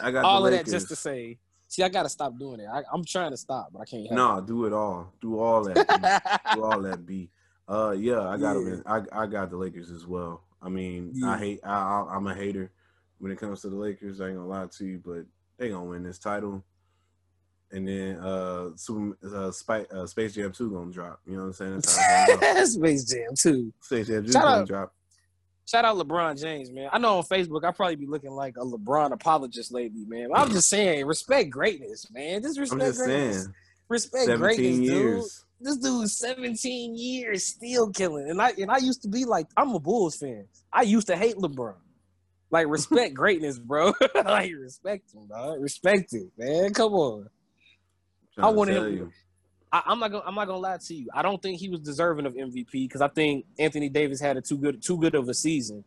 I 0.00 0.10
got 0.10 0.24
all 0.24 0.42
the 0.42 0.48
of 0.48 0.52
Lakers. 0.52 0.66
that 0.66 0.72
just 0.78 0.88
to 0.88 0.96
say. 0.96 1.38
See, 1.70 1.82
I 1.82 1.88
gotta 1.88 2.08
stop 2.08 2.38
doing 2.38 2.60
it. 2.60 2.66
I, 2.72 2.82
I'm 2.92 3.04
trying 3.04 3.30
to 3.32 3.36
stop, 3.36 3.68
but 3.72 3.80
I 3.80 3.84
can't. 3.84 4.10
No, 4.10 4.40
do 4.40 4.64
it 4.64 4.72
all. 4.72 5.12
Do 5.20 5.38
all 5.38 5.64
that. 5.64 6.40
Do 6.54 6.64
all 6.64 6.80
that. 6.80 7.04
B. 7.04 7.30
Uh, 7.68 7.94
yeah, 7.98 8.26
I 8.26 8.38
got 8.38 8.56
Yeah. 8.58 8.76
I 8.86 9.02
I 9.12 9.26
got 9.26 9.50
the 9.50 9.56
Lakers 9.58 9.90
as 9.90 10.06
well. 10.06 10.44
I 10.62 10.70
mean, 10.70 11.12
Yeah. 11.14 11.30
I 11.30 11.38
hate. 11.38 11.60
I, 11.62 11.74
I 11.74 12.16
I'm 12.16 12.26
a 12.26 12.34
hater 12.34 12.72
when 13.18 13.30
it 13.32 13.38
comes 13.38 13.60
to 13.62 13.68
the 13.68 13.76
Lakers. 13.76 14.20
I 14.20 14.28
ain't 14.28 14.36
gonna 14.36 14.48
lie 14.48 14.66
to 14.66 14.84
you, 14.86 15.02
but 15.04 15.26
they 15.58 15.68
gonna 15.68 15.84
win 15.84 16.02
this 16.02 16.18
title. 16.18 16.64
And 17.70 17.86
then 17.86 18.16
uh, 18.18 18.70
Super, 18.76 19.16
uh, 19.34 19.50
Spy, 19.50 19.84
uh 19.92 20.06
Space 20.06 20.34
Jam 20.34 20.52
Two 20.52 20.70
gonna 20.70 20.90
drop. 20.90 21.20
You 21.26 21.34
know 21.34 21.40
what 21.40 21.46
I'm 21.48 21.52
saying? 21.52 21.74
That's 21.74 21.96
how 21.98 22.24
it's 22.28 22.40
gonna 22.40 22.54
go. 22.54 22.64
Space 22.64 23.04
Jam 23.04 23.34
too. 23.38 23.72
Space 23.82 24.06
Jam 24.06 24.24
Two 24.24 24.32
Shout 24.32 24.42
gonna 24.42 24.56
out- 24.62 24.66
drop. 24.68 24.94
Shout 25.66 25.84
out 25.84 25.98
LeBron 25.98 26.40
James, 26.40 26.70
man. 26.72 26.88
I 26.90 26.96
know 26.98 27.18
on 27.18 27.24
Facebook 27.24 27.62
I 27.62 27.72
probably 27.72 27.96
be 27.96 28.06
looking 28.06 28.30
like 28.30 28.56
a 28.56 28.64
LeBron 28.64 29.12
apologist 29.12 29.70
lately, 29.70 30.06
man. 30.06 30.28
But 30.30 30.38
I'm 30.40 30.50
just 30.50 30.70
saying, 30.70 31.04
respect 31.04 31.50
greatness, 31.50 32.10
man. 32.10 32.40
Just 32.42 32.58
respect 32.58 32.80
just 32.80 32.98
greatness. 33.00 33.42
saying. 33.42 33.54
Respect 33.90 34.24
17 34.24 34.38
greatness, 34.40 34.78
years. 34.78 35.44
dude. 35.60 35.66
This 35.66 35.76
dude's 35.76 36.16
17 36.16 36.96
years 36.96 37.44
still 37.44 37.90
killing. 37.90 38.30
And 38.30 38.40
I 38.40 38.52
and 38.58 38.70
I 38.70 38.78
used 38.78 39.02
to 39.02 39.08
be 39.08 39.26
like, 39.26 39.46
I'm 39.58 39.74
a 39.74 39.78
Bulls 39.78 40.16
fan. 40.16 40.46
I 40.72 40.82
used 40.82 41.08
to 41.08 41.16
hate 41.16 41.36
LeBron. 41.36 41.74
Like 42.50 42.66
respect 42.70 43.12
greatness, 43.12 43.58
bro. 43.58 43.92
like 44.24 44.50
respect 44.58 45.12
him, 45.12 45.26
dog. 45.28 45.60
Respect 45.60 46.14
it, 46.14 46.30
man. 46.38 46.72
Come 46.72 46.94
on. 46.94 47.28
I 48.38 48.42
Tryna 48.42 48.54
want 48.54 48.70
tell 48.70 48.84
him. 48.84 48.94
you. 48.94 49.12
I, 49.72 49.82
I'm 49.86 49.98
not 50.00 50.10
gonna. 50.12 50.24
I'm 50.26 50.34
not 50.34 50.46
gonna 50.46 50.58
lie 50.60 50.78
to 50.78 50.94
you. 50.94 51.08
I 51.14 51.22
don't 51.22 51.42
think 51.42 51.58
he 51.58 51.68
was 51.68 51.80
deserving 51.80 52.24
of 52.26 52.34
MVP 52.34 52.70
because 52.72 53.00
I 53.02 53.08
think 53.08 53.44
Anthony 53.58 53.88
Davis 53.88 54.20
had 54.20 54.36
a 54.36 54.40
too 54.40 54.56
good, 54.56 54.82
too 54.82 54.96
good 54.98 55.14
of 55.14 55.28
a 55.28 55.34
season 55.34 55.84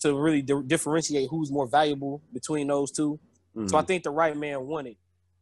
to 0.00 0.18
really 0.18 0.40
di- 0.42 0.62
differentiate 0.66 1.28
who's 1.28 1.50
more 1.50 1.66
valuable 1.66 2.22
between 2.32 2.66
those 2.68 2.90
2 2.92 3.18
So 3.66 3.76
I 3.76 3.82
Mhm. 3.82 3.86
think 3.86 4.04
the 4.04 4.10
right 4.10 4.34
man 4.36 4.66
won 4.66 4.86
it. 4.86 4.96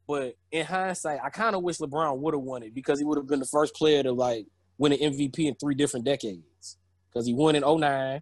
But 0.09 0.35
in 0.51 0.65
hindsight, 0.67 1.21
I 1.23 1.29
kind 1.31 1.55
of 1.55 1.63
wish 1.63 1.79
LeBron 1.79 2.19
would 2.19 2.35
have 2.35 2.43
won 2.43 2.63
it 2.65 2.75
because 2.75 2.99
he 2.99 3.05
would 3.05 3.19
have 3.19 3.27
been 3.29 3.39
the 3.41 3.47
first 3.47 3.75
player 3.75 4.03
to 4.03 4.11
like 4.13 4.47
win 4.79 4.93
an 4.93 4.99
MVP 5.01 5.47
in 5.47 5.55
three 5.55 5.75
different 5.75 6.05
decades. 6.07 6.77
Because 7.13 7.27
he 7.27 7.35
won 7.35 7.55
in 7.55 7.63
09, 7.63 8.21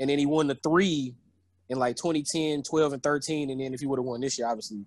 and 0.00 0.10
then 0.10 0.18
he 0.18 0.26
won 0.26 0.46
the 0.48 0.54
three 0.56 1.14
in 1.68 1.78
like 1.78 1.96
2010, 1.96 2.62
12, 2.62 2.92
and 2.94 3.02
13. 3.02 3.50
And 3.50 3.60
then 3.60 3.72
if 3.74 3.80
he 3.80 3.86
would 3.86 3.98
have 3.98 4.04
won 4.06 4.20
this 4.22 4.38
year, 4.38 4.48
obviously 4.48 4.84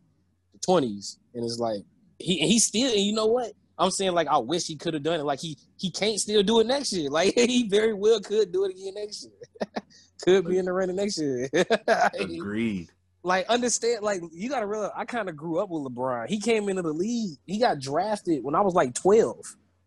the 0.53 0.59
20s. 0.59 1.17
And 1.33 1.45
it's 1.45 1.59
like 1.59 1.83
he 2.19 2.37
he 2.39 2.59
still 2.59 2.93
you 2.93 3.13
know 3.13 3.27
what? 3.27 3.51
I'm 3.77 3.91
saying 3.91 4.13
like 4.13 4.27
I 4.27 4.37
wish 4.37 4.67
he 4.67 4.75
could 4.75 4.93
have 4.93 5.03
done 5.03 5.19
it. 5.19 5.23
Like 5.23 5.39
he 5.39 5.57
he 5.77 5.91
can't 5.91 6.17
still 6.19 6.43
do 6.43 6.59
it 6.59 6.67
next 6.67 6.93
year. 6.93 7.09
Like 7.11 7.33
he 7.35 7.67
very 7.67 7.93
well 7.93 8.19
could 8.21 8.51
do 8.51 8.65
it 8.65 8.71
again 8.71 8.93
next 8.95 9.23
year. 9.23 9.71
could 10.23 10.47
be 10.47 10.57
in 10.57 10.65
the 10.65 10.73
running 10.73 10.95
next 10.95 11.17
year. 11.19 11.49
Agreed. 12.19 12.89
like 13.23 13.47
understand 13.49 14.01
like 14.03 14.21
you 14.31 14.49
gotta 14.49 14.65
realize 14.65 14.91
I 14.95 15.05
kind 15.05 15.27
of 15.29 15.35
grew 15.35 15.59
up 15.59 15.69
with 15.69 15.83
LeBron. 15.83 16.27
He 16.29 16.39
came 16.39 16.69
into 16.69 16.81
the 16.81 16.93
league. 16.93 17.37
He 17.45 17.59
got 17.59 17.79
drafted 17.79 18.43
when 18.43 18.55
I 18.55 18.61
was 18.61 18.73
like 18.73 18.93
12. 18.93 19.37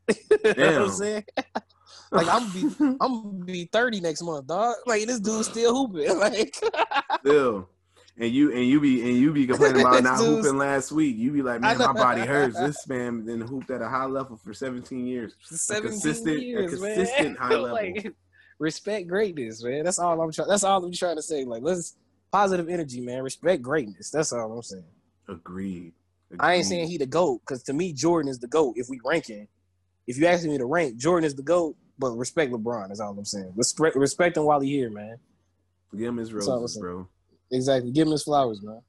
you 0.08 0.14
know 0.18 0.36
what 0.42 0.58
I'm 0.58 0.84
Damn. 0.84 0.90
saying? 0.90 1.24
like 2.12 2.28
I'm 2.28 2.48
be 2.50 2.74
I'm 3.00 3.22
gonna 3.22 3.44
be 3.44 3.68
30 3.72 4.00
next 4.00 4.22
month, 4.22 4.46
dog. 4.46 4.74
Like 4.86 5.06
this 5.06 5.20
dude's 5.20 5.48
still 5.48 5.74
hooping. 5.74 6.18
Like 6.18 6.54
Still. 7.20 7.68
And 8.20 8.32
you 8.32 8.52
and 8.52 8.66
you 8.66 8.80
be 8.80 9.00
and 9.02 9.16
you 9.16 9.32
be 9.32 9.46
complaining 9.46 9.80
about 9.80 10.02
not 10.02 10.18
hooping 10.18 10.58
last 10.58 10.90
week. 10.90 11.16
You 11.16 11.30
be 11.30 11.42
like, 11.42 11.60
man, 11.60 11.78
my 11.78 11.92
body 11.92 12.22
hurts. 12.22 12.58
This 12.60 12.86
man 12.88 13.18
has 13.18 13.26
been 13.26 13.40
hooped 13.40 13.70
at 13.70 13.80
a 13.80 13.88
high 13.88 14.06
level 14.06 14.36
for 14.36 14.52
17 14.52 15.06
years. 15.06 15.34
A 15.44 15.80
consistent, 15.80 16.42
years, 16.42 16.72
a 16.72 16.76
consistent 16.76 17.38
high 17.38 17.48
level. 17.54 17.72
like, 17.72 18.12
respect 18.58 19.06
greatness, 19.06 19.62
man. 19.62 19.84
That's 19.84 20.00
all 20.00 20.20
I'm 20.20 20.32
trying. 20.32 20.48
That's 20.48 20.64
all 20.64 20.84
I'm 20.84 20.92
trying 20.92 21.16
to 21.16 21.22
say. 21.22 21.44
Like, 21.44 21.62
let's 21.62 21.96
positive 22.32 22.68
energy, 22.68 23.00
man. 23.00 23.22
Respect 23.22 23.62
greatness. 23.62 24.10
That's 24.10 24.32
all 24.32 24.52
I'm 24.52 24.62
saying. 24.62 24.84
Agreed. 25.28 25.92
I 26.40 26.54
ain't 26.54 26.66
saying 26.66 26.88
he 26.88 26.98
the 26.98 27.06
goat 27.06 27.40
because 27.46 27.62
to 27.64 27.72
me 27.72 27.92
Jordan 27.92 28.28
is 28.28 28.38
the 28.38 28.48
goat. 28.48 28.74
If 28.76 28.88
we 28.88 29.00
ranking, 29.04 29.48
if 30.06 30.18
you 30.18 30.26
ask 30.26 30.44
me 30.44 30.58
to 30.58 30.66
rank, 30.66 30.96
Jordan 30.96 31.24
is 31.24 31.34
the 31.34 31.42
goat. 31.42 31.76
But 31.98 32.12
respect 32.12 32.52
LeBron 32.52 32.92
is 32.92 33.00
all 33.00 33.16
I'm 33.16 33.24
saying. 33.24 33.52
Respect, 33.56 33.96
respect 33.96 34.36
him 34.36 34.44
while 34.44 34.60
he 34.60 34.70
here, 34.70 34.90
man. 34.90 35.18
Give 35.96 36.08
him 36.08 36.16
his 36.18 36.32
roses, 36.32 36.76
bro. 36.78 37.08
Exactly. 37.50 37.90
Give 37.90 38.06
him 38.06 38.12
his 38.12 38.24
flowers, 38.24 38.62
man. 38.62 38.80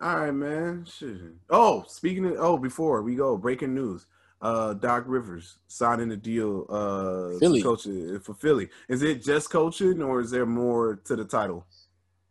All 0.00 0.16
right, 0.16 0.30
man. 0.30 0.84
Shit. 0.86 1.16
Oh, 1.50 1.84
speaking 1.88 2.26
of 2.26 2.34
oh, 2.38 2.58
before 2.58 3.02
we 3.02 3.14
go, 3.14 3.36
breaking 3.36 3.74
news. 3.74 4.06
uh, 4.42 4.74
Doc 4.74 5.04
Rivers 5.06 5.58
signing 5.66 6.12
a 6.12 6.16
deal 6.16 6.66
uh, 6.68 7.38
Philly. 7.38 7.60
to 7.62 7.64
coach 7.64 7.86
it- 7.86 8.22
for 8.22 8.34
Philly. 8.34 8.68
Is 8.88 9.02
it 9.02 9.22
just 9.24 9.50
coaching, 9.50 10.02
or 10.02 10.20
is 10.20 10.30
there 10.30 10.44
more 10.46 10.96
to 11.04 11.16
the 11.16 11.24
title? 11.24 11.66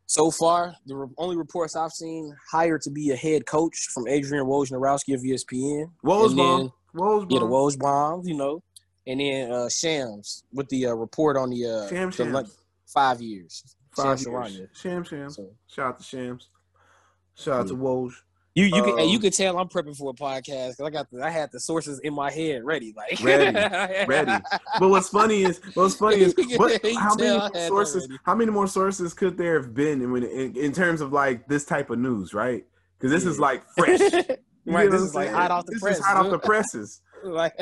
So 0.06 0.30
far, 0.30 0.76
the 0.86 0.96
re- 0.96 1.08
only 1.18 1.36
reports 1.36 1.76
I've 1.76 1.92
seen 1.92 2.32
hired 2.52 2.82
to 2.84 2.92
be 2.92 3.10
a 3.10 3.16
head 3.16 3.48
coach 3.48 3.88
from 3.92 4.08
Adrian 4.08 4.46
Wojnarowski 4.46 5.16
of 5.16 5.22
ESPN. 5.22 5.88
Wojbomb. 6.06 6.72
Wojbomb. 6.96 7.32
Yeah, 7.32 7.40
the 7.40 7.48
Wojbomb, 7.48 8.22
you 8.28 8.36
know. 8.36 8.62
And 9.08 9.20
then 9.20 9.52
uh, 9.52 9.68
Shams 9.70 10.44
with 10.54 10.70
the 10.70 10.86
uh, 10.88 10.94
report 10.94 11.38
on 11.38 11.50
the, 11.50 11.66
uh, 11.66 11.90
Sham 11.90 12.12
the. 12.12 12.26
Lon- 12.26 12.52
five 12.86 13.20
years. 13.20 13.64
Five 13.96 14.20
Sham 14.20 14.32
years. 14.34 14.58
Charania. 14.58 14.82
Sham 14.82 15.04
Shams. 15.04 15.40
Shout 15.68 15.86
out 15.88 15.98
to 15.98 16.04
Shams. 16.04 16.50
Shout 17.36 17.60
out 17.62 17.68
to 17.68 17.76
Woj. 17.76 18.12
You 18.54 18.66
you 18.68 18.82
can 18.84 19.10
you 19.10 19.16
Um, 19.18 19.22
can 19.22 19.32
tell 19.32 19.58
I'm 19.60 19.68
prepping 19.68 19.98
for 19.98 20.12
a 20.12 20.14
podcast 20.14 20.78
because 20.78 20.80
I 20.80 20.90
got 20.90 21.12
the, 21.12 21.22
I 21.22 21.30
had 21.30 21.52
the 21.52 21.60
sources 21.60 22.00
in 22.00 22.14
my 22.14 22.32
head 22.32 22.64
ready 22.64 22.94
like 22.96 23.20
ready, 23.24 23.54
ready. 24.08 24.32
But 24.80 24.88
what's 24.90 25.10
funny 25.10 25.44
is, 25.44 25.60
what's 25.74 25.96
funny 25.96 26.22
is, 26.22 26.34
what, 26.56 26.82
how 26.98 27.16
many 27.16 27.38
more 27.38 27.52
sources? 27.68 28.08
How 28.24 28.34
many 28.34 28.52
more 28.52 28.68
sources 28.68 29.14
could 29.14 29.36
there 29.38 29.62
have 29.62 29.74
been 29.74 30.02
in, 30.02 30.24
in, 30.24 30.56
in 30.56 30.72
terms 30.72 31.02
of 31.02 31.12
like 31.12 31.46
this 31.50 31.66
type 31.66 31.90
of 31.90 32.00
news, 32.00 32.34
right? 32.34 32.64
Because 32.98 33.12
this 33.12 33.26
is 33.26 33.40
like 33.40 33.62
fresh, 33.78 34.00
You 34.02 34.08
get 34.14 34.40
right. 34.68 34.90
This 34.90 35.02
I'm 35.02 35.08
is 35.08 35.16
like 35.16 35.32
hot 35.32 35.52
off 35.52 35.66
the 35.66 35.74
this 35.74 35.82
press. 35.82 35.98
is 36.00 36.06
hot 36.06 36.26
off 36.26 36.32
the 36.32 36.40
presses, 36.40 37.02
like 37.26 37.54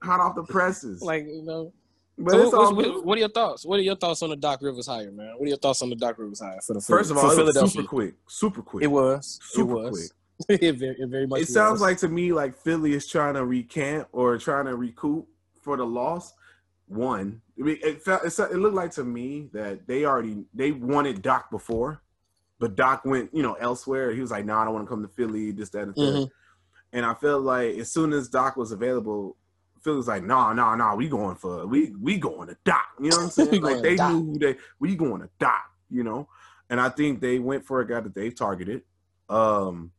hot 0.00 0.20
off 0.20 0.36
the 0.36 0.44
presses. 0.44 1.02
like 1.02 1.24
you 1.24 1.42
know. 1.44 1.72
But 2.20 2.32
So 2.32 2.42
it's 2.42 2.52
what, 2.52 2.60
all 2.66 2.74
what- 2.74 3.04
what 3.04 3.16
are 3.16 3.20
your 3.20 3.28
thoughts? 3.30 3.64
What 3.64 3.80
are 3.80 3.82
your 3.82 3.96
thoughts 3.96 4.22
on 4.22 4.30
the 4.30 4.36
Doc 4.36 4.60
Rivers 4.62 4.86
hire, 4.86 5.10
man? 5.10 5.34
What 5.38 5.46
are 5.46 5.48
your 5.48 5.56
thoughts 5.56 5.80
on 5.82 5.88
the 5.88 5.96
Doc 5.96 6.18
Rivers 6.18 6.40
hire 6.40 6.60
for 6.60 6.74
the 6.74 6.80
First 6.80 7.10
of 7.10 7.16
all, 7.16 7.30
it 7.30 7.44
was 7.44 7.72
super 7.72 7.86
quick, 7.86 8.14
super 8.26 8.62
quick. 8.62 8.84
It 8.84 8.88
was. 8.88 9.38
super 9.42 9.72
it 9.72 9.90
was. 9.90 10.12
quick. 10.46 10.62
it, 10.62 10.76
very, 10.76 10.96
it 10.98 11.08
very 11.08 11.26
much. 11.26 11.40
It 11.42 11.48
sounds 11.48 11.80
like 11.80 11.98
to 11.98 12.08
me 12.08 12.32
like 12.32 12.54
Philly 12.54 12.92
is 12.92 13.06
trying 13.06 13.34
to 13.34 13.44
recant 13.44 14.06
or 14.12 14.38
trying 14.38 14.66
to 14.66 14.76
recoup 14.76 15.26
for 15.62 15.76
the 15.76 15.84
loss. 15.84 16.34
One, 16.88 17.40
I 17.58 17.62
mean, 17.62 17.78
it 17.84 18.02
felt 18.02 18.24
it, 18.24 18.36
it 18.36 18.56
looked 18.56 18.74
like 18.74 18.90
to 18.92 19.04
me 19.04 19.48
that 19.52 19.86
they 19.86 20.04
already 20.04 20.44
they 20.52 20.72
wanted 20.72 21.22
Doc 21.22 21.50
before, 21.50 22.02
but 22.58 22.74
Doc 22.74 23.04
went 23.04 23.30
you 23.32 23.42
know 23.42 23.54
elsewhere. 23.54 24.12
He 24.12 24.20
was 24.20 24.30
like, 24.32 24.44
"No, 24.44 24.54
nah, 24.54 24.62
I 24.62 24.64
don't 24.64 24.74
want 24.74 24.86
to 24.86 24.88
come 24.88 25.02
to 25.02 25.08
Philly." 25.08 25.52
This, 25.52 25.70
that, 25.70 25.82
and 25.84 25.94
third. 25.94 26.14
Mhm. 26.14 26.30
And 26.92 27.06
I 27.06 27.14
felt 27.14 27.42
like 27.42 27.76
as 27.76 27.92
soon 27.92 28.12
as 28.12 28.28
Doc 28.28 28.56
was 28.56 28.72
available, 28.72 29.36
Philly 29.82 29.96
was 29.96 30.08
like, 30.08 30.24
"Nah, 30.24 30.52
nah, 30.52 30.74
nah, 30.76 30.94
we 30.94 31.08
going 31.08 31.36
for 31.36 31.66
we 31.66 31.92
we 32.00 32.18
going 32.18 32.48
to 32.48 32.56
Doc." 32.64 32.86
You 33.00 33.10
know 33.10 33.16
what 33.16 33.22
I'm 33.24 33.30
saying? 33.30 33.62
Like 33.62 33.82
they 33.82 33.96
knew 33.96 34.24
who 34.24 34.38
they 34.38 34.56
we 34.78 34.96
going 34.96 35.22
to 35.22 35.30
Doc. 35.38 35.64
You 35.90 36.04
know, 36.04 36.28
and 36.68 36.80
I 36.80 36.88
think 36.88 37.20
they 37.20 37.38
went 37.38 37.64
for 37.64 37.80
a 37.80 37.86
guy 37.86 38.00
that 38.00 38.14
they've 38.14 38.34
targeted. 38.34 38.82
Um, 39.28 39.92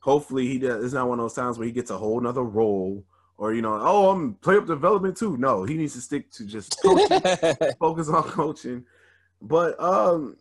hopefully 0.00 0.48
he 0.48 0.58
does. 0.58 0.84
It's 0.84 0.94
not 0.94 1.08
one 1.08 1.18
of 1.18 1.24
those 1.24 1.34
times 1.34 1.58
where 1.58 1.66
he 1.66 1.72
gets 1.72 1.90
a 1.90 1.98
whole 1.98 2.20
nother 2.20 2.42
role, 2.42 3.04
or 3.38 3.54
you 3.54 3.62
know, 3.62 3.78
oh, 3.80 4.10
I'm 4.10 4.34
play 4.34 4.56
up 4.56 4.66
development 4.66 5.16
too. 5.16 5.36
No, 5.36 5.64
he 5.64 5.76
needs 5.76 5.94
to 5.94 6.00
stick 6.00 6.30
to 6.32 6.44
just 6.44 6.76
coaching, 6.82 7.20
focus 7.78 8.08
on 8.08 8.24
coaching. 8.24 8.84
But 9.40 9.80
um, 9.82 10.36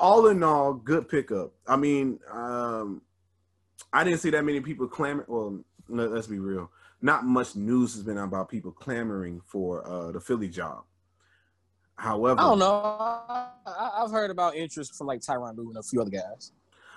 all 0.00 0.26
in 0.28 0.42
all, 0.42 0.74
good 0.74 1.08
pickup. 1.08 1.52
I 1.66 1.76
mean, 1.76 2.18
um, 2.30 3.02
I 3.92 4.04
didn't 4.04 4.20
see 4.20 4.30
that 4.30 4.44
many 4.44 4.60
people 4.60 4.88
clamor. 4.88 5.24
Well, 5.28 5.60
let's 5.88 6.26
be 6.26 6.38
real. 6.38 6.70
Not 7.02 7.24
much 7.24 7.56
news 7.56 7.94
has 7.94 8.02
been 8.02 8.18
about 8.18 8.48
people 8.48 8.72
clamoring 8.72 9.40
for 9.44 9.86
uh, 9.86 10.12
the 10.12 10.20
Philly 10.20 10.48
job. 10.48 10.84
However, 11.96 12.40
I 12.40 12.44
don't 12.44 12.58
know. 12.58 12.66
I, 12.66 13.50
I've 13.98 14.10
heard 14.10 14.30
about 14.30 14.54
interest 14.54 14.94
from 14.94 15.06
like 15.06 15.20
Tyronn 15.20 15.56
Lue 15.56 15.68
and 15.68 15.78
a 15.78 15.82
few 15.82 16.00
other 16.00 16.10
guys. 16.10 16.52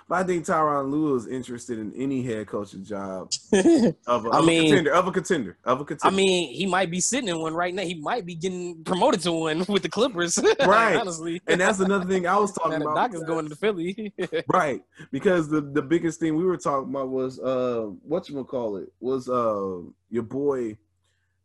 But 0.10 0.16
I 0.16 0.24
think 0.24 0.44
Tyronn 0.44 0.90
Lue 0.90 1.16
is 1.16 1.28
interested 1.28 1.78
in 1.78 1.94
any 1.96 2.24
head 2.24 2.48
coaching 2.48 2.84
job 2.84 3.32
of 3.54 4.26
a, 4.26 4.30
I 4.30 4.40
of 4.40 4.46
mean- 4.46 4.66
a 4.66 4.68
contender, 4.70 4.92
of 4.92 5.08
a 5.08 5.12
contender, 5.12 5.58
of 5.64 5.80
a 5.80 5.84
I 5.84 5.86
contender. 5.86 6.18
mean, 6.18 6.52
he 6.52 6.66
might 6.66 6.90
be 6.90 7.00
sitting 7.00 7.30
in 7.30 7.38
one 7.40 7.54
right 7.54 7.72
now. 7.76 7.84
He 7.84 7.94
might 7.94 8.26
be 8.26 8.34
getting 8.34 8.84
promoted 8.84 9.22
to 9.22 9.32
one 9.32 9.66
with 9.70 9.84
the 9.84 9.90
Clippers. 9.90 10.40
right. 10.66 10.96
honestly, 10.96 11.40
and 11.46 11.62
that's 11.62 11.80
another 11.80 12.06
thing 12.06 12.26
I 12.26 12.38
was 12.40 12.52
talking 12.54 12.82
about. 12.82 12.96
Doc 12.96 13.14
is 13.14 13.22
going 13.24 13.48
to 13.50 13.56
Philly. 13.56 14.12
right, 14.48 14.82
because 15.12 15.48
the 15.48 15.62
the 15.62 15.84
biggest 15.84 16.20
thing 16.20 16.36
we 16.36 16.44
were 16.44 16.58
talking 16.58 16.90
about 16.90 17.10
was 17.10 17.40
uh 17.40 17.84
what 18.02 18.28
you 18.28 18.34
gonna 18.34 18.46
call 18.46 18.78
it 18.78 18.92
was 19.00 19.30
uh 19.30 19.78
your 20.10 20.24
boy 20.24 20.76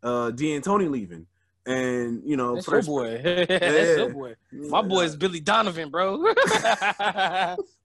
uh 0.03 0.31
D'Antoni 0.31 0.89
leaving, 0.91 1.27
and 1.67 2.23
you 2.25 2.39
know 2.39 2.55
That's 2.55 2.67
your 2.67 2.83
boy. 2.83 3.21
That's 3.23 3.99
your 3.99 4.09
boy. 4.09 4.37
My 4.53 4.81
boy 4.81 5.03
is 5.03 5.17
Billy 5.17 5.41
Donovan, 5.41 5.91
bro. 5.91 6.33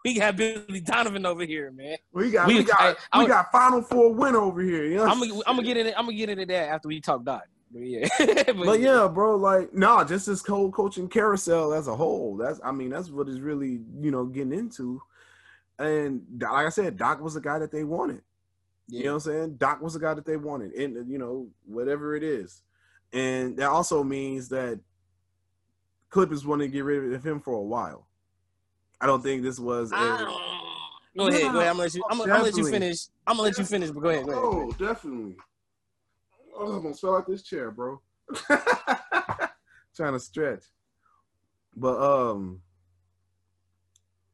We 0.06 0.14
got 0.14 0.36
Billy 0.36 0.80
Donovan 0.80 1.26
over 1.26 1.44
here, 1.44 1.72
man. 1.72 1.98
We 2.14 2.32
got 2.32 2.48
we, 2.48 2.64
got 2.64 2.98
I- 3.12 3.20
we 3.20 3.28
got 3.28 3.52
Final 3.52 3.82
Four 3.82 4.14
win 4.14 4.36
over 4.36 4.62
here. 4.62 4.86
You 4.86 4.98
know 4.98 5.06
I'm 5.06 5.20
gonna 5.20 5.42
I'm 5.46 5.56
gonna 5.56 5.64
get 5.64 5.78
into 5.78 5.98
I'm 5.98 6.06
gonna 6.06 6.18
get 6.18 6.30
into 6.30 6.46
that 6.46 6.70
after 6.70 6.88
we 6.88 7.02
talk 7.02 7.24
Doc. 7.24 7.44
But 7.72 7.82
yeah, 7.82 8.08
but, 8.20 8.56
but 8.56 8.80
yeah, 8.80 9.08
bro, 9.08 9.36
like 9.36 9.74
nah, 9.74 10.04
just 10.04 10.26
this 10.26 10.46
whole 10.46 10.72
coaching 10.72 11.08
carousel 11.08 11.74
as 11.74 11.88
a 11.88 11.96
whole. 11.96 12.38
That's 12.38 12.60
I 12.64 12.72
mean, 12.72 12.90
that's 12.90 13.10
what 13.10 13.30
is 13.30 13.42
really 13.42 13.82
you 14.02 14.12
know 14.12 14.26
getting 14.26 14.54
into. 14.54 15.02
And 15.78 16.24
like 16.40 16.66
I 16.66 16.70
said, 16.70 16.98
Doc 16.98 17.22
was 17.22 17.36
the 17.36 17.42
guy 17.42 17.60
that 17.60 17.72
they 17.72 17.84
wanted. 17.84 18.22
You 18.88 19.04
know 19.04 19.10
what 19.16 19.26
I'm 19.28 19.32
saying? 19.32 19.56
Doc 19.58 19.82
was 19.82 19.94
the 19.94 20.00
guy 20.00 20.16
that 20.16 20.26
they 20.26 20.36
wanted, 20.36 20.74
and 20.74 21.10
you 21.10 21.20
know 21.20 21.48
whatever 21.66 22.16
it 22.16 22.24
is, 22.24 22.64
and 23.14 23.56
that 23.58 23.70
also 23.70 24.04
means 24.04 24.50
that 24.50 24.80
Clippers 26.10 26.46
want 26.46 26.62
to 26.62 26.68
get 26.68 26.84
rid 26.84 27.14
of 27.14 27.24
him 27.24 27.40
for 27.40 27.54
a 27.54 27.62
while. 27.62 28.08
I 29.02 29.06
don't 29.06 29.22
think 29.22 29.44
this 29.44 29.60
was. 29.60 29.92
A, 29.92 29.96
Go 29.96 31.28
ahead, 31.28 31.42
go 31.52 31.60
ahead. 31.60 31.70
I'm 31.70 31.78
gonna 31.78 31.78
let 31.80 31.94
you. 31.96 32.04
I'm, 32.10 32.18
gonna- 32.18 32.32
I'm 32.32 32.38
gonna 32.40 32.44
let 32.44 32.58
you 32.58 32.70
finish. 32.70 33.08
I'm 33.28 33.36
gonna 33.38 33.50
let 33.50 33.58
you 33.58 33.66
finish. 33.66 33.90
But 33.92 34.00
go 34.02 34.10
ahead. 34.10 34.26
Go 34.26 34.32
ahead. 34.32 34.44
Oh, 34.44 34.72
definitely. 34.88 35.36
Oh, 36.56 36.74
I'm 36.74 36.82
gonna 36.84 36.94
spell 36.94 37.16
out 37.16 37.28
this 37.28 37.42
chair, 37.44 37.72
bro. 37.72 38.02
Trying 39.96 40.14
to 40.14 40.20
stretch. 40.20 40.64
But 41.76 42.00
um 42.00 42.62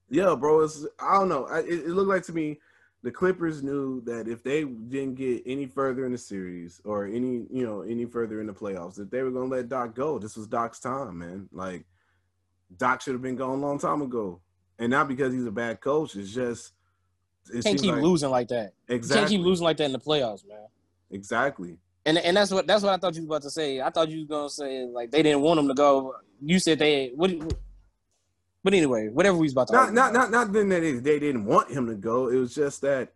yeah, 0.09 0.35
bro, 0.35 0.61
it's 0.61 0.85
I 0.99 1.17
don't 1.19 1.29
know. 1.29 1.45
I, 1.47 1.59
it, 1.59 1.67
it 1.69 1.89
looked 1.89 2.09
like 2.09 2.23
to 2.23 2.33
me 2.33 2.59
the 3.03 3.11
Clippers 3.11 3.61
knew 3.63 4.01
that 4.05 4.27
if 4.27 4.43
they 4.43 4.63
didn't 4.63 5.15
get 5.15 5.43
any 5.45 5.67
further 5.67 6.05
in 6.05 6.11
the 6.11 6.17
series 6.17 6.81
or 6.85 7.05
any, 7.05 7.45
you 7.51 7.63
know, 7.65 7.81
any 7.81 8.05
further 8.05 8.41
in 8.41 8.47
the 8.47 8.53
playoffs, 8.53 8.95
that 8.95 9.11
they 9.11 9.21
were 9.21 9.31
gonna 9.31 9.45
let 9.45 9.69
Doc 9.69 9.93
go. 9.95 10.17
This 10.19 10.35
was 10.35 10.47
Doc's 10.47 10.79
time, 10.79 11.19
man. 11.19 11.47
Like 11.51 11.85
Doc 12.77 13.01
should 13.01 13.13
have 13.13 13.21
been 13.21 13.35
gone 13.35 13.59
a 13.59 13.61
long 13.61 13.79
time 13.79 14.01
ago. 14.01 14.41
And 14.79 14.89
not 14.91 15.07
because 15.07 15.33
he's 15.33 15.45
a 15.45 15.51
bad 15.51 15.79
coach, 15.81 16.15
it's 16.15 16.33
just 16.33 16.73
it 17.53 17.63
Can't 17.63 17.79
keep 17.79 17.91
like- 17.93 18.01
losing 18.03 18.29
like 18.29 18.47
that. 18.49 18.73
Exactly. 18.89 19.19
can't 19.19 19.29
keep 19.29 19.41
losing 19.41 19.63
like 19.63 19.77
that 19.77 19.85
in 19.85 19.91
the 19.93 19.99
playoffs, 19.99 20.47
man. 20.47 20.65
Exactly. 21.11 21.77
And 22.05 22.17
and 22.17 22.35
that's 22.37 22.51
what 22.51 22.67
that's 22.67 22.83
what 22.83 22.93
I 22.93 22.97
thought 22.97 23.15
you 23.15 23.21
was 23.21 23.27
about 23.29 23.41
to 23.43 23.49
say. 23.49 23.81
I 23.81 23.89
thought 23.89 24.09
you 24.09 24.19
was 24.19 24.27
gonna 24.27 24.49
say 24.49 24.85
like 24.85 25.11
they 25.11 25.23
didn't 25.23 25.41
want 25.41 25.59
him 25.59 25.67
to 25.67 25.73
go. 25.73 26.15
You 26.41 26.59
said 26.59 26.79
they 26.79 27.11
what? 27.15 27.31
But 28.63 28.73
anyway, 28.73 29.09
whatever 29.09 29.37
we 29.37 29.43
was 29.43 29.51
about 29.53 29.67
to. 29.67 29.73
not 29.73 29.93
not 29.93 30.09
about. 30.11 30.31
not 30.31 30.51
not 30.51 30.53
that 30.53 30.79
they, 30.81 30.91
they 30.93 31.19
didn't 31.19 31.45
want 31.45 31.71
him 31.71 31.87
to 31.87 31.95
go. 31.95 32.29
It 32.29 32.35
was 32.37 32.53
just 32.53 32.81
that 32.81 33.13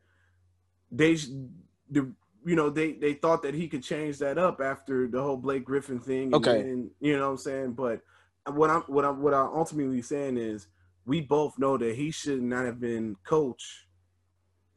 they 0.92 1.16
the 1.16 2.12
you 2.46 2.56
know 2.56 2.70
they 2.70 2.94
they 2.94 3.14
thought 3.14 3.42
that 3.44 3.54
he 3.54 3.68
could 3.68 3.84
change 3.84 4.20
that 4.20 4.38
up 4.38 4.62
after 4.62 5.08
the 5.08 5.22
whole 5.22 5.38
Blake 5.38 5.66
Griffin 5.66 6.00
thing. 6.00 6.26
And 6.34 6.36
Okay. 6.36 6.62
then, 6.64 6.92
you 7.00 7.18
know 7.18 7.26
what 7.26 7.32
I'm 7.32 7.38
saying. 7.38 7.74
But 7.74 8.02
what 8.48 8.70
I'm 8.70 8.82
what 8.84 9.06
I'm 9.06 9.22
what 9.22 9.34
I'm 9.34 9.50
ultimately 9.56 10.02
saying 10.02 10.38
is 10.38 10.68
we 11.06 11.22
both 11.22 11.58
know 11.58 11.78
that 11.78 11.96
he 11.96 12.12
should 12.12 12.42
not 12.42 12.66
have 12.66 12.80
been 12.80 13.16
coach 13.26 13.86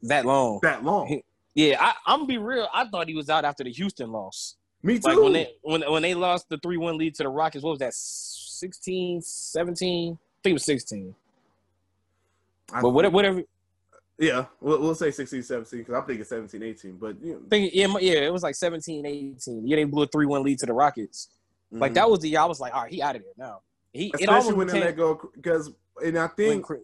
that 0.03 0.25
long. 0.25 0.59
that 0.63 0.83
long. 0.83 1.21
Yeah, 1.55 1.77
I, 1.79 1.93
I'm 2.07 2.21
gonna 2.21 2.27
be 2.27 2.37
real. 2.37 2.67
I 2.73 2.87
thought 2.87 3.07
he 3.07 3.15
was 3.15 3.29
out 3.29 3.45
after 3.45 3.63
the 3.63 3.71
Houston 3.71 4.11
loss. 4.11 4.55
Me 4.81 4.99
Like 4.99 5.15
too. 5.15 5.23
when 5.23 5.33
they 5.33 5.53
when 5.61 5.81
when 5.91 6.01
they 6.01 6.13
lost 6.15 6.49
the 6.49 6.57
three 6.57 6.77
one 6.77 6.97
lead 6.97 7.15
to 7.15 7.23
the 7.23 7.29
Rockets. 7.29 7.63
What 7.63 7.71
was 7.71 7.79
that? 7.79 7.93
16, 7.93 9.21
17? 9.21 10.13
I 10.13 10.17
think 10.43 10.51
it 10.51 10.53
was 10.53 10.65
sixteen. 10.65 11.15
I 12.73 12.81
But 12.81 12.89
whatever, 12.89 13.13
whatever. 13.13 13.43
Yeah, 14.19 14.45
we'll, 14.61 14.79
we'll 14.79 14.95
say 14.95 15.09
16, 15.11 15.41
17 15.43 15.79
because 15.79 15.93
I'm 15.95 16.05
thinking 16.05 16.23
17, 16.25 16.61
18. 16.63 16.97
But 16.97 17.21
you 17.21 17.33
know, 17.33 17.39
think 17.49 17.73
yeah, 17.73 17.87
yeah, 17.99 18.19
it 18.21 18.31
was 18.33 18.43
like 18.43 18.55
17, 18.55 19.05
18. 19.05 19.67
Yeah, 19.67 19.75
they 19.75 19.83
blew 19.85 20.03
a 20.03 20.07
three 20.07 20.25
one 20.25 20.43
lead 20.43 20.59
to 20.59 20.65
the 20.65 20.73
Rockets. 20.73 21.29
Like 21.71 21.91
Mhm. 21.91 21.95
that 21.95 22.09
was 22.09 22.19
the 22.19 22.29
year 22.29 22.39
I 22.39 22.45
was 22.45 22.59
like, 22.59 22.73
all 22.73 22.83
right, 22.83 22.91
he 22.91 23.01
out 23.01 23.15
of 23.15 23.23
there 23.23 23.31
now. 23.47 23.61
He 23.93 24.11
especially 24.15 24.55
when 24.55 24.67
they 24.67 24.79
let 24.81 24.97
go 24.97 25.29
because 25.35 25.71
and 26.03 26.17
I 26.17 26.27
think 26.27 26.67
when 26.69 26.81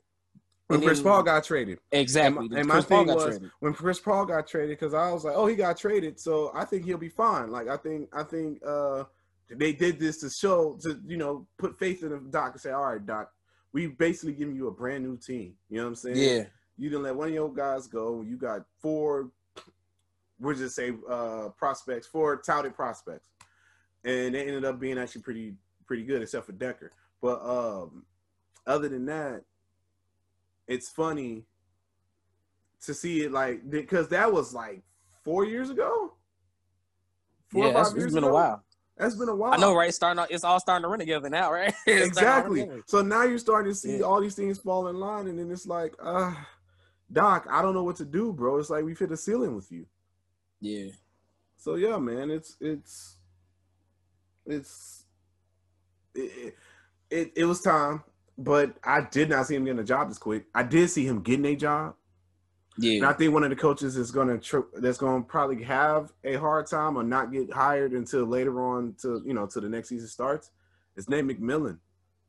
and 0.70 0.84
Chris 0.84 1.02
Paul 1.02 1.24
got 1.24 1.44
traded. 1.44 1.80
Exactly. 1.92 2.46
And 2.46 2.52
my, 2.52 2.60
and 2.60 2.68
my 2.68 2.82
thing 2.82 3.08
was 3.08 3.24
traded. 3.24 3.52
when 3.60 3.74
Chris 3.74 4.00
Paul 4.00 4.26
got 4.28 4.48
traded 4.48 4.78
because 4.78 4.94
I 4.94 5.12
was 5.12 5.24
like, 5.24 5.34
oh, 5.36 5.48
he 5.48 5.56
got 5.56 5.78
traded, 5.78 6.20
so 6.20 6.52
I 6.54 6.64
think 6.66 6.86
he'll 6.86 7.00
be 7.00 7.10
fine. 7.10 7.50
Like 7.50 7.68
I 7.68 7.78
think 7.78 8.10
I 8.14 8.22
think 8.24 8.62
uh 8.66 9.06
they 9.50 9.74
did 9.74 10.00
this 10.00 10.20
to 10.20 10.30
show 10.30 10.78
to 10.84 11.00
you 11.08 11.18
know 11.18 11.48
put 11.58 11.80
faith 11.80 12.04
in 12.04 12.10
the 12.10 12.20
doc 12.20 12.52
and 12.52 12.62
say, 12.62 12.70
all 12.70 12.86
right, 12.86 13.04
doc, 13.04 13.32
we 13.74 13.88
basically 13.88 14.34
giving 14.34 14.56
you 14.56 14.68
a 14.68 14.72
brand 14.72 15.04
new 15.04 15.18
team. 15.18 15.56
You 15.70 15.78
know 15.78 15.84
what 15.84 15.90
I'm 15.90 15.96
saying? 15.96 16.18
Yeah. 16.18 16.44
You 16.78 16.90
didn't 16.90 17.04
let 17.04 17.16
one 17.16 17.30
of 17.30 17.34
your 17.34 17.52
guys 17.52 17.88
go. 17.88 18.22
You 18.22 18.38
got 18.38 18.62
four, 18.80 19.32
we'll 20.40 20.56
just 20.56 20.76
say 20.76 20.94
uh 21.10 21.50
prospects, 21.58 22.06
four 22.06 22.38
touted 22.38 22.76
prospects, 22.76 23.30
and 24.04 24.36
they 24.36 24.42
ended 24.46 24.66
up 24.66 24.80
being 24.80 25.00
actually 25.00 25.24
pretty 25.24 25.56
pretty 25.88 26.04
good, 26.04 26.22
except 26.22 26.46
for 26.46 26.54
Dekker. 26.54 26.90
But 27.22 27.42
um, 27.42 28.06
other 28.66 28.90
than 28.90 29.06
that, 29.08 29.44
it's 30.68 30.90
funny 30.90 31.46
to 32.86 32.94
see 32.94 33.24
it 33.24 33.32
like 33.32 33.70
because 33.70 34.08
that 34.10 34.32
was 34.32 34.54
like 34.54 34.84
four 35.24 35.46
years 35.46 35.70
ago. 35.70 36.14
Four 37.50 37.64
yeah, 37.66 37.70
or 37.70 37.74
that's, 37.74 37.90
five 37.90 37.98
it's 37.98 38.04
years 38.04 38.14
been 38.14 38.24
ago. 38.24 38.32
a 38.32 38.34
while. 38.34 38.64
That's 38.98 39.16
been 39.16 39.30
a 39.30 39.36
while. 39.36 39.54
I 39.54 39.58
know, 39.58 39.74
right? 39.74 39.94
Starting, 39.94 40.24
it's 40.30 40.44
all 40.44 40.60
starting 40.60 40.84
to 40.84 40.90
run 40.90 41.00
together 41.00 41.30
now, 41.30 41.52
right? 41.54 41.74
It's 41.88 42.18
starting 42.18 42.44
to 42.44 42.50
run 42.50 42.60
exactly. 42.60 42.84
So 42.86 43.02
now 43.02 43.24
you're 43.24 43.38
starting 43.38 43.72
to 43.72 43.76
see 43.76 44.00
Yeah. 44.00 44.04
all 44.06 44.22
these 44.22 44.36
things 44.36 44.60
fall 44.60 44.88
in 44.88 44.98
line, 44.98 45.28
and 45.28 45.40
then 45.40 45.50
it's 45.52 45.66
like, 45.66 45.96
uh, 46.02 46.34
Doc, 47.12 47.48
I 47.50 47.62
don't 47.62 47.74
know 47.74 47.84
what 47.84 47.96
to 47.98 48.06
do, 48.06 48.32
bro. 48.34 48.58
It's 48.60 48.70
like 48.70 48.84
we've 48.84 49.00
hit 49.00 49.12
a 49.12 49.18
ceiling 49.18 49.56
with 49.56 49.72
you. 49.72 49.86
Yeah. 50.62 50.92
So 51.58 51.76
yeah, 51.76 51.98
man, 51.98 52.30
it's 52.30 52.56
it's 52.60 53.18
it's 54.46 55.06
it, 56.14 56.56
it, 57.10 57.32
it 57.36 57.46
was 57.46 57.62
time, 57.62 58.04
but 58.38 58.76
I 58.84 59.02
did 59.02 59.30
not 59.30 59.48
see 59.48 59.56
him 59.56 59.66
getting 59.66 59.80
a 59.80 59.84
job 59.84 60.10
this 60.10 60.18
quick. 60.18 60.46
I 60.54 60.64
did 60.64 60.90
see 60.90 61.06
him 61.06 61.22
getting 61.22 61.46
a 61.46 61.56
job. 61.56 61.96
Yeah. 62.78 62.98
And 62.98 63.06
I 63.06 63.14
think 63.14 63.34
one 63.34 63.44
of 63.44 63.50
the 63.50 63.56
coaches 63.58 63.98
is 63.98 64.10
going 64.12 64.28
to 64.30 64.38
tr- 64.38 64.60
that's 64.76 64.98
going 64.98 65.24
to 65.24 65.28
probably 65.28 65.62
have 65.64 66.14
a 66.24 66.36
hard 66.36 66.68
time 66.68 66.96
or 66.98 67.04
not 67.04 67.32
get 67.32 67.52
hired 67.52 67.92
until 67.92 68.26
later 68.26 68.62
on 68.64 68.96
to 69.02 69.22
you 69.26 69.34
know 69.34 69.46
to 69.48 69.60
the 69.60 69.68
next 69.68 69.90
season 69.90 70.08
starts. 70.08 70.52
It's 70.96 71.10
Nate 71.10 71.26
McMillan. 71.26 71.78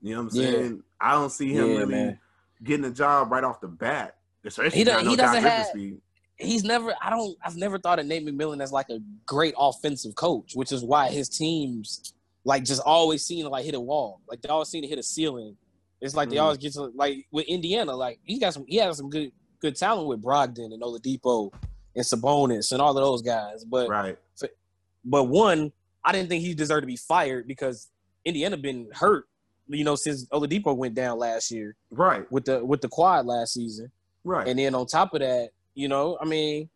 You 0.03 0.14
know 0.16 0.24
what 0.24 0.33
I'm 0.33 0.41
Yeah. 0.41 0.51
saying? 0.51 0.83
I 1.01 1.12
don't 1.12 1.31
see 1.31 1.53
him 1.53 1.66
Yeah, 1.68 1.76
really 1.78 1.87
man. 1.95 2.18
getting 2.64 2.85
a 2.87 2.91
job 2.91 3.31
right 3.31 3.45
off 3.45 3.61
the 3.61 3.68
bat. 3.68 4.16
Especially 4.45 4.78
He, 4.78 4.85
does, 4.85 5.05
no 5.05 5.11
he 5.11 5.16
doesn't 5.16 5.43
have. 5.43 5.66
speed. 5.66 6.01
He's 6.37 6.64
never. 6.64 6.95
I 7.03 7.11
don't. 7.11 7.37
I've 7.45 7.57
never 7.57 7.78
thought 7.78 7.99
of 7.99 8.07
Nate 8.07 8.26
McMillan 8.26 8.62
as 8.62 8.72
like 8.72 8.89
a 8.89 8.99
great 9.26 9.55
offensive 9.59 10.14
coach, 10.14 10.53
which 10.55 10.72
is 10.72 10.83
why 10.83 11.11
his 11.11 11.28
teams 11.28 12.14
like 12.45 12.64
just 12.64 12.82
always 12.84 13.24
seem 13.24 13.45
to 13.45 13.49
like 13.51 13.64
hit 13.64 13.74
a 13.74 13.80
wall. 13.80 14.20
Like 14.28 14.41
they 14.43 14.49
always 14.49 14.68
seem 14.68 14.82
to 14.82 14.88
hit 14.88 14.99
a 14.99 15.03
ceiling. 15.03 15.57
It's 16.01 16.14
like 16.14 16.30
they 16.30 16.36
Mhm. 16.36 16.43
always 16.43 16.59
get 16.59 16.72
to 16.74 16.84
like 16.95 17.26
with 17.30 17.47
Indiana. 17.47 17.95
Like 17.95 18.18
he 18.24 18.38
got 18.38 18.55
some. 18.55 18.64
He 18.66 18.76
has 18.76 18.97
some 18.97 19.11
good 19.11 19.32
good 19.61 19.76
talent 19.76 20.09
with 20.09 20.22
Brogdon 20.22 20.72
and 20.72 20.82
Oladipo 20.82 21.53
and 21.95 22.05
Sabonis 22.05 22.72
and 22.72 22.80
all 22.80 22.91
of 22.97 23.03
those 23.05 23.20
guys. 23.22 23.64
But 23.64 23.88
right. 23.88 24.16
But 25.05 25.24
one, 25.24 25.72
I 26.05 26.12
didn't 26.12 26.28
think 26.28 26.43
he 26.45 26.55
deserved 26.55 26.82
to 26.82 26.86
be 26.86 26.97
fired 26.97 27.47
because 27.47 27.88
Indiana 28.24 28.57
been 28.57 28.88
hurt. 28.93 29.26
You 29.68 29.84
know, 29.84 29.95
since 29.95 30.24
Oladipo 30.26 30.76
went 30.76 30.95
down 30.95 31.18
last 31.18 31.51
year. 31.51 31.76
Right. 31.91 32.30
With 32.32 32.47
the 32.47 32.64
with 32.64 32.80
the 32.80 32.88
quad 32.88 33.26
last 33.26 33.53
season. 33.55 33.91
Right. 34.24 34.47
And 34.49 34.59
then 34.59 34.74
on 34.74 34.86
top 34.86 35.14
of 35.14 35.20
that, 35.20 35.51
you 35.74 35.88
know, 35.88 36.18
I 36.20 36.24
mean, 36.24 36.68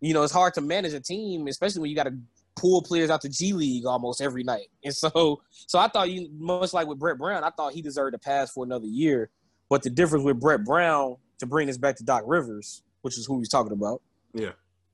you 0.00 0.14
know, 0.14 0.22
it's 0.22 0.32
hard 0.32 0.54
to 0.54 0.60
manage 0.60 0.92
a 0.94 1.00
team, 1.00 1.46
especially 1.48 1.82
when 1.82 1.90
you 1.90 1.96
got 1.96 2.04
to 2.04 2.14
pull 2.60 2.82
players 2.82 3.10
out 3.10 3.22
the 3.22 3.28
G 3.28 3.52
League 3.52 3.86
almost 3.86 4.20
every 4.20 4.44
night. 4.44 4.68
And 4.84 4.94
so, 4.94 5.40
so 5.50 5.78
I 5.78 5.88
thought 5.88 6.10
you 6.10 6.28
much 6.38 6.72
like 6.72 6.86
with 6.86 6.98
Brett 6.98 7.18
Brown, 7.18 7.42
I 7.44 7.50
thought 7.50 7.72
he 7.72 7.82
deserved 7.82 8.12
to 8.14 8.18
pass 8.18 8.50
for 8.52 8.64
another 8.64 8.86
year. 8.86 9.30
But 9.68 9.82
the 9.82 9.90
difference 9.90 10.24
with 10.24 10.40
Brett 10.40 10.64
Brown, 10.64 11.16
to 11.38 11.46
bring 11.46 11.66
this 11.68 11.78
back 11.78 11.96
to 11.96 12.04
Doc 12.04 12.24
Rivers, 12.26 12.82
which 13.02 13.16
is 13.16 13.26
who 13.26 13.38
he's 13.38 13.48
talking 13.48 13.72
about, 13.72 14.02
Yeah. 14.34 14.52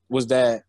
was 0.08 0.26
that 0.28 0.64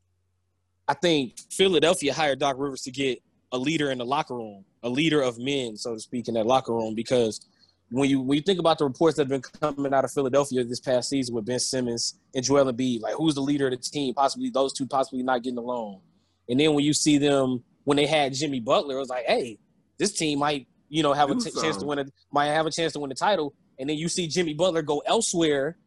I 0.88 0.94
think 0.94 1.38
Philadelphia 1.52 2.14
hired 2.14 2.40
Doc 2.40 2.56
Rivers 2.58 2.82
to 2.84 2.92
get 2.92 3.22
a 3.52 3.58
leader 3.58 3.92
in 3.92 3.98
the 3.98 4.06
locker 4.06 4.36
room, 4.36 4.64
a 4.84 4.90
leader 4.90 5.22
of 5.22 5.38
men, 5.38 5.76
so 5.78 5.94
to 5.94 6.00
speak, 6.00 6.28
in 6.28 6.34
that 6.36 6.46
locker 6.46 6.74
room. 6.74 6.96
Because 6.96 7.42
when 7.90 8.10
you 8.10 8.22
when 8.22 8.36
you 8.38 8.42
think 8.42 8.60
about 8.60 8.78
the 8.78 8.86
reports 8.86 9.18
that 9.18 9.24
have 9.24 9.30
been 9.30 9.42
coming 9.42 9.94
out 9.94 10.04
of 10.06 10.12
Philadelphia 10.12 10.64
this 10.64 10.80
past 10.80 11.10
season 11.10 11.36
with 11.36 11.46
Ben 11.46 11.60
Simmons 11.60 12.16
and 12.36 12.44
Joel 12.44 12.72
Embiid, 12.72 13.02
like 13.02 13.14
who's 13.16 13.36
the 13.36 13.42
leader 13.42 13.68
of 13.68 13.72
the 13.72 13.78
team? 13.78 14.14
Possibly 14.14 14.50
those 14.50 14.74
two, 14.74 14.86
possibly 14.88 15.24
not 15.24 15.44
getting 15.44 15.58
along. 15.58 16.02
And 16.50 16.60
then 16.60 16.74
when 16.74 16.84
you 16.84 16.94
see 16.94 17.18
them 17.18 17.64
when 17.84 17.96
they 17.98 18.06
had 18.06 18.34
Jimmy 18.34 18.60
Butler, 18.60 18.96
it 18.98 19.00
was 19.00 19.10
like, 19.10 19.26
hey, 19.26 19.58
this 19.98 20.12
team 20.14 20.40
might 20.40 20.68
you 20.90 21.04
know 21.04 21.14
have 21.14 21.30
a 21.30 21.36
Do 21.36 21.42
t- 21.42 21.52
chance 21.62 21.78
to 21.78 21.86
win 21.86 22.00
a 22.00 22.06
might 22.32 22.48
have 22.48 22.66
a 22.66 22.72
chance 22.72 22.94
to 22.94 23.00
win 23.00 23.10
the 23.10 23.16
title. 23.16 23.54
And 23.80 23.90
then 23.90 23.98
you 23.98 24.10
see 24.10 24.28
Jimmy 24.28 24.54
Butler 24.54 24.82
go 24.82 25.00
elsewhere 25.06 25.78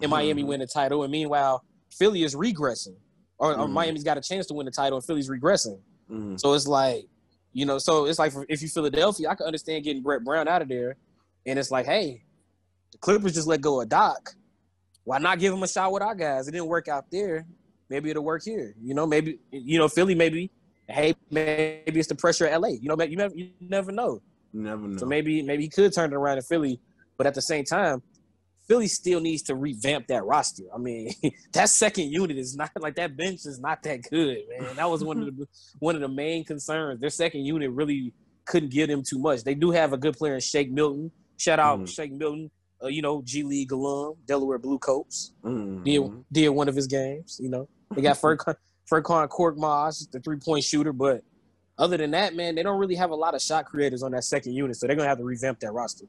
in 0.00 0.10
Miami 0.10 0.42
Mhm. 0.42 0.46
win 0.48 0.60
the 0.60 0.66
title, 0.66 1.02
and 1.02 1.12
meanwhile 1.12 1.64
Philly 1.90 2.22
is 2.24 2.34
regressing, 2.34 2.96
or, 3.38 3.52
or 3.58 3.66
Mhm. 3.66 3.72
Miami's 3.72 4.04
got 4.04 4.18
a 4.18 4.20
chance 4.20 4.46
to 4.46 4.54
win 4.54 4.66
the 4.66 4.72
title, 4.72 4.98
and 4.98 5.06
Philly's 5.06 5.28
regressing. 5.30 5.78
Mhm. 6.10 6.38
So 6.40 6.52
it's 6.54 6.66
like, 6.66 7.06
you 7.52 7.64
know, 7.64 7.78
so 7.78 8.04
it's 8.06 8.18
like 8.18 8.32
if 8.48 8.60
you 8.62 8.68
Philadelphia, 8.68 9.28
I 9.30 9.34
can 9.34 9.46
understand 9.46 9.84
getting 9.84 10.02
Brett 10.02 10.22
Brown 10.24 10.48
out 10.48 10.60
of 10.62 10.68
there, 10.68 10.96
and 11.46 11.58
it's 11.58 11.70
like, 11.70 11.86
hey, 11.86 12.22
the 12.92 12.98
Clippers 12.98 13.34
just 13.34 13.46
let 13.46 13.60
go 13.60 13.80
of 13.80 13.88
Doc. 13.88 14.34
Why 15.04 15.18
not 15.18 15.38
give 15.38 15.54
him 15.54 15.62
a 15.62 15.68
shot 15.68 15.92
with 15.92 16.02
our 16.02 16.14
guys? 16.14 16.48
It 16.48 16.52
didn't 16.52 16.66
work 16.66 16.88
out 16.88 17.10
there. 17.10 17.46
Maybe 17.88 18.10
it'll 18.10 18.24
work 18.24 18.42
here. 18.44 18.74
You 18.82 18.94
know, 18.94 19.06
maybe 19.06 19.38
you 19.50 19.78
know 19.78 19.88
Philly. 19.88 20.14
Maybe 20.14 20.50
hey, 20.88 21.14
maybe 21.30 21.98
it's 22.00 22.08
the 22.08 22.14
pressure 22.14 22.46
of 22.46 22.60
LA. 22.62 22.68
You 22.68 22.88
know, 22.88 23.02
you 23.04 23.16
never 23.16 23.34
you 23.34 23.50
never 23.60 23.92
know. 23.92 24.20
You 24.52 24.62
never 24.62 24.86
know. 24.88 24.98
So 24.98 25.06
maybe 25.06 25.42
maybe 25.42 25.64
he 25.64 25.68
could 25.68 25.92
turn 25.92 26.12
it 26.12 26.16
around 26.16 26.38
in 26.38 26.42
Philly, 26.44 26.80
but 27.16 27.26
at 27.26 27.34
the 27.34 27.42
same 27.42 27.64
time, 27.64 28.02
Philly 28.68 28.88
still 28.88 29.20
needs 29.20 29.42
to 29.42 29.54
revamp 29.54 30.08
that 30.08 30.24
roster. 30.24 30.64
I 30.74 30.78
mean, 30.78 31.12
that 31.52 31.68
second 31.68 32.10
unit 32.10 32.36
is 32.36 32.56
not 32.56 32.70
like 32.80 32.96
that 32.96 33.16
bench 33.16 33.46
is 33.46 33.60
not 33.60 33.82
that 33.84 34.02
good, 34.10 34.38
man. 34.58 34.76
That 34.76 34.90
was 34.90 35.04
one 35.04 35.18
of 35.22 35.36
the 35.36 35.46
one 35.78 35.94
of 35.94 36.00
the 36.00 36.08
main 36.08 36.44
concerns. 36.44 37.00
Their 37.00 37.10
second 37.10 37.44
unit 37.44 37.70
really 37.70 38.12
couldn't 38.44 38.70
give 38.70 38.88
them 38.88 39.02
too 39.02 39.18
much. 39.18 39.42
They 39.44 39.54
do 39.54 39.70
have 39.70 39.92
a 39.92 39.96
good 39.96 40.16
player 40.16 40.34
in 40.34 40.40
Shake 40.40 40.70
Milton. 40.70 41.10
Shout 41.36 41.58
out 41.60 41.80
Mhm. 41.80 41.88
Shake 41.88 42.12
Milton. 42.12 42.50
Uh, 42.82 42.88
you 42.88 43.00
know, 43.00 43.22
G 43.24 43.42
League 43.42 43.72
alum, 43.72 44.14
Delaware 44.26 44.58
Blue 44.58 44.78
Coats. 44.78 45.32
Mhm. 45.44 45.82
Did 45.84 46.24
did 46.30 46.48
one 46.50 46.68
of 46.68 46.74
his 46.76 46.86
games. 46.86 47.38
You 47.42 47.48
know, 47.48 47.68
they 47.94 48.02
got 48.02 48.16
Furkan 48.16 48.54
Furkan 48.90 49.28
Korkmaz, 49.28 50.10
the 50.10 50.20
three 50.20 50.38
point 50.38 50.64
shooter, 50.64 50.92
but 50.92 51.22
other 51.78 51.96
than 51.96 52.10
that, 52.12 52.34
man, 52.34 52.54
they 52.54 52.62
don't 52.62 52.78
really 52.78 52.94
have 52.94 53.10
a 53.10 53.14
lot 53.14 53.34
of 53.34 53.42
shot 53.42 53.66
creators 53.66 54.02
on 54.02 54.12
that 54.12 54.24
second 54.24 54.52
unit, 54.54 54.76
so 54.76 54.86
they're 54.86 54.96
gonna 54.96 55.08
have 55.08 55.18
to 55.18 55.24
revamp 55.24 55.60
that 55.60 55.72
roster. 55.72 56.06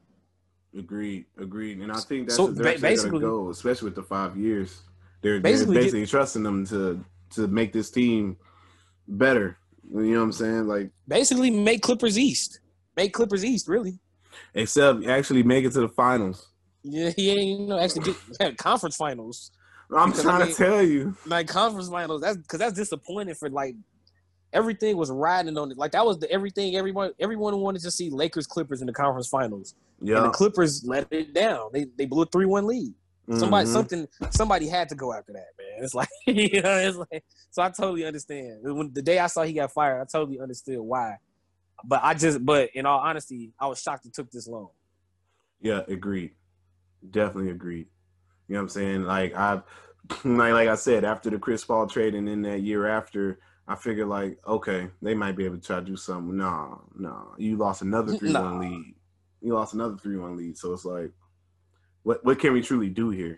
Agreed, 0.78 1.26
agreed, 1.38 1.80
and 1.80 1.92
I 1.92 2.00
think 2.00 2.28
that's 2.28 2.36
So, 2.38 2.48
the 2.48 2.64
ba- 2.64 2.78
basically- 2.80 3.20
gonna 3.20 3.32
go, 3.32 3.50
especially 3.50 3.86
with 3.88 3.96
the 3.96 4.04
five 4.04 4.38
years. 4.38 4.82
They're, 5.22 5.40
Basically, 5.40 5.74
they're 5.74 5.84
get- 5.84 5.88
basically 5.94 6.06
trusting 6.08 6.44
them 6.44 6.66
to 6.68 7.04
to 7.32 7.48
make 7.48 7.74
this 7.74 7.90
team 7.90 8.38
better. 9.08 9.58
You 9.94 10.02
know 10.02 10.20
what 10.20 10.24
I'm 10.26 10.32
saying? 10.32 10.68
Like, 10.68 10.92
Basically, 11.08 11.50
make 11.52 11.82
Clippers 11.82 12.18
East. 12.18 12.60
Make 12.96 13.14
Clippers 13.14 13.44
East, 13.44 13.68
really. 13.68 14.00
except 14.54 15.06
actually 15.06 15.44
make 15.44 15.66
it 15.66 15.72
to 15.74 15.82
the 15.82 15.90
finals. 15.90 16.48
Yeah, 16.84 17.10
he 17.10 17.32
ain't 17.32 17.62
you 17.62 17.68
know 17.68 17.80
actually 17.80 18.14
get 18.40 18.58
conference 18.58 18.96
finals. 18.96 19.52
I'm 19.96 20.10
Because, 20.10 20.24
trying 20.24 20.42
I 20.42 20.46
mean, 20.46 20.56
to 20.56 20.64
tell 20.64 20.84
you. 20.84 21.16
like 21.26 21.48
conference 21.48 21.90
finals. 21.90 22.22
That's 22.22 22.38
because 22.38 22.60
that's 22.60 22.74
disappointing 22.74 23.36
for 23.36 23.50
like 23.50 23.76
everything 24.54 24.98
was 24.98 25.10
riding 25.12 25.58
on 25.58 25.72
it. 25.72 25.78
Like 25.78 25.92
that 25.92 26.06
was 26.06 26.20
the 26.20 26.30
everything 26.32 26.76
everyone 26.76 27.12
everyone 27.20 27.58
wanted 27.58 27.82
to 27.84 27.92
see 27.92 28.10
Lakers 28.10 28.48
Clippers 28.48 28.82
in 28.82 28.88
the 28.88 28.94
conference 28.94 29.28
finals. 29.28 29.76
Yeah. 30.02 30.22
the 30.22 30.30
Clippers 30.30 30.84
let 30.86 31.08
it 31.12 31.34
down. 31.34 31.70
They 31.74 31.86
they 31.98 32.06
blew 32.06 32.24
a 32.24 32.26
three 32.26 32.46
one 32.46 32.66
lead. 32.68 32.94
Somebody 33.38 33.68
Mhm. 33.68 33.74
something 33.74 34.08
somebody 34.32 34.68
had 34.68 34.88
to 34.90 34.96
go 34.96 35.14
after 35.14 35.34
that, 35.34 35.48
man. 35.58 35.84
It's 35.84 35.94
like 35.94 36.08
you 36.28 36.62
know, 36.62 36.78
it's 36.78 36.98
like 36.98 37.24
so 37.52 37.62
I 37.62 37.70
totally 37.70 38.06
understand. 38.06 38.60
When 38.64 38.92
the 38.94 39.02
day 39.02 39.20
I 39.20 39.28
saw 39.28 39.44
he 39.44 39.54
got 39.54 39.72
fired, 39.74 40.02
I 40.02 40.06
totally 40.06 40.40
understood 40.40 40.80
why. 40.80 41.18
But 41.86 42.02
I 42.04 42.14
just 42.14 42.46
but 42.46 42.70
in 42.74 42.86
all 42.86 43.00
honesty, 43.00 43.54
I 43.60 43.68
was 43.68 43.82
shocked 43.82 44.06
it 44.06 44.14
took 44.14 44.32
this 44.32 44.48
long. 44.48 44.70
Yeah, 45.62 45.82
agreed. 45.88 46.32
Definitely 47.10 47.52
agreed. 47.52 47.88
You 48.48 48.54
know 48.54 48.60
what 48.60 48.64
I'm 48.64 48.70
saying? 48.70 49.04
Like 49.04 49.36
I 49.36 49.62
like 50.24 50.54
like 50.54 50.68
I 50.70 50.76
said, 50.76 51.04
after 51.04 51.30
the 51.30 51.40
Chris 51.40 51.64
Paul 51.66 51.88
trade 51.88 52.16
and 52.16 52.28
then 52.28 52.42
that 52.44 52.62
year 52.62 52.88
after, 52.88 53.40
I 53.68 53.76
figured 53.76 54.08
like, 54.08 54.38
okay, 54.48 54.90
they 55.02 55.14
might 55.14 55.36
be 55.36 55.46
able 55.46 55.58
to 55.58 55.62
try 55.66 55.80
to 55.80 55.86
do 55.86 55.98
something. 55.98 56.38
No, 56.38 56.82
no. 56.98 57.34
You 57.38 57.58
lost 57.58 57.82
another 57.82 58.14
three 58.14 58.32
Nah. 58.32 58.42
one 58.42 58.60
lead. 58.60 58.96
You 59.42 59.54
lost 59.54 59.74
another 59.74 59.98
three 59.98 60.18
one 60.18 60.38
lead. 60.38 60.58
So 60.58 60.74
it's 60.74 60.86
like 60.86 61.12
what 62.04 62.24
what 62.24 62.40
can 62.40 62.54
we 62.54 62.62
truly 62.62 62.90
do 62.90 63.10
here? 63.10 63.38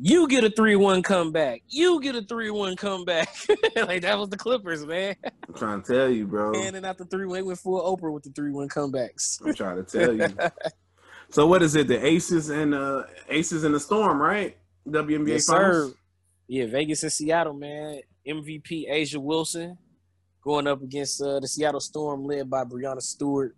You 0.00 0.26
get 0.26 0.42
a 0.42 0.50
three 0.50 0.74
one 0.74 1.02
comeback. 1.02 1.62
You 1.68 2.00
get 2.00 2.16
a 2.16 2.22
three 2.22 2.50
one 2.50 2.74
comeback. 2.74 3.28
like 3.76 4.02
that 4.02 4.18
was 4.18 4.30
the 4.30 4.36
Clippers, 4.36 4.84
man. 4.84 5.14
I'm 5.48 5.54
trying 5.54 5.82
to 5.82 5.92
tell 5.92 6.08
you, 6.08 6.26
bro. 6.26 6.52
Handing 6.60 6.84
out 6.84 6.98
the 6.98 7.04
three 7.04 7.26
one. 7.26 7.44
Went 7.46 7.58
full 7.60 7.80
Oprah 7.80 8.12
with 8.12 8.24
the 8.24 8.30
three 8.30 8.50
one 8.50 8.68
comebacks. 8.68 9.40
I'm 9.44 9.54
trying 9.54 9.76
to 9.76 9.84
tell 9.84 10.12
you. 10.12 10.36
so 11.30 11.46
what 11.46 11.62
is 11.62 11.76
it? 11.76 11.86
The 11.86 12.04
Aces 12.04 12.48
and 12.50 12.74
uh 12.74 13.04
Aces 13.28 13.62
and 13.62 13.74
the 13.74 13.80
Storm, 13.80 14.20
right? 14.20 14.56
WNBA 14.88 15.28
Yes, 15.28 15.44
finals. 15.44 15.90
sir. 15.90 15.94
Yeah, 16.50 16.66
Vegas 16.66 17.04
and 17.04 17.12
Seattle, 17.12 17.54
man. 17.54 18.00
MVP 18.26 18.90
A'ja 18.90 19.18
Wilson 19.18 19.78
going 20.42 20.66
up 20.66 20.82
against 20.82 21.22
uh, 21.22 21.38
the 21.38 21.46
Seattle 21.46 21.78
Storm, 21.78 22.24
led 22.24 22.50
by 22.50 22.64
Breanna 22.64 23.00
Stewart. 23.00 23.54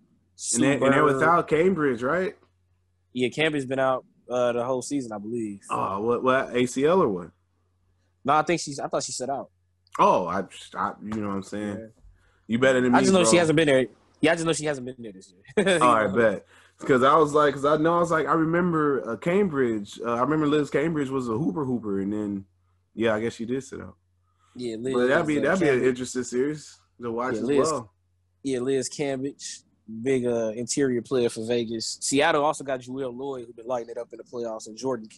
And 0.52 0.62
they, 0.62 0.72
and 0.74 0.92
they're 0.92 1.02
without 1.02 1.48
Cambage, 1.48 2.02
right? 2.02 2.36
Yeah, 3.14 3.28
Cambage's 3.28 3.64
been 3.64 3.78
out 3.78 4.04
uh, 4.30 4.52
the 4.52 4.62
whole 4.62 4.82
season, 4.82 5.10
I 5.10 5.16
believe. 5.16 5.60
Oh, 5.70 6.02
what 6.02 6.22
what 6.22 6.52
ACL 6.52 6.98
or 6.98 7.08
what? 7.08 7.30
No, 8.26 8.34
I 8.34 8.42
think 8.42 8.60
she's. 8.60 8.78
I 8.78 8.88
thought 8.88 9.04
she 9.04 9.12
set 9.12 9.30
out. 9.30 9.48
Oh, 9.98 10.26
I, 10.26 10.44
I 10.74 10.92
you 11.02 11.14
know 11.14 11.28
what 11.28 11.36
I'm 11.36 11.42
saying. 11.44 11.92
You 12.46 12.58
better 12.58 12.82
than 12.82 12.92
me. 12.92 12.98
I 12.98 13.00
just 13.00 13.14
know 13.14 13.22
bro. 13.22 13.30
she 13.30 13.38
hasn't 13.38 13.56
been 13.56 13.68
there. 13.68 13.86
Yeah, 14.20 14.32
I 14.32 14.34
just 14.34 14.44
know 14.44 14.52
she 14.52 14.66
hasn't 14.66 14.84
been 14.84 14.96
there 14.98 15.12
this 15.12 15.32
year. 15.56 15.80
All 15.82 15.94
right, 15.94 16.14
bet. 16.14 16.46
Because 16.78 17.02
I 17.02 17.16
was 17.16 17.32
like, 17.32 17.54
because 17.54 17.64
I 17.64 17.78
know 17.78 17.96
I 17.96 18.00
was 18.00 18.10
like, 18.10 18.26
I 18.26 18.34
remember 18.34 19.02
uh, 19.08 19.16
Cambage. 19.16 19.98
Uh, 20.04 20.12
I 20.12 20.20
remember 20.20 20.46
Liz 20.46 20.70
Cambage 20.70 21.08
was 21.08 21.30
a 21.30 21.38
hooper 21.38 21.64
hooper, 21.64 22.00
and 22.00 22.12
then 22.12 22.44
yeah, 22.94 23.14
I 23.14 23.20
guess 23.20 23.34
she 23.34 23.44
did 23.44 23.62
sit 23.64 23.80
out. 23.80 23.96
Yeah, 24.54 24.76
Liz. 24.78 24.94
But 24.94 25.06
that'd 25.08 25.26
be 25.26 25.38
uh, 25.38 25.42
that'd 25.42 25.60
be 25.60 25.68
an 25.68 25.84
interesting 25.84 26.24
series 26.24 26.78
to 27.00 27.10
watch 27.10 27.34
Yeah, 27.34 27.40
as 27.40 27.44
Liz- 27.46 27.70
well. 27.70 27.92
Yeah, 28.42 28.58
Liz 28.60 28.88
Cambage, 28.90 29.60
big 30.02 30.26
uh, 30.26 30.52
interior 30.56 31.00
player 31.02 31.28
for 31.28 31.46
Vegas. 31.46 31.98
Seattle 32.00 32.44
also 32.44 32.64
got 32.64 32.80
Jewell 32.80 33.12
Loyd, 33.12 33.46
who 33.46 33.52
been 33.52 33.66
lighting 33.66 33.90
it 33.90 33.98
up 33.98 34.08
in 34.12 34.18
the 34.18 34.24
playoffs, 34.24 34.66
and 34.66 34.76
Jordin. 34.76 35.08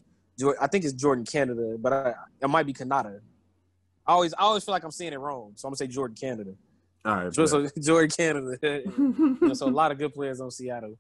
Jordin 0.41 0.55
I 0.61 0.67
think 0.67 0.85
it's 0.85 0.95
Jordin 0.95 1.31
Canada, 1.31 1.77
but 1.79 1.93
I, 1.93 2.15
it 2.43 2.49
might 2.49 2.67
be 2.67 2.73
Canada. 2.73 3.21
I 4.07 4.13
always, 4.13 4.35
I 4.35 4.43
always 4.43 4.63
feel 4.65 4.73
like 4.73 4.85
I'm 4.85 4.91
saying 4.91 5.15
it 5.15 5.19
wrong, 5.19 5.53
so 5.57 5.67
I'm 5.67 5.71
gonna 5.71 5.77
say 5.79 5.89
Jordin 5.89 6.21
Canada. 6.21 6.53
All 7.07 7.15
right, 7.17 7.35
So, 7.35 7.47
so 7.47 7.63
Jordin 7.79 8.15
Canada. 8.17 8.83
So 9.55 9.67
a 9.67 9.71
lot 9.71 9.91
of 9.93 9.99
good 9.99 10.13
players 10.15 10.41
on 10.41 10.51
Seattle. 10.51 10.99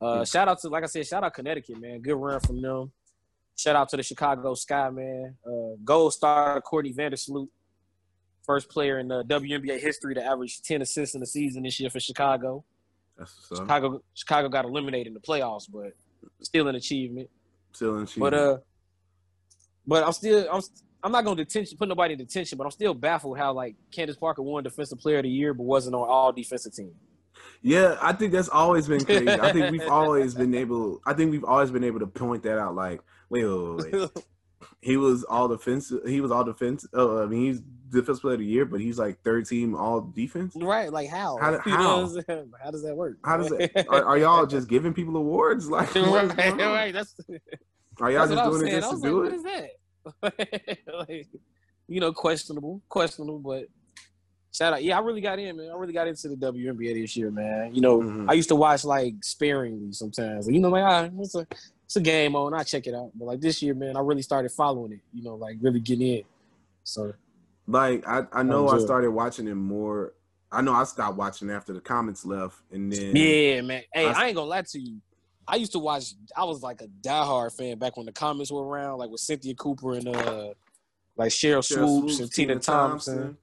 Uh, 0.00 0.24
shout 0.24 0.48
out 0.48 0.60
to, 0.60 0.68
like 0.68 0.82
I 0.82 0.86
said, 0.86 1.06
shout 1.06 1.24
out 1.24 1.32
Connecticut, 1.34 1.80
man. 1.80 2.00
Good 2.00 2.14
run 2.14 2.38
from 2.40 2.60
them. 2.60 2.92
Shout 3.56 3.76
out 3.76 3.88
to 3.90 3.96
the 3.96 4.02
Chicago 4.02 4.54
Sky, 4.54 4.90
man. 4.90 5.36
Uh, 5.46 5.76
gold 5.84 6.12
star 6.12 6.60
Courtney 6.60 6.92
Vandersloot, 6.92 7.48
first 8.44 8.68
player 8.68 8.98
in 8.98 9.08
the 9.08 9.22
WNBA 9.24 9.80
history 9.80 10.14
to 10.14 10.24
average 10.24 10.60
10 10.62 10.82
assists 10.82 11.14
in 11.14 11.20
the 11.20 11.26
season 11.26 11.62
this 11.62 11.78
year 11.78 11.90
for 11.90 12.00
Chicago. 12.00 12.64
That's. 13.16 13.48
Chicago 13.48 14.02
Chicago 14.14 14.48
got 14.48 14.64
eliminated 14.64 15.08
in 15.08 15.14
the 15.14 15.20
playoffs, 15.20 15.70
but 15.72 15.92
still 16.42 16.66
an 16.68 16.74
achievement. 16.74 17.30
Still 17.72 17.98
in 17.98 18.08
But 18.16 18.34
uh, 18.34 18.58
but 19.86 20.04
I'm 20.04 20.12
still 20.12 20.48
I'm 20.52 20.60
I'm 21.02 21.12
not 21.12 21.24
gonna 21.24 21.36
detention 21.36 21.78
put 21.78 21.88
nobody 21.88 22.14
in 22.14 22.18
detention, 22.18 22.58
but 22.58 22.64
I'm 22.64 22.70
still 22.70 22.94
baffled 22.94 23.38
how 23.38 23.52
like 23.52 23.76
Candace 23.92 24.16
Parker 24.16 24.42
won 24.42 24.64
Defensive 24.64 24.98
Player 24.98 25.18
of 25.18 25.24
the 25.24 25.30
Year, 25.30 25.54
but 25.54 25.64
wasn't 25.64 25.94
on 25.94 26.08
all 26.08 26.32
defensive 26.32 26.74
team. 26.74 26.92
Yeah, 27.62 27.96
I 28.00 28.12
think 28.12 28.32
that's 28.32 28.48
always 28.48 28.88
been 28.88 29.04
crazy. 29.04 29.28
I 29.28 29.52
think 29.52 29.70
we've 29.72 29.88
always 29.88 30.34
been 30.34 30.54
able. 30.54 31.00
I 31.06 31.12
think 31.12 31.30
we've 31.30 31.44
always 31.44 31.70
been 31.70 31.84
able 31.84 32.00
to 32.00 32.06
point 32.06 32.42
that 32.44 32.58
out. 32.58 32.74
Like, 32.74 33.00
wait, 33.30 33.44
wait, 33.44 33.92
wait. 33.92 34.10
he 34.80 34.96
was 34.96 35.24
all 35.24 35.48
defensive. 35.48 36.00
He 36.06 36.20
was 36.20 36.30
all 36.30 36.44
defense. 36.44 36.86
Uh, 36.94 37.22
I 37.22 37.26
mean, 37.26 37.46
he's 37.46 37.60
defense 37.90 38.20
player 38.20 38.34
of 38.34 38.40
the 38.40 38.46
year, 38.46 38.64
but 38.64 38.80
he's 38.80 38.98
like 38.98 39.22
third 39.22 39.46
team 39.46 39.74
all 39.74 40.00
defense. 40.00 40.54
Right? 40.56 40.92
Like 40.92 41.08
how? 41.08 41.38
How, 41.38 41.58
how? 41.58 42.02
what 42.02 42.16
I'm 42.16 42.24
saying? 42.28 42.52
How 42.62 42.70
does 42.70 42.82
that 42.82 42.94
work? 42.94 43.16
How 43.24 43.36
does 43.36 43.52
it? 43.52 43.72
Are, 43.88 44.04
are 44.04 44.18
y'all 44.18 44.46
just 44.46 44.68
giving 44.68 44.92
people 44.92 45.16
awards? 45.16 45.68
Like, 45.74 45.94
right, 45.94 46.56
right. 46.56 46.92
That's 46.92 47.14
Are 48.00 48.10
y'all 48.10 48.26
that's 48.26 48.40
just 48.40 48.50
doing 48.50 48.66
it 48.68 48.80
just 48.80 48.90
to 48.90 49.00
do 49.00 49.24
like, 49.24 49.32
it? 49.32 49.70
What 50.22 50.34
is 50.34 50.36
that? 50.36 51.08
like, 51.08 51.28
you 51.88 52.00
know, 52.00 52.12
questionable, 52.12 52.82
questionable, 52.88 53.38
but 53.38 53.64
shout 54.52 54.72
out. 54.74 54.84
Yeah, 54.84 54.98
I 54.98 55.00
really 55.00 55.20
got 55.20 55.38
in, 55.38 55.56
man. 55.56 55.70
I 55.70 55.76
really 55.76 55.92
got 55.92 56.06
into 56.06 56.28
the 56.28 56.36
WNBA 56.36 57.00
this 57.00 57.16
year, 57.16 57.30
man. 57.30 57.74
You 57.74 57.80
know, 57.80 58.00
Mm-hmm. 58.00 58.30
I 58.30 58.34
used 58.34 58.48
to 58.50 58.56
watch 58.56 58.84
like 58.84 59.14
sparingly 59.22 59.92
sometimes. 59.92 60.48
You 60.48 60.60
know, 60.60 60.68
like 60.68 60.84
ah, 60.84 61.08
it's 61.84 61.96
a 61.96 62.00
game 62.00 62.34
on. 62.34 62.54
I 62.54 62.62
check 62.62 62.86
it 62.86 62.94
out. 62.94 63.10
But 63.14 63.26
like 63.26 63.40
this 63.40 63.62
year, 63.62 63.74
man, 63.74 63.96
I 63.96 64.00
really 64.00 64.22
started 64.22 64.50
following 64.52 64.92
it. 64.92 65.00
You 65.12 65.22
know, 65.22 65.34
like 65.34 65.56
really 65.60 65.80
getting 65.80 66.06
in. 66.18 66.22
So 66.82 67.14
Like, 67.66 68.06
I, 68.06 68.26
I 68.32 68.42
know 68.42 68.68
I 68.68 68.78
started 68.78 69.10
watching 69.10 69.48
it 69.48 69.54
more. 69.54 70.12
I 70.52 70.60
know 70.60 70.72
I 70.72 70.84
stopped 70.84 71.16
watching 71.16 71.50
after 71.50 71.72
the 71.72 71.80
Comets 71.80 72.24
left, 72.24 72.58
and 72.72 72.92
then 72.92 73.16
yeah, 73.16 73.60
man. 73.62 73.82
Hey, 73.92 74.06
I- 74.06 74.12
I, 74.12 74.26
ain't 74.26 74.36
gonna 74.36 74.48
lie 74.48 74.62
to 74.62 74.78
you. 74.78 75.00
I 75.48 75.56
used 75.56 75.72
to 75.72 75.78
watch. 75.78 76.14
I 76.36 76.44
was 76.44 76.62
like 76.62 76.80
a 76.80 76.86
diehard 77.02 77.56
fan 77.56 77.78
back 77.78 77.96
when 77.96 78.06
the 78.06 78.12
Comets 78.12 78.50
were 78.52 78.64
around, 78.64 78.98
like 78.98 79.10
with 79.10 79.20
Cynthia 79.20 79.54
Cooper 79.54 79.94
and 79.94 80.08
uh, 80.08 80.54
like 81.16 81.30
Cheryl, 81.30 81.58
Sheryl 81.58 82.00
Swoopes, 82.00 82.20
and 82.20 82.32
Tina 82.32 82.54
Thompson. 82.58 83.14
Thompson. 83.16 83.36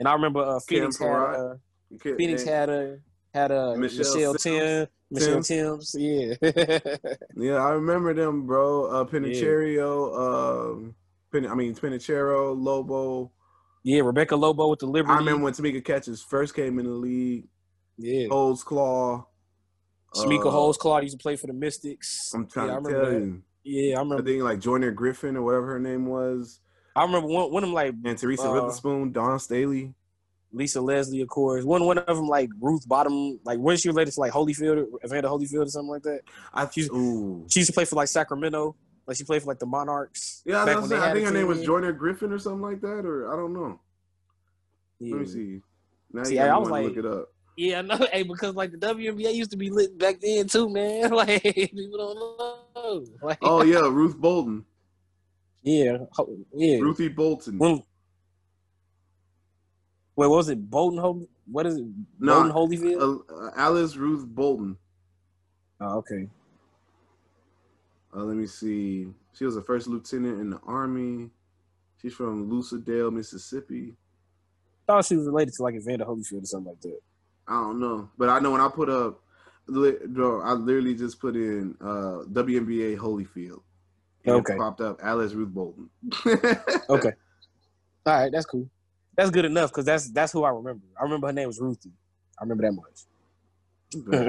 And 0.00 0.08
I 0.08 0.12
remember 0.12 0.40
uh, 0.40 0.60
Phoenix 0.60 0.98
had 0.98 1.08
uh, 1.08 1.54
Phoenix 2.02 2.42
had 2.44 2.68
a 2.68 2.98
had 3.32 3.50
a 3.50 3.76
Michelle 3.76 3.98
Michelle, 4.14 4.34
Sims. 4.34 4.42
Tim, 4.42 4.86
Michelle 5.10 5.42
Timms. 5.42 5.92
Timms. 5.92 5.94
Yeah, 5.98 6.34
Yeah, 7.36 7.54
I 7.56 7.70
remember 7.70 8.12
them, 8.14 8.46
bro. 8.46 8.84
Uh, 8.86 9.04
Penicheiro, 9.04 10.72
um, 10.74 10.94
Pen- 11.32 11.46
I 11.46 11.54
mean 11.54 11.74
Penicheiro, 11.74 12.54
Lobo. 12.56 13.32
yeah. 13.84 14.00
Rebecca 14.02 14.36
Lobo 14.36 14.68
with 14.68 14.80
the 14.80 14.86
Liberty. 14.86 15.14
I 15.14 15.18
remember 15.18 15.44
when 15.44 15.52
Tamika 15.54 15.84
Catchings 15.84 16.22
first 16.22 16.54
came 16.54 16.78
in 16.78 16.84
the 16.86 16.92
league. 16.92 17.48
Yeah, 17.96 18.28
Holds 18.28 18.62
Claw. 18.62 19.26
Chamique 20.14 20.46
uh, 20.46 20.50
Holmes 20.50 20.76
Claude 20.76 21.02
used 21.02 21.18
to 21.18 21.22
play 21.22 21.36
for 21.36 21.48
the 21.48 21.52
Mystics. 21.52 22.32
I'm 22.34 22.46
trying 22.46 22.68
yeah, 22.68 22.72
I 22.72 22.76
to 22.76 22.82
remember 22.82 23.04
tell 23.04 23.12
that. 23.20 23.26
you. 23.26 23.42
Yeah, 23.64 23.96
I 23.96 24.00
remember. 24.00 24.22
I 24.22 24.24
think 24.26 24.42
like 24.42 24.60
Joyner 24.60 24.90
Griffin 24.90 25.36
or 25.36 25.42
whatever 25.42 25.66
her 25.72 25.80
name 25.80 26.06
was, 26.06 26.60
I 26.96 27.02
remember 27.02 27.28
one 27.28 27.50
one 27.52 27.62
of 27.64 27.68
them 27.68 27.74
like 27.74 27.94
and 28.04 28.16
Teresa 28.18 28.44
uh, 28.44 28.52
Weatherspoon, 28.52 29.12
Dawn 29.12 29.38
Staley. 29.38 29.94
Lisa 30.52 30.80
Leslie, 30.80 31.20
of 31.20 31.28
course. 31.28 31.64
One 31.64 31.84
one 31.84 31.98
of 31.98 32.16
them 32.16 32.26
like 32.26 32.48
Ruth 32.60 32.88
Bottom, 32.88 33.38
like 33.44 33.58
when 33.58 33.76
she 33.76 33.88
related 33.88 34.14
to 34.14 34.20
like 34.20 34.32
Holyfield, 34.32 34.86
Evander 35.04 35.28
Holyfield 35.28 35.66
or 35.66 35.68
something 35.68 35.90
like 35.90 36.02
that. 36.02 36.20
I 36.54 36.64
ooh. 36.92 37.46
She 37.48 37.60
used 37.60 37.68
to 37.68 37.74
play 37.74 37.84
for 37.84 37.96
like 37.96 38.08
Sacramento. 38.08 38.74
Like 39.06 39.16
she 39.16 39.24
played 39.24 39.42
for 39.42 39.48
like 39.48 39.58
the 39.58 39.66
Monarchs. 39.66 40.42
Yeah, 40.44 40.64
when 40.64 40.88
they. 40.88 40.98
I 40.98 41.12
think 41.12 41.26
her 41.26 41.32
name 41.32 41.46
was 41.48 41.62
Joyner 41.62 41.92
Griffin 41.92 42.32
or 42.32 42.38
something 42.38 42.62
like 42.62 42.80
that, 42.82 43.06
or 43.06 43.32
I 43.32 43.36
don't 43.36 43.54
know. 43.54 43.80
Yeah. 45.00 45.12
Let 45.14 45.20
me 45.20 45.26
see. 45.26 45.60
Now 46.12 46.24
See, 46.24 46.34
you 46.34 46.40
I, 46.40 46.48
I 46.48 46.58
was 46.58 46.70
like, 46.70 46.84
look 46.84 46.96
it 46.96 47.06
up. 47.06 47.28
yeah, 47.56 47.78
I 47.78 47.82
know. 47.82 47.96
Hey, 48.12 48.22
because 48.22 48.54
like 48.54 48.70
the 48.70 48.78
WNBA 48.78 49.34
used 49.34 49.50
to 49.50 49.56
be 49.56 49.70
lit 49.70 49.96
back 49.98 50.20
then 50.20 50.46
too, 50.46 50.68
man. 50.68 51.10
Like 51.14 51.42
people 51.42 51.98
don't 51.98 52.18
know. 52.18 53.04
Like, 53.22 53.38
Oh 53.42 53.62
yeah, 53.62 53.80
Ruth 53.80 54.16
Bolton, 54.16 54.64
yeah, 55.62 55.98
yeah. 56.54 56.78
Ruthie 56.78 57.08
Bolton. 57.08 57.58
When, 57.58 57.82
wait, 60.18 60.26
what 60.26 60.36
was 60.36 60.48
it? 60.48 60.68
Bolton 60.68 60.98
Hol- 60.98 61.28
What 61.50 61.66
is 61.66 61.76
it? 61.76 61.86
No, 62.18 62.42
Bolton 62.42 62.52
Holyfield. 62.52 63.22
uh, 63.30 63.34
uh, 63.46 63.50
Alice 63.56 63.96
Ruth 63.96 64.26
Bolton. 64.26 64.76
oh, 65.80 65.98
okay. 65.98 66.28
Uh, 68.14 68.24
let 68.24 68.36
me 68.36 68.46
see. 68.46 69.06
She 69.32 69.44
was 69.44 69.56
a 69.56 69.62
first 69.62 69.86
lieutenant 69.86 70.40
in 70.40 70.50
the 70.50 70.58
army. 70.66 71.30
She's 72.02 72.14
from 72.14 72.50
Lucedale, 72.50 73.12
Mississippi. 73.12 73.94
Thought 74.86 75.04
she 75.04 75.16
was 75.16 75.26
related 75.26 75.54
to 75.54 75.62
like 75.62 75.74
Evander 75.76 76.04
Holyfield 76.04 76.42
or 76.42 76.46
something 76.46 76.72
like 76.72 76.80
that. 76.80 76.98
I 77.46 77.52
don't 77.54 77.78
know, 77.80 78.10
but 78.18 78.28
I 78.28 78.40
know 78.40 78.50
when 78.50 78.60
I 78.60 78.68
put 78.68 78.88
up, 78.90 79.22
bro, 79.66 80.40
I 80.42 80.52
literally 80.52 80.94
just 80.94 81.20
put 81.20 81.36
in 81.36 81.76
uh, 81.80 82.24
WNBA 82.32 82.98
Holyfield. 82.98 83.60
And 84.24 84.36
Okay. 84.36 84.54
It 84.54 84.58
popped 84.58 84.80
up 84.80 84.98
Alice 85.02 85.32
Ruth 85.32 85.50
Bolton. 85.50 85.88
Okay. 86.90 87.12
All 88.06 88.14
right, 88.14 88.32
that's 88.32 88.46
cool. 88.46 88.68
That's 89.18 89.30
good 89.30 89.44
enough 89.44 89.70
because 89.70 89.84
that's 89.84 90.08
that's 90.10 90.30
who 90.32 90.44
I 90.44 90.50
remember. 90.50 90.84
I 90.96 91.02
remember 91.02 91.26
her 91.26 91.32
name 91.32 91.48
was 91.48 91.58
Ruthie. 91.58 91.90
I 92.38 92.44
remember 92.44 92.62
that 92.62 92.72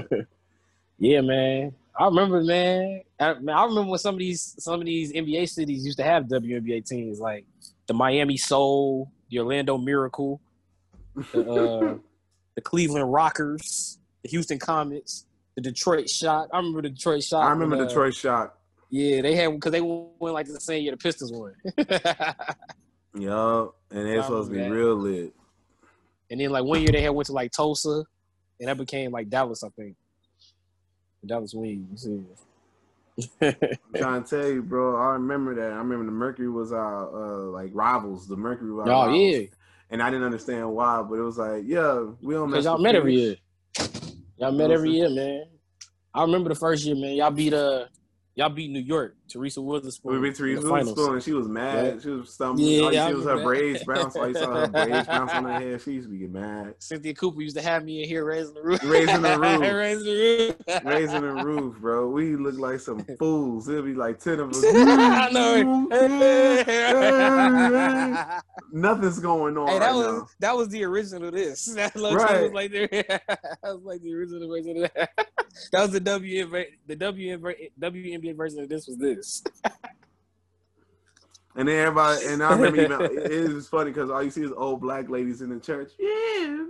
much. 0.03 0.25
yeah, 0.97 1.21
man. 1.21 1.75
I 1.95 2.05
remember, 2.05 2.41
man. 2.41 3.01
I, 3.19 3.35
man. 3.35 3.55
I 3.55 3.65
remember 3.65 3.91
when 3.91 3.99
some 3.99 4.15
of 4.15 4.19
these 4.19 4.55
some 4.57 4.79
of 4.79 4.87
these 4.87 5.13
NBA 5.13 5.47
cities 5.47 5.85
used 5.85 5.99
to 5.99 6.03
have 6.03 6.23
WNBA 6.23 6.87
teams, 6.87 7.19
like 7.19 7.45
the 7.85 7.93
Miami 7.93 8.35
Soul, 8.35 9.11
the 9.29 9.37
Orlando 9.37 9.77
Miracle, 9.77 10.41
the, 11.33 11.51
uh, 11.51 11.97
the 12.55 12.61
Cleveland 12.61 13.13
Rockers, 13.13 13.99
the 14.23 14.29
Houston 14.29 14.57
Comets, 14.57 15.27
the 15.53 15.61
Detroit 15.61 16.09
Shock. 16.09 16.49
I 16.51 16.57
remember 16.57 16.81
the 16.81 16.89
Detroit 16.89 17.21
Shock. 17.21 17.45
I 17.45 17.51
remember 17.51 17.75
when, 17.75 17.85
uh, 17.85 17.87
Detroit 17.89 18.15
Shock. 18.15 18.57
Yeah, 18.89 19.21
they 19.21 19.35
had 19.35 19.51
because 19.51 19.71
they 19.71 19.81
won 19.81 20.09
like 20.19 20.47
the 20.47 20.59
same 20.59 20.81
year 20.81 20.93
the 20.93 20.97
Pistons 20.97 21.31
won. 21.31 21.53
Yup, 23.15 23.75
and 23.91 24.05
they're 24.05 24.21
supposed 24.23 24.49
to 24.51 24.55
be 24.55 24.61
that. 24.61 24.71
real 24.71 24.95
lit. 24.95 25.33
And 26.31 26.39
then 26.39 26.51
like 26.51 26.63
one 26.63 26.81
year 26.81 26.91
they 26.91 27.01
had 27.01 27.09
went 27.09 27.27
to 27.27 27.33
like 27.33 27.51
Tulsa, 27.51 28.03
and 28.59 28.69
that 28.69 28.77
became 28.77 29.11
like 29.11 29.29
Dallas, 29.29 29.63
I 29.63 29.69
think. 29.69 29.95
Dallas 31.25 31.53
Wings. 31.53 32.07
I'm 33.41 33.55
trying 33.95 34.23
to 34.23 34.29
tell 34.29 34.49
you, 34.49 34.61
bro. 34.61 34.95
I 34.95 35.13
remember 35.13 35.55
that. 35.55 35.73
I 35.73 35.77
remember 35.77 36.05
the 36.05 36.11
Mercury 36.11 36.49
was 36.49 36.71
our 36.71 37.07
uh, 37.07 37.49
like 37.51 37.71
rivals. 37.73 38.27
The 38.27 38.37
Mercury 38.37 38.71
was 38.71 38.87
Oh, 38.87 39.05
rivals. 39.07 39.17
yeah. 39.19 39.41
And 39.89 40.01
I 40.03 40.09
didn't 40.09 40.25
understand 40.25 40.71
why, 40.71 41.01
but 41.01 41.15
it 41.15 41.23
was 41.23 41.37
like, 41.37 41.63
yeah, 41.65 42.05
we 42.21 42.35
don't 42.35 42.49
Because 42.49 42.65
y'all 42.65 42.77
met 42.77 42.95
every 42.95 43.15
year. 43.15 43.35
Y'all 44.37 44.51
met 44.51 44.71
every 44.71 44.91
year, 44.91 45.09
man. 45.09 45.45
I 46.13 46.21
remember 46.21 46.49
the 46.49 46.55
first 46.55 46.85
year, 46.85 46.95
man. 46.95 47.15
Y'all 47.15 47.31
beat 47.31 47.53
uh 47.53 47.85
y'all 48.35 48.49
beat 48.49 48.71
New 48.71 48.79
York, 48.79 49.15
Teresa 49.27 49.59
Weatherspoon. 49.59 50.05
We 50.05 50.19
beat 50.29 50.35
Teresa. 50.35 50.63
Weatherspoon, 50.63 51.13
and 51.13 51.23
she 51.23 51.33
was 51.33 51.47
mad. 51.47 51.95
Yeah. 51.95 52.01
She 52.01 52.09
was 52.09 52.33
stumbling. 52.33 52.67
Yeah, 52.93 53.03
all 53.03 53.09
you 53.11 53.15
was 53.17 53.25
her 53.25 53.37
that. 53.37 53.43
braids 53.43 53.83
bounce. 53.83 54.15
All 54.15 54.27
you 54.27 54.33
saw 54.33 54.55
her 54.61 54.67
braids 54.71 55.07
bounce 55.07 55.31
on 55.33 55.43
her 55.45 55.59
head. 55.59 55.81
She 55.81 55.91
used 55.93 56.09
to 56.09 56.15
get 56.17 56.31
mad. 56.31 56.75
Cynthia 56.79 57.13
Cooper 57.13 57.41
used 57.41 57.55
to 57.57 57.61
have 57.61 57.83
me 57.83 58.01
in 58.03 58.07
here 58.09 58.23
raising 58.25 58.53
the 58.53 58.61
roof. 58.61 58.81
Raising 58.83 59.21
the 59.21 59.37
roof. 59.39 59.61
raising 59.61 60.03
the 60.05 60.55
roof. 60.67 60.81
Raising 60.85 61.21
the 61.21 61.43
roof, 61.43 61.77
bro. 61.79 62.07
We 62.09 62.35
look 62.35 62.57
like 62.57 62.79
some 62.79 63.05
fools. 63.19 63.67
It'll 63.67 63.83
be 63.83 63.93
like 63.93 64.19
ten 64.19 64.39
of 64.39 64.51
us. 64.51 64.63
I 64.65 65.29
know. 65.31 65.87
Nothing's 68.71 69.19
going 69.19 69.57
on. 69.57 69.67
Hey, 69.67 69.79
that 69.79 69.87
right 69.87 69.95
was 69.95 70.05
now. 70.05 70.27
that 70.39 70.55
was 70.55 70.69
the 70.69 70.83
original 70.85 71.27
of 71.27 71.33
this. 71.33 71.65
That 71.75 71.93
Right. 71.95 72.43
was 72.43 72.51
like 72.53 72.71
the 72.71 72.87
that 72.87 73.61
was 73.63 73.81
like 73.83 74.01
the 74.01 74.13
original 74.13 74.47
version 74.47 74.83
of 74.83 74.91
that. 74.95 75.09
That 75.71 75.81
was 75.81 75.91
the 75.91 76.01
WNBA 76.01 76.65
the 76.87 76.95
WNBA, 76.95 77.69
WNBA 78.21 78.37
version 78.37 78.59
of 78.59 78.69
this 78.69 78.87
was 78.87 78.97
this. 78.97 79.43
And 81.55 81.67
then 81.67 81.87
everybody, 81.87 82.25
and 82.27 82.41
I 82.41 82.53
remember 82.53 82.81
even 82.81 83.01
it 83.01 83.31
is 83.31 83.67
funny 83.67 83.91
because 83.91 84.09
all 84.09 84.23
you 84.23 84.29
see 84.29 84.43
is 84.43 84.51
old 84.55 84.79
black 84.79 85.09
ladies 85.09 85.41
in 85.41 85.49
the 85.49 85.59
church. 85.59 85.91
Yeah. 85.99 86.63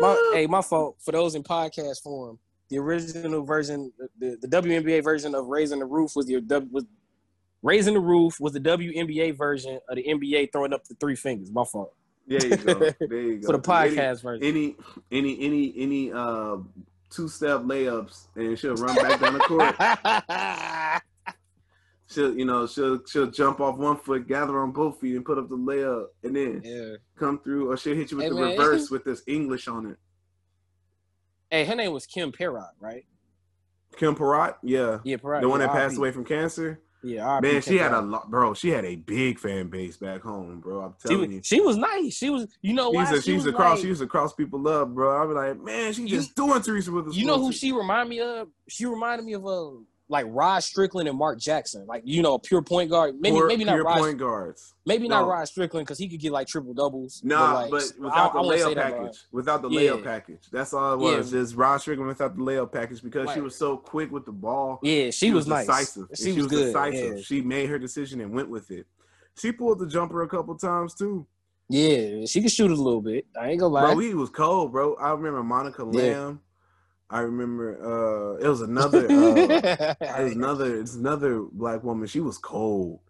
My, 0.00 0.30
hey, 0.32 0.46
my 0.46 0.62
fault 0.62 0.96
for 0.98 1.12
those 1.12 1.34
in 1.34 1.42
podcast 1.42 2.02
form. 2.02 2.38
The 2.70 2.78
original 2.78 3.42
version, 3.44 3.92
the, 4.18 4.38
the 4.40 4.48
WNBA 4.48 5.04
version 5.04 5.34
of 5.34 5.48
Raising 5.48 5.80
the 5.80 5.84
Roof 5.84 6.12
was 6.16 6.24
the 6.24 6.40
W 6.40 6.70
was 6.72 6.84
Raising 7.62 7.92
the 7.92 8.00
Roof 8.00 8.40
was 8.40 8.54
the 8.54 8.60
WNBA 8.60 9.36
version 9.36 9.78
of 9.88 9.96
the 9.96 10.04
NBA 10.04 10.52
throwing 10.52 10.72
up 10.72 10.86
the 10.86 10.94
three 10.94 11.16
fingers. 11.16 11.50
My 11.50 11.64
fault. 11.64 11.92
There 12.26 12.46
you 12.46 12.56
go. 12.56 12.74
There 13.00 13.20
you 13.20 13.38
go. 13.40 13.46
For 13.46 13.52
the 13.52 13.58
podcast 13.58 14.22
version. 14.22 14.46
Any, 14.46 14.76
any, 15.10 15.38
any, 15.44 15.74
any, 15.76 16.12
uh, 16.12 16.56
two 17.10 17.28
step 17.28 17.60
layups, 17.62 18.28
and 18.36 18.58
she'll 18.58 18.74
run 18.76 18.94
back 18.96 19.20
down 19.20 19.34
the 19.34 19.40
court. 19.40 19.74
she'll 22.08 22.36
you 22.36 22.44
know 22.44 22.66
she'll 22.66 23.00
she'll 23.06 23.30
jump 23.30 23.60
off 23.60 23.76
one 23.76 23.96
foot, 23.96 24.26
gather 24.28 24.60
on 24.60 24.72
both 24.72 25.00
feet, 25.00 25.16
and 25.16 25.24
put 25.24 25.38
up 25.38 25.48
the 25.48 25.56
layup, 25.56 26.06
and 26.22 26.34
then 26.34 26.62
Yeah. 26.64 26.96
come 27.16 27.38
through, 27.40 27.70
or 27.70 27.76
she'll 27.76 27.96
hit 27.96 28.10
you 28.10 28.16
with 28.16 28.24
Hey, 28.24 28.30
the 28.30 28.34
man. 28.36 28.50
reverse 28.50 28.90
with 28.90 29.04
this 29.04 29.22
English 29.26 29.68
on 29.68 29.86
it. 29.86 29.96
Hey, 31.50 31.64
her 31.64 31.74
name 31.74 31.92
was 31.92 32.06
Kim 32.06 32.30
Perrott, 32.32 32.70
right? 32.78 33.04
Kim 33.96 34.14
Perrott, 34.14 34.54
yeah, 34.62 35.00
Yeah, 35.04 35.16
Perrott. 35.16 35.40
the 35.42 35.48
one 35.48 35.58
that 35.60 35.72
passed 35.72 35.96
away 35.98 36.12
from 36.12 36.24
cancer. 36.24 36.80
Yeah, 37.02 37.40
Man, 37.40 37.62
she 37.62 37.78
had 37.78 37.92
a 37.92 38.00
lot, 38.02 38.30
bro. 38.30 38.52
She 38.54 38.68
had 38.68 38.84
a 38.84 38.96
big 38.96 39.38
fan 39.38 39.68
base 39.68 39.96
back 39.96 40.20
home, 40.20 40.60
bro. 40.60 40.80
I'm 40.82 40.94
She 41.00 41.08
telling 41.08 41.20
was, 41.28 41.34
you. 41.36 41.40
she 41.42 41.60
was 41.60 41.76
nice. 41.78 42.14
She 42.14 42.28
was, 42.30 42.46
you 42.60 42.74
know 42.74 42.92
She 42.92 42.98
to, 43.16 43.22
she 43.22 43.32
used 43.32 43.46
was 43.46 43.52
to 43.52 43.56
cross. 43.56 43.70
like- 43.76 43.80
she 43.82 43.88
used 43.88 44.00
to 44.02 44.06
cross 44.06 44.34
people 44.34 44.66
up, 44.68 44.88
bro. 44.90 45.26
Be 45.28 45.34
like, 45.34 45.60
man, 45.62 45.92
she 45.94 46.04
just 46.04 46.34
doing 46.34 46.60
Teresa 46.60 46.92
with 46.92 47.08
us. 47.08 47.14
You 47.14 47.24
know 47.26 47.38
who 47.38 47.52
she 47.52 47.72
reminded 47.72 48.10
me 48.10 48.20
of? 48.20 48.48
She 48.68 48.84
reminded 48.84 49.24
me 49.24 49.32
of 49.32 49.44
a 49.46 49.70
like 50.10 50.26
Rod 50.28 50.58
Strickland 50.62 51.08
and 51.08 51.16
Mark 51.16 51.38
Jackson, 51.38 51.86
like 51.86 52.02
you 52.04 52.20
know, 52.20 52.36
pure 52.38 52.60
point 52.60 52.90
guard. 52.90 53.14
Maybe 53.20 53.36
Pure- 53.36 53.46
maybe 53.46 53.64
not 53.64 53.74
pure 53.74 53.84
Rod, 53.84 53.98
point 53.98 54.18
guards. 54.18 54.74
maybe 54.84 55.06
not 55.08 55.22
No. 55.22 55.28
Rod 55.28 55.44
Strickland 55.46 55.86
because 55.86 55.98
he 55.98 56.08
could 56.08 56.18
get 56.20 56.32
like 56.32 56.48
triple 56.48 56.74
doubles. 56.74 57.22
Nah, 57.24 57.54
like, 57.62 57.70
but 57.70 57.92
without 57.98 58.30
I 58.36 58.42
the 58.42 58.48
layup 58.48 58.74
package. 58.74 59.18
Without 59.32 59.62
the 59.62 59.68
Yeah. 59.70 59.80
layup 59.92 60.04
package. 60.04 60.42
That's 60.50 60.74
all 60.74 60.94
it 60.94 60.98
was. 60.98 61.32
Yeah. 61.32 61.40
Just 61.40 61.54
Rod 61.54 61.78
Strickland 61.78 62.08
without 62.08 62.36
the 62.36 62.42
layup 62.42 62.72
package 62.72 63.02
because 63.02 63.30
she 63.32 63.40
was 63.40 63.54
so 63.54 63.76
quick 63.76 64.10
with 64.10 64.26
the 64.26 64.32
ball. 64.32 64.80
Yeah, 64.82 65.10
she 65.10 65.30
was 65.30 65.46
nice. 65.46 65.66
decisive. 65.66 66.08
She 66.14 66.22
She, 66.24 66.28
was 66.32 66.36
was 66.44 66.46
good, 66.48 66.64
decisive. 66.66 67.16
yeah. 67.18 67.22
She 67.22 67.40
made 67.40 67.68
her 67.70 67.78
decision 67.78 68.20
and 68.20 68.32
went 68.34 68.50
with 68.50 68.70
it. 68.70 68.86
She 69.38 69.52
pulled 69.52 69.78
the 69.78 69.86
jumper 69.86 70.22
a 70.22 70.28
couple 70.28 70.54
times 70.56 70.92
too. 70.94 71.24
Yeah, 71.68 72.26
she 72.26 72.42
could 72.42 72.50
shoot 72.50 72.72
a 72.72 72.74
little 72.74 73.00
bit. 73.00 73.26
I 73.40 73.50
ain't 73.50 73.60
gonna 73.60 73.72
lie. 73.72 73.86
Bro, 73.94 73.98
he 74.00 74.12
was 74.14 74.28
cold, 74.28 74.72
bro. 74.72 74.96
I 74.96 75.12
remember 75.12 75.44
Monica. 75.44 75.84
Lamb. 75.84 76.40
I 77.10 77.20
remember 77.20 77.76
uh 77.82 78.44
it 78.44 78.48
was 78.48 78.60
another 78.60 79.06
uh 79.10 79.34
it 79.36 80.22
was 80.24 80.32
another 80.36 80.80
it's 80.80 80.94
another 80.94 81.40
black 81.52 81.82
woman. 81.82 82.06
She 82.06 82.20
was 82.20 82.38
cold. 82.38 83.00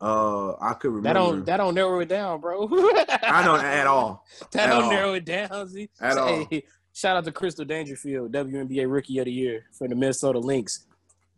Uh 0.00 0.52
I 0.60 0.74
could 0.74 0.88
remember 0.92 1.08
that 1.08 1.12
don't 1.14 1.46
that 1.46 1.56
don't 1.58 1.74
narrow 1.74 2.00
it 2.00 2.08
down, 2.08 2.40
bro. 2.40 2.68
I 3.22 3.42
don't 3.44 3.64
at 3.64 3.86
all. 3.86 4.24
That 4.52 4.68
At 4.68 4.72
don't 4.72 4.84
all. 4.84 4.90
narrow 4.90 5.12
it 5.14 5.24
down. 5.24 5.68
See? 5.68 5.88
At 6.00 6.14
So, 6.14 6.20
all. 6.20 6.46
hey, 6.50 6.64
shout 6.92 7.16
out 7.16 7.24
to 7.24 7.32
Crystal 7.32 7.64
Dangerfield, 7.64 8.32
WNBA 8.32 8.90
Rookie 8.90 9.18
of 9.18 9.24
the 9.26 9.32
Year 9.32 9.66
for 9.72 9.88
the 9.88 9.94
Minnesota 9.94 10.38
Lynx. 10.38 10.86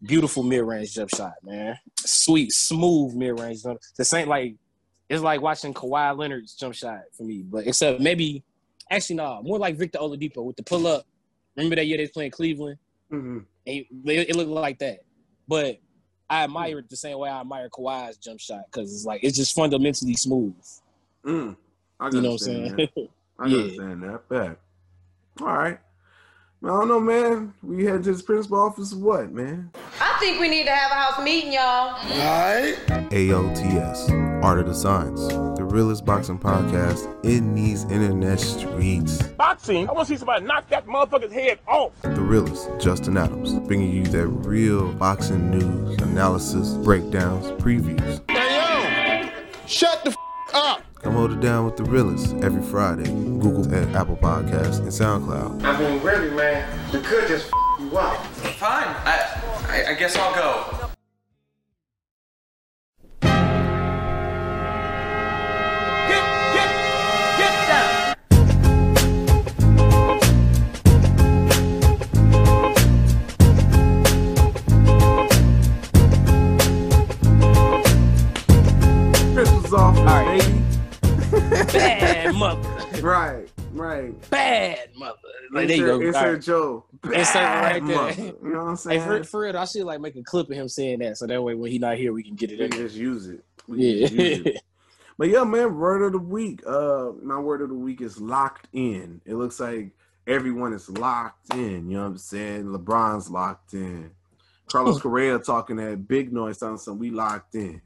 Beautiful 0.03 0.43
mid 0.43 0.65
range 0.65 0.95
jump 0.95 1.11
shot, 1.15 1.35
man. 1.43 1.79
Sweet, 1.99 2.51
smooth 2.53 3.15
mid 3.15 3.39
range. 3.39 3.63
The 3.97 4.05
same 4.05 4.29
like 4.29 4.55
it's 5.11 5.23
like 5.23 5.43
watching 5.43 5.75
Kawhi 5.75 6.17
Leonard's 6.17 6.55
jump 6.55 6.75
shot 6.75 7.01
for 7.17 7.25
me, 7.25 7.43
but 7.43 7.67
except 7.67 8.01
maybe 8.01 8.43
actually 8.91 9.17
no, 9.17 9.43
more 9.43 9.59
like 9.59 9.77
Victor 9.77 9.99
Oladipo 9.99 10.43
with 10.45 10.57
the 10.57 10.63
pull 10.63 10.87
up. 10.87 11.05
Remember 11.57 11.77
that 11.77 11.87
year 11.87 11.97
they 11.97 12.05
was 12.05 12.11
playing 12.11 12.31
Cleveland? 12.31 12.79
Mm-hmm. 13.13 13.39
It, 13.67 13.87
it 14.07 14.37
looked 14.37 14.51
like 14.51 14.79
that, 14.79 15.01
but 15.49 15.79
I 16.29 16.45
admire 16.45 16.79
it 16.79 16.89
the 16.89 16.97
same 16.97 17.19
way 17.19 17.29
I 17.29 17.41
admire 17.41 17.69
Kawhi's 17.69 18.17
jump 18.17 18.41
shot 18.41 18.63
because 18.67 18.93
it's 18.95 19.05
like 19.05 19.23
it's 19.25 19.37
just 19.37 19.55
fundamentally 19.55 20.15
smooth. 20.15 20.55
Mm, 21.25 21.57
I 21.99 22.09
You 22.09 22.21
know 22.21 22.31
what 22.31 22.33
I'm 22.35 22.39
saying? 22.39 22.77
that. 22.77 23.09
I 23.39 23.43
can 23.45 23.51
Yeah. 23.51 23.59
understand 23.59 24.03
that. 24.05 24.29
Bet. 24.29 24.59
All 25.41 25.47
right. 25.49 25.79
I 26.63 26.67
don't 26.67 26.89
know, 26.89 27.01
man. 27.01 27.55
We 27.63 27.85
head 27.87 28.03
to 28.05 28.13
this 28.13 28.21
principal 28.23 28.61
office. 28.61 28.93
What, 28.93 29.33
man? 29.33 29.71
I 30.01 30.17
think 30.21 30.39
we 30.41 30.49
need 30.49 30.65
to 30.67 30.71
have 30.75 30.91
a 30.91 30.95
house 30.95 31.25
meeting, 31.25 31.55
y'all. 31.55 31.97
AOTS, 33.11 34.43
Art 34.45 34.59
of 34.61 34.67
the 34.67 34.75
Science, 34.75 35.27
the 35.29 35.50
realest 35.71 36.05
boxing 36.05 36.39
podcast 36.39 37.07
in 37.25 37.55
these 37.55 37.85
internet 37.85 38.41
streets. 38.41 39.23
Boxing. 39.23 39.89
I 39.89 39.93
want 39.93 40.09
to 40.09 40.15
see 40.15 40.19
somebody 40.19 40.45
knock 40.45 40.69
that 40.69 40.87
motherfucker's 40.87 41.33
head 41.33 41.61
off. 41.67 41.93
The 42.03 42.11
realest, 42.21 42.69
Justin 42.79 43.17
Adams, 43.17 43.55
bringing 43.67 43.93
you 43.93 44.03
that 44.05 44.27
real 44.27 44.93
boxing 44.95 45.51
news, 45.51 46.01
analysis, 46.03 46.75
breakdowns, 46.79 47.47
previews. 47.63 48.21
Hey 48.31 49.27
yo, 49.27 49.67
shut 49.67 50.03
the 50.05 50.11
f- 50.11 50.17
up. 50.55 50.83
Come 51.03 51.15
hold 51.15 51.33
it 51.33 51.41
down 51.41 51.65
with 51.65 51.77
the 51.77 51.85
realest 51.85 52.35
every 52.43 52.63
Friday. 52.63 53.05
Google 53.05 53.73
and 53.73 53.97
Apple 53.97 54.17
Podcasts 54.17 54.81
and 54.81 54.89
SoundCloud. 54.89 55.63
I 55.65 55.79
mean, 55.79 56.03
really, 56.03 56.31
man, 56.31 56.69
the 56.93 56.99
could 57.01 57.27
just 57.27 57.47
f 57.47 57.81
you 57.81 57.97
up. 57.97 58.17
Fine. 58.27 58.85
I, 58.85 59.43
I, 59.69 59.91
I 59.93 59.95
guess 59.95 60.17
I'll 60.17 60.35
go. 60.35 60.80
Christmas 79.71 79.81
off, 79.81 79.95
baby. 80.05 80.65
Bad 81.73 82.35
mother. 82.35 83.01
Right, 83.01 83.49
right. 83.73 84.31
Bad 84.31 84.91
mother. 84.97 85.17
Like, 85.53 85.69
there 85.69 85.77
you 85.77 85.93
Insert, 85.93 86.01
go. 86.01 86.07
insert 86.07 86.23
All 86.27 86.33
right. 86.33 86.43
Joe. 86.43 86.85
Insert 87.05 87.35
right 87.35 87.81
Bad 87.81 87.87
there. 87.87 87.97
mother. 87.97 88.23
You 88.23 88.39
know 88.43 88.65
what 88.65 88.71
I'm 88.71 88.77
saying? 88.77 89.01
Hey, 89.01 89.07
for, 89.07 89.25
for 89.25 89.41
real, 89.43 89.57
I 89.57 89.65
should 89.67 89.85
like 89.85 90.01
make 90.01 90.17
a 90.17 90.23
clip 90.25 90.51
of 90.51 90.57
him 90.57 90.69
saying 90.69 90.99
that, 91.01 91.19
so 91.19 91.27
that 91.29 91.41
way 91.41 91.55
when 91.55 91.71
he 91.71 91.79
not 91.79 91.97
here, 91.99 92.13
we 92.13 92.25
can 92.25 92.35
get 92.35 92.51
it 92.51 92.59
We 92.59 92.65
in. 92.65 92.73
just 92.73 92.97
use 92.97 93.29
it. 93.29 93.45
We 93.69 93.79
Yeah. 93.85 94.09
use 94.09 94.47
it. 94.47 94.63
But 95.19 95.29
yeah, 95.29 95.45
man, 95.45 95.77
word 95.77 96.01
of 96.03 96.13
the 96.13 96.19
week. 96.19 96.63
Uh 96.67 97.11
my 97.23 97.39
word 97.39 97.61
of 97.61 97.69
the 97.69 97.75
week 97.75 98.01
is 98.01 98.19
locked 98.19 98.69
in. 98.73 99.21
It 99.27 99.35
looks 99.35 99.61
like 99.61 99.91
everyone 100.27 100.73
is 100.73 100.89
locked 100.89 101.53
in. 101.53 101.91
You 101.91 101.99
know 101.99 102.05
what 102.05 102.09
I'm 102.13 102.17
saying? 102.19 102.65
LeBron's 102.65 103.29
locked 103.31 103.75
in. 103.75 104.13
Carlos 104.73 104.99
Correa 104.99 105.39
talking 105.39 105.77
that 105.77 106.09
big 106.09 106.33
noise 106.33 106.57
talking 106.57 106.79
some 106.79 106.99
we 106.99 107.11
locked 107.11 107.55
in. 107.55 107.83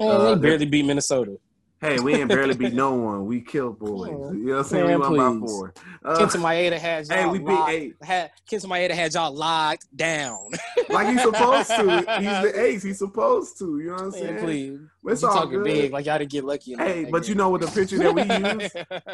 Man, 0.00 0.10
Uh, 0.10 0.34
they 0.34 0.40
barely 0.40 0.66
beat 0.66 0.84
Minnesota. 0.86 1.38
Hey, 1.82 1.98
we 1.98 2.12
ain't 2.14 2.28
barely 2.28 2.54
beat 2.54 2.74
no 2.74 2.92
one. 3.08 3.24
We 3.24 3.40
killed 3.40 3.78
boys. 3.78 4.10
You 4.10 4.16
know 4.16 4.52
what 4.52 4.58
I'm 4.58 4.64
saying? 4.64 4.86
Man, 4.86 5.00
we 5.00 5.16
won 5.18 5.40
by 5.40 5.46
four. 5.46 5.74
Uh, 6.04 6.18
Kenta 6.18 6.36
Maeda 6.38 6.78
had 6.78 7.06
y'all 7.08 7.16
hey, 7.16 7.26
we 7.26 7.38
beat 7.38 7.46
locked, 7.46 7.70
eight. 7.72 7.94
had 8.02 8.30
Kenta 8.50 8.66
Maeda 8.66 8.90
had 8.90 9.14
y'all 9.14 9.32
locked 9.34 9.86
down. 9.96 10.50
like 10.90 11.08
he's 11.08 11.22
supposed 11.22 11.68
to. 11.68 11.82
He's 12.18 12.52
the 12.52 12.52
ace. 12.62 12.82
He's 12.82 12.98
supposed 12.98 13.56
to. 13.60 13.78
You 13.78 13.86
know 13.86 13.92
what 13.94 14.02
I'm 14.02 14.10
Man, 14.10 14.20
saying? 14.20 14.38
please. 14.40 14.80
It's 15.06 15.22
you 15.22 15.28
all 15.28 15.34
talking 15.34 15.50
good. 15.52 15.64
big 15.64 15.92
like 15.92 16.04
y'all 16.04 16.18
didn't 16.18 16.30
get 16.30 16.44
lucky. 16.44 16.74
Hey, 16.76 17.06
but 17.10 17.26
you 17.28 17.34
know 17.34 17.48
what 17.48 17.62
the 17.62 17.68
picture 17.68 17.96
that 17.96 18.14
we 18.14 18.22
use, 18.24 18.72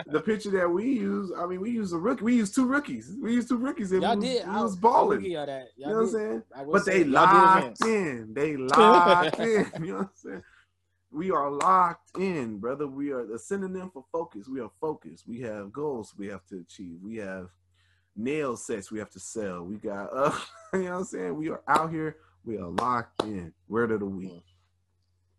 the 0.09 0.21
picture 0.21 0.51
that 0.51 0.69
we 0.69 0.87
use. 0.87 1.31
I 1.39 1.47
mean, 1.47 1.61
we 1.61 1.71
use 1.71 1.93
a 1.93 1.99
rookie. 1.99 2.25
We 2.25 2.35
use 2.35 2.51
two 2.53 2.67
rookies. 2.67 3.15
We 3.23 3.35
used 3.35 3.49
two 3.49 3.59
rookies. 3.59 3.93
And 3.93 4.03
Y'all 4.03 4.17
we 4.17 4.27
was, 4.27 4.35
did. 4.35 4.45
We 4.49 4.53
I- 4.55 4.63
was 4.63 4.75
balling. 4.77 5.25
y'all 5.25 5.47
that. 5.47 5.69
Y'all 5.77 5.89
you 5.89 5.95
know 5.95 5.95
what 5.95 6.03
I'm 6.03 6.11
saying? 6.11 6.43
But 6.73 6.85
say, 6.85 6.99
they 6.99 7.05
locked 7.05 7.85
in. 7.85 8.35
They 8.35 8.57
locked 8.57 9.39
in. 9.39 9.71
You 9.81 9.87
know 9.93 9.99
what 9.99 10.01
I'm 10.03 10.11
saying? 10.17 10.43
We 11.17 11.31
are 11.31 11.51
locked 11.51 12.19
in, 12.19 12.59
brother. 12.59 12.87
We 12.87 13.11
are 13.11 13.25
the 13.25 13.39
synonym 13.39 13.91
for 13.91 14.05
focus. 14.13 14.49
We 14.49 14.61
are 14.61 14.71
focused. 14.83 15.27
We 15.27 15.41
have 15.41 15.73
goals 15.73 16.13
we 16.19 16.27
have 16.27 16.45
to 16.49 16.59
achieve. 16.59 16.99
We 17.03 17.17
have 17.17 17.49
nail 18.15 18.55
sets 18.55 18.91
we 18.91 18.99
have 18.99 19.09
to 19.13 19.19
sell. 19.19 19.63
We 19.63 19.77
got 19.77 20.11
uh 20.15 20.39
you 20.75 20.81
know 20.81 20.91
what 20.91 20.99
I'm 20.99 21.05
saying? 21.05 21.35
We 21.35 21.49
are 21.49 21.63
out 21.67 21.91
here. 21.91 22.19
We 22.45 22.59
are 22.59 22.69
locked 22.69 23.23
in. 23.23 23.55
Word 23.67 23.93
of 23.93 24.01
the 24.01 24.07
week. 24.07 24.45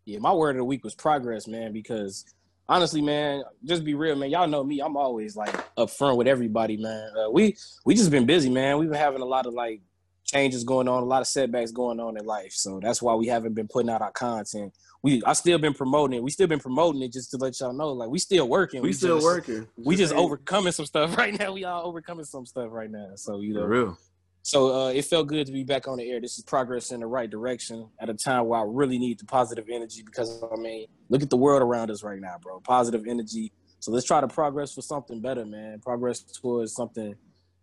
Yeah, 0.04 0.18
my 0.18 0.32
word 0.32 0.56
of 0.56 0.56
the 0.56 0.64
week 0.64 0.82
was 0.82 0.96
progress, 0.96 1.46
man. 1.46 1.72
Because 1.72 2.24
honestly, 2.68 3.00
man, 3.00 3.44
just 3.64 3.84
be 3.84 3.94
real, 3.94 4.16
man. 4.16 4.30
Y'all 4.30 4.48
know 4.48 4.64
me. 4.64 4.80
I'm 4.80 4.96
always 4.96 5.36
like 5.36 5.54
upfront 5.76 6.16
with 6.16 6.26
everybody, 6.26 6.76
man. 6.76 7.08
Uh, 7.16 7.30
we 7.30 7.56
we 7.84 7.94
just 7.94 8.10
been 8.10 8.26
busy, 8.26 8.50
man. 8.50 8.78
We've 8.78 8.90
been 8.90 8.98
having 8.98 9.22
a 9.22 9.26
lot 9.26 9.46
of 9.46 9.54
like 9.54 9.80
changes 10.28 10.62
going 10.62 10.88
on, 10.88 11.02
a 11.02 11.06
lot 11.06 11.22
of 11.22 11.26
setbacks 11.26 11.72
going 11.72 11.98
on 11.98 12.16
in 12.18 12.24
life. 12.24 12.52
So 12.52 12.78
that's 12.82 13.00
why 13.02 13.14
we 13.14 13.26
haven't 13.26 13.54
been 13.54 13.66
putting 13.68 13.90
out 13.90 14.02
our 14.02 14.12
content. 14.12 14.72
We 15.02 15.22
I 15.24 15.32
still 15.32 15.58
been 15.58 15.74
promoting 15.74 16.18
it. 16.18 16.22
We 16.22 16.30
still 16.30 16.46
been 16.48 16.58
promoting 16.60 17.02
it 17.02 17.12
just 17.12 17.30
to 17.30 17.36
let 17.38 17.58
y'all 17.60 17.72
know, 17.72 17.92
like 17.92 18.10
we 18.10 18.18
still 18.18 18.48
working. 18.48 18.82
We 18.82 18.92
still 18.92 19.16
just- 19.16 19.24
working. 19.24 19.66
We 19.76 19.96
just 19.96 20.12
overcoming 20.12 20.72
some 20.72 20.86
stuff 20.86 21.16
right 21.18 21.38
now. 21.38 21.52
We 21.52 21.64
all 21.64 21.86
overcoming 21.86 22.24
some 22.24 22.44
stuff 22.46 22.68
right 22.70 22.90
now. 22.90 23.12
So 23.14 23.40
you 23.40 23.54
know, 23.54 23.62
For 23.62 23.68
real. 23.68 23.98
so 24.42 24.86
uh, 24.86 24.88
it 24.90 25.04
felt 25.04 25.28
good 25.28 25.46
to 25.46 25.52
be 25.52 25.62
back 25.64 25.88
on 25.88 25.98
the 25.98 26.10
air. 26.10 26.20
This 26.20 26.36
is 26.36 26.44
progress 26.44 26.90
in 26.90 27.00
the 27.00 27.06
right 27.06 27.30
direction 27.30 27.88
at 28.00 28.10
a 28.10 28.14
time 28.14 28.46
where 28.46 28.60
I 28.60 28.64
really 28.66 28.98
need 28.98 29.18
the 29.20 29.24
positive 29.24 29.66
energy 29.70 30.02
because 30.04 30.42
I 30.52 30.56
mean, 30.56 30.86
look 31.08 31.22
at 31.22 31.30
the 31.30 31.36
world 31.36 31.62
around 31.62 31.90
us 31.90 32.02
right 32.02 32.20
now, 32.20 32.36
bro. 32.42 32.60
Positive 32.60 33.04
energy. 33.06 33.52
So 33.80 33.92
let's 33.92 34.04
try 34.04 34.20
to 34.20 34.28
progress 34.28 34.74
for 34.74 34.82
something 34.82 35.20
better, 35.20 35.46
man. 35.46 35.78
Progress 35.80 36.20
towards 36.20 36.72
something, 36.74 37.14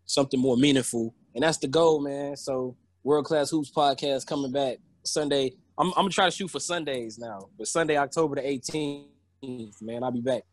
something 0.06 0.40
more 0.40 0.56
meaningful, 0.56 1.14
and 1.36 1.44
that's 1.44 1.58
the 1.60 1.68
goal, 1.68 2.00
man. 2.02 2.36
So 2.38 2.76
World 3.04 3.26
Class 3.26 3.52
Hoops 3.52 3.70
podcast 3.72 4.26
coming 4.26 4.52
back 4.52 4.78
Sunday. 5.04 5.52
I'm, 5.78 5.88
I'm 5.90 5.94
gonna 6.04 6.10
try 6.10 6.26
to 6.26 6.32
shoot 6.32 6.50
for 6.50 6.60
Sundays 6.60 7.20
now, 7.20 7.50
but 7.58 7.68
Sunday, 7.68 7.98
October 7.98 8.36
the 8.36 8.42
18th, 8.42 9.82
man, 9.82 10.04
I'll 10.04 10.12
be 10.12 10.22
back. 10.22 10.44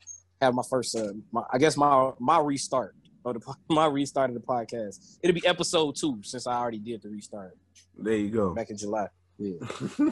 Have 0.40 0.54
my 0.54 0.62
first, 0.68 0.96
uh, 0.96 1.12
my, 1.30 1.42
I 1.52 1.58
guess 1.58 1.76
my 1.76 2.10
my 2.18 2.38
restart 2.40 2.94
of 3.24 3.34
the 3.40 3.54
my 3.74 3.86
restart 3.86 4.30
of 4.30 4.34
the 4.34 4.40
podcast. 4.42 5.18
It'll 5.22 5.34
be 5.34 5.46
episode 5.46 5.94
two 5.96 6.18
since 6.22 6.46
I 6.46 6.54
already 6.54 6.78
did 6.78 7.00
the 7.02 7.08
restart 7.08 7.56
There 7.96 8.16
you 8.16 8.30
go. 8.30 8.52
back 8.52 8.70
in 8.70 8.76
July. 8.76 9.06
Yeah, 9.38 9.56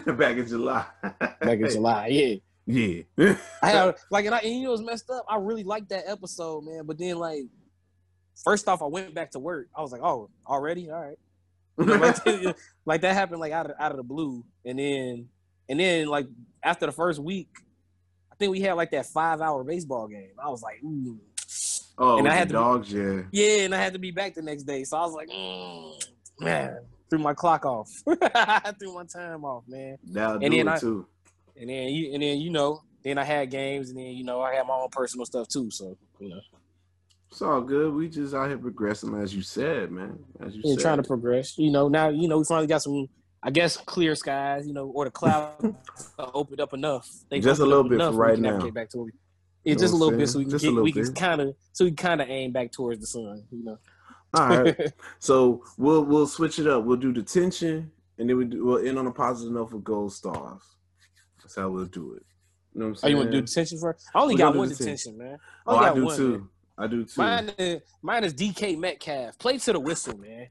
Back 0.13 0.39
in 0.39 0.47
July. 0.47 0.87
back 1.03 1.59
in 1.61 1.69
July. 1.71 2.07
Yeah. 2.09 2.35
Yeah. 2.67 3.37
I 3.63 3.69
had 3.71 3.95
like, 4.11 4.25
and, 4.27 4.35
I, 4.35 4.39
and 4.39 4.53
you 4.55 4.63
know 4.65 4.71
what's 4.71 4.83
messed 4.83 5.11
up? 5.11 5.25
I 5.29 5.37
really 5.37 5.63
liked 5.65 5.89
that 5.91 6.05
episode, 6.07 6.63
man. 6.65 6.85
But 6.87 6.99
then, 6.99 7.17
like, 7.17 7.43
first 8.45 8.69
off, 8.69 8.83
I 8.83 8.87
went 8.87 9.15
back 9.15 9.31
to 9.33 9.39
work. 9.39 9.69
I 9.77 9.81
was 9.83 9.93
like, 9.93 10.03
oh, 10.03 10.31
already, 10.47 10.91
all 10.91 11.01
right. 11.01 11.19
Like, 11.77 12.17
like, 12.87 13.01
that 13.03 13.15
happened 13.15 13.41
like 13.41 13.53
out 13.53 13.67
of 13.71 13.77
out 13.79 13.91
of 13.93 13.97
the 13.97 14.03
blue, 14.03 14.45
and 14.65 14.79
then 14.79 15.29
And 15.69 15.79
then 15.81 16.07
like 16.09 16.27
after 16.63 16.87
the 16.87 16.93
first 16.93 17.19
week, 17.21 17.49
I 18.33 18.35
think 18.37 18.51
we 18.53 18.61
had 18.61 18.75
like 18.75 18.91
that 18.91 19.07
five 19.07 19.41
hour 19.41 19.65
baseball 19.65 20.09
game. 20.09 20.33
I 20.43 20.49
was 20.51 20.63
like, 20.63 20.83
ooh. 20.85 21.19
Oh, 21.99 22.19
and 22.19 22.27
I 22.27 22.33
had 22.35 22.49
the 22.49 22.55
to 22.55 22.59
be- 22.59 22.63
dogs, 22.65 22.93
yeah. 22.93 23.23
Yeah, 23.31 23.65
and 23.65 23.75
I 23.75 23.79
had 23.79 23.93
to 23.93 23.99
be 23.99 24.11
back 24.11 24.35
the 24.35 24.41
next 24.43 24.63
day. 24.63 24.85
So 24.85 24.97
I 24.97 25.03
was 25.03 25.13
like, 25.13 25.29
mm, 25.29 26.03
man, 26.39 26.79
threw 27.11 27.19
my 27.19 27.35
clock 27.35 27.67
off. 27.67 27.91
I 28.35 28.73
threw 28.79 28.95
my 28.95 29.05
time 29.05 29.45
off, 29.45 29.65
man. 29.69 29.99
That'll 30.05 30.35
And 30.43 30.51
do 30.51 30.57
then 30.57 30.69
it 30.69 30.71
I- 30.71 30.79
too. 30.79 31.07
And 31.61 31.69
then 31.69 31.89
you 31.89 32.15
and 32.15 32.23
then 32.23 32.39
you 32.41 32.51
know, 32.51 32.83
then 33.05 33.19
I 33.19 33.25
had 33.25 33.51
games 33.51 33.91
and 33.91 33.99
then 33.99 34.07
you 34.07 34.25
know 34.25 34.41
I 34.41 34.55
had 34.55 34.67
my 34.67 34.75
own 34.75 34.89
personal 34.91 35.27
stuff 35.27 35.47
too. 35.49 35.71
So, 35.71 35.97
you 36.19 36.31
know. 36.31 36.41
It's 37.31 37.43
all 37.43 37.61
good. 37.61 37.95
We 37.95 38.09
just 38.09 38.35
out 38.35 38.49
here 38.49 38.59
progressing, 38.59 39.15
as 39.15 39.35
you 39.35 39.43
said, 39.43 39.93
man. 39.93 40.19
As 40.41 40.55
you 40.57 40.63
Yeah, 40.65 40.75
said. 40.75 40.81
trying 40.83 40.97
to 40.99 41.05
progress. 41.05 41.57
You 41.59 41.71
know, 41.71 41.89
now 41.89 42.09
you 42.09 42.27
know 42.29 42.39
we 42.39 42.45
finally 42.45 42.67
got 42.67 42.83
some, 42.83 43.09
I 43.43 43.51
guess, 43.51 43.77
clear 43.77 44.15
skies. 44.17 44.67
You 44.67 44.73
know, 44.75 44.87
or 44.89 45.05
the 45.05 45.11
clouds 45.13 45.65
opened 46.19 46.61
up 46.61 46.75
enough. 46.75 47.09
They 47.31 47.41
Just 47.41 47.61
a 47.61 47.65
little 47.65 47.85
bit 47.85 47.95
enough 47.95 48.15
for 48.15 48.19
right 48.21 48.39
now. 48.39 48.51
navigate 48.53 48.75
Back 48.75 48.91
to 48.91 48.99
we, 49.05 49.13
yeah, 49.65 49.75
Know 49.75 49.81
just 49.81 49.95
a 49.95 49.97
little 49.97 50.19
bit, 50.19 50.29
so 50.29 50.39
we 50.39 50.45
can 50.45 50.51
Just 50.51 50.65
get, 50.65 50.75
we 50.75 50.91
can 50.93 51.15
kind 51.15 51.41
of, 51.41 51.55
so 51.73 51.85
we 51.85 51.93
kind 51.93 52.21
of 52.21 52.29
aim 52.29 52.51
back 52.51 52.73
towards 52.73 53.01
the 53.01 53.07
sun. 53.07 53.45
You 53.53 53.65
know. 53.65 53.79
All 54.35 54.49
right. 54.49 54.93
so 55.21 55.63
we'll 55.79 56.05
we'll 56.05 56.27
switch 56.27 56.59
it 56.59 56.67
up. 56.67 56.85
We'll 56.85 56.97
do 56.97 57.13
detention, 57.13 57.93
and 58.19 58.29
then 58.29 58.37
we 58.39 58.45
do, 58.47 58.65
we'll 58.65 58.85
end 58.85 58.99
on 58.99 59.07
a 59.07 59.13
positive 59.13 59.53
note 59.53 59.71
for 59.71 59.79
gold 59.79 60.13
stars. 60.13 60.63
That's 61.41 61.55
how 61.55 61.69
we'll 61.71 61.85
do 61.87 62.15
it. 62.15 62.25
You 62.75 62.81
know 62.81 62.89
what 62.89 62.99
I'm 62.99 63.05
Oh, 63.05 63.09
you 63.09 63.17
want 63.17 63.31
to 63.33 63.41
do 63.41 63.47
detention 63.47 63.79
first? 63.79 64.05
I 64.15 64.21
only 64.21 64.35
We'll 64.35 64.39
got 64.51 64.57
one 64.57 64.69
detention. 64.69 65.13
detention, 65.15 65.19
man. 65.19 65.39
Oh, 65.67 65.75
only 65.77 65.87
I 65.87 65.89
got 65.89 65.95
do 65.95 66.05
one, 66.05 66.17
too. 66.17 66.31
man. 66.33 66.49
I 66.81 66.87
do 66.87 67.05
too. 67.05 67.13
Mine 67.21 67.53
is 67.59 67.81
mine 68.03 68.25
is 68.25 68.35
DK 68.35 68.79
Metcalf. 68.79 69.39
Play 69.39 69.59
to 69.59 69.73
the 69.75 69.81
whistle, 69.81 70.17
man. 70.19 70.47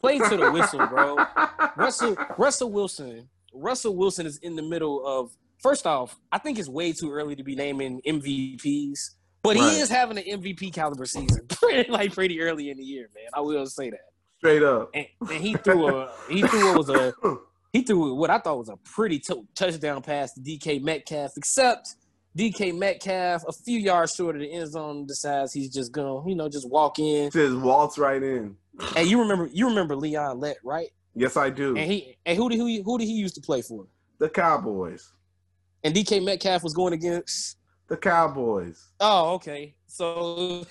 Play 0.00 0.18
to 0.18 0.36
the 0.36 0.50
whistle, 0.52 0.86
bro. 0.86 1.16
Russell 1.76 2.16
Russell 2.38 2.70
Wilson. 2.70 3.28
Russell 3.52 3.96
Wilson 3.96 4.26
is 4.26 4.38
in 4.38 4.56
the 4.56 4.62
middle 4.62 5.04
of. 5.06 5.30
First 5.58 5.86
off, 5.86 6.18
I 6.32 6.38
think 6.38 6.58
it's 6.58 6.68
way 6.70 6.92
too 6.92 7.10
early 7.12 7.36
to 7.36 7.44
be 7.44 7.54
naming 7.54 8.00
MVPs, 8.06 9.10
but 9.42 9.56
Right. 9.56 9.72
he 9.72 9.80
is 9.80 9.90
having 9.90 10.16
an 10.16 10.24
MVP 10.24 10.72
caliber 10.72 11.04
season, 11.04 11.46
pretty, 11.48 11.90
like 11.90 12.14
pretty 12.14 12.40
early 12.40 12.70
in 12.70 12.78
the 12.78 12.82
year, 12.82 13.10
man. 13.14 13.26
I 13.34 13.40
will 13.40 13.66
say 13.66 13.90
that. 13.90 13.98
Straight 14.38 14.62
up. 14.62 14.88
And, 14.94 15.06
and 15.20 15.44
he 15.44 15.54
threw 15.56 15.88
a 15.88 16.12
he 16.30 16.40
threw 16.42 16.68
what 16.68 16.78
was 16.78 16.88
a 16.88 17.12
he 17.74 17.82
threw 17.82 18.14
what 18.14 18.30
I 18.30 18.38
thought 18.38 18.56
was 18.58 18.70
a 18.70 18.76
pretty 18.78 19.18
t- 19.18 19.42
touchdown 19.54 20.00
pass 20.00 20.32
to 20.32 20.40
DK 20.40 20.80
Metcalf, 20.82 21.32
except 21.36 21.96
DK 22.38 22.76
Metcalf 22.78 23.44
a 23.48 23.52
few 23.52 23.78
yards 23.78 24.14
short 24.14 24.36
of 24.36 24.42
the 24.42 24.52
end 24.52 24.70
zone 24.70 25.06
decides 25.06 25.52
he's 25.52 25.72
just 25.72 25.92
gonna 25.92 26.26
you 26.28 26.34
know 26.36 26.48
just 26.48 26.68
walk 26.68 26.98
in. 26.98 27.30
Just 27.30 27.56
waltz 27.58 27.98
right 27.98 28.22
in. 28.22 28.56
And 28.96 29.08
you 29.08 29.20
remember 29.20 29.48
you 29.52 29.68
remember 29.68 29.96
Leon 29.96 30.38
Lett, 30.40 30.56
right? 30.64 30.88
Yes, 31.14 31.36
I 31.36 31.50
do. 31.50 31.76
And 31.76 31.90
he 31.90 32.16
and 32.24 32.36
who 32.36 32.48
did 32.48 32.56
who, 32.58 32.82
who 32.82 32.98
did 32.98 33.06
he 33.06 33.14
used 33.14 33.34
to 33.34 33.40
play 33.40 33.62
for? 33.62 33.86
the 34.18 34.28
Cowboys. 34.28 35.12
And 35.82 35.94
DK 35.94 36.22
Metcalf 36.22 36.62
was 36.62 36.74
going 36.74 36.92
against. 36.92 37.56
The 37.88 37.96
Cowboys 37.96 38.86
Oh, 39.00 39.34
okay. 39.34 39.74
So 39.86 40.64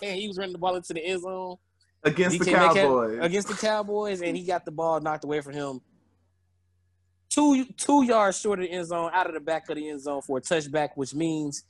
he 0.00 0.26
was 0.26 0.36
running 0.38 0.52
the 0.54 0.58
ball 0.58 0.74
into 0.74 0.92
the 0.94 1.04
end 1.04 1.22
zone 1.22 1.56
against 2.02 2.38
the 2.40 2.44
DK 2.46 2.52
Metcalf- 2.52 2.74
Cowboys. 2.76 3.18
against 3.20 3.48
the 3.48 3.54
Cowboys, 3.54 4.22
and 4.22 4.36
he 4.36 4.44
got 4.44 4.64
the 4.64 4.72
ball 4.72 5.00
knocked 5.00 5.22
away 5.24 5.40
from 5.40 5.52
him. 5.52 5.80
Two 7.38 7.64
two 7.76 8.02
yards 8.04 8.40
short 8.40 8.58
of 8.58 8.64
the 8.64 8.72
end 8.72 8.86
zone, 8.86 9.10
out 9.14 9.28
of 9.28 9.34
the 9.34 9.40
back 9.40 9.68
of 9.70 9.76
the 9.76 9.88
end 9.88 10.00
zone 10.00 10.22
for 10.22 10.38
a 10.38 10.40
touchback, 10.40 10.90
which 10.96 11.14
means 11.14 11.62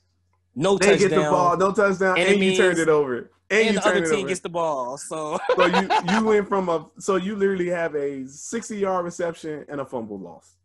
no 0.55 0.79
they 0.79 0.87
touchdown. 0.97 1.09
get 1.09 1.15
the 1.15 1.29
ball, 1.29 1.57
no 1.57 1.71
touchdown, 1.71 2.17
And 2.17 2.27
and, 2.29 2.43
you 2.43 2.57
turned 2.57 2.79
it 2.79 2.89
over. 2.89 3.29
And, 3.51 3.67
and 3.67 3.67
you 3.67 3.73
the 3.73 3.87
other 3.87 4.03
it 4.03 4.09
team 4.09 4.19
over. 4.19 4.27
gets 4.29 4.39
the 4.39 4.49
ball. 4.49 4.97
So 4.97 5.39
so 5.55 5.65
you 5.67 5.89
you 6.11 6.23
went 6.25 6.47
from 6.47 6.69
a 6.69 6.87
so 6.97 7.17
you 7.17 7.35
literally 7.35 7.69
have 7.69 7.93
a 7.95 8.27
60 8.27 8.77
yard 8.77 9.05
reception 9.05 9.63
and 9.69 9.79
a 9.79 9.85
fumble 9.85 10.17
loss. 10.19 10.55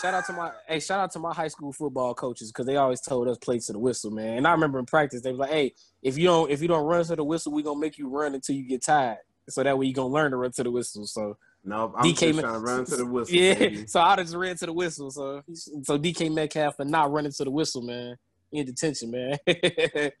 shout 0.00 0.14
out 0.14 0.26
to 0.26 0.32
my 0.32 0.50
hey, 0.66 0.80
shout 0.80 0.98
out 0.98 1.12
to 1.12 1.20
my 1.20 1.32
high 1.32 1.48
school 1.48 1.72
football 1.72 2.12
coaches 2.14 2.50
because 2.50 2.66
they 2.66 2.76
always 2.76 3.00
told 3.00 3.28
us 3.28 3.38
play 3.38 3.60
to 3.60 3.72
the 3.72 3.78
whistle, 3.78 4.10
man. 4.10 4.38
And 4.38 4.46
I 4.46 4.50
remember 4.52 4.80
in 4.80 4.86
practice 4.86 5.22
they 5.22 5.30
was 5.30 5.38
like, 5.38 5.50
"Hey, 5.50 5.74
if 6.02 6.18
you 6.18 6.24
don't 6.24 6.50
if 6.50 6.60
you 6.62 6.66
don't 6.68 6.84
run 6.84 7.04
to 7.04 7.14
the 7.14 7.22
whistle, 7.22 7.52
we 7.52 7.62
are 7.62 7.64
gonna 7.66 7.78
make 7.80 7.96
you 7.96 8.08
run 8.08 8.34
until 8.34 8.56
you 8.56 8.64
get 8.64 8.82
tired, 8.82 9.18
so 9.48 9.62
that 9.62 9.78
way 9.78 9.86
you 9.86 9.92
are 9.92 9.94
gonna 9.94 10.08
learn 10.14 10.32
to 10.32 10.36
run 10.36 10.50
to 10.52 10.64
the 10.64 10.70
whistle." 10.70 11.06
So 11.06 11.36
No, 11.64 11.92
I'm 11.96 12.14
just 12.14 12.20
trying 12.20 12.36
to 12.36 12.58
run 12.60 12.84
to 12.86 12.96
the 12.96 13.06
whistle. 13.06 13.34
Yeah, 13.34 13.54
baby. 13.54 13.86
so 13.88 14.00
I 14.00 14.16
just 14.16 14.34
ran 14.34 14.56
to 14.56 14.66
the 14.66 14.72
whistle. 14.72 15.10
So 15.10 15.42
so 15.52 15.98
DK 15.98 16.32
Metcalf 16.32 16.76
for 16.76 16.84
not 16.84 17.10
running 17.10 17.32
to 17.32 17.44
the 17.44 17.50
whistle, 17.50 17.82
man. 17.82 18.16
In 18.52 18.64
detention, 18.64 19.10
man. 19.10 19.36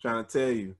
trying 0.02 0.24
to 0.24 0.26
tell 0.28 0.50
you. 0.50 0.74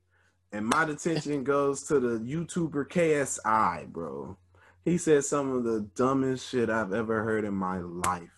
And 0.53 0.67
my 0.67 0.85
detention 0.85 1.45
goes 1.45 1.85
to 1.85 2.01
the 2.01 2.19
YouTuber 2.19 2.89
KSI, 2.89 3.87
bro. 3.89 4.37
He 4.85 4.99
said 4.99 5.25
some 5.25 5.53
of 5.53 5.65
the 5.65 5.89
dumbest 5.95 6.49
shit 6.49 6.71
I've 6.71 6.93
ever 6.93 7.23
heard 7.23 7.45
in 7.45 7.55
my 7.55 7.79
life. 7.79 8.31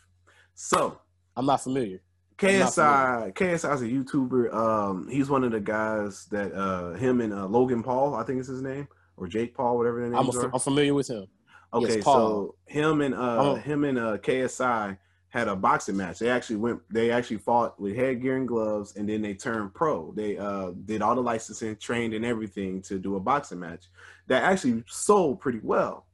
So 0.54 1.00
I'm 1.36 1.46
not 1.46 1.62
familiar. 1.62 2.02
KSI, 2.38 3.34
KSI 3.34 3.74
is 3.74 3.82
a 3.82 3.86
YouTuber. 3.86 4.54
Um, 4.54 5.08
he's 5.08 5.28
one 5.28 5.44
of 5.44 5.52
the 5.52 5.60
guys 5.60 6.26
that 6.26 6.52
uh 6.52 6.94
him 6.94 7.20
and 7.20 7.32
uh, 7.32 7.46
Logan 7.46 7.82
Paul, 7.82 8.14
I 8.14 8.24
think 8.24 8.40
is 8.40 8.46
his 8.46 8.62
name, 8.62 8.88
or 9.16 9.28
Jake 9.28 9.54
Paul, 9.54 9.76
whatever 9.76 10.00
their 10.00 10.16
I'm, 10.16 10.24
names 10.24 10.36
a, 10.36 10.46
are. 10.46 10.50
I'm 10.54 10.60
familiar 10.60 10.94
with 10.94 11.08
him. 11.08 11.26
Okay, 11.72 11.96
Yes, 11.96 12.04
so 12.04 12.56
him 12.66 13.00
and 13.00 13.14
uh 13.14 13.36
Oh. 13.40 13.54
him 13.56 13.84
and 13.84 13.98
uh 13.98 14.18
KSI 14.18 14.98
had 15.28 15.46
a 15.46 15.54
boxing 15.54 15.96
match. 15.96 16.18
They 16.18 16.28
actually 16.28 16.56
went 16.56 16.80
they 16.92 17.10
actually 17.12 17.38
fought 17.38 17.78
with 17.80 17.94
headgear 17.94 18.36
and 18.36 18.48
gloves 18.48 18.96
and 18.96 19.08
then 19.08 19.22
they 19.22 19.34
turned 19.34 19.72
pro. 19.74 20.12
They 20.12 20.36
uh 20.36 20.72
did 20.84 21.02
all 21.02 21.14
the 21.14 21.20
licensing, 21.22 21.76
trained 21.76 22.14
and 22.14 22.24
everything 22.24 22.82
to 22.82 22.98
do 22.98 23.14
a 23.16 23.20
boxing 23.20 23.60
match 23.60 23.84
that 24.26 24.42
actually 24.42 24.82
sold 24.88 25.40
pretty 25.40 25.60
well. 25.62 26.06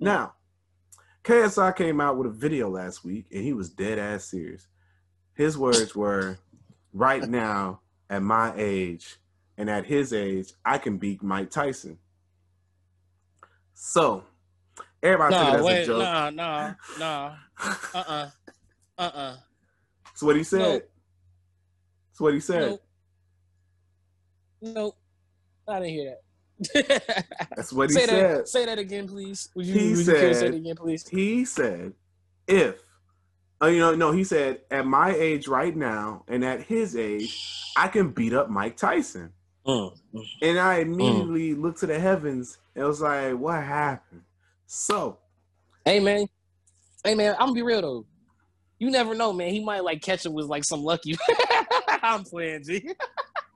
Now, 0.00 0.34
KSI 1.24 1.76
came 1.76 2.00
out 2.00 2.16
with 2.16 2.26
a 2.26 2.30
video 2.30 2.68
last 2.68 3.04
week 3.04 3.26
and 3.32 3.44
he 3.44 3.52
was 3.52 3.70
dead 3.70 3.98
ass 3.98 4.24
serious. 4.24 4.66
His 5.34 5.56
words 5.56 5.94
were 5.94 6.38
right 6.92 7.28
now 7.28 7.80
at 8.10 8.22
my 8.22 8.52
age 8.56 9.18
and 9.56 9.68
at 9.68 9.86
his 9.86 10.12
age, 10.12 10.52
I 10.64 10.78
can 10.78 10.98
beat 10.98 11.22
Mike 11.22 11.50
Tyson. 11.50 11.98
So, 13.74 14.24
everybody 15.02 15.34
took 15.34 15.42
it 15.42 15.50
Nah, 15.50 15.54
as 15.54 15.60
a 15.60 15.64
wait, 15.64 15.86
joke. 15.86 15.98
nah, 15.98 16.30
nah, 16.30 16.74
nah. 16.98 17.34
Uh-uh. 17.94 18.30
Uh-uh. 18.98 19.36
That's 20.04 20.22
what 20.22 20.36
he 20.36 20.44
said. 20.44 20.60
Nope. 20.60 20.90
That's 22.10 22.20
what 22.20 22.34
he 22.34 22.40
said. 22.40 22.70
Nope. 22.70 22.82
Nope. 24.60 24.96
I 25.68 25.80
didn't 25.80 25.90
hear 25.94 26.14
that. 26.14 26.22
That's 27.54 27.72
what 27.72 27.90
he 27.90 27.94
say 27.94 28.06
said. 28.06 28.38
That, 28.38 28.48
say 28.48 28.66
that 28.66 28.78
again, 28.78 29.06
please. 29.06 29.48
Would 29.54 29.66
you, 29.66 29.74
he 29.74 29.90
would 29.90 29.98
you 29.98 30.12
care 30.12 30.28
to 30.30 30.34
say 30.34 30.48
that 30.48 30.56
again, 30.56 30.76
please? 30.76 31.06
He 31.06 31.44
said, 31.44 31.92
if, 32.48 32.82
uh, 33.62 33.66
you 33.66 33.78
know, 33.78 33.94
no, 33.94 34.10
he 34.10 34.24
said, 34.24 34.62
at 34.70 34.86
my 34.86 35.14
age 35.14 35.46
right 35.46 35.76
now 35.76 36.24
and 36.26 36.44
at 36.44 36.62
his 36.62 36.96
age, 36.96 37.72
I 37.76 37.86
can 37.88 38.10
beat 38.10 38.32
up 38.32 38.50
Mike 38.50 38.76
Tyson. 38.76 39.32
Mm. 39.66 39.94
And 40.42 40.58
I 40.58 40.78
immediately 40.78 41.54
looked 41.54 41.80
to 41.80 41.86
the 41.86 42.00
heavens 42.00 42.58
and 42.74 42.86
was 42.86 43.02
like, 43.02 43.34
what 43.34 43.62
happened? 43.62 44.22
So, 44.68 45.18
Hey 45.86 45.98
man, 45.98 46.26
hey 47.02 47.14
man, 47.14 47.32
I'm 47.38 47.46
gonna 47.48 47.52
be 47.54 47.62
real 47.62 47.80
though. 47.80 48.06
You 48.78 48.90
never 48.90 49.14
know, 49.14 49.32
man. 49.32 49.48
He 49.50 49.64
might 49.64 49.82
like 49.82 50.02
catch 50.02 50.26
him 50.26 50.34
with 50.34 50.44
like 50.44 50.62
some 50.64 50.82
lucky. 50.84 51.16
I'm 52.02 52.22
playing, 52.22 52.64
G. 52.64 52.90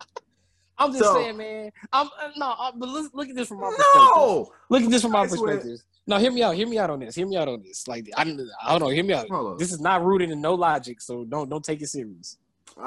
I'm 0.78 0.90
just 0.92 1.04
So- 1.04 1.14
saying, 1.14 1.36
man. 1.36 1.70
I'm 1.92 2.06
uh, 2.06 2.30
no, 2.38 2.54
uh, 2.58 2.72
but 2.74 2.88
look, 2.88 3.12
look 3.12 3.28
at 3.28 3.36
this 3.36 3.48
from 3.48 3.60
my 3.60 3.68
perspective. 3.68 3.94
no! 3.94 4.52
Look 4.70 4.82
at 4.84 4.90
this 4.90 5.02
from 5.02 5.12
my 5.12 5.26
perspective. 5.26 5.78
No, 6.06 6.16
hear 6.18 6.32
me 6.32 6.42
out. 6.42 6.54
Hear 6.54 6.66
me 6.66 6.78
out 6.78 6.88
on 6.88 7.00
this. 7.00 7.14
Hear 7.14 7.26
me 7.26 7.36
out 7.36 7.46
on 7.46 7.62
this. 7.62 7.86
Like 7.86 8.08
I, 8.16 8.22
I 8.22 8.24
don't 8.24 8.80
know. 8.80 8.88
Hear 8.88 9.04
me 9.04 9.12
out. 9.12 9.58
This 9.58 9.70
is 9.70 9.80
not 9.80 10.02
rooted 10.02 10.30
in 10.30 10.40
no 10.40 10.54
logic, 10.54 11.02
so 11.02 11.24
don't 11.24 11.50
don't 11.50 11.62
take 11.64 11.82
it 11.82 11.88
serious. 11.88 12.38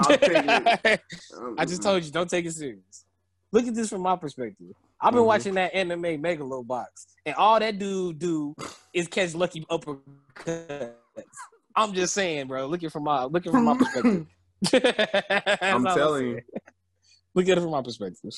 It. 0.10 1.02
I 1.60 1.66
just 1.66 1.84
told 1.84 2.04
you, 2.04 2.12
don't 2.12 2.30
take 2.30 2.46
it 2.46 2.54
serious. 2.54 3.06
Look 3.52 3.68
at 3.68 3.76
this 3.76 3.90
from 3.90 4.02
my 4.02 4.16
perspective. 4.16 4.74
I've 5.02 5.14
been 5.14 5.22
Mhm. 5.24 5.28
watching 5.28 5.54
that 5.56 5.74
anime 5.74 6.02
Megalobox, 6.02 6.86
and 7.26 7.36
all 7.36 7.60
that 7.60 7.78
dude 7.78 8.20
do 8.20 8.56
is 8.94 9.08
catch 9.08 9.36
lucky 9.36 9.66
uppercuts. 9.70 10.94
I'm 11.76 11.94
just 11.94 12.14
saying, 12.14 12.48
bro. 12.48 12.66
Looking 12.68 12.90
from 12.90 13.04
my 13.04 13.26
looking 13.26 13.52
from 13.52 13.66
my 13.66 13.78
perspective. 13.78 14.28
I'm 15.62 15.84
telling 15.84 16.28
you. 16.28 16.42
Look 17.34 17.50
at 17.50 17.58
it 17.58 17.62
from 17.62 17.72
my 17.72 17.82
perspective. 17.82 18.32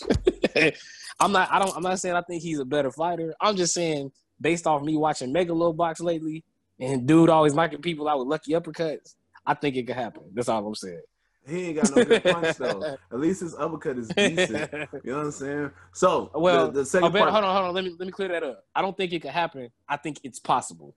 I'm 1.19 1.31
not. 1.31 1.49
I 1.51 1.59
don't. 1.59 1.75
I'm 1.75 1.83
not 1.83 1.99
saying 1.99 2.15
I 2.15 2.21
think 2.21 2.41
he's 2.41 2.59
a 2.59 2.65
better 2.65 2.91
fighter. 2.91 3.35
I'm 3.39 3.55
just 3.55 3.73
saying 3.73 4.11
based 4.41 4.65
off 4.65 4.81
me 4.81 4.97
watching 4.97 5.31
Megalobox 5.33 6.01
lately, 6.01 6.43
and 6.79 7.07
dude 7.07 7.29
always 7.29 7.53
knocking 7.53 7.81
people 7.81 8.07
out 8.07 8.19
with 8.19 8.27
lucky 8.27 8.53
uppercuts. 8.53 9.13
I 9.45 9.53
think 9.53 9.75
it 9.75 9.85
could 9.87 9.95
happen. 9.95 10.23
That's 10.33 10.49
all 10.49 10.65
I'm 10.65 10.75
saying. 10.75 11.01
He 11.47 11.67
ain't 11.67 11.75
got 11.77 11.95
no 11.95 12.03
good 12.03 12.23
punch 12.23 12.57
though. 12.57 12.97
At 13.11 13.19
least 13.19 13.41
his 13.41 13.55
uppercut 13.55 13.97
is 13.97 14.09
decent. 14.09 14.71
You 15.03 15.11
know 15.11 15.17
what 15.17 15.25
I'm 15.25 15.31
saying? 15.31 15.71
So, 15.93 16.29
Well, 16.33 16.67
the, 16.67 16.79
the 16.81 16.85
second 16.85 17.15
oh, 17.15 17.19
part. 17.19 17.31
hold 17.31 17.43
on, 17.43 17.55
hold 17.55 17.67
on. 17.69 17.73
Let 17.73 17.83
me 17.85 17.95
let 17.97 18.05
me 18.05 18.11
clear 18.11 18.27
that 18.29 18.43
up. 18.43 18.65
I 18.75 18.81
don't 18.81 18.95
think 18.97 19.13
it 19.13 19.21
could 19.21 19.31
happen. 19.31 19.69
I 19.87 19.97
think 19.97 20.19
it's 20.23 20.39
possible. 20.39 20.95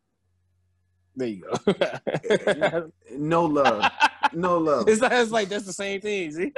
There 1.17 1.29
you 1.29 1.43
go. 1.43 2.91
No 3.13 3.45
love. 3.45 3.91
No 4.33 4.59
love. 4.59 4.89
it's, 4.89 5.01
not, 5.01 5.13
it's 5.13 5.31
like 5.31 5.49
that's 5.49 5.67
the 5.67 5.73
same 5.73 6.01
thing. 6.01 6.31
See? 6.33 6.53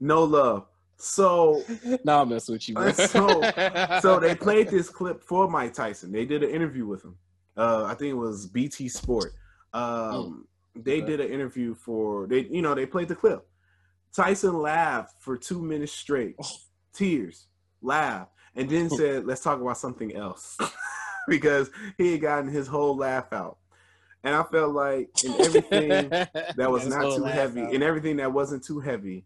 No 0.00 0.24
love. 0.24 0.66
So, 0.96 1.62
nah, 2.04 2.22
I'm 2.22 2.28
messing 2.28 2.54
with 2.54 2.68
you. 2.68 2.74
Bro. 2.74 2.92
so, 2.92 3.42
so 4.00 4.18
they 4.18 4.34
played 4.34 4.68
this 4.68 4.88
clip 4.88 5.22
for 5.22 5.48
Mike 5.48 5.72
Tyson. 5.74 6.10
They 6.10 6.24
did 6.24 6.42
an 6.42 6.50
interview 6.50 6.86
with 6.86 7.04
him. 7.04 7.16
Uh, 7.56 7.84
I 7.84 7.94
think 7.94 8.10
it 8.10 8.16
was 8.16 8.46
BT 8.46 8.88
Sport. 8.88 9.32
Um, 9.72 10.46
they 10.84 11.00
did 11.00 11.20
an 11.20 11.30
interview 11.30 11.74
for 11.74 12.26
they 12.26 12.46
you 12.50 12.62
know 12.62 12.74
they 12.74 12.86
played 12.86 13.08
the 13.08 13.16
clip. 13.16 13.46
Tyson 14.14 14.58
laughed 14.60 15.14
for 15.20 15.36
two 15.36 15.62
minutes 15.62 15.92
straight, 15.92 16.36
tears, 16.92 17.46
laughed, 17.82 18.32
and 18.54 18.68
then 18.68 18.90
said, 18.98 19.26
"Let's 19.26 19.42
talk 19.42 19.60
about 19.60 19.78
something 19.78 20.14
else," 20.14 20.56
because 21.28 21.70
he 21.96 22.12
had 22.12 22.20
gotten 22.20 22.48
his 22.48 22.66
whole 22.66 22.96
laugh 22.96 23.32
out. 23.32 23.58
And 24.24 24.34
I 24.34 24.42
felt 24.42 24.74
like 24.74 25.10
in 25.24 25.40
everything 25.40 26.08
that 26.56 26.70
was 26.70 26.86
not 26.86 27.16
too 27.16 27.24
heavy, 27.24 27.62
out. 27.62 27.72
in 27.72 27.82
everything 27.82 28.16
that 28.16 28.32
wasn't 28.32 28.64
too 28.64 28.80
heavy, 28.80 29.24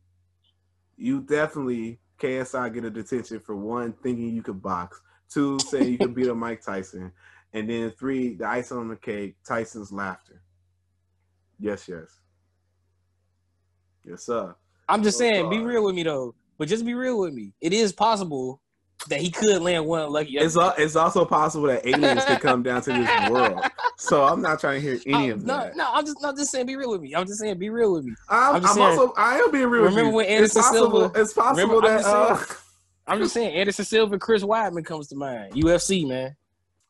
you 0.96 1.20
definitely 1.20 1.98
KSI 2.18 2.72
get 2.72 2.84
a 2.84 2.90
detention 2.90 3.40
for 3.40 3.56
one 3.56 3.94
thinking 4.02 4.30
you 4.30 4.42
could 4.42 4.62
box, 4.62 5.00
two 5.30 5.58
saying 5.60 5.90
you 5.90 5.98
could 5.98 6.14
beat 6.14 6.28
up 6.28 6.36
Mike 6.36 6.62
Tyson, 6.62 7.12
and 7.52 7.68
then 7.68 7.90
three 7.98 8.34
the 8.34 8.46
icing 8.46 8.76
on 8.76 8.88
the 8.88 8.96
cake, 8.96 9.36
Tyson's 9.46 9.92
laughter. 9.92 10.42
Yes, 11.62 11.88
yes, 11.88 12.18
yes, 14.04 14.24
sir. 14.24 14.54
I'm 14.88 15.02
just 15.02 15.18
Those 15.18 15.28
saying, 15.30 15.48
be 15.50 15.58
real 15.60 15.84
with 15.84 15.94
me 15.94 16.02
though. 16.02 16.34
But 16.58 16.68
just 16.68 16.84
be 16.84 16.94
real 16.94 17.20
with 17.20 17.32
me. 17.32 17.52
It 17.60 17.72
is 17.72 17.92
possible 17.92 18.60
that 19.08 19.20
he 19.20 19.30
could 19.30 19.62
land 19.62 19.86
one 19.86 20.10
lucky. 20.10 20.38
It's 20.38 20.56
al- 20.56 20.74
it's 20.76 20.96
also 20.96 21.24
possible 21.24 21.66
that 21.68 21.86
aliens 21.86 22.24
could 22.24 22.40
come 22.40 22.62
down 22.62 22.82
to 22.82 22.92
this 22.92 23.30
world. 23.30 23.60
So 23.96 24.24
I'm 24.24 24.42
not 24.42 24.58
trying 24.60 24.80
to 24.80 24.86
hear 24.88 25.00
any 25.06 25.30
of 25.30 25.44
no, 25.44 25.56
that. 25.58 25.76
no, 25.76 25.88
I'm 25.92 26.04
just 26.04 26.20
not 26.20 26.36
just 26.36 26.50
saying 26.50 26.66
be 26.66 26.76
real 26.76 26.90
with 26.90 27.00
me. 27.00 27.14
I'm 27.14 27.26
just 27.26 27.38
saying 27.40 27.58
be 27.58 27.70
real 27.70 27.92
with 27.92 28.04
me. 28.04 28.14
I'm, 28.28 28.60
just 28.60 28.72
I'm 28.72 28.76
saying- 28.76 28.98
also 28.98 29.14
I 29.16 29.38
am 29.38 29.50
being 29.52 29.68
real. 29.68 29.82
with 29.82 29.90
Remember 29.92 30.10
you. 30.10 30.16
when 30.16 30.24
it's 30.26 30.56
Anderson 30.56 30.62
possible, 30.62 31.00
Silva? 31.00 31.20
It's 31.20 31.32
possible 31.32 31.56
Remember- 31.80 31.86
I'm 31.86 31.92
that. 31.94 32.02
just 32.02 32.08
Uh, 32.14 32.36
saying- 32.36 32.58
I'm 33.06 33.18
just 33.18 33.34
saying 33.34 33.54
Anderson 33.54 33.84
Silva, 33.84 34.18
Chris 34.18 34.42
Weidman 34.44 34.84
comes 34.84 35.08
to 35.08 35.16
mind. 35.16 35.54
UFC 35.54 36.06
man. 36.08 36.36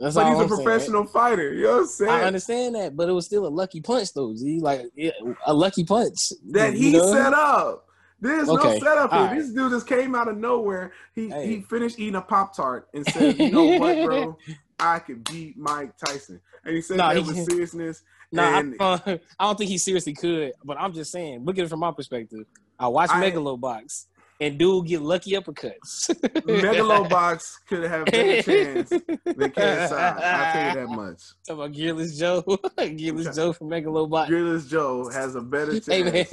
That's 0.02 0.16
but 0.16 0.26
he's 0.26 0.36
a 0.38 0.42
I'm 0.42 0.48
saying. 0.48 0.62
professional 0.64 1.04
fighter. 1.06 1.52
You 1.54 1.62
know 1.62 1.70
what 1.74 1.80
I'm 1.82 1.86
saying? 1.86 2.10
I 2.10 2.22
understand 2.24 2.74
that, 2.74 2.96
but 2.96 3.08
it 3.08 3.12
was 3.12 3.24
still 3.26 3.46
a 3.46 3.48
lucky 3.48 3.80
punch 3.80 4.12
though. 4.12 4.34
Z 4.34 4.58
like 4.60 4.86
yeah, 4.96 5.12
a 5.46 5.54
lucky 5.54 5.84
punch 5.84 6.32
that 6.50 6.74
he 6.74 6.92
know? 6.92 7.12
set 7.12 7.32
up. 7.32 7.86
There's 8.20 8.48
Okay, 8.48 8.74
no 8.74 8.78
setup 8.80 9.10
here. 9.12 9.20
right. 9.20 9.36
This 9.38 9.50
dude 9.50 9.70
just 9.70 9.86
came 9.86 10.14
out 10.14 10.26
of 10.28 10.36
nowhere. 10.36 10.92
He 11.14 11.28
Hey. 11.28 11.46
he 11.46 11.60
finished 11.62 11.98
eating 12.00 12.16
a 12.16 12.20
pop 12.20 12.54
tart 12.56 12.88
and 12.94 13.06
said, 13.06 13.38
"You 13.38 13.50
know 13.52 13.78
what, 13.78 14.04
bro? 14.04 14.36
I 14.80 14.98
could 14.98 15.22
beat 15.24 15.56
Mike 15.56 15.96
Tyson." 15.96 16.40
And 16.64 16.74
he 16.74 16.82
said 16.82 16.96
Nah, 16.96 17.14
that 17.14 17.22
he 17.22 17.28
with 17.28 17.44
seriousness. 17.50 18.02
Nah, 18.32 18.58
and 18.58 18.76
I, 18.80 18.84
uh, 18.84 18.98
I 19.38 19.44
don't 19.44 19.58
think 19.58 19.70
he 19.70 19.78
seriously 19.78 20.14
could. 20.14 20.52
But 20.64 20.78
I'm 20.80 20.92
just 20.92 21.12
saying, 21.12 21.44
look 21.44 21.58
at 21.58 21.64
it 21.64 21.68
from 21.68 21.80
my 21.80 21.92
perspective. 21.92 22.44
I 22.78 22.88
watch 22.88 23.10
I- 23.12 23.22
Megalobox 23.30 24.06
and 24.42 24.58
dude 24.58 24.86
get 24.86 25.00
lucky 25.00 25.32
uppercuts. 25.32 26.10
Megalobox 26.10 27.52
could 27.68 27.84
have 27.84 28.06
better 28.06 28.42
chance 28.42 28.88
than 28.90 29.02
KSI. 29.04 29.92
I'll 29.92 30.52
tell 30.52 30.68
you 30.68 30.74
that 30.74 30.88
much. 30.88 31.22
Talking 31.46 31.64
about 31.64 31.72
Gearless 31.72 32.18
Joe, 32.18 32.42
Gearless 32.78 33.36
Joe 33.36 33.52
from 33.52 33.68
Megalobox. 33.68 34.28
Gearless 34.28 34.68
Joe 34.68 35.08
has 35.10 35.36
a 35.36 35.40
better 35.40 35.78
chance 35.78 36.30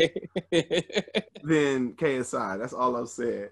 than 1.43 1.93
KSI. 1.93 2.59
That's 2.59 2.73
all 2.73 2.95
I've 2.95 3.09
said. 3.09 3.51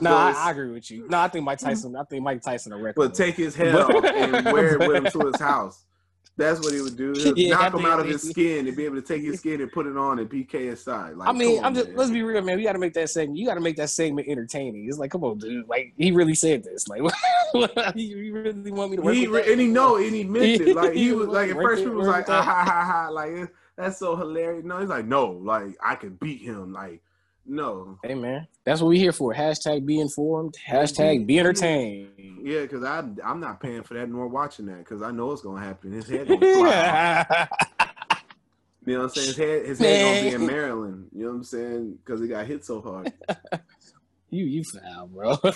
no, 0.00 0.16
I, 0.16 0.32
I 0.32 0.50
agree 0.52 0.70
with 0.70 0.90
you. 0.90 1.06
No, 1.08 1.18
I 1.18 1.28
think 1.28 1.44
Mike 1.44 1.58
Tyson. 1.58 1.94
I 1.94 2.04
think 2.04 2.22
Mike 2.22 2.40
Tyson 2.40 2.72
a 2.72 2.78
record. 2.78 2.94
But 2.96 3.14
take 3.14 3.34
his 3.34 3.54
head 3.54 3.74
off 3.74 4.02
and 4.02 4.46
wear 4.46 4.80
it 4.80 4.88
with 4.88 4.96
him 4.96 5.04
to 5.20 5.26
his 5.26 5.40
house. 5.40 5.84
That's 6.36 6.60
what 6.60 6.72
he 6.72 6.80
would 6.80 6.96
do. 6.96 7.12
He'll 7.22 7.36
Yeah, 7.36 7.50
knock 7.50 7.74
him 7.74 7.84
out 7.84 8.00
of 8.00 8.06
his 8.06 8.22
skin 8.22 8.66
and 8.66 8.76
be 8.76 8.84
able 8.86 8.96
to 8.96 9.02
take 9.02 9.22
his 9.22 9.36
skin 9.40 9.60
and 9.60 9.70
put 9.70 9.86
it 9.86 9.96
on 9.96 10.18
and 10.18 10.28
be 10.28 10.44
KSI. 10.44 11.16
Like, 11.16 11.28
I 11.28 11.32
mean, 11.32 11.58
on, 11.58 11.64
I'm 11.66 11.74
just 11.74 11.90
let's 11.94 12.10
be 12.10 12.22
real, 12.22 12.40
man. 12.42 12.56
We 12.56 12.64
got 12.64 12.72
to 12.72 12.78
make 12.78 12.94
that 12.94 13.10
segment. 13.10 13.38
You 13.38 13.46
got 13.46 13.54
to 13.54 13.60
make 13.60 13.76
that 13.76 13.90
segment 13.90 14.28
entertaining. 14.28 14.88
It's 14.88 14.98
like, 14.98 15.10
come 15.10 15.22
on, 15.24 15.38
dude. 15.38 15.68
Like 15.68 15.92
he 15.96 16.12
really 16.12 16.34
said 16.34 16.64
this. 16.64 16.88
Like, 16.88 17.02
you 17.94 18.32
really 18.32 18.70
want 18.70 18.90
me 18.90 18.96
to 18.96 19.02
work 19.02 19.14
He 19.14 19.22
with 19.22 19.28
re- 19.28 19.42
that? 19.42 19.50
and 19.52 19.60
he 19.60 19.66
know 19.68 19.96
and 19.96 20.14
he 20.14 20.24
meant 20.24 20.60
it. 20.60 20.72
Like 20.72 20.94
he 20.94 21.12
was 21.12 21.28
like 21.28 21.50
at 21.50 21.60
first 21.60 21.82
people 21.84 21.98
was 21.98 22.08
like 22.08 22.28
ah, 22.28 22.42
ha 22.42 22.64
ha 22.64 22.84
ha 22.84 23.08
like 23.10 23.52
that's 23.76 23.98
so 23.98 24.16
hilarious. 24.16 24.64
No, 24.64 24.78
he's 24.80 24.88
like 24.88 25.06
no, 25.06 25.26
like 25.30 25.76
I 25.82 25.94
can 25.94 26.14
beat 26.16 26.42
him. 26.42 26.72
Like 26.72 27.02
no, 27.50 27.98
Hey 28.04 28.14
man, 28.14 28.46
that's 28.64 28.80
what 28.80 28.88
we 28.88 28.98
here 28.98 29.12
for. 29.12 29.34
Hashtag 29.34 29.84
be 29.84 29.98
informed. 30.00 30.54
Hashtag 30.66 31.26
be 31.26 31.38
entertained. 31.38 32.10
yeah, 32.42 32.60
because 32.62 32.84
I 32.84 33.00
I'm 33.24 33.40
not 33.40 33.60
paying 33.60 33.82
for 33.82 33.94
that 33.94 34.08
nor 34.08 34.28
watching 34.28 34.66
that 34.66 34.78
because 34.78 35.02
I 35.02 35.10
know 35.10 35.32
it's 35.32 35.42
gonna 35.42 35.60
happen. 35.64 35.92
His 35.92 36.08
head 36.08 36.28
gonna 36.28 36.38
fly. 36.54 37.48
You 38.86 38.94
know 38.94 38.98
what 39.00 39.04
I'm 39.04 39.10
saying? 39.10 39.26
His 39.26 39.36
head 39.36 39.66
his 39.66 39.78
head 39.78 40.14
gonna 40.22 40.30
be 40.30 40.34
in 40.44 40.46
Maryland. 40.46 41.08
You 41.12 41.24
know 41.24 41.30
what 41.30 41.36
I'm 41.36 41.44
saying? 41.44 41.98
Because 42.04 42.20
he 42.20 42.28
got 42.28 42.46
hit 42.46 42.64
so 42.64 42.80
hard. 42.80 43.12
you 44.30 44.44
you 44.44 44.64
foul, 44.64 45.06
bro. 45.08 45.36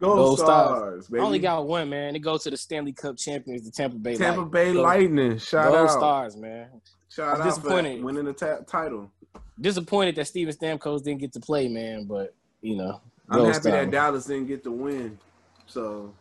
Gold, 0.00 0.16
Gold 0.16 0.38
stars, 0.40 1.08
I 1.14 1.18
only 1.18 1.38
got 1.38 1.64
one, 1.64 1.88
man. 1.88 2.16
It 2.16 2.20
goes 2.20 2.42
to 2.42 2.50
the 2.50 2.56
Stanley 2.56 2.92
Cup 2.92 3.16
champions, 3.16 3.62
the 3.64 3.70
Tampa 3.70 3.96
Bay. 3.96 4.16
Tampa 4.16 4.40
Lightning. 4.40 4.50
Bay 4.50 4.72
Lightning. 4.72 5.38
Shout 5.38 5.70
Gold 5.72 5.76
out. 5.88 5.90
stars, 5.92 6.36
man. 6.36 6.66
Shout 7.08 7.36
I'm 7.36 7.42
out 7.42 7.44
disappointed. 7.44 8.02
winning 8.02 8.24
the 8.24 8.32
ta- 8.32 8.62
title. 8.66 9.12
Disappointed 9.60 10.16
that 10.16 10.26
Steven 10.26 10.52
Stamkos 10.54 11.02
didn't 11.02 11.20
get 11.20 11.32
to 11.34 11.40
play, 11.40 11.68
man. 11.68 12.04
But 12.04 12.34
you 12.62 12.76
know, 12.76 13.00
I'm 13.28 13.44
happy 13.52 13.70
that 13.70 13.90
Dallas 13.90 14.24
didn't 14.26 14.46
get 14.46 14.64
the 14.64 14.70
win. 14.70 15.18
So 15.66 16.12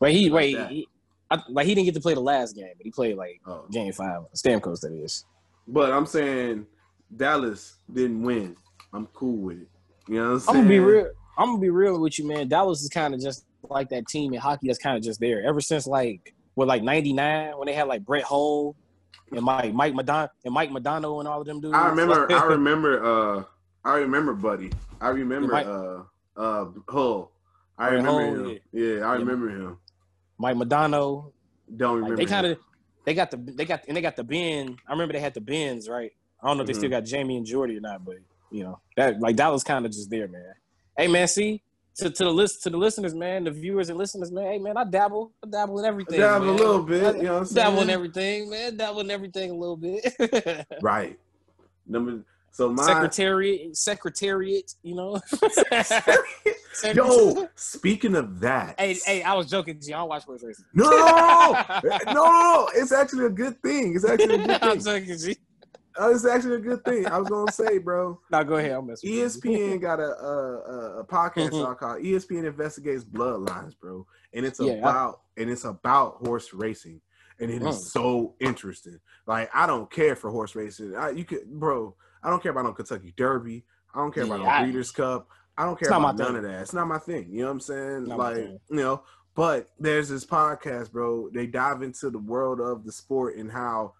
Wait, 0.00 0.14
he 0.16 0.30
wait, 0.30 0.56
that. 0.56 0.70
he, 0.70 0.88
I, 1.30 1.42
like 1.48 1.66
he 1.66 1.74
didn't 1.74 1.86
get 1.86 1.94
to 1.94 2.00
play 2.00 2.14
the 2.14 2.20
last 2.20 2.54
game, 2.56 2.72
but 2.76 2.84
he 2.84 2.90
played 2.90 3.16
like 3.16 3.40
Oh. 3.46 3.64
game 3.70 3.92
five. 3.92 4.22
Stamkos, 4.34 4.80
that 4.80 4.92
is. 4.92 5.24
But 5.68 5.92
I'm 5.92 6.06
saying 6.06 6.66
Dallas 7.16 7.76
didn't 7.92 8.22
win. 8.22 8.56
I'm 8.92 9.06
cool 9.08 9.36
with 9.36 9.60
it. 9.62 9.68
You 10.08 10.14
know 10.16 10.32
what 10.34 10.42
I'm 10.48 10.48
I'm 10.48 10.54
gonna 10.56 10.68
be 10.68 10.80
real. 10.80 11.10
I'm 11.38 11.46
gonna 11.50 11.58
be 11.60 11.70
real 11.70 12.00
with 12.00 12.18
you, 12.18 12.26
man. 12.26 12.48
Dallas 12.48 12.82
is 12.82 12.88
kind 12.88 13.14
of 13.14 13.20
just 13.20 13.44
like 13.68 13.88
that 13.90 14.08
team 14.08 14.32
in 14.34 14.40
hockey 14.40 14.66
that's 14.66 14.78
kind 14.78 14.96
of 14.96 15.02
just 15.02 15.20
there 15.20 15.42
ever 15.46 15.60
since 15.60 15.86
like 15.86 16.34
what 16.54 16.66
like 16.66 16.82
'99 16.82 17.56
when 17.58 17.66
they 17.66 17.72
had 17.74 17.86
like 17.86 18.04
Brett 18.04 18.24
Hull 18.24 18.74
and 19.32 19.42
Mike 19.42 19.72
Mike 19.74 19.94
Modano 19.94 20.28
and 20.44 20.54
Mike 20.54 20.70
Modano 20.70 21.18
and 21.20 21.28
all 21.28 21.40
of 21.40 21.46
them 21.46 21.60
dudes. 21.60 21.76
I 21.76 21.88
remember. 21.88 22.30
I 22.32 22.44
remember. 22.44 23.04
Uh, 23.04 23.44
I 23.84 23.96
remember, 23.98 24.34
buddy. 24.34 24.70
I 25.00 25.08
remember. 25.08 25.48
Mike- 25.52 25.66
Uh, 25.66 26.02
uh, 26.36 26.66
Hull. 26.88 27.30
I 27.78 27.88
remember 27.88 28.10
Hull, 28.10 28.48
him. 28.50 28.58
Yeah, 28.72 28.84
I 28.84 28.96
Yeah. 28.96 29.12
remember 29.14 29.48
him. 29.50 29.78
Mike 30.38 30.56
Modano. 30.56 31.32
Don't 31.76 32.00
Like, 32.00 32.10
remember. 32.10 32.16
they 32.16 32.26
kind 32.26 32.46
of 32.46 32.58
they 33.04 33.14
got 33.14 33.30
the 33.30 33.36
they 33.36 33.64
got 33.64 33.82
and 33.86 33.96
they 33.96 34.00
got 34.02 34.16
the 34.16 34.24
Ben. 34.24 34.76
I 34.88 34.92
remember 34.92 35.12
they 35.12 35.20
had 35.20 35.34
the 35.34 35.40
Benns, 35.40 35.88
right? 35.88 36.12
I 36.42 36.46
don't 36.48 36.56
know 36.56 36.62
if 36.62 36.66
they 36.66 36.72
still 36.74 36.88
Mhm. 36.88 36.92
got 36.92 37.04
Jamie 37.04 37.36
and 37.36 37.46
Jordie 37.46 37.76
or 37.76 37.80
not, 37.80 38.04
but 38.04 38.16
you 38.50 38.64
know 38.64 38.80
that 38.96 39.20
like 39.20 39.36
that 39.36 39.48
was 39.52 39.62
kind 39.62 39.86
of 39.86 39.92
just 39.92 40.10
there, 40.10 40.26
man. 40.28 40.54
Hey 40.96 41.06
man, 41.06 41.28
see 41.28 41.62
to, 41.96 42.10
to 42.10 42.24
the 42.24 42.30
list 42.30 42.62
to 42.62 42.70
the 42.70 42.76
listeners, 42.76 43.14
man, 43.14 43.44
the 43.44 43.50
viewers 43.50 43.88
and 43.88 43.98
listeners, 43.98 44.30
man. 44.32 44.46
Hey 44.46 44.58
man, 44.58 44.76
I 44.76 44.84
dabble, 44.84 45.32
I 45.44 45.48
dabble 45.48 45.78
in 45.80 45.84
everything. 45.84 46.22
I 46.22 46.26
dabble 46.26 46.50
a 46.50 46.52
little 46.52 46.82
bit, 46.82 47.16
you 47.16 47.22
know 47.24 47.40
what 47.40 47.48
I'm 47.48 47.54
dabble 47.54 47.80
in 47.82 47.90
everything, 47.90 48.50
man. 48.50 48.76
Dabble 48.76 49.00
in 49.00 49.10
everything 49.10 49.50
a 49.50 49.54
little 49.54 49.76
bit. 49.76 50.66
Right. 50.82 51.18
Number. 51.86 52.24
So 52.52 52.72
my 52.72 52.82
secretariat, 52.82 53.76
secretariat, 53.76 54.74
you 54.82 54.94
know. 54.94 55.20
yo. 56.94 57.48
Speaking 57.54 58.16
of 58.16 58.40
that, 58.40 58.78
Hey, 58.78 58.98
hey, 59.04 59.22
I 59.22 59.34
was 59.34 59.48
joking. 59.48 59.80
G. 59.80 59.92
I 59.92 59.98
don't 59.98 60.08
watch 60.08 60.24
horse 60.24 60.42
racing. 60.42 60.64
no, 60.74 60.90
no, 62.12 62.68
it's 62.74 62.92
actually 62.92 63.26
a 63.26 63.30
good 63.30 63.60
thing. 63.62 63.94
It's 63.94 64.04
actually 64.04 64.34
a 64.34 64.46
good 64.46 64.60
thing. 64.60 64.70
I'm 64.70 64.80
joking, 64.80 65.16
G. 65.16 65.36
Uh, 65.98 66.10
It's 66.10 66.24
actually 66.24 66.56
a 66.56 66.60
good 66.60 66.84
thing. 66.84 67.06
I 67.06 67.18
was 67.18 67.28
gonna 67.28 67.50
say, 67.52 67.78
bro. 67.86 68.20
Now 68.30 68.42
go 68.42 68.56
ahead. 68.56 68.72
I'm 68.72 68.86
messing. 68.86 69.10
ESPN 69.10 69.80
got 69.88 69.98
a 70.00 70.10
a, 70.10 71.00
a, 71.00 71.04
podcast 71.04 71.66
out 71.66 71.78
called 71.78 72.02
ESPN 72.02 72.44
Investigates 72.44 73.04
Bloodlines, 73.04 73.72
bro, 73.78 74.06
and 74.32 74.44
it's 74.46 74.60
Yeah, 74.60 74.74
I- 74.74 74.76
about 74.78 75.20
and 75.36 75.50
it's 75.50 75.64
about 75.64 76.16
horse 76.26 76.52
racing, 76.52 77.00
and 77.40 77.50
it 77.50 77.62
is 77.62 77.76
Mm. 77.76 77.80
so 77.90 78.34
interesting. 78.40 79.00
Like 79.26 79.50
I 79.54 79.66
don't 79.66 79.90
care 79.90 80.14
for 80.16 80.30
horse 80.30 80.54
racing. 80.54 80.94
I, 80.96 81.10
you 81.10 81.24
could, 81.24 81.46
bro. 81.46 81.94
I 82.22 82.28
don't 82.30 82.42
care 82.42 82.52
about 82.52 82.64
no 82.64 82.72
Kentucky 82.72 83.14
Derby. 83.16 83.64
I 83.94 83.98
don't 83.98 84.14
care 84.14 84.24
about 84.24 84.40
no 84.40 84.46
I- 84.46 84.62
Breeders' 84.62 84.90
Cup. 84.92 85.28
I 85.58 85.64
don't 85.64 85.78
care 85.78 85.88
It's 85.88 85.96
about 85.96 86.16
none 86.16 86.28
thing. 86.28 86.36
of 86.36 86.42
that. 86.44 86.62
It's 86.62 86.72
not 86.72 86.86
my 86.86 86.98
thing. 86.98 87.28
You 87.30 87.40
know 87.40 87.46
what 87.46 87.52
I'm 87.52 87.60
saying? 87.60 88.04
Not 88.08 88.18
like 88.18 88.36
you 88.36 88.58
know. 88.70 89.02
But 89.34 89.68
there's 89.78 90.08
this 90.08 90.24
podcast, 90.26 90.90
bro. 90.92 91.28
They 91.32 91.46
dive 91.46 91.82
into 91.82 92.10
the 92.10 92.18
world 92.18 92.60
of 92.60 92.84
the 92.84 92.92
sport 92.92 93.36
and 93.36 93.50
how, 93.50 93.94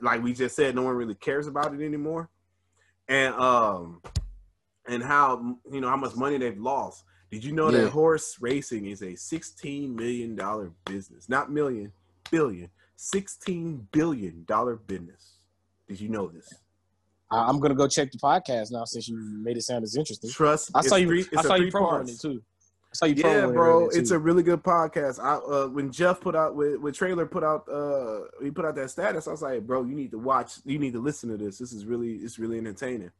like 0.00 0.22
we 0.22 0.32
just 0.32 0.56
said, 0.56 0.74
no 0.74 0.82
one 0.82 0.94
really 0.94 1.14
cares 1.14 1.46
about 1.46 1.74
it 1.74 1.84
anymore, 1.84 2.28
and 3.08 3.34
um, 3.34 4.02
and 4.88 5.02
how 5.02 5.56
you 5.70 5.80
know 5.80 5.88
how 5.88 5.96
much 5.96 6.14
money 6.16 6.38
they've 6.38 6.58
lost. 6.58 7.04
Did 7.30 7.44
you 7.44 7.52
know 7.52 7.70
Yeah. 7.70 7.82
that 7.82 7.90
horse 7.90 8.36
racing 8.40 8.86
is 8.86 9.02
a 9.02 9.14
16 9.14 9.94
million 9.94 10.34
dollar 10.34 10.72
business? 10.86 11.28
Not 11.28 11.52
million, 11.52 11.92
billion. 12.30 12.70
16 12.96 13.86
billion 13.92 14.44
dollar 14.44 14.76
business. 14.76 15.36
Did 15.86 16.00
you 16.00 16.08
know 16.08 16.28
this? 16.28 16.52
I'm 17.30 17.60
gonna 17.60 17.74
go 17.74 17.86
check 17.86 18.10
the 18.10 18.18
podcast 18.18 18.72
now 18.72 18.84
since 18.86 19.06
you 19.08 19.16
made 19.16 19.56
it 19.58 19.62
sound 19.62 19.84
as 19.84 19.94
interesting. 19.96 20.30
Trust. 20.30 20.70
I 20.74 20.80
saw 20.80 20.96
you. 20.96 21.06
three- 21.06 21.26
I 21.38 21.42
saw 21.42 21.54
you 21.56 21.70
promoting 21.70 22.14
it 22.14 22.20
too. 22.20 22.42
I 22.90 22.94
saw 22.94 23.06
you. 23.06 23.14
Yeah, 23.16 23.22
promoting 23.22 23.50
it 23.50 23.54
bro, 23.54 23.88
it's 23.90 24.10
a 24.10 24.18
really 24.18 24.42
good 24.42 24.62
podcast. 24.62 25.22
I 25.22 25.34
uh, 25.34 25.68
when 25.68 25.92
Jeff 25.92 26.20
put 26.20 26.34
out 26.34 26.54
with, 26.54 26.80
with 26.80 26.96
trailer 26.96 27.26
put 27.26 27.44
out 27.44 27.68
uh 27.68 28.20
he 28.42 28.50
put 28.50 28.64
out 28.64 28.74
that 28.76 28.90
status. 28.90 29.28
I 29.28 29.32
was 29.32 29.42
like, 29.42 29.66
bro, 29.66 29.84
you 29.84 29.94
need 29.94 30.10
to 30.12 30.18
watch. 30.18 30.54
You 30.64 30.78
need 30.78 30.94
to 30.94 31.00
listen 31.00 31.28
to 31.30 31.36
this. 31.36 31.58
This 31.58 31.72
is 31.72 31.84
really 31.84 32.14
it's 32.14 32.38
really 32.38 32.58
entertaining. 32.58 33.10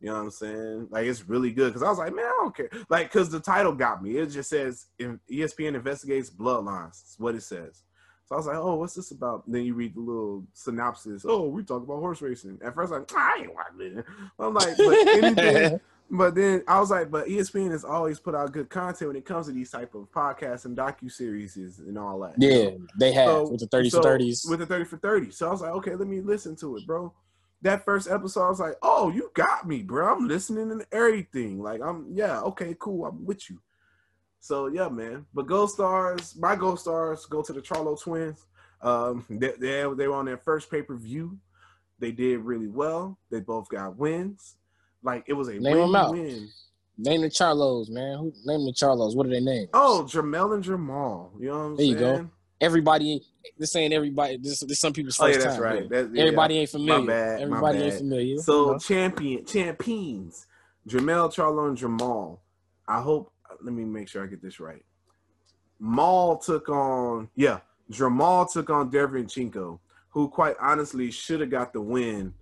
You 0.00 0.08
know 0.08 0.14
what 0.14 0.22
I'm 0.22 0.30
saying? 0.30 0.88
Like 0.90 1.06
it's 1.06 1.28
really 1.28 1.52
good 1.52 1.68
because 1.68 1.82
I 1.82 1.88
was 1.88 1.98
like, 1.98 2.14
man, 2.14 2.24
I 2.24 2.38
don't 2.42 2.56
care. 2.56 2.70
Like 2.88 3.12
because 3.12 3.30
the 3.30 3.40
title 3.40 3.72
got 3.72 4.02
me. 4.02 4.16
It 4.16 4.26
just 4.26 4.50
says 4.50 4.86
ESPN 5.00 5.74
investigates 5.74 6.28
bloodlines. 6.28 7.02
It's 7.02 7.16
what 7.18 7.34
it 7.34 7.42
says. 7.42 7.82
So 8.26 8.34
I 8.34 8.38
was 8.38 8.46
like, 8.46 8.56
oh, 8.56 8.74
what's 8.74 8.94
this 8.94 9.12
about? 9.12 9.44
then 9.46 9.64
you 9.64 9.74
read 9.74 9.94
the 9.94 10.00
little 10.00 10.44
synopsis. 10.52 11.24
Oh, 11.26 11.46
we 11.46 11.62
talk 11.62 11.84
about 11.84 12.00
horse 12.00 12.20
racing. 12.20 12.58
At 12.62 12.74
first, 12.74 12.92
I'm 12.92 13.00
like, 13.00 13.12
I 13.14 13.42
ain't 13.42 13.54
watching 13.54 13.98
it. 13.98 14.04
I'm 14.38 14.52
like, 14.52 14.76
but 14.76 15.08
anything. 15.08 15.80
but 16.10 16.34
then 16.34 16.62
I 16.68 16.78
was 16.78 16.90
like, 16.90 17.10
but 17.10 17.26
ESPN 17.26 17.70
has 17.72 17.84
always 17.84 18.20
put 18.20 18.34
out 18.34 18.52
good 18.52 18.70
content 18.70 19.08
when 19.08 19.16
it 19.16 19.24
comes 19.24 19.46
to 19.46 19.52
these 19.52 19.70
type 19.70 19.94
of 19.94 20.10
podcasts 20.12 20.64
and 20.64 20.76
docu 20.76 21.10
series 21.10 21.56
and 21.56 21.98
all 21.98 22.20
that. 22.20 22.34
Yeah, 22.38 22.70
they 22.98 23.12
have 23.12 23.28
So- 23.28 23.48
with 23.50 23.60
the 23.60 23.66
30 23.66 23.90
so- 23.90 24.02
for 24.02 24.08
30s. 24.08 24.46
With 24.48 24.60
the 24.60 24.66
30 24.66 24.84
for 24.84 24.96
30. 24.98 25.30
So 25.30 25.48
I 25.48 25.50
was 25.50 25.60
like, 25.60 25.72
okay, 25.72 25.94
let 25.94 26.06
me 26.08 26.20
listen 26.20 26.54
to 26.56 26.76
it, 26.76 26.86
bro. 26.86 27.12
That 27.62 27.84
first 27.84 28.08
episode, 28.08 28.44
I 28.46 28.48
was 28.50 28.60
like, 28.60 28.76
oh, 28.82 29.10
you 29.10 29.30
got 29.34 29.66
me, 29.66 29.82
bro. 29.82 30.14
I'm 30.14 30.28
listening 30.28 30.70
and 30.70 30.84
everything. 30.92 31.60
Like, 31.62 31.80
I'm, 31.82 32.06
yeah, 32.12 32.40
okay, 32.42 32.76
cool. 32.78 33.06
I'm 33.06 33.24
with 33.24 33.48
you. 33.50 33.58
So, 34.40 34.68
yeah, 34.68 34.88
man. 34.88 35.26
But 35.34 35.46
Gold 35.46 35.70
Stars, 35.70 36.36
my 36.36 36.54
Gold 36.54 36.78
Stars 36.78 37.26
go 37.26 37.42
to 37.42 37.52
the 37.52 37.62
Charlo 37.62 38.00
twins. 38.00 38.46
Um, 38.82 39.24
they, 39.28 39.52
they, 39.58 39.82
they 39.96 40.06
were 40.06 40.14
on 40.14 40.26
their 40.26 40.36
first 40.36 40.70
pay 40.70 40.82
per 40.82 40.94
view. 40.94 41.38
They 41.98 42.12
did 42.12 42.40
really 42.40 42.68
well. 42.68 43.18
They 43.30 43.40
both 43.40 43.68
got 43.70 43.96
wins. 43.96 44.56
Like, 45.02 45.24
it 45.28 45.32
was 45.34 45.48
a 45.48 45.54
Name 45.54 45.76
them 45.78 45.94
out. 45.96 46.12
win-win. 46.12 46.48
Name 46.98 47.20
the 47.20 47.28
Charlos, 47.28 47.90
man. 47.90 48.18
Who 48.18 48.32
name 48.46 48.64
the 48.64 48.72
Charlos? 48.72 49.14
What 49.14 49.26
are 49.26 49.30
their 49.30 49.40
names? 49.42 49.68
Oh, 49.74 50.06
Jamel 50.08 50.54
and 50.54 50.64
Jamal. 50.64 51.30
You 51.38 51.48
know 51.48 51.58
what 51.58 51.64
I'm 51.64 51.76
There 51.76 51.86
you 51.86 51.94
go. 51.94 52.30
Everybody, 52.58 53.20
this 53.58 53.76
ain't 53.76 53.92
everybody. 53.92 54.38
This, 54.38 54.60
this 54.60 54.80
some 54.80 54.94
people's 54.94 55.20
Oh, 55.20 55.26
first 55.26 55.38
yeah, 55.40 55.44
that's 55.44 55.56
time. 55.56 55.62
right. 55.62 55.86
yeah. 55.90 56.20
Everybody 56.22 56.58
ain't 56.58 56.70
familiar. 56.70 57.00
My 57.02 57.06
bad, 57.06 57.36
my 57.36 57.42
Everybody 57.44 57.78
ain't 57.80 57.94
familiar. 57.98 58.38
So 58.38 58.64
You 58.66 58.72
know? 58.72 58.78
champion, 58.78 59.44
champions, 59.44 60.46
Jamel, 60.88 61.28
Charlo, 61.34 61.68
and 61.68 61.76
Jamal. 61.76 62.40
I 62.88 63.02
hope. 63.02 63.30
Let 63.62 63.74
me 63.74 63.84
make 63.84 64.08
sure 64.08 64.24
I 64.24 64.26
get 64.26 64.40
this 64.40 64.58
right. 64.58 64.82
Maul 65.78 66.38
took 66.38 66.68
on, 66.70 67.28
yeah, 67.36 67.60
Jamal 67.90 68.46
took 68.46 68.70
on 68.70 68.90
Derevyanchenko, 68.90 69.78
who 70.08 70.28
quite 70.28 70.56
honestly 70.60 71.10
should 71.10 71.40
have 71.40 71.50
got 71.50 71.72
the 71.74 71.80
win 71.80 72.32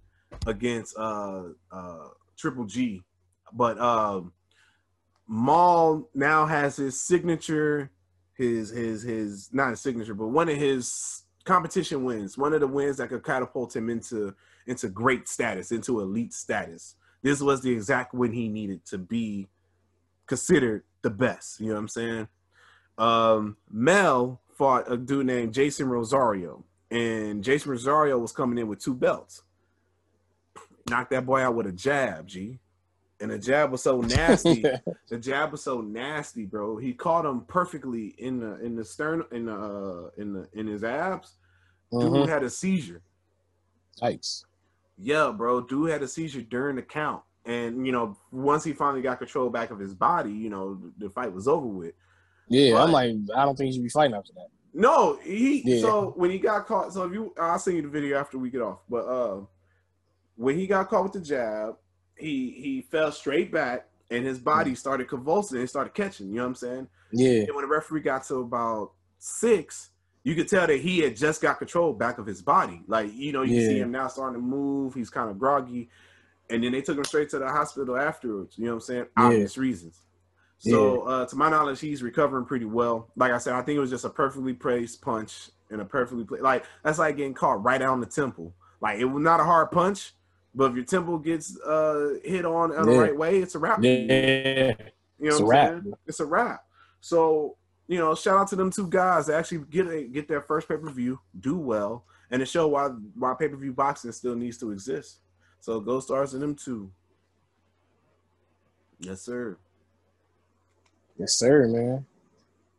against 0.46 0.96
uh 0.96 1.42
uh 1.72 2.08
Triple 2.36 2.64
G, 2.64 3.02
but 3.52 3.78
um 3.78 4.32
Maul 5.26 6.08
now 6.14 6.46
has 6.46 6.76
his 6.76 7.00
signature, 7.00 7.90
his 8.34 8.70
his 8.70 9.02
his 9.02 9.48
not 9.52 9.70
his 9.70 9.80
signature, 9.80 10.14
but 10.14 10.28
one 10.28 10.48
of 10.48 10.56
his 10.56 11.22
competition 11.44 12.04
wins, 12.04 12.36
one 12.36 12.52
of 12.52 12.60
the 12.60 12.66
wins 12.66 12.96
that 12.98 13.08
could 13.08 13.24
catapult 13.24 13.74
him 13.74 13.88
into 13.88 14.34
into 14.66 14.88
great 14.88 15.28
status, 15.28 15.72
into 15.72 16.00
elite 16.00 16.32
status. 16.32 16.96
This 17.22 17.40
was 17.40 17.62
the 17.62 17.72
exact 17.72 18.12
win 18.12 18.32
he 18.32 18.48
needed 18.48 18.84
to 18.86 18.98
be 18.98 19.48
considered 20.26 20.84
the 21.02 21.10
best. 21.10 21.60
You 21.60 21.68
know 21.68 21.74
what 21.74 21.80
I'm 21.80 21.88
saying? 21.88 22.28
Um, 22.98 23.56
Mel 23.70 24.40
fought 24.56 24.90
a 24.90 24.96
dude 24.96 25.26
named 25.26 25.54
Jason 25.54 25.88
Rosario, 25.88 26.64
and 26.90 27.42
Jason 27.42 27.70
Rosario 27.70 28.18
was 28.18 28.32
coming 28.32 28.58
in 28.58 28.68
with 28.68 28.82
two 28.82 28.94
belts. 28.94 29.42
Knocked 30.88 31.10
that 31.10 31.24
boy 31.26 31.40
out 31.40 31.54
with 31.54 31.66
a 31.66 31.72
jab, 31.72 32.26
G. 32.26 32.58
And 33.20 33.30
the 33.30 33.38
jab 33.38 33.70
was 33.72 33.82
so 33.82 34.00
nasty. 34.00 34.64
the 35.08 35.18
jab 35.18 35.52
was 35.52 35.62
so 35.62 35.80
nasty, 35.80 36.44
bro. 36.44 36.76
He 36.76 36.92
caught 36.92 37.24
him 37.24 37.42
perfectly 37.42 38.14
in 38.18 38.40
the 38.40 38.56
in 38.64 38.74
the 38.76 38.84
stern 38.84 39.24
in 39.32 39.46
the 39.46 39.54
uh, 39.54 40.10
in 40.18 40.32
the 40.32 40.48
in 40.52 40.66
his 40.66 40.84
abs. 40.84 41.36
Dude 41.92 42.12
Mhm. 42.12 42.28
had 42.28 42.42
a 42.42 42.50
seizure. 42.50 43.02
Yikes. 44.02 44.44
Yeah, 44.98 45.32
bro. 45.36 45.60
Dude 45.60 45.90
had 45.90 46.02
a 46.02 46.08
seizure 46.08 46.42
during 46.42 46.76
the 46.76 46.82
count. 46.82 47.22
And 47.46 47.86
you 47.86 47.92
know, 47.92 48.16
once 48.32 48.64
he 48.64 48.72
finally 48.72 49.02
got 49.02 49.18
control 49.18 49.48
back 49.50 49.70
of 49.70 49.78
his 49.78 49.94
body, 49.94 50.32
you 50.32 50.50
know, 50.50 50.80
the 50.98 51.10
fight 51.10 51.32
was 51.32 51.46
over 51.46 51.66
with. 51.66 51.94
Yeah, 52.48 52.82
I'm 52.82 52.90
like, 52.92 53.14
I 53.34 53.44
don't 53.44 53.56
think 53.56 53.68
he 53.68 53.72
should 53.74 53.82
be 53.82 53.88
fighting 53.88 54.14
after 54.16 54.32
that. 54.34 54.48
No, 54.74 55.18
he 55.22 55.62
Yeah. 55.64 55.80
so 55.82 56.12
when 56.16 56.30
he 56.30 56.38
got 56.38 56.66
caught, 56.66 56.92
so 56.92 57.04
if 57.04 57.12
you 57.12 57.32
I'll 57.38 57.58
send 57.58 57.76
you 57.76 57.82
the 57.82 57.88
video 57.88 58.18
after 58.18 58.38
we 58.38 58.50
get 58.50 58.60
off. 58.62 58.80
But 58.88 59.04
uh 59.06 59.40
when 60.36 60.58
he 60.58 60.66
got 60.66 60.88
caught 60.88 61.04
with 61.04 61.12
the 61.12 61.20
jab, 61.20 61.76
he 62.16 62.50
he 62.50 62.82
fell 62.90 63.12
straight 63.12 63.52
back 63.52 63.86
and 64.10 64.24
his 64.24 64.38
body 64.38 64.74
started 64.74 65.08
convulsing 65.08 65.58
and 65.58 65.68
started 65.68 65.94
catching, 65.94 66.28
you 66.28 66.36
know 66.36 66.42
what 66.42 66.48
I'm 66.48 66.54
saying? 66.54 66.88
Yeah. 67.12 67.40
And 67.40 67.54
when 67.54 67.62
the 67.62 67.74
referee 67.74 68.00
got 68.00 68.24
to 68.24 68.36
about 68.36 68.92
six, 69.18 69.90
you 70.22 70.34
could 70.34 70.48
tell 70.48 70.66
that 70.66 70.80
he 70.80 71.00
had 71.00 71.16
just 71.16 71.42
got 71.42 71.58
control 71.58 71.92
back 71.92 72.18
of 72.18 72.26
his 72.26 72.42
body. 72.42 72.82
Like, 72.86 73.12
you 73.12 73.32
know, 73.32 73.42
you 73.42 73.60
see 73.60 73.78
him 73.78 73.90
now 73.90 74.08
starting 74.08 74.40
to 74.40 74.46
move, 74.46 74.94
he's 74.94 75.10
kind 75.10 75.30
of 75.30 75.38
groggy. 75.38 75.88
And 76.50 76.62
then 76.62 76.72
they 76.72 76.82
took 76.82 76.98
him 76.98 77.04
straight 77.04 77.30
to 77.30 77.38
the 77.38 77.48
hospital 77.48 77.96
afterwards, 77.96 78.58
you 78.58 78.66
know 78.66 78.72
what 78.72 78.76
I'm 78.76 78.80
saying? 78.82 79.06
Yeah. 79.16 79.24
Obvious 79.24 79.56
reasons. 79.58 80.00
So, 80.58 81.02
uh, 81.02 81.26
to 81.26 81.36
my 81.36 81.50
knowledge, 81.50 81.80
he's 81.80 82.02
recovering 82.02 82.46
pretty 82.46 82.64
well. 82.64 83.10
Like 83.16 83.32
I 83.32 83.38
said, 83.38 83.52
I 83.52 83.60
think 83.60 83.76
it 83.76 83.80
was 83.80 83.90
just 83.90 84.06
a 84.06 84.10
perfectly 84.10 84.54
placed 84.54 85.02
punch 85.02 85.50
and 85.70 85.80
a 85.80 85.84
perfectly 85.84 86.24
pla- 86.24 86.38
like 86.40 86.64
that's 86.82 86.98
like 86.98 87.18
getting 87.18 87.34
caught 87.34 87.62
right 87.62 87.82
on 87.82 88.00
the 88.00 88.06
temple. 88.06 88.54
Like 88.80 88.98
it 88.98 89.04
was 89.04 89.22
not 89.22 89.40
a 89.40 89.44
hard 89.44 89.70
punch, 89.72 90.14
but 90.54 90.70
if 90.70 90.76
your 90.76 90.84
temple 90.84 91.18
gets 91.18 91.58
uh, 91.60 92.14
hit 92.24 92.44
on 92.44 92.72
in 92.74 92.82
the 92.86 92.92
right 92.98 93.16
way, 93.16 93.38
it's 93.38 93.54
a 93.54 93.58
wrap. 93.58 93.82
Yeah. 93.82 94.74
You 95.20 95.30
know 95.30 95.36
It's 95.36 95.40
a 95.40 95.42
I'm 95.42 95.48
wrap. 95.48 95.70
saying? 95.70 95.94
It's 96.06 96.20
a 96.20 96.26
wrap. 96.26 96.64
So 97.00 97.56
you 97.86 97.98
know, 97.98 98.14
shout 98.14 98.38
out 98.38 98.48
to 98.48 98.56
them 98.56 98.70
two 98.70 98.88
guys 98.88 99.26
that 99.26 99.38
actually 99.38 99.58
get 99.70 99.86
a, 99.88 100.04
get 100.04 100.26
their 100.28 100.40
first 100.40 100.68
pay 100.68 100.76
per 100.76 100.90
view, 100.90 101.20
do 101.40 101.56
well, 101.58 102.04
and 102.30 102.40
to 102.40 102.46
show 102.46 102.68
why 102.68 102.88
why 103.18 103.34
pay 103.38 103.48
per 103.48 103.56
view 103.56 103.72
boxing 103.72 104.12
still 104.12 104.34
needs 104.34 104.58
to 104.58 104.70
exist. 104.70 105.18
So 105.60 105.80
go 105.80 106.00
stars 106.00 106.34
in 106.34 106.40
them 106.40 106.54
two. 106.54 106.90
Yes, 109.00 109.22
sir. 109.22 109.56
Yes, 111.18 111.34
sir, 111.38 111.68
man. 111.68 112.06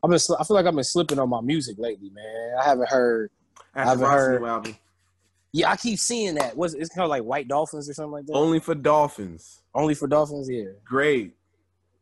I've 0.03 0.09
been. 0.09 0.19
I 0.39 0.43
feel 0.43 0.55
like 0.55 0.65
I've 0.65 0.75
been 0.75 0.83
slipping 0.83 1.19
on 1.19 1.29
my 1.29 1.41
music 1.41 1.77
lately, 1.79 2.09
man. 2.09 2.55
I 2.59 2.63
haven't 2.63 2.89
heard. 2.89 3.31
I 3.73 3.83
haven't 3.83 4.09
heard. 4.09 4.41
new 4.41 4.47
album. 4.47 4.75
Yeah, 5.55 5.71
I 5.71 5.77
keep 5.77 5.99
seeing 5.99 6.35
that. 6.35 6.57
What's 6.57 6.73
it's 6.73 6.89
kind 6.89 7.05
of 7.05 7.09
like 7.09 7.23
White 7.23 7.47
Dolphins 7.47 7.89
or 7.89 7.93
something 7.93 8.11
like 8.11 8.25
that. 8.25 8.33
Only 8.33 8.59
for 8.59 8.75
Dolphins. 8.75 9.61
Only 9.73 9.95
for 9.95 10.05
Dolphins, 10.05 10.49
yeah. 10.51 10.71
Great. 10.83 11.31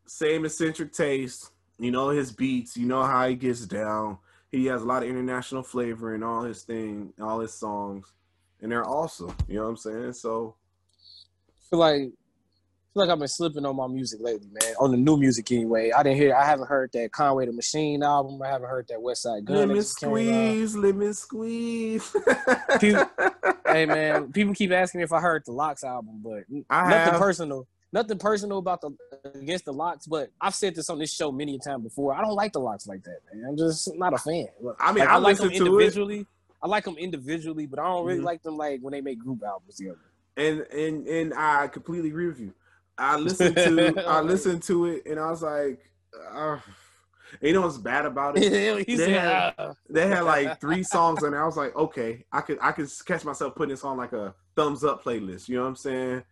Same 0.08 0.44
eccentric 0.44 0.92
taste. 0.92 1.52
You 1.78 1.92
know 1.92 2.10
his 2.10 2.32
beats. 2.32 2.76
You 2.76 2.88
know 2.88 3.04
how 3.04 3.28
he 3.30 3.36
gets 3.36 3.68
down. 3.68 4.18
He 4.52 4.66
has 4.66 4.82
a 4.82 4.86
lot 4.86 5.04
of 5.04 5.10
international 5.10 5.62
flavor 5.62 6.16
in 6.16 6.24
all 6.24 6.42
his 6.42 6.64
thing, 6.64 7.14
all 7.22 7.42
his 7.42 7.54
songs, 7.54 8.12
and 8.60 8.72
they're 8.72 8.90
awesome. 8.90 9.36
You 9.48 9.58
know 9.58 9.66
what 9.66 9.70
I'm 9.70 9.78
saying? 9.78 10.14
So 10.14 10.56
feel 11.70 11.78
like 11.78 12.10
feel 12.94 13.04
like 13.04 13.10
I've 13.10 13.20
been 13.20 13.28
slipping 13.28 13.66
on 13.66 13.76
my 13.76 13.88
music 13.88 14.20
lately, 14.22 14.48
man. 14.52 14.76
On 14.80 14.92
the 14.92 14.98
new 14.98 15.18
music 15.18 15.52
anyway. 15.52 15.92
I 15.92 16.04
didn't 16.04 16.18
hear. 16.18 16.36
I 16.36 16.46
haven't 16.46 16.68
heard 16.68 16.92
that 16.94 17.12
Conway 17.12 17.46
the 17.48 17.52
Machine 17.52 18.04
album. 18.04 18.42
I 18.42 18.48
haven't 18.50 18.70
heard 18.70 18.88
that 18.90 19.00
Westside 19.00 19.46
Gunn. 19.46 19.58
lemon 19.58 19.76
just 19.78 20.00
came 20.00 20.10
out. 20.10 20.14
squeeze, 20.16 20.76
lemon 20.76 21.14
squeeze. 21.14 22.16
People, 22.80 23.06
hey 23.68 23.86
man, 23.86 24.32
people 24.32 24.54
keep 24.54 24.72
asking 24.72 25.00
me 25.00 25.04
if 25.04 25.12
I 25.12 25.20
heard 25.20 25.44
the 25.46 25.52
LOX 25.52 25.84
album, 25.84 26.22
but 26.24 26.44
I 26.70 26.90
nothing 26.90 27.14
have. 27.14 27.22
personal. 27.22 27.68
Nothing 27.92 28.18
personal 28.18 28.58
about 28.58 28.82
the 28.82 28.90
against 29.36 29.66
the 29.66 29.74
LOX, 29.74 30.08
but 30.08 30.30
I've 30.42 30.56
said 30.56 30.74
this 30.76 30.90
on 30.90 30.98
this 30.98 31.14
show 31.14 31.32
many 31.32 31.56
a 31.56 31.60
time 31.60 31.82
before. 31.84 32.14
I 32.16 32.22
don't 32.24 32.34
like 32.34 32.52
the 32.54 32.60
LOX 32.60 32.88
like 32.88 33.04
that, 33.04 33.20
man. 33.32 33.46
I'm 33.50 33.58
just 33.58 33.96
not 33.96 34.14
a 34.14 34.18
fan. 34.18 34.48
I 34.80 34.92
mean, 34.92 35.00
Like, 35.06 35.10
I 35.10 35.18
like 35.18 35.38
them 35.38 35.50
to 35.50 35.56
it. 35.56 35.58
individually. 35.60 36.26
I 36.62 36.68
like 36.68 36.86
them 36.86 36.98
individually, 36.98 37.68
but 37.68 37.78
I 37.78 37.84
don't 37.84 38.06
really 38.06 38.22
Mhm. 38.22 38.24
like 38.26 38.42
them 38.42 38.58
like 38.58 38.80
when 38.82 38.94
they 38.94 39.02
make 39.02 39.20
group 39.20 39.44
albums 39.44 39.76
together. 39.76 40.00
and 40.38 40.62
and 40.62 41.08
and 41.08 41.34
I 41.36 41.68
completely 41.68 42.10
agree 42.10 42.28
with 42.28 42.40
you. 42.40 42.54
I 42.98 43.18
listened 43.18 43.56
to 43.56 44.04
I 44.08 44.22
listened 44.22 44.64
to 44.64 44.86
it 44.86 45.04
and 45.06 45.20
I 45.20 45.30
was 45.30 45.42
like, 45.42 45.80
uh, 46.34 46.58
you 47.42 47.54
know 47.54 47.62
what's 47.62 47.78
bad 47.78 48.06
about 48.06 48.38
it? 48.38 48.86
They, 48.88 49.12
had, 49.14 49.54
"Ah." 49.58 49.74
they 49.90 50.08
had 50.08 50.22
like 50.22 50.62
three 50.62 50.84
songs 50.84 51.24
and 51.24 51.36
I 51.36 51.46
was 51.46 51.58
like, 51.58 51.76
okay, 51.76 52.26
I 52.32 52.42
could 52.42 52.60
I 52.62 52.72
could 52.72 52.90
catch 53.06 53.26
myself 53.26 53.56
putting 53.56 53.72
this 53.74 53.84
on 53.84 53.98
like 53.98 54.14
a 54.14 54.34
thumbs 54.56 54.84
up 54.84 55.04
playlist. 55.04 55.50
You 55.50 55.56
know 55.58 55.64
what 55.64 55.70
I'm 55.70 55.76
saying? 55.76 56.24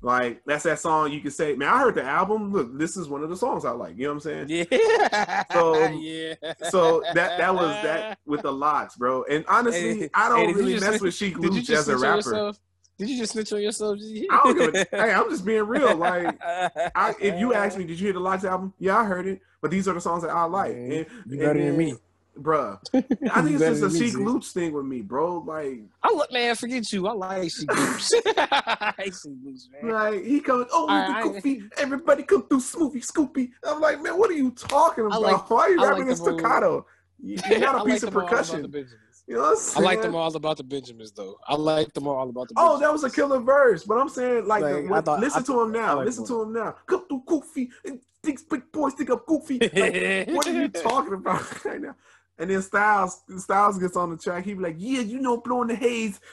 Like 0.00 0.42
that's 0.46 0.62
that 0.64 0.78
song 0.78 1.12
you 1.12 1.20
could 1.20 1.32
say, 1.32 1.54
man, 1.56 1.68
I 1.72 1.80
heard 1.80 1.94
the 1.96 2.04
album. 2.04 2.52
Look, 2.52 2.76
this 2.78 2.96
is 2.96 3.08
one 3.08 3.22
of 3.24 3.30
the 3.30 3.36
songs 3.36 3.64
I 3.64 3.70
like. 3.72 3.96
You 3.96 4.04
know 4.04 4.14
what 4.14 4.26
I'm 4.26 4.48
saying? 4.48 4.68
Yeah. 4.70 5.42
So 5.52 5.86
yeah. 5.88 6.34
so 6.70 7.02
that 7.14 7.38
that 7.38 7.54
was 7.54 7.70
that 7.82 8.18
with 8.26 8.42
the 8.42 8.52
LOX, 8.52 8.96
bro. 8.96 9.24
And 9.24 9.44
honestly, 9.48 9.98
Hey, 10.00 10.10
I 10.14 10.28
don't 10.28 10.48
you 10.50 10.54
really 10.54 10.72
just 10.74 10.82
mess 10.84 10.90
snitch- 10.94 11.02
with 11.02 11.14
Sheek 11.14 11.38
Louch 11.38 11.70
as 11.70 11.88
a 11.88 11.96
rapper. 11.98 12.16
yourself? 12.16 12.60
Did 12.98 13.08
you 13.10 13.18
just 13.18 13.32
snitch 13.32 13.52
on 13.52 13.62
yourself? 13.62 13.98
I 14.02 14.40
don't 14.44 14.58
give 14.58 14.74
a, 14.74 14.86
hey, 14.90 15.12
I'm 15.12 15.30
just 15.30 15.44
being 15.44 15.62
real. 15.62 15.94
Like, 15.96 16.36
I, 16.42 17.14
if 17.20 17.38
you 17.38 17.54
ask 17.54 17.78
me, 17.78 17.84
did 17.84 17.98
you 18.00 18.06
hear 18.06 18.12
the 18.12 18.20
LOX 18.20 18.44
album? 18.44 18.74
Yeah, 18.80 18.96
I 18.98 19.04
heard 19.04 19.26
it. 19.28 19.40
But 19.60 19.70
these 19.70 19.86
are 19.88 19.94
the 19.94 20.00
songs 20.00 20.22
that 20.24 20.30
I 20.30 20.44
like. 20.44 20.72
And, 20.72 20.92
you 20.92 21.06
and 21.30 21.38
better 21.38 21.64
than 21.64 21.76
me. 21.76 21.94
bruh. 22.40 22.78
I 22.94 23.42
think 23.42 23.60
it's 23.60 23.80
just 23.80 23.82
a 23.82 23.90
Sheek. 23.98 24.18
Louch 24.18 24.46
thing 24.48 24.72
with 24.72 24.84
me, 24.84 25.00
bro. 25.02 25.38
Like, 25.38 25.80
I 26.02 26.12
look, 26.12 26.32
man. 26.32 26.54
Forget 26.56 26.92
you. 26.92 27.06
I 27.06 27.12
like 27.12 27.50
Sheek 27.52 27.72
Louch. 27.72 28.02
I 28.36 28.94
like 28.98 29.06
Sheek 29.14 29.32
Louch, 29.44 29.60
man. 29.82 29.92
like 29.92 30.24
he 30.24 30.40
comes, 30.40 30.66
oh, 30.72 30.86
right, 30.88 31.22
Goofy. 31.22 31.62
Everybody 31.76 32.24
come 32.24 32.46
through 32.48 32.60
Smoothie 32.60 33.04
Scoopy. 33.04 33.50
I'm 33.64 33.80
like, 33.80 34.02
man, 34.02 34.18
what 34.18 34.28
are 34.30 34.34
you 34.34 34.50
talking 34.52 35.06
about? 35.06 35.22
like- 35.22 35.50
Why 35.50 35.60
are 35.62 35.70
you 35.70 35.80
I 35.80 35.82
like 35.82 35.90
rapping 35.90 36.02
in 36.10 36.18
them 36.24 36.38
staccato? 36.38 36.86
You- 37.22 37.38
You're 37.50 37.58
not 37.60 37.74
I 37.74 37.78
a 37.78 37.82
like 37.82 37.92
piece 37.92 38.02
of 38.04 38.12
them 38.12 38.22
all 38.22 38.28
percussion. 38.28 38.86
The 39.28 39.34
Benjamins. 39.34 39.34
You 39.34 39.34
know 39.34 39.42
what 39.42 39.76
I'm 39.76 39.82
I 39.82 39.86
like 39.86 40.02
them 40.02 40.14
all 40.16 40.36
about 40.36 40.56
the 40.56 40.64
Benjamins, 40.64 41.12
though. 41.12 41.38
I 41.46 41.54
like 41.54 41.92
them 41.92 42.06
all 42.08 42.28
about 42.28 42.48
the. 42.48 42.54
Oh, 42.56 42.62
Benjamins. 42.62 42.76
Oh, 42.76 42.78
that 42.80 42.92
was 42.92 43.04
a 43.04 43.10
killer 43.10 43.40
verse. 43.40 43.84
But 43.84 43.98
I'm 43.98 44.08
saying, 44.08 44.46
like, 44.46 44.62
Like, 44.62 44.88
the, 44.88 45.02
thought- 45.02 45.20
listen 45.20 45.42
I- 45.42 45.46
to 45.46 45.60
him 45.62 45.72
now. 45.72 45.96
like 45.96 46.06
listen 46.06 46.24
them. 46.24 46.34
to 46.36 46.42
him 46.42 46.52
now. 46.54 46.74
Come 46.86 47.06
through 47.08 47.22
Goofy 47.26 47.70
and 47.84 48.00
these 48.22 48.42
big 48.42 48.70
boys 48.72 48.94
think 48.94 49.10
I'm 49.10 49.20
Goofy. 49.26 49.58
Like, 49.72 50.28
what 50.34 50.46
are 50.48 50.52
you 50.52 50.68
talking 50.68 51.14
about 51.14 51.64
right 51.64 51.80
now? 51.80 51.94
And 52.38 52.50
then 52.50 52.62
Styles 52.62 53.22
Styles 53.38 53.78
gets 53.78 53.96
on 53.96 54.10
the 54.10 54.16
track. 54.16 54.44
He 54.44 54.54
be 54.54 54.60
like, 54.60 54.76
"Yeah, 54.78 55.00
you 55.00 55.20
know, 55.20 55.36
blowing 55.38 55.68
the 55.68 55.74
haze." 55.76 56.20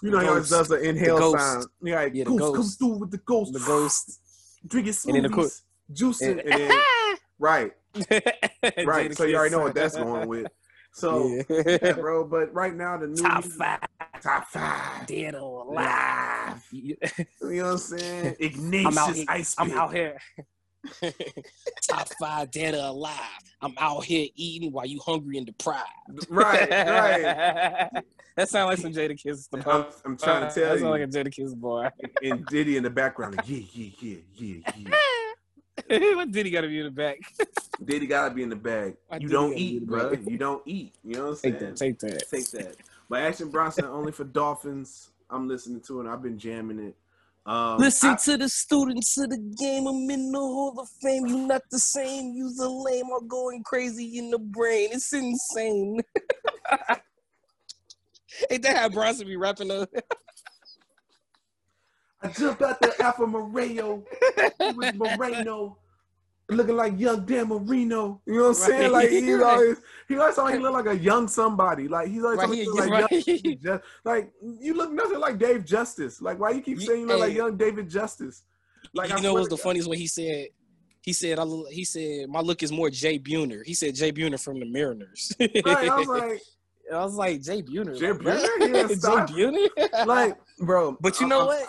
You 0.00 0.12
know, 0.12 0.20
he 0.20 0.28
always 0.28 0.48
does 0.48 0.68
Ghost. 0.68 0.70
the 0.80 0.88
inhale 0.88 1.16
The 1.16 1.20
ghost. 1.22 1.38
sound. 1.44 1.66
He 1.82 1.92
like, 1.92 2.14
Yeah, 2.14 2.22
the 2.24 2.30
"Ghost, 2.30 2.40
come 2.44 2.54
ghost. 2.54 2.78
through 2.78 2.88
with 2.98 3.10
the 3.10 3.18
ghost." 3.18 3.52
The 3.52 3.58
ghost. 3.58 4.20
drinking 4.68 4.94
And 5.06 5.14
then 5.16 5.22
the 5.24 5.28
co- 5.28 5.42
smoothies, 5.42 5.62
juicing, 5.92 6.30
and- 6.30 6.40
and 6.52 6.70
then, 6.70 6.80
right, 7.40 7.72
right. 8.86 9.16
So 9.16 9.24
you 9.24 9.36
already 9.36 9.54
know 9.56 9.62
what 9.62 9.74
that's 9.74 9.96
going 9.96 10.28
with. 10.28 10.46
So 10.98 11.40
Yeah. 11.48 11.78
yeah, 11.82 11.92
bro. 11.92 12.24
But 12.28 12.52
right 12.52 12.74
now 12.74 12.96
the 12.98 13.06
new 13.06 13.14
Top 13.16 13.44
music- 13.44 13.58
five. 13.58 13.80
top 14.22 14.46
five, 14.48 15.06
Dead 15.06 15.34
or 15.34 15.64
alive. 15.66 16.62
You 16.72 16.96
know 17.40 17.64
what 17.64 17.72
I'm 17.72 17.78
saying? 17.78 18.36
I'm 18.86 18.98
out 18.98 19.14
here. 19.14 19.24
Ice 19.28 19.54
I'm 19.58 19.68
Pick. 19.68 19.76
out 19.76 19.94
here. 19.94 20.18
Top 21.88 22.08
five 22.20 22.50
dead 22.50 22.74
or 22.74 22.84
alive. 22.86 23.14
I'm 23.60 23.74
out 23.78 24.04
here 24.04 24.28
eating 24.34 24.72
while 24.72 24.86
you 24.86 25.00
hungry 25.04 25.36
and 25.36 25.46
deprived. 25.46 25.84
Right, 26.30 26.70
right. 26.70 27.90
that 28.36 28.48
sounds 28.48 28.68
like 28.68 28.78
some 28.78 28.92
Jadakiss. 28.92 29.48
I'm, 29.52 29.86
I'm 30.04 30.16
trying 30.16 30.48
to 30.48 30.54
tell 30.54 30.68
that 30.68 30.74
you. 30.74 30.78
sounds 30.78 30.82
like 30.82 31.02
a 31.02 31.06
Jadakiss 31.06 31.54
boy. 31.56 31.88
and 32.22 32.46
Diddy 32.46 32.76
in 32.76 32.82
the 32.84 32.90
background, 32.90 33.36
like, 33.36 33.48
yeah, 33.48 33.58
yeah, 33.72 33.90
yeah, 34.00 34.16
yeah, 34.36 34.72
yeah. 34.76 34.90
what 36.16 36.30
did 36.32 36.46
he 36.46 36.50
got 36.52 36.62
to 36.62 36.68
be 36.68 36.78
in 36.78 36.84
the 36.84 36.90
back? 36.90 37.18
Diddy 37.84 38.06
gotta 38.06 38.34
be 38.34 38.42
in 38.42 38.48
the 38.48 38.56
bag. 38.56 38.96
Why 39.06 39.18
You 39.18 39.28
Diddy 39.28 39.32
don't 39.32 39.50
gotta 39.50 39.56
be 39.56 39.68
in 39.68 39.74
eat, 39.76 39.86
bro. 39.86 40.12
You 40.26 40.36
don't 40.38 40.62
eat. 40.66 40.94
You 41.04 41.14
know 41.14 41.22
what 41.22 41.28
I'm 41.30 41.36
saying? 41.36 41.54
Take 41.54 41.60
that. 41.60 41.76
Take 41.76 41.98
that. 42.00 42.30
Take 42.30 42.50
that. 42.50 42.76
But 43.08 43.22
Action 43.22 43.50
Bronson 43.50 43.84
only 43.84 44.10
for 44.12 44.24
Dolphins. 44.24 45.10
I'm 45.30 45.46
listening 45.46 45.80
to 45.82 46.00
it. 46.00 46.08
I've 46.08 46.22
been 46.22 46.38
jamming 46.38 46.80
it. 46.80 46.96
Um, 47.46 47.78
Listen 47.78 48.10
I- 48.10 48.16
to 48.16 48.36
the 48.36 48.48
students 48.48 49.16
of 49.18 49.30
the 49.30 49.38
game. 49.38 49.86
I'm 49.86 50.10
in 50.10 50.32
the 50.32 50.38
Hall 50.38 50.78
of 50.78 50.88
Fame. 51.00 51.26
You're 51.26 51.46
not 51.46 51.62
the 51.70 51.78
same. 51.78 52.34
You's 52.34 52.58
a 52.58 52.68
lame. 52.68 53.06
I'm 53.16 53.28
going 53.28 53.62
crazy 53.62 54.18
in 54.18 54.30
the 54.30 54.38
brain. 54.38 54.88
It's 54.92 55.12
insane. 55.12 56.00
Ain't 58.50 58.62
that 58.62 58.76
how 58.76 58.88
Bronson 58.88 59.26
be 59.26 59.36
rapping 59.36 59.68
though? 59.68 59.86
I 62.22 62.28
jump 62.28 62.60
out 62.62 62.80
the 62.80 62.94
Alpha 63.02 63.26
Moreno 63.26 64.02
with 64.74 64.94
Moreno, 64.96 65.78
looking 66.48 66.76
like 66.76 66.98
young 66.98 67.24
Dan 67.24 67.48
Marino. 67.48 68.20
You 68.26 68.34
know 68.34 68.40
what 68.42 68.48
I'm 68.48 68.54
saying? 68.54 68.82
Right, 68.92 69.04
Like 69.04 69.10
he's 69.10 69.34
right. 69.36 69.42
always 69.44 69.76
he 70.08 70.16
always 70.16 70.54
he 70.54 70.58
look 70.58 70.72
like 70.72 70.86
a 70.86 70.96
young 70.98 71.28
somebody. 71.28 71.86
Like 71.88 72.08
he's 72.08 72.24
always 72.24 72.38
Right, 72.38 72.48
he- 72.54 72.68
like 72.68 72.90
right. 72.90 73.26
young, 73.26 73.58
Ju- 73.62 73.80
like 74.04 74.32
you 74.60 74.74
look 74.74 74.92
nothing 74.92 75.20
like 75.20 75.38
Dave 75.38 75.64
Justice. 75.64 76.20
Like 76.20 76.40
why 76.40 76.50
you 76.50 76.60
keep 76.62 76.80
saying 76.80 77.00
you 77.02 77.06
look 77.06 77.20
like 77.20 77.34
young 77.34 77.56
David 77.56 77.88
Justice? 77.88 78.42
Like 78.94 79.10
you 79.10 79.16
I 79.16 79.20
know 79.20 79.34
what's 79.34 79.48
to 79.48 79.56
the 79.56 79.62
funniest 79.62 79.88
when 79.88 79.98
he 79.98 80.06
said 80.08 80.48
he 81.02 81.12
said 81.12 81.38
I 81.38 81.42
look, 81.44 81.68
he 81.70 81.84
said 81.84 82.28
my 82.28 82.40
look 82.40 82.62
is 82.64 82.72
more 82.72 82.90
Jay 82.90 83.18
Buhner. 83.18 83.62
He 83.64 83.74
said 83.74 83.94
Jay 83.94 84.10
Buhner 84.10 84.42
from 84.42 84.58
the 84.58 84.66
Mariners. 84.66 85.32
Right, 85.38 85.88
I 85.88 85.98
was 85.98 86.08
like 86.08 86.40
I 86.92 87.04
was 87.04 87.14
like 87.14 87.42
Jay 87.42 87.62
Buhner. 87.62 87.96
Jay 87.98 88.10
like? 88.10 88.20
Buhner? 88.20 88.58
Yeah, 88.60 88.88
Jay. 88.88 88.94
Buhner. 88.96 90.06
like 90.06 90.36
bro. 90.60 90.96
But 91.00 91.20
you 91.20 91.28
know 91.28 91.42
I- 91.42 91.44
what? 91.46 91.68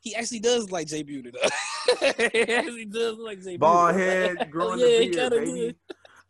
He 0.00 0.14
actually 0.14 0.40
does 0.40 0.70
like 0.70 0.86
Jay 0.86 1.04
Buhner 1.04 1.32
though. 1.32 2.28
he 2.32 2.52
actually 2.54 2.86
does 2.86 3.18
like 3.18 3.42
Jay 3.42 3.56
bald 3.56 3.94
head, 3.94 4.50
growing 4.50 4.78
yeah, 4.80 4.86
the 4.86 5.10
beard, 5.10 5.30
baby. 5.30 5.76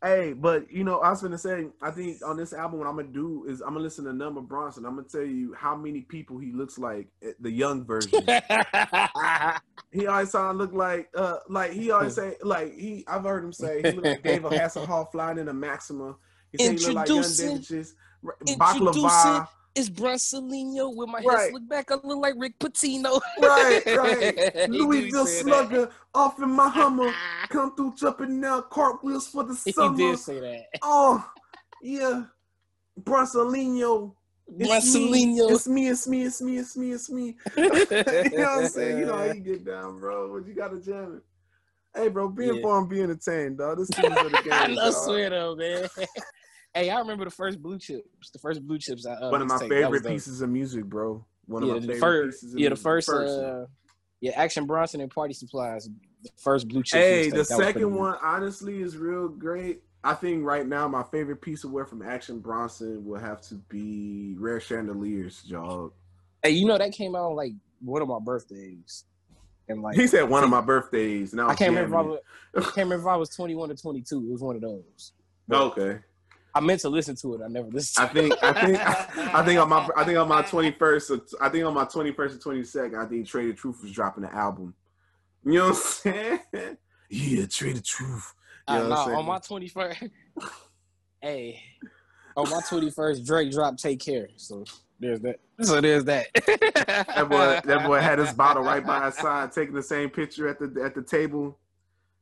Hey, 0.03 0.33
but 0.33 0.71
you 0.73 0.83
know, 0.83 0.99
I 1.01 1.11
was 1.11 1.21
gonna 1.21 1.37
say, 1.37 1.67
I 1.83 1.91
think 1.91 2.19
on 2.25 2.37
this 2.37 2.55
album, 2.55 2.79
what 2.79 2.89
I'm 2.89 2.97
gonna 2.97 3.09
do 3.09 3.45
is 3.47 3.61
I'm 3.61 3.69
gonna 3.75 3.81
listen 3.81 4.07
to 4.07 4.13
Number 4.15 4.41
Bronson. 4.41 4.87
I'm 4.87 4.97
gonna 4.97 5.07
tell 5.07 5.23
you 5.23 5.55
how 5.55 5.77
many 5.77 6.01
people 6.01 6.39
he 6.39 6.53
looks 6.53 6.79
like 6.79 7.09
eh, 7.23 7.33
the 7.39 7.51
young 7.51 7.85
version. 7.85 8.19
he 9.93 10.07
always 10.07 10.31
sound 10.31 10.57
look 10.57 10.73
like, 10.73 11.11
uh, 11.15 11.37
like 11.51 11.73
he 11.73 11.91
always 11.91 12.15
say, 12.15 12.37
like 12.43 12.75
he. 12.77 13.05
I've 13.07 13.25
heard 13.25 13.45
him 13.45 13.53
say 13.53 13.83
he 13.83 13.91
look 13.93 14.05
like 14.05 14.23
David 14.23 14.53
Hasselhoff 14.53 15.13
flying 15.13 15.39
in 15.39 15.49
a 15.49 15.53
Maxima. 15.55 16.17
He 16.51 16.59
say 16.65 16.73
he 16.73 16.79
look 16.79 16.95
like 16.95 17.09
young 17.09 17.19
Introducing- 17.19 17.59
David 17.59 17.87
Introducing 18.47 18.59
Baklava. 18.59 19.49
It's 19.75 19.89
Bronsolino 19.89 20.95
with 20.95 21.09
my 21.09 21.21
Right. 21.25 21.39
head 21.41 21.51
slicked 21.51 21.69
back. 21.69 21.91
I 21.91 21.95
look 21.95 22.19
like 22.19 22.35
Rick 22.37 22.59
Pitino. 22.59 23.21
Right, 23.41 23.83
right. 23.97 24.69
Louisville 24.69 25.27
say 25.27 25.43
that. 25.43 25.45
Slugger 25.45 25.91
off 26.15 26.41
in 26.43 26.51
my 26.51 26.69
Hummer, 26.69 27.13
come 27.49 27.75
through 27.77 27.95
jumping 27.97 28.41
now 28.41 28.61
cartwheels 28.63 29.29
for 29.29 29.45
the 29.45 29.55
summer. 29.55 29.97
He 29.97 30.11
did 30.11 30.19
say 30.19 30.41
that. 30.41 30.65
Oh, 30.83 31.25
yeah. 31.83 32.25
Bronsolino. 33.01 34.15
It's 34.59 34.85
me. 34.85 35.39
It's 35.39 35.69
me, 35.69 35.89
it's 35.89 36.09
me, 36.09 36.23
it's 36.25 36.43
me, 36.43 36.59
it's 36.59 36.77
me, 36.77 36.93
it's 36.93 37.11
me. 37.11 37.37
you 37.57 37.63
know 37.67 37.71
what 37.77 38.65
I'm 38.65 38.69
saying? 38.69 38.99
You 38.99 39.07
know 39.07 39.17
how 39.17 39.25
you 39.25 39.41
get 39.41 39.65
down, 39.65 40.01
bro. 40.01 40.33
But 40.41 40.49
you 40.49 40.55
gotta 40.55 40.81
jam 40.81 41.17
it. 41.19 41.23
Hey, 41.99 42.09
bro, 42.09 42.29
be 42.29 42.47
Yeah. 42.47 42.53
informed, 42.55 42.89
be 42.91 43.01
entertained, 43.03 43.59
dog. 43.59 43.79
This 43.79 43.91
is 43.91 43.97
the 43.97 44.41
game. 44.45 44.79
I 44.81 44.91
swear 44.91 45.31
though, 45.31 45.55
man. 45.55 45.89
Hey, 46.75 46.91
I 46.91 46.99
remember 46.99 47.25
the 47.25 47.31
first 47.31 47.61
blue 47.63 47.79
chips. 47.79 48.31
The 48.31 48.39
first 48.39 48.67
blue 48.67 48.79
chips. 48.79 49.07
I, 49.07 49.15
uh, 49.15 49.31
One 49.31 49.43
of 49.43 49.49
my 49.49 49.55
was 49.55 49.69
favorite 49.69 50.07
pieces 50.07 50.41
of 50.41 50.51
music, 50.51 50.85
bro. 50.85 51.25
One 51.47 51.65
yeah, 51.65 51.75
of 51.75 51.81
my 51.83 51.87
the 51.87 51.93
favorite 51.95 52.01
first, 52.01 52.41
pieces 52.41 52.55
of 52.55 52.61
yeah, 52.61 52.69
the 52.69 52.77
first, 52.77 53.09
uh, 53.09 53.67
yeah, 54.21 54.33
Action 54.37 54.67
Bronson 54.67 55.01
and 55.01 55.11
Party 55.11 55.35
Supplies. 55.35 55.89
The 56.23 56.31
first 56.37 56.69
blue 56.69 56.83
chips. 56.83 57.03
Hey, 57.03 57.31
the 57.31 57.45
second 57.45 57.83
good. 57.83 57.93
one 57.93 58.17
honestly 58.23 58.83
is 58.83 58.97
real 58.97 59.29
great. 59.29 59.83
I 60.03 60.15
think 60.15 60.45
right 60.45 60.67
now 60.67 60.89
my 60.89 61.03
favorite 61.03 61.43
piece 61.43 61.65
of 61.65 61.73
work 61.73 61.89
from 61.89 62.03
Action 62.03 62.39
Bronson 62.39 63.05
will 63.05 63.19
have 63.19 63.41
to 63.43 63.57
be 63.69 64.35
Rare 64.39 64.61
Chandeliers, 64.61 65.43
dog. 65.43 65.93
Hey, 66.43 66.51
you 66.51 66.67
know 66.67 66.79
that 66.79 66.93
came 66.93 67.15
out 67.15 67.31
on 67.31 67.37
like 67.37 67.53
one 67.81 68.01
of 68.01 68.09
my 68.09 68.19
birthdays, 68.19 69.05
and 69.69 69.83
like 69.83 69.97
He 69.97 70.07
said 70.07 70.29
one 70.29 70.45
of 70.45 70.51
my 70.51 70.61
birthdays. 70.63 71.35
Now 71.35 71.49
I 71.49 71.55
can't 71.55 71.75
remember. 71.75 71.97
I, 71.97 72.03
was, 72.03 72.21
I 72.57 72.61
can't 72.61 72.77
remember 72.77 73.09
if 73.09 73.13
I 73.13 73.17
was 73.17 73.29
twenty 73.31 73.55
one 73.55 73.71
or 73.71 73.75
twenty 73.75 74.01
two. 74.01 74.25
It 74.25 74.33
was 74.33 74.43
one 74.43 74.57
of 74.57 74.63
those. 74.63 75.13
Okay. 75.53 75.99
I 76.55 76.61
meant 76.61 76.81
to 76.81 76.89
listen 76.89 77.17
to 77.17 77.35
it. 77.35 77.41
I 77.45 77.49
never 77.49 77.69
listened. 77.69 78.07
I 78.09 78.13
think 78.13 78.35
I 78.43 78.53
think 78.53 78.79
I 79.35 79.45
think 79.45 79.61
on 79.61 79.69
my 79.69 79.89
I 79.97 80.05
think 80.05 80.19
on 80.19 80.29
my 80.29 80.43
twenty 80.43 80.73
first 80.73 81.11
I 81.41 81.49
think 81.49 81.65
on 81.65 81.75
my 81.75 81.85
twenty 81.85 82.13
first 82.13 82.35
and 82.35 82.43
twenty 82.43 82.65
second 82.65 82.99
I 82.99 83.07
think 83.07 83.27
Trae 83.27 83.49
tha 83.49 83.55
Truth 83.55 83.83
was 83.83 83.93
dropping 83.93 84.23
the 84.25 84.35
album. 84.35 84.75
You 85.45 85.55
know 85.55 85.65
what 85.69 85.77
I'm 85.77 85.77
saying? 85.83 86.41
yeah, 87.11 87.43
Trae 87.45 87.75
tha 87.75 87.81
Truth. 87.83 88.35
You 88.69 88.75
know 88.75 88.81
Uh, 88.81 88.83
what 88.83 88.83
I'm 88.83 88.89
no, 88.91 89.05
saying? 89.07 89.17
on 89.19 89.27
my 89.27 89.39
twenty 89.39 89.69
first. 89.69 90.03
hey, 91.21 91.61
on 92.37 92.51
my 92.51 92.61
twenty 92.69 92.91
first, 92.91 93.25
Drake 93.25 93.51
dropped 93.53 93.81
"Take 93.83 94.01
Care." 94.01 94.29
So 94.37 94.65
there's 94.99 95.21
that. 95.21 95.41
So 95.63 95.81
there's 95.81 96.05
that. 96.05 96.27
that 96.35 97.29
boy 97.29 97.61
that 97.65 97.87
boy 97.87 98.01
had 98.01 98.19
his 98.19 98.33
bottle 98.33 98.63
right 98.63 98.85
by 98.85 99.07
his 99.07 99.15
side, 99.17 99.53
taking 99.53 99.75
the 99.75 99.83
same 99.83 100.11
picture 100.11 100.49
at 100.49 100.59
the 100.59 100.83
at 100.85 100.95
the 100.95 101.03
table. 101.03 101.59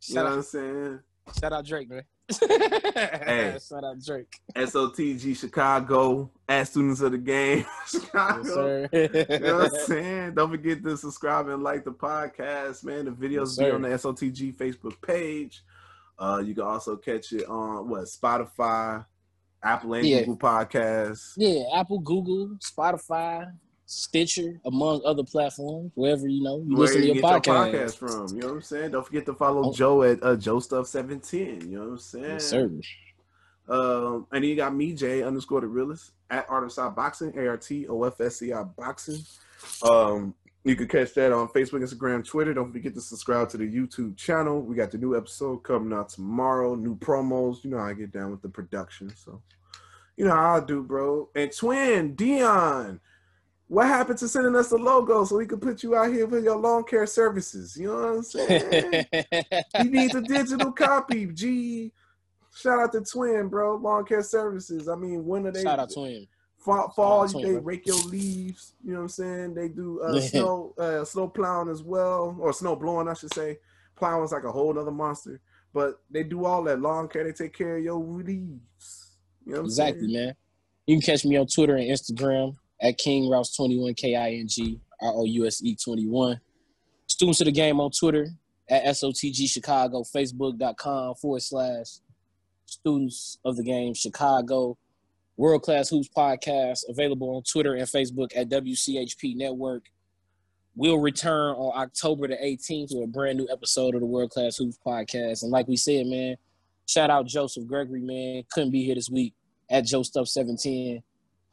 You 0.06 0.14
know 0.14 0.20
Shout 0.20 0.24
what 0.24 0.32
I'm 0.36 0.42
saying? 0.42 1.00
Shout 1.40 1.52
out 1.52 1.64
Drake, 1.66 1.90
man. 1.90 2.02
Hey. 2.30 3.56
Shout 3.68 3.84
out 3.84 3.96
Drake. 4.04 4.40
SOTG 4.54 5.36
Chicago, 5.38 6.30
at 6.48 6.68
students 6.68 7.00
of 7.00 7.12
the 7.12 7.18
game, 7.18 7.64
Chicago. 7.86 8.88
Yes, 8.92 9.28
you 9.30 9.38
know 9.38 9.56
what 9.58 9.72
I'm 9.72 9.86
saying? 9.86 10.34
Don't 10.34 10.50
forget 10.50 10.82
to 10.82 10.96
subscribe 10.96 11.48
and 11.48 11.62
like 11.62 11.84
the 11.84 11.92
podcast, 11.92 12.84
man. 12.84 13.06
The 13.06 13.10
videos 13.12 13.56
Yes, 13.56 13.58
be 13.58 13.70
on 13.70 13.82
the 13.82 13.88
SOTG 13.88 14.54
Facebook 14.56 15.00
page. 15.02 15.62
Uh, 16.18 16.42
you 16.44 16.54
can 16.54 16.64
also 16.64 16.96
catch 16.96 17.32
it 17.32 17.46
on 17.48 17.88
what 17.88 18.04
Spotify, 18.04 19.04
Apple 19.62 19.94
and 19.94 20.06
Yeah. 20.06 20.20
Google 20.20 20.36
Podcasts. 20.38 21.32
Yeah, 21.36 21.62
Apple, 21.76 22.00
Google, 22.00 22.56
Spotify, 22.58 23.50
Stitcher, 23.90 24.60
among 24.66 25.00
other 25.06 25.24
platforms, 25.24 25.92
wherever 25.94 26.28
you 26.28 26.42
know 26.42 26.62
you 26.66 26.76
Where 26.76 26.86
listen 26.88 27.00
to 27.00 27.06
you 27.08 27.14
your 27.14 27.22
podcast. 27.22 27.72
your 27.72 27.88
podcast 27.88 27.96
from? 27.96 28.28
You 28.36 28.40
know 28.42 28.46
what 28.48 28.54
I'm 28.56 28.62
saying? 28.62 28.90
Don't 28.90 29.06
forget 29.06 29.24
to 29.24 29.32
follow 29.34 29.70
Oh. 29.70 29.72
Joe 29.72 30.02
at 30.02 30.22
uh, 30.22 30.36
Joe 30.36 30.60
Stuff 30.60 30.86
17. 30.88 31.62
You 31.70 31.78
know 31.78 31.84
what 31.84 31.90
I'm 31.92 31.98
saying? 31.98 32.24
Yes, 32.24 32.44
sir. 32.44 32.70
Um, 33.68 34.26
and 34.30 34.42
then 34.44 34.50
you 34.50 34.56
got 34.56 34.74
me, 34.74 34.92
Jay 34.92 35.22
underscore 35.22 35.62
the 35.62 35.66
realist 35.68 36.12
at 36.30 36.44
Art 36.50 36.64
of 36.64 36.70
Sci 36.70 36.86
Boxing, 36.90 37.32
A 37.38 37.48
R 37.48 37.56
T 37.56 37.86
O 37.88 38.02
F 38.04 38.20
S 38.20 38.36
C 38.36 38.52
I 38.52 38.62
Boxing. 38.62 39.20
Um, 39.82 40.34
you 40.64 40.76
can 40.76 40.86
catch 40.86 41.14
that 41.14 41.32
on 41.32 41.48
Facebook, 41.48 41.82
Instagram, 41.82 42.26
Twitter. 42.26 42.52
Don't 42.52 42.70
forget 42.70 42.92
to 42.92 43.00
subscribe 43.00 43.48
to 43.50 43.56
the 43.56 43.64
YouTube 43.66 44.18
channel. 44.18 44.60
We 44.60 44.76
got 44.76 44.90
the 44.90 44.98
new 44.98 45.16
episode 45.16 45.58
coming 45.62 45.96
out 45.96 46.10
tomorrow. 46.10 46.74
New 46.74 46.94
promos. 46.96 47.64
You 47.64 47.70
know 47.70 47.78
how 47.78 47.86
I 47.86 47.94
get 47.94 48.12
down 48.12 48.32
with 48.32 48.42
the 48.42 48.50
production, 48.50 49.10
so 49.16 49.40
you 50.18 50.26
know 50.26 50.34
how 50.34 50.56
I 50.56 50.60
do, 50.60 50.82
bro. 50.82 51.30
And 51.34 51.50
twin 51.52 52.14
Dion, 52.14 53.00
what 53.68 53.86
happened 53.86 54.18
to 54.18 54.28
sending 54.28 54.56
us 54.56 54.70
the 54.70 54.78
logo 54.78 55.24
so 55.24 55.36
we 55.36 55.46
could 55.46 55.60
put 55.60 55.82
you 55.82 55.94
out 55.94 56.10
here 56.10 56.26
for 56.26 56.38
your 56.38 56.56
lawn 56.56 56.84
care 56.84 57.06
services? 57.06 57.76
You 57.76 57.88
know 57.88 57.96
what 57.96 58.16
I'm 58.16 58.22
saying? 58.22 59.06
he 59.82 59.84
needs 59.84 60.14
a 60.14 60.22
digital 60.22 60.72
copy. 60.72 61.26
G. 61.26 61.92
Shout 62.54 62.80
out 62.80 62.92
to 62.92 63.02
Twin, 63.02 63.48
bro. 63.48 63.76
Lawn 63.76 64.06
care 64.06 64.22
services. 64.22 64.88
I 64.88 64.96
mean, 64.96 65.24
when 65.26 65.46
are 65.46 65.52
they? 65.52 65.62
Shout 65.62 65.78
out 65.78 65.92
Twin. 65.92 66.26
Fall, 66.56 66.90
fall 66.96 67.28
Twin, 67.28 67.44
they 67.44 67.52
bro. 67.52 67.60
rake 67.60 67.86
your 67.86 68.02
leaves. 68.06 68.72
You 68.82 68.92
know 68.92 68.98
what 68.98 69.02
I'm 69.02 69.08
saying? 69.10 69.54
They 69.54 69.68
do 69.68 70.00
uh, 70.00 70.18
snow, 70.20 70.74
uh, 70.78 71.04
snow 71.04 71.28
plowing 71.28 71.68
as 71.68 71.82
well, 71.82 72.36
or 72.40 72.54
snow 72.54 72.74
blowing, 72.74 73.06
I 73.06 73.14
should 73.14 73.34
say. 73.34 73.58
Plowing 73.96 74.24
is 74.24 74.32
like 74.32 74.44
a 74.44 74.52
whole 74.52 74.78
other 74.78 74.90
monster, 74.90 75.40
but 75.74 76.00
they 76.10 76.22
do 76.22 76.46
all 76.46 76.62
that 76.64 76.80
lawn 76.80 77.06
care. 77.08 77.24
They 77.24 77.32
take 77.32 77.52
care 77.52 77.76
of 77.76 77.84
your 77.84 77.98
leaves. 78.02 79.16
You 79.44 79.52
know 79.52 79.58
what 79.58 79.60
I'm 79.60 79.64
Exactly, 79.66 80.12
saying? 80.12 80.26
man. 80.26 80.34
You 80.86 80.96
can 80.96 81.02
catch 81.02 81.26
me 81.26 81.36
on 81.36 81.46
Twitter 81.46 81.76
and 81.76 81.90
Instagram 81.90 82.56
at 82.80 82.98
King 82.98 83.28
Rouse 83.28 83.54
21 83.54 83.94
K 83.94 84.16
I 84.16 84.32
N 84.32 84.46
G 84.48 84.80
R 85.00 85.12
O 85.12 85.24
U 85.24 85.46
S 85.46 85.62
E 85.62 85.76
21. 85.76 86.40
Students 87.06 87.40
of 87.40 87.46
the 87.46 87.52
game 87.52 87.80
on 87.80 87.90
Twitter 87.90 88.28
at 88.68 88.84
SOTG 88.84 89.50
Chicago, 89.50 90.02
Facebook.com 90.02 91.14
forward 91.16 91.42
slash 91.42 91.86
students 92.66 93.38
of 93.44 93.56
the 93.56 93.62
game, 93.62 93.94
Chicago, 93.94 94.76
World 95.36 95.62
Class 95.62 95.88
Hoops 95.88 96.08
Podcast, 96.08 96.80
available 96.88 97.36
on 97.36 97.42
Twitter 97.42 97.74
and 97.74 97.86
Facebook 97.86 98.36
at 98.36 98.48
WCHP 98.48 99.36
Network. 99.36 99.84
We'll 100.74 100.98
return 100.98 101.54
on 101.54 101.80
October 101.80 102.28
the 102.28 102.36
18th 102.36 102.94
with 102.94 103.04
a 103.04 103.06
brand 103.06 103.38
new 103.38 103.48
episode 103.50 103.94
of 103.94 104.00
the 104.00 104.06
World 104.06 104.30
Class 104.30 104.56
Hoops 104.56 104.78
Podcast. 104.84 105.42
And 105.42 105.50
like 105.50 105.66
we 105.66 105.76
said, 105.76 106.06
man, 106.06 106.36
shout 106.86 107.10
out 107.10 107.26
Joseph 107.26 107.66
Gregory, 107.66 108.02
man. 108.02 108.44
Couldn't 108.52 108.70
be 108.70 108.84
here 108.84 108.94
this 108.94 109.10
week 109.10 109.34
at 109.70 109.84
Joe 109.86 110.02
Stuff 110.02 110.28
710, 110.28 111.02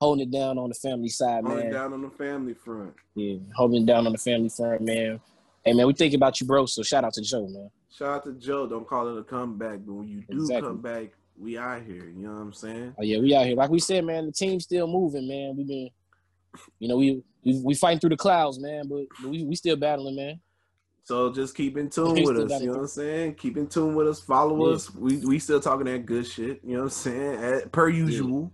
holding 0.06 0.28
it 0.28 0.32
down 0.32 0.58
on 0.58 0.70
the 0.70 0.76
family 0.76 1.10
side, 1.10 1.44
Hold 1.44 1.58
man. 1.58 1.68
it 1.68 1.72
down 1.72 1.94
on 1.94 2.02
the 2.02 2.10
family 2.10 2.54
front. 2.54 2.94
Yeah, 3.16 3.38
holding 3.56 3.84
it 3.84 3.86
down 3.86 4.06
on 4.06 4.12
the 4.14 4.18
family 4.20 4.50
front, 4.50 4.82
man. 4.82 5.20
Hey, 5.64 5.74
man, 5.74 5.88
we 5.88 5.94
thinking 5.94 6.18
about 6.20 6.40
you, 6.40 6.46
bro. 6.48 6.66
So 6.68 6.84
shout 6.84 7.04
out 7.04 7.14
to 7.14 7.22
Joe, 7.22 7.48
man. 7.48 7.70
Shout 7.90 8.10
out 8.10 8.24
to 8.26 8.34
Joe. 8.34 8.68
Don't 8.68 8.88
call 8.88 9.08
it 9.10 9.20
a 9.20 9.24
comeback, 9.24 9.80
but 9.86 9.94
when 9.94 10.08
you 10.08 10.22
do 10.30 10.36
Exactly. 10.42 10.68
come 10.70 10.78
back, 10.82 11.08
we 11.38 11.58
out 11.58 11.82
here. 11.82 12.06
You 12.06 12.28
know 12.28 12.34
what 12.34 12.42
I'm 12.42 12.54
saying? 12.54 12.94
Oh 13.00 13.04
yeah, 13.04 13.18
we 13.20 13.34
out 13.36 13.46
here. 13.48 13.56
Like 13.56 13.70
we 13.72 13.80
said, 13.80 14.06
man, 14.06 14.28
the 14.28 14.32
team's 14.32 14.64
still 14.64 14.86
moving, 14.88 15.28
man. 15.28 15.56
We've 15.58 15.68
been, 15.68 15.90
you 16.80 16.88
know, 16.88 16.98
we 16.98 17.24
we, 17.44 17.62
we 17.64 17.74
fighting 17.74 18.00
through 18.00 18.12
the 18.12 18.18
clouds, 18.18 18.60
man, 18.60 18.88
but, 18.88 19.06
we 19.28 19.44
we 19.44 19.56
still 19.56 19.76
battling, 19.76 20.16
man. 20.16 20.40
So 21.04 21.32
just 21.32 21.56
keep 21.56 21.78
in 21.78 21.90
tune 21.90 22.14
with 22.24 22.52
us. 22.52 22.62
You 22.62 22.68
know 22.68 22.74
what 22.74 22.80
I'm 22.82 22.88
saying? 22.88 23.36
Keep 23.36 23.58
in 23.58 23.68
tune 23.68 23.94
with 23.96 24.08
us. 24.08 24.20
Follow 24.20 24.68
Yeah. 24.70 24.76
us. 24.76 24.94
We 24.94 25.18
we 25.18 25.40
still 25.40 25.60
talking 25.60 25.86
that 25.86 26.06
good 26.06 26.26
shit. 26.28 26.62
You 26.64 26.74
know 26.74 26.78
what 26.80 26.84
I'm 26.86 26.90
saying? 26.90 27.44
At- 27.44 27.72
per 27.72 27.90
usual. 27.90 28.52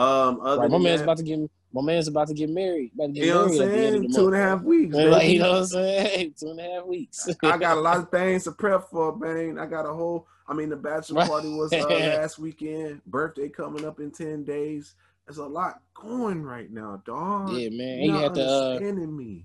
Um, 0.00 0.40
other 0.40 0.62
Right, 0.62 0.70
my 0.70 0.78
man's 0.78 1.00
that, 1.00 1.04
about 1.04 1.18
to 1.18 1.22
get 1.22 1.50
my 1.72 1.82
man's 1.82 2.08
about 2.08 2.28
to 2.28 2.34
get 2.34 2.48
married. 2.48 2.92
About 2.94 3.08
to 3.08 3.12
get 3.12 3.24
You 3.24 3.34
know 3.34 3.44
what 3.44 3.52
I'm 3.52 3.58
married 3.58 3.70
at 3.70 3.76
the 3.76 3.98
saying? 3.98 4.12
Two 4.14 4.26
and 4.28 4.36
a 4.36 4.38
half 4.38 4.62
weeks, 4.62 4.96
like, 4.96 5.28
you 5.28 5.38
know 5.38 5.50
what 5.50 5.58
I'm 5.58 5.66
saying? 5.66 6.34
Two 6.40 6.50
and 6.50 6.60
a 6.60 6.62
half 6.62 6.86
weeks. 6.86 7.28
I 7.42 7.58
got 7.58 7.76
a 7.76 7.80
lot 7.80 7.98
of 7.98 8.10
things 8.10 8.44
to 8.44 8.52
prep 8.52 8.88
for, 8.90 9.12
Bane. 9.12 9.58
I 9.58 9.66
got 9.66 9.84
a 9.84 9.92
whole. 9.92 10.26
I 10.48 10.54
mean, 10.54 10.70
the 10.70 10.76
bachelor 10.76 11.26
party 11.26 11.50
was 11.50 11.72
uh, 11.72 11.86
last 11.88 12.38
weekend. 12.38 13.02
Birthday 13.04 13.50
coming 13.50 13.84
up 13.84 14.00
in 14.00 14.10
ten 14.10 14.42
days. 14.42 14.94
There's 15.26 15.36
a 15.36 15.44
lot 15.44 15.82
going 15.94 16.42
right 16.42 16.70
now, 16.72 17.02
dog. 17.04 17.52
Yeah, 17.52 17.68
man. 17.68 18.00
You 18.00 18.12
had 18.14 18.34
to 18.34 18.48
uh, 18.48 18.60
understanding 18.70 19.14
me. 19.14 19.44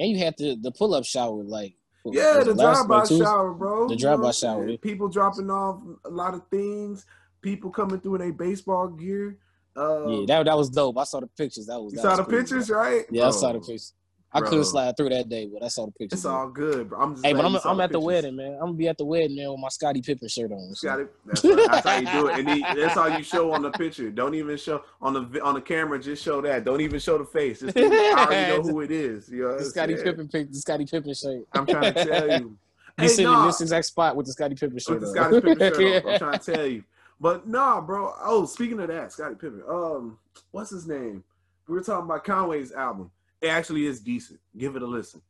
and 0.00 0.10
you 0.10 0.18
had 0.18 0.34
the 0.36 0.56
the 0.60 0.72
pull 0.72 0.94
up 0.94 1.04
shower, 1.04 1.44
like 1.44 1.74
Yeah, 2.04 2.42
the 2.42 2.54
drive 2.54 2.88
by 2.88 3.04
shower, 3.04 3.54
bro. 3.54 3.88
The 3.88 3.96
drive 3.96 4.20
by 4.20 4.32
shower. 4.32 4.76
People 4.78 5.08
dropping 5.08 5.48
off 5.48 5.80
a 6.04 6.10
lot 6.10 6.34
of 6.34 6.42
things. 6.50 7.06
People 7.40 7.70
coming 7.70 8.00
through 8.00 8.16
in 8.16 8.20
their 8.22 8.32
baseball 8.32 8.88
gear. 8.88 9.38
Uh, 9.76 10.08
Yeah, 10.08 10.26
that 10.26 10.44
that 10.46 10.56
was 10.56 10.70
dope. 10.70 10.98
I 10.98 11.04
saw 11.04 11.20
the 11.20 11.26
pictures. 11.28 11.66
That 11.66 11.80
was 11.80 11.92
you 11.92 11.96
that 11.96 12.02
saw 12.02 12.08
was 12.10 12.18
the 12.18 12.24
cool, 12.24 12.38
pictures, 12.38 12.68
bro. 12.68 12.78
right? 12.78 13.04
Yeah, 13.10 13.28
I 13.28 13.30
saw 13.30 13.52
the 13.52 13.58
pictures. 13.58 13.92
I 14.32 14.40
bro. 14.40 14.48
couldn't 14.50 14.64
slide 14.66 14.94
through 14.96 15.08
that 15.10 15.28
day, 15.30 15.46
but 15.50 15.62
I 15.64 15.68
saw 15.68 15.86
the 15.86 15.92
pictures. 15.92 16.18
It's 16.18 16.22
bro. 16.24 16.32
all 16.34 16.48
good, 16.48 16.88
bro. 16.90 17.00
I'm 17.00 17.14
just 17.14 17.24
Hey, 17.24 17.32
but 17.32 17.44
I'm 17.44 17.56
I'm 17.64 17.80
at 17.80 17.92
the 17.92 18.00
wedding, 18.00 18.36
man. 18.36 18.54
I'm 18.54 18.60
gonna 18.68 18.72
be 18.74 18.88
at 18.88 18.98
the 18.98 19.04
wedding, 19.04 19.36
man, 19.36 19.50
with 19.50 19.60
my 19.60 19.68
Scottie 19.68 20.02
Pippen 20.02 20.28
shirt 20.28 20.50
on. 20.52 20.74
so. 20.74 20.98
It. 20.98 21.12
That's, 21.26 21.44
right. 21.44 21.68
that's 21.70 21.86
how 21.86 21.98
you 21.98 22.20
do 22.20 22.26
it, 22.28 22.38
and 22.40 22.50
he, 22.50 22.60
that's 22.60 22.94
how 22.94 23.06
you 23.06 23.22
show 23.22 23.52
on 23.52 23.62
the 23.62 23.70
picture. 23.70 24.10
Don't 24.10 24.34
even 24.34 24.56
show 24.58 24.82
on 25.00 25.12
the 25.14 25.40
on 25.42 25.54
the 25.54 25.60
camera. 25.60 25.98
Just 25.98 26.22
show 26.24 26.40
that. 26.42 26.64
Don't 26.64 26.80
even 26.80 26.98
show 27.00 27.16
the 27.18 27.24
face. 27.24 27.60
Just 27.60 27.76
I 27.78 27.82
already 28.24 28.56
know 28.56 28.62
who 28.62 28.80
it 28.80 28.90
is. 28.90 29.28
You 29.30 29.42
know 29.42 29.58
The 29.58 29.64
Scottie? 29.64 29.94
Pippen 29.96 30.28
the 30.32 30.48
Scottie 30.58 30.86
Pippen 30.86 31.14
shirt. 31.14 31.44
I'm 31.54 31.64
trying 31.66 31.94
to 31.94 32.04
tell 32.04 32.28
you. 32.40 32.56
He's 32.98 33.10
Hey, 33.10 33.16
sitting 33.16 33.30
nah. 33.30 33.40
in 33.42 33.46
this 33.48 33.60
exact 33.60 33.84
spot 33.86 34.16
with 34.16 34.24
the 34.26 34.32
Scottie 34.32 34.54
Pippen 34.54 34.78
shirt. 34.78 35.00
with 35.00 35.12
the 35.14 35.20
on. 35.20 35.30
Scottie 35.30 35.40
Pippen 35.40 35.72
shirt 35.74 36.04
on. 36.04 36.12
I'm 36.12 36.18
trying 36.18 36.38
to 36.38 36.38
tell 36.54 36.66
you. 36.66 36.84
But 37.20 37.46
nah, 37.48 37.80
bro. 37.80 38.12
Oh, 38.22 38.44
speaking 38.46 38.78
of 38.80 38.88
that, 38.88 39.12
Scottie 39.12 39.34
Pippen. 39.36 39.62
Um, 39.68 40.18
what's 40.50 40.70
his 40.70 40.86
name? 40.86 41.24
We 41.68 41.74
were 41.74 41.82
talking 41.82 42.04
about 42.04 42.24
Conway's 42.24 42.72
album. 42.72 43.10
It 43.40 43.48
actually 43.48 43.86
is 43.86 44.00
decent. 44.00 44.38
Give 44.56 44.76
it 44.76 44.82
a 44.82 44.86
listen. 44.86 45.20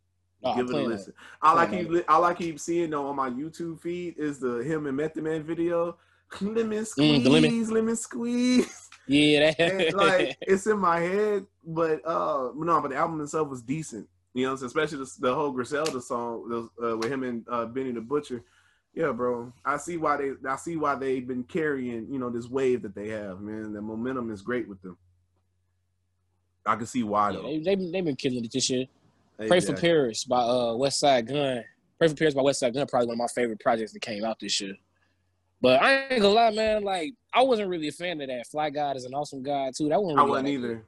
Oh, 0.44 0.54
Give 0.56 0.68
it 0.68 0.74
a 0.74 0.78
listen. 0.80 1.12
that. 1.42 1.46
I 1.48 1.52
like 1.54 1.68
Playing 1.70 1.92
keep 1.92 2.04
I 2.08 2.18
like 2.18 2.38
keep 2.38 2.60
seeing 2.60 2.90
though 2.90 3.06
on 3.08 3.16
my 3.16 3.30
YouTube 3.30 3.80
feed 3.80 4.16
is 4.18 4.38
the 4.38 4.58
him 4.58 4.86
and 4.86 4.96
Method 4.96 5.22
Man 5.24 5.42
video. 5.42 5.96
Lemon 6.40 6.84
squeeze, 6.84 7.24
Mm, 7.24 7.30
lemon- 7.30 7.70
lemon 7.70 7.96
squeeze. 7.96 8.90
Yeah, 9.06 9.52
that. 9.52 9.94
like 9.94 10.36
it's 10.42 10.66
in 10.66 10.78
my 10.80 10.98
head, 10.98 11.46
but 11.64 12.04
uh 12.04 12.50
no, 12.56 12.80
but 12.80 12.90
the 12.90 12.96
album 12.96 13.20
itself 13.20 13.48
was 13.48 13.62
decent. 13.62 14.08
You 14.34 14.42
know, 14.42 14.48
what 14.50 14.52
I'm 14.54 14.58
saying? 14.58 14.66
especially 14.66 14.98
the, 14.98 15.10
the 15.20 15.34
whole 15.34 15.52
Griselda 15.52 16.00
song 16.00 16.68
uh, 16.82 16.96
with 16.98 17.10
him 17.10 17.22
and 17.22 17.46
uh, 17.48 17.64
Benny 17.66 17.92
the 17.92 18.00
Butcher. 18.00 18.42
Yeah, 18.96 19.12
bro. 19.12 19.52
I 19.62 19.76
see 19.76 19.98
why 19.98 20.16
they 20.16 20.30
I 20.48 20.56
see 20.56 20.76
why 20.76 20.94
they've 20.94 21.26
been 21.26 21.44
carrying, 21.44 22.10
you 22.10 22.18
know, 22.18 22.30
this 22.30 22.48
wave 22.48 22.80
that 22.82 22.94
they 22.94 23.08
have, 23.08 23.42
man. 23.42 23.74
The 23.74 23.82
momentum 23.82 24.30
is 24.30 24.40
great 24.40 24.66
with 24.66 24.80
them. 24.80 24.96
I 26.64 26.76
can 26.76 26.86
see 26.86 27.02
why 27.02 27.30
Yeah, 27.30 27.36
though. 27.36 27.42
they, 27.42 27.58
they, 27.58 27.90
they've 27.92 28.04
been 28.04 28.16
killing 28.16 28.42
it 28.42 28.50
this 28.50 28.70
year. 28.70 28.86
Pray 29.36 29.60
for 29.60 29.74
Paris 29.74 30.24
by 30.24 30.38
uh, 30.38 30.72
Westside 30.72 31.28
Gunn. 31.28 31.62
Pray 31.98 32.08
for 32.08 32.14
Paris 32.14 32.32
by 32.32 32.40
Westside 32.40 32.72
Gunn, 32.72 32.86
probably 32.86 33.08
one 33.08 33.16
of 33.16 33.18
my 33.18 33.26
favorite 33.34 33.60
projects 33.60 33.92
that 33.92 34.00
came 34.00 34.24
out 34.24 34.40
this 34.40 34.58
year. 34.62 34.74
But 35.60 35.82
I 35.82 36.06
ain't 36.08 36.22
gonna 36.22 36.34
lie, 36.34 36.50
man. 36.50 36.82
Like 36.82 37.12
I 37.34 37.42
wasn't 37.42 37.68
really 37.68 37.88
a 37.88 37.92
fan 37.92 38.20
of 38.22 38.28
that. 38.28 38.46
Fly 38.46 38.70
God 38.70 38.96
is 38.96 39.04
an 39.04 39.12
awesome 39.12 39.42
guy 39.42 39.72
too. 39.76 39.90
That 39.90 40.02
wasn't 40.02 40.20
I 40.20 40.22
wasn't 40.22 40.46
that 40.46 40.52
either. 40.52 40.86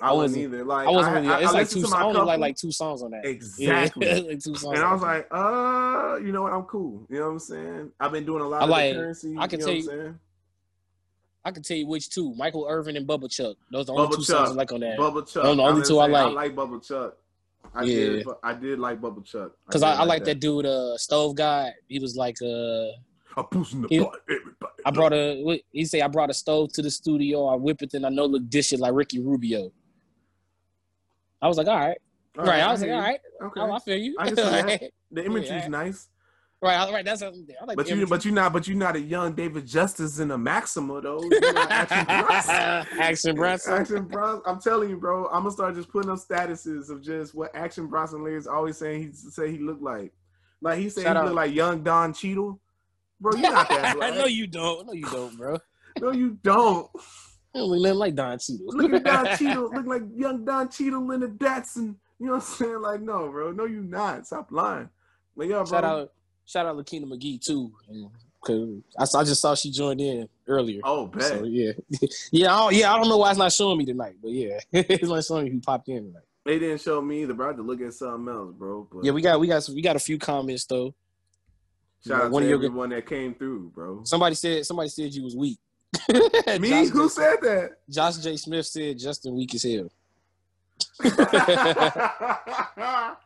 I, 0.00 0.08
I 0.08 0.12
wasn't 0.12 0.42
either. 0.42 0.64
Like 0.64 0.88
I 0.88 0.90
wasn't 0.90 1.16
I, 1.16 1.20
really. 1.20 1.28
I, 1.34 1.40
it's 1.40 1.48
I 1.50 1.52
like 1.52 1.68
two. 1.68 1.82
to 1.82 1.88
my 1.88 1.98
I 1.98 2.02
only 2.04 2.20
like 2.22 2.40
like 2.40 2.56
two 2.56 2.72
songs 2.72 3.02
on 3.02 3.10
that. 3.12 3.24
Exactly. 3.24 4.06
Yeah, 4.08 4.14
like 4.14 4.40
two 4.42 4.54
songs. 4.56 4.78
and 4.78 4.84
I 4.84 4.92
was 4.92 5.02
like, 5.02 5.28
uh, 5.30 6.16
you 6.24 6.32
know 6.32 6.42
what? 6.42 6.52
I'm 6.52 6.62
cool. 6.62 7.06
You 7.08 7.18
know 7.18 7.26
what 7.26 7.32
I'm 7.32 7.38
saying? 7.38 7.90
I've 8.00 8.10
been 8.12 8.24
doing 8.24 8.42
a 8.42 8.48
lot 8.48 8.62
I 8.62 8.64
of 8.64 8.70
like- 8.70 8.94
currency. 8.94 9.36
I 9.38 9.46
can 9.46 9.60
you 9.60 9.66
know 9.66 9.72
tell 9.72 9.74
what 9.76 9.84
you- 9.84 9.90
I'm 9.92 9.98
saying? 10.06 10.18
I 11.44 11.50
can 11.50 11.62
tell 11.62 11.76
you 11.76 11.86
which 11.86 12.08
two: 12.10 12.34
Michael 12.36 12.66
Irvin 12.68 12.96
and 12.96 13.06
Bubba 13.06 13.28
Chuck. 13.30 13.56
Those 13.70 13.82
are 13.82 13.84
the 13.86 13.92
only 13.92 14.06
Bubba 14.06 14.10
two 14.16 14.16
Chuck. 14.24 14.46
songs 14.46 14.50
I 14.50 14.52
like 14.54 14.72
on 14.72 14.80
that. 14.80 14.98
Bubba 14.98 15.26
Chuck. 15.26 15.42
Those 15.42 15.52
are 15.52 15.56
the 15.56 15.62
only 15.62 15.82
two 15.86 15.98
I 15.98 16.06
like. 16.06 16.26
I 16.26 16.30
like 16.30 16.54
Bubba 16.56 16.86
Chuck. 16.86 17.16
I 17.74 17.82
Yeah. 17.84 17.94
did. 17.96 18.26
I 18.42 18.54
did 18.54 18.78
like 18.78 19.00
Bubba 19.00 19.24
Chuck. 19.24 19.52
Cause 19.70 19.80
did 19.82 19.86
I, 19.88 19.94
I 20.00 20.04
like 20.04 20.24
that 20.24 20.40
dude, 20.40 20.66
uh, 20.66 20.96
Stove 20.98 21.34
Guy. 21.36 21.72
He 21.88 21.98
was 21.98 22.16
like, 22.16 22.36
uh, 22.42 22.46
A 23.36 23.44
puss 23.50 23.72
in 23.72 23.82
the 23.82 23.88
he- 23.88 23.98
butt, 24.00 24.20
everybody. 24.28 24.72
I 24.84 24.90
brought 24.90 25.12
a. 25.12 25.62
He 25.72 25.84
say 25.84 26.00
I 26.00 26.08
brought 26.08 26.30
a 26.30 26.34
stove 26.34 26.72
to 26.74 26.82
the 26.82 26.90
studio. 26.90 27.46
I 27.46 27.56
whip 27.56 27.82
it 27.82 27.94
and 27.94 28.04
I 28.06 28.08
know 28.08 28.26
look 28.26 28.48
dish 28.48 28.72
it 28.72 28.80
like 28.80 28.92
Ricky 28.94 29.18
Rubio. 29.20 29.70
I 31.42 31.48
was 31.48 31.58
like, 31.58 31.66
all 31.66 31.76
right, 31.76 31.98
All 32.38 32.44
right. 32.44 32.50
right, 32.50 32.60
I 32.62 32.70
was 32.72 32.82
I 32.82 32.86
like, 32.86 32.94
all 32.94 33.00
right. 33.02 33.20
Okay. 33.42 33.60
Oh, 33.60 33.72
I 33.72 33.78
feel 33.80 33.96
you. 33.98 34.14
I 34.18 34.26
can 34.28 34.36
see 34.36 34.42
that. 34.42 34.64
Right. 34.66 34.92
The 35.10 35.24
imagery's 35.24 35.50
Yeah. 35.50 35.68
nice. 35.68 36.08
Right, 36.62 36.76
all 36.76 36.92
right. 36.92 37.04
That's 37.04 37.20
I 37.22 37.26
like. 37.66 37.76
But 37.76 37.88
you, 37.88 37.94
imagery. 37.96 38.06
but 38.06 38.24
you 38.24 38.30
not, 38.30 38.52
but 38.52 38.68
you 38.68 38.76
not 38.76 38.94
a 38.94 39.00
young 39.00 39.32
David 39.34 39.66
Justice 39.66 40.20
in 40.20 40.30
a 40.30 40.38
Maxima 40.38 41.00
though. 41.00 41.20
Action 41.56 42.04
Bronson. 42.06 42.54
Action 43.00 43.34
Bronson. 43.34 43.72
Action 43.74 44.04
Bronson. 44.04 44.42
I'm 44.46 44.60
telling 44.60 44.88
you, 44.88 44.96
bro. 44.96 45.26
I'm 45.26 45.40
gonna 45.42 45.50
start 45.50 45.74
just 45.74 45.88
putting 45.88 46.08
up 46.10 46.18
statuses 46.18 46.88
of 46.88 47.02
just 47.02 47.34
what 47.34 47.50
Action 47.56 47.88
Bronson 47.88 48.22
lyrics 48.22 48.46
always 48.46 48.76
saying 48.76 49.02
he 49.02 49.12
say 49.12 49.50
he 49.50 49.58
looked 49.58 49.82
like. 49.82 50.12
Like 50.60 50.78
he 50.78 50.88
said 50.88 51.02
Shout 51.02 51.16
he 51.16 51.18
out. 51.18 51.24
looked 51.24 51.34
like 51.36 51.52
young 51.52 51.82
Don 51.82 52.14
Cheadle. 52.14 52.60
Bro, 53.20 53.34
you 53.34 53.42
not 53.42 53.68
that 53.68 53.96
black. 53.96 54.14
no, 54.14 54.26
you 54.26 54.46
don't. 54.46 54.86
No, 54.86 54.92
you 54.92 55.06
don't, 55.06 55.36
bro. 55.36 55.58
No, 56.00 56.12
you 56.12 56.38
don't. 56.44 56.88
Don't 57.54 57.68
look 57.68 57.96
like 57.96 58.14
Don 58.14 58.38
Cheadle. 58.38 58.66
Look 58.68 58.92
at 58.92 59.04
Don 59.04 59.26
Cheadle. 59.38 59.70
Look 59.72 59.86
like 59.86 60.02
young 60.14 60.44
Don 60.44 60.68
Cheadle 60.68 61.10
in 61.10 61.20
the 61.20 61.28
Datsun. 61.28 61.96
You 62.18 62.26
know 62.26 62.32
what 62.32 62.34
I'm 62.36 62.40
saying? 62.42 62.80
Like, 62.80 63.00
no, 63.02 63.28
bro. 63.30 63.52
No, 63.52 63.64
you 63.66 63.82
not. 63.82 64.26
Stop 64.26 64.50
lying. 64.52 64.88
Yeah, 65.36 65.46
bro. 65.48 65.64
Shout 65.66 65.84
out, 65.84 66.12
shout 66.46 66.66
out, 66.66 66.76
Lakina 66.76 67.06
McGee 67.06 67.40
too. 67.40 67.72
Cause 68.44 69.14
I, 69.16 69.20
I 69.20 69.24
just 69.24 69.40
saw 69.40 69.54
she 69.54 69.70
joined 69.70 70.00
in 70.00 70.28
earlier. 70.48 70.80
Oh, 70.82 71.06
bet. 71.06 71.22
So 71.22 71.44
yeah, 71.44 71.72
yeah, 72.32 72.52
I 72.54 72.58
don't, 72.58 72.74
yeah. 72.74 72.92
I 72.92 72.96
don't 72.98 73.08
know 73.08 73.18
why 73.18 73.30
it's 73.30 73.38
not 73.38 73.52
showing 73.52 73.78
me 73.78 73.84
tonight, 73.84 74.16
but 74.20 74.32
yeah, 74.32 74.58
it's 74.72 75.08
not 75.08 75.24
showing 75.24 75.44
me 75.44 75.50
who 75.52 75.60
popped 75.60 75.88
in 75.88 76.06
tonight. 76.06 76.22
They 76.44 76.58
didn't 76.58 76.80
show 76.80 77.00
me 77.00 77.22
either, 77.22 77.34
bro. 77.34 77.46
I 77.46 77.48
had 77.50 77.56
to 77.58 77.62
look 77.62 77.80
at 77.80 77.94
something 77.94 78.32
else, 78.34 78.52
bro. 78.58 78.88
But 78.92 79.04
Yeah, 79.04 79.12
we 79.12 79.22
got 79.22 79.38
we 79.38 79.46
got 79.46 79.68
we 79.72 79.80
got 79.80 79.94
a 79.94 80.00
few 80.00 80.18
comments 80.18 80.64
though. 80.64 80.92
shout 82.04 82.06
You 82.06 82.10
know, 82.10 82.22
out 82.24 82.30
one 82.32 82.42
to 82.42 82.46
of 82.46 82.50
your- 82.50 82.58
everyone 82.58 82.90
that 82.90 83.06
came 83.06 83.34
through, 83.34 83.70
bro. 83.74 84.02
Somebody 84.04 84.34
said 84.34 84.66
somebody 84.66 84.88
said 84.88 85.14
you 85.14 85.22
was 85.22 85.36
weak. 85.36 85.58
Me? 86.60 86.70
Josh 86.70 86.88
Who 86.88 87.04
J- 87.04 87.08
said 87.08 87.36
that? 87.42 87.70
Josh 87.90 88.16
J. 88.18 88.36
Smith 88.36 88.66
said 88.66 88.98
Justin 88.98 89.34
weak 89.34 89.54
as 89.54 89.62
hell. 89.62 89.90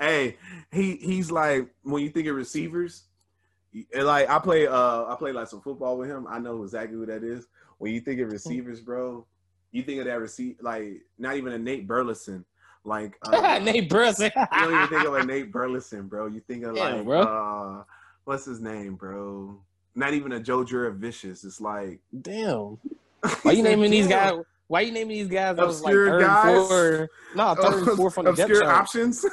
hey, 0.00 0.36
he 0.70 0.96
he's 0.96 1.30
like 1.30 1.68
when 1.82 2.02
you 2.02 2.10
think 2.10 2.26
of 2.28 2.36
receivers, 2.36 3.04
like 3.96 4.28
I 4.28 4.38
play 4.38 4.66
uh 4.66 5.04
I 5.06 5.16
play 5.18 5.32
like 5.32 5.48
some 5.48 5.60
football 5.60 5.98
with 5.98 6.08
him. 6.08 6.26
I 6.28 6.38
know 6.38 6.62
exactly 6.62 6.96
who 6.96 7.06
that 7.06 7.24
is. 7.24 7.46
When 7.78 7.92
you 7.92 8.00
think 8.00 8.20
of 8.20 8.30
receivers, 8.30 8.80
bro, 8.80 9.26
you 9.72 9.82
think 9.82 10.00
of 10.00 10.06
that 10.06 10.20
receive 10.20 10.56
like 10.60 11.02
not 11.18 11.36
even 11.36 11.52
a 11.52 11.58
Nate 11.58 11.86
Burleson. 11.86 12.44
Like 12.84 13.16
uh, 13.22 13.58
Nate 13.58 13.88
Burleson. 13.88 14.30
you 14.36 14.60
don't 14.60 14.74
even 14.74 14.88
think 14.88 15.06
of 15.06 15.14
a 15.14 15.24
Nate 15.24 15.52
Burleson, 15.52 16.08
bro. 16.08 16.26
You 16.26 16.40
think 16.40 16.64
of 16.64 16.76
Yeah, 16.76 16.94
like 16.94 17.04
bro. 17.04 17.20
uh 17.22 17.84
what's 18.24 18.44
his 18.44 18.60
name, 18.60 18.94
bro? 18.94 19.58
Not 19.94 20.14
even 20.14 20.32
a 20.32 20.40
Joe 20.40 20.64
Vicious. 20.64 21.44
It's 21.44 21.60
like 21.60 22.00
Damn. 22.20 22.78
Why 23.42 23.52
you 23.52 23.62
naming 23.62 23.90
these 23.90 24.08
guys? 24.08 24.32
Why 24.68 24.80
you 24.80 24.92
naming 24.92 25.18
these 25.18 25.28
guys? 25.28 25.56
was 25.56 25.82
like 25.82 25.92
Obscure 25.92 26.20
third, 26.20 26.22
guys? 26.22 26.68
fourth. 26.68 27.10
No, 27.36 27.54
third 27.54 27.88
and 27.88 27.96
fourth 27.96 28.18
on 28.18 28.24
the 28.24 28.32
depth 28.32 28.50
obscure 28.50 28.62
chart. 28.62 28.80
options. 28.80 29.26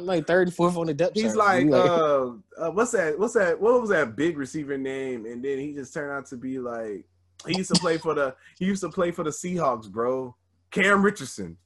like 0.00 0.26
third 0.26 0.48
and 0.48 0.56
fourth 0.56 0.76
on 0.76 0.86
the 0.86 0.94
depth 0.94 1.14
He's 1.14 1.36
like, 1.36 1.66
You 1.66 1.74
uh, 1.74 2.32
uh, 2.58 2.70
what's 2.70 2.92
that? 2.92 3.18
What's 3.18 3.34
that? 3.34 3.60
What 3.60 3.80
was 3.80 3.90
that 3.90 4.16
big 4.16 4.38
receiver 4.38 4.78
name? 4.78 5.26
And 5.26 5.44
then 5.44 5.58
he 5.58 5.72
just 5.72 5.92
turned 5.92 6.10
out 6.10 6.26
to 6.26 6.36
be 6.36 6.58
like, 6.58 7.04
he 7.46 7.56
used 7.58 7.72
to 7.74 7.80
play 7.80 7.98
for 7.98 8.14
the, 8.14 8.34
he 8.58 8.64
used 8.64 8.82
to 8.82 8.88
play 8.88 9.10
for 9.10 9.22
the 9.24 9.30
Seahawks, 9.30 9.88
bro. 9.90 10.34
Cam 10.70 11.02
Richardson. 11.02 11.56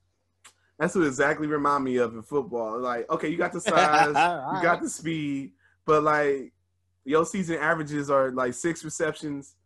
That's 0.79 0.95
what 0.95 1.07
exactly 1.07 1.47
remind 1.47 1.85
me 1.85 1.97
of 1.99 2.15
in 2.15 2.23
football. 2.23 2.79
Like, 2.81 3.09
okay, 3.09 3.29
you 3.29 3.37
got 3.37 3.53
the 3.53 3.61
size, 3.61 4.09
you 4.57 4.63
got 4.63 4.83
the 4.83 4.89
speed, 4.89 5.53
but 5.87 6.03
like, 6.03 6.53
your 7.05 7.25
season 7.25 7.57
averages 7.57 8.11
are 8.11 8.31
like 8.31 8.55
six 8.55 8.85
receptions, 8.85 9.57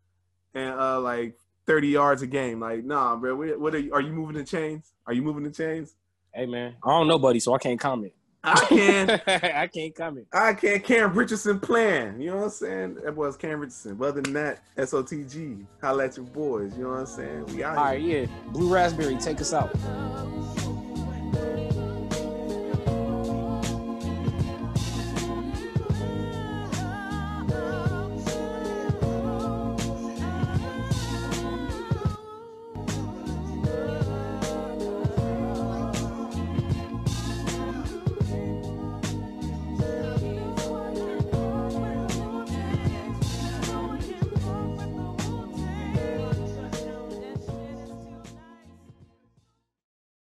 and 0.55 0.79
uh 0.79 1.01
like 1.01 1.37
30 1.67 1.89
yards 1.89 2.23
a 2.23 2.27
game. 2.27 2.61
Like, 2.61 2.85
nah, 2.85 3.17
bro. 3.17 3.35
What, 3.35 3.61
what 3.61 3.75
are 3.75 3.79
you? 3.79 3.93
Are 3.93 4.01
you 4.01 4.13
moving 4.13 4.37
the 4.37 4.45
chains? 4.45 4.93
Are 5.07 5.13
you 5.13 5.23
moving 5.23 5.43
the 5.45 5.51
chains? 5.51 5.95
Hey 6.33 6.47
man, 6.47 6.77
I 6.85 6.91
don't 6.91 7.09
know, 7.09 7.19
buddy, 7.19 7.41
so 7.41 7.55
I 7.55 7.59
can't 7.59 7.81
comment. 7.81 8.13
I 8.45 8.65
can. 8.67 9.11
I 9.27 9.67
can't 9.67 9.95
comment. 9.95 10.27
I 10.33 10.55
can't. 10.55 10.85
Cam 10.85 11.13
Richardson 11.15 11.59
plan. 11.59 12.21
You 12.21 12.31
know 12.31 12.37
what 12.37 12.45
I'm 12.45 12.51
saying? 12.51 12.95
That 13.03 13.17
was 13.17 13.37
Cam 13.37 13.59
Richardson. 13.59 13.97
But 13.97 14.09
other 14.09 14.21
than 14.23 14.35
that, 14.35 14.61
SOTG. 14.77 15.67
Holla 15.81 16.05
at 16.05 16.17
your 16.17 16.27
boys. 16.27 16.77
You 16.77 16.85
know 16.85 16.91
what 16.91 17.01
I'm 17.01 17.07
saying? 17.07 17.47
We 17.47 17.65
out 17.65 17.77
All 17.77 17.93
here. 17.93 18.23
right, 18.23 18.29
yeah. 18.31 18.53
Blue 18.53 18.73
raspberry, 18.73 19.17
take 19.17 19.41
us 19.41 19.53
out. 19.53 19.75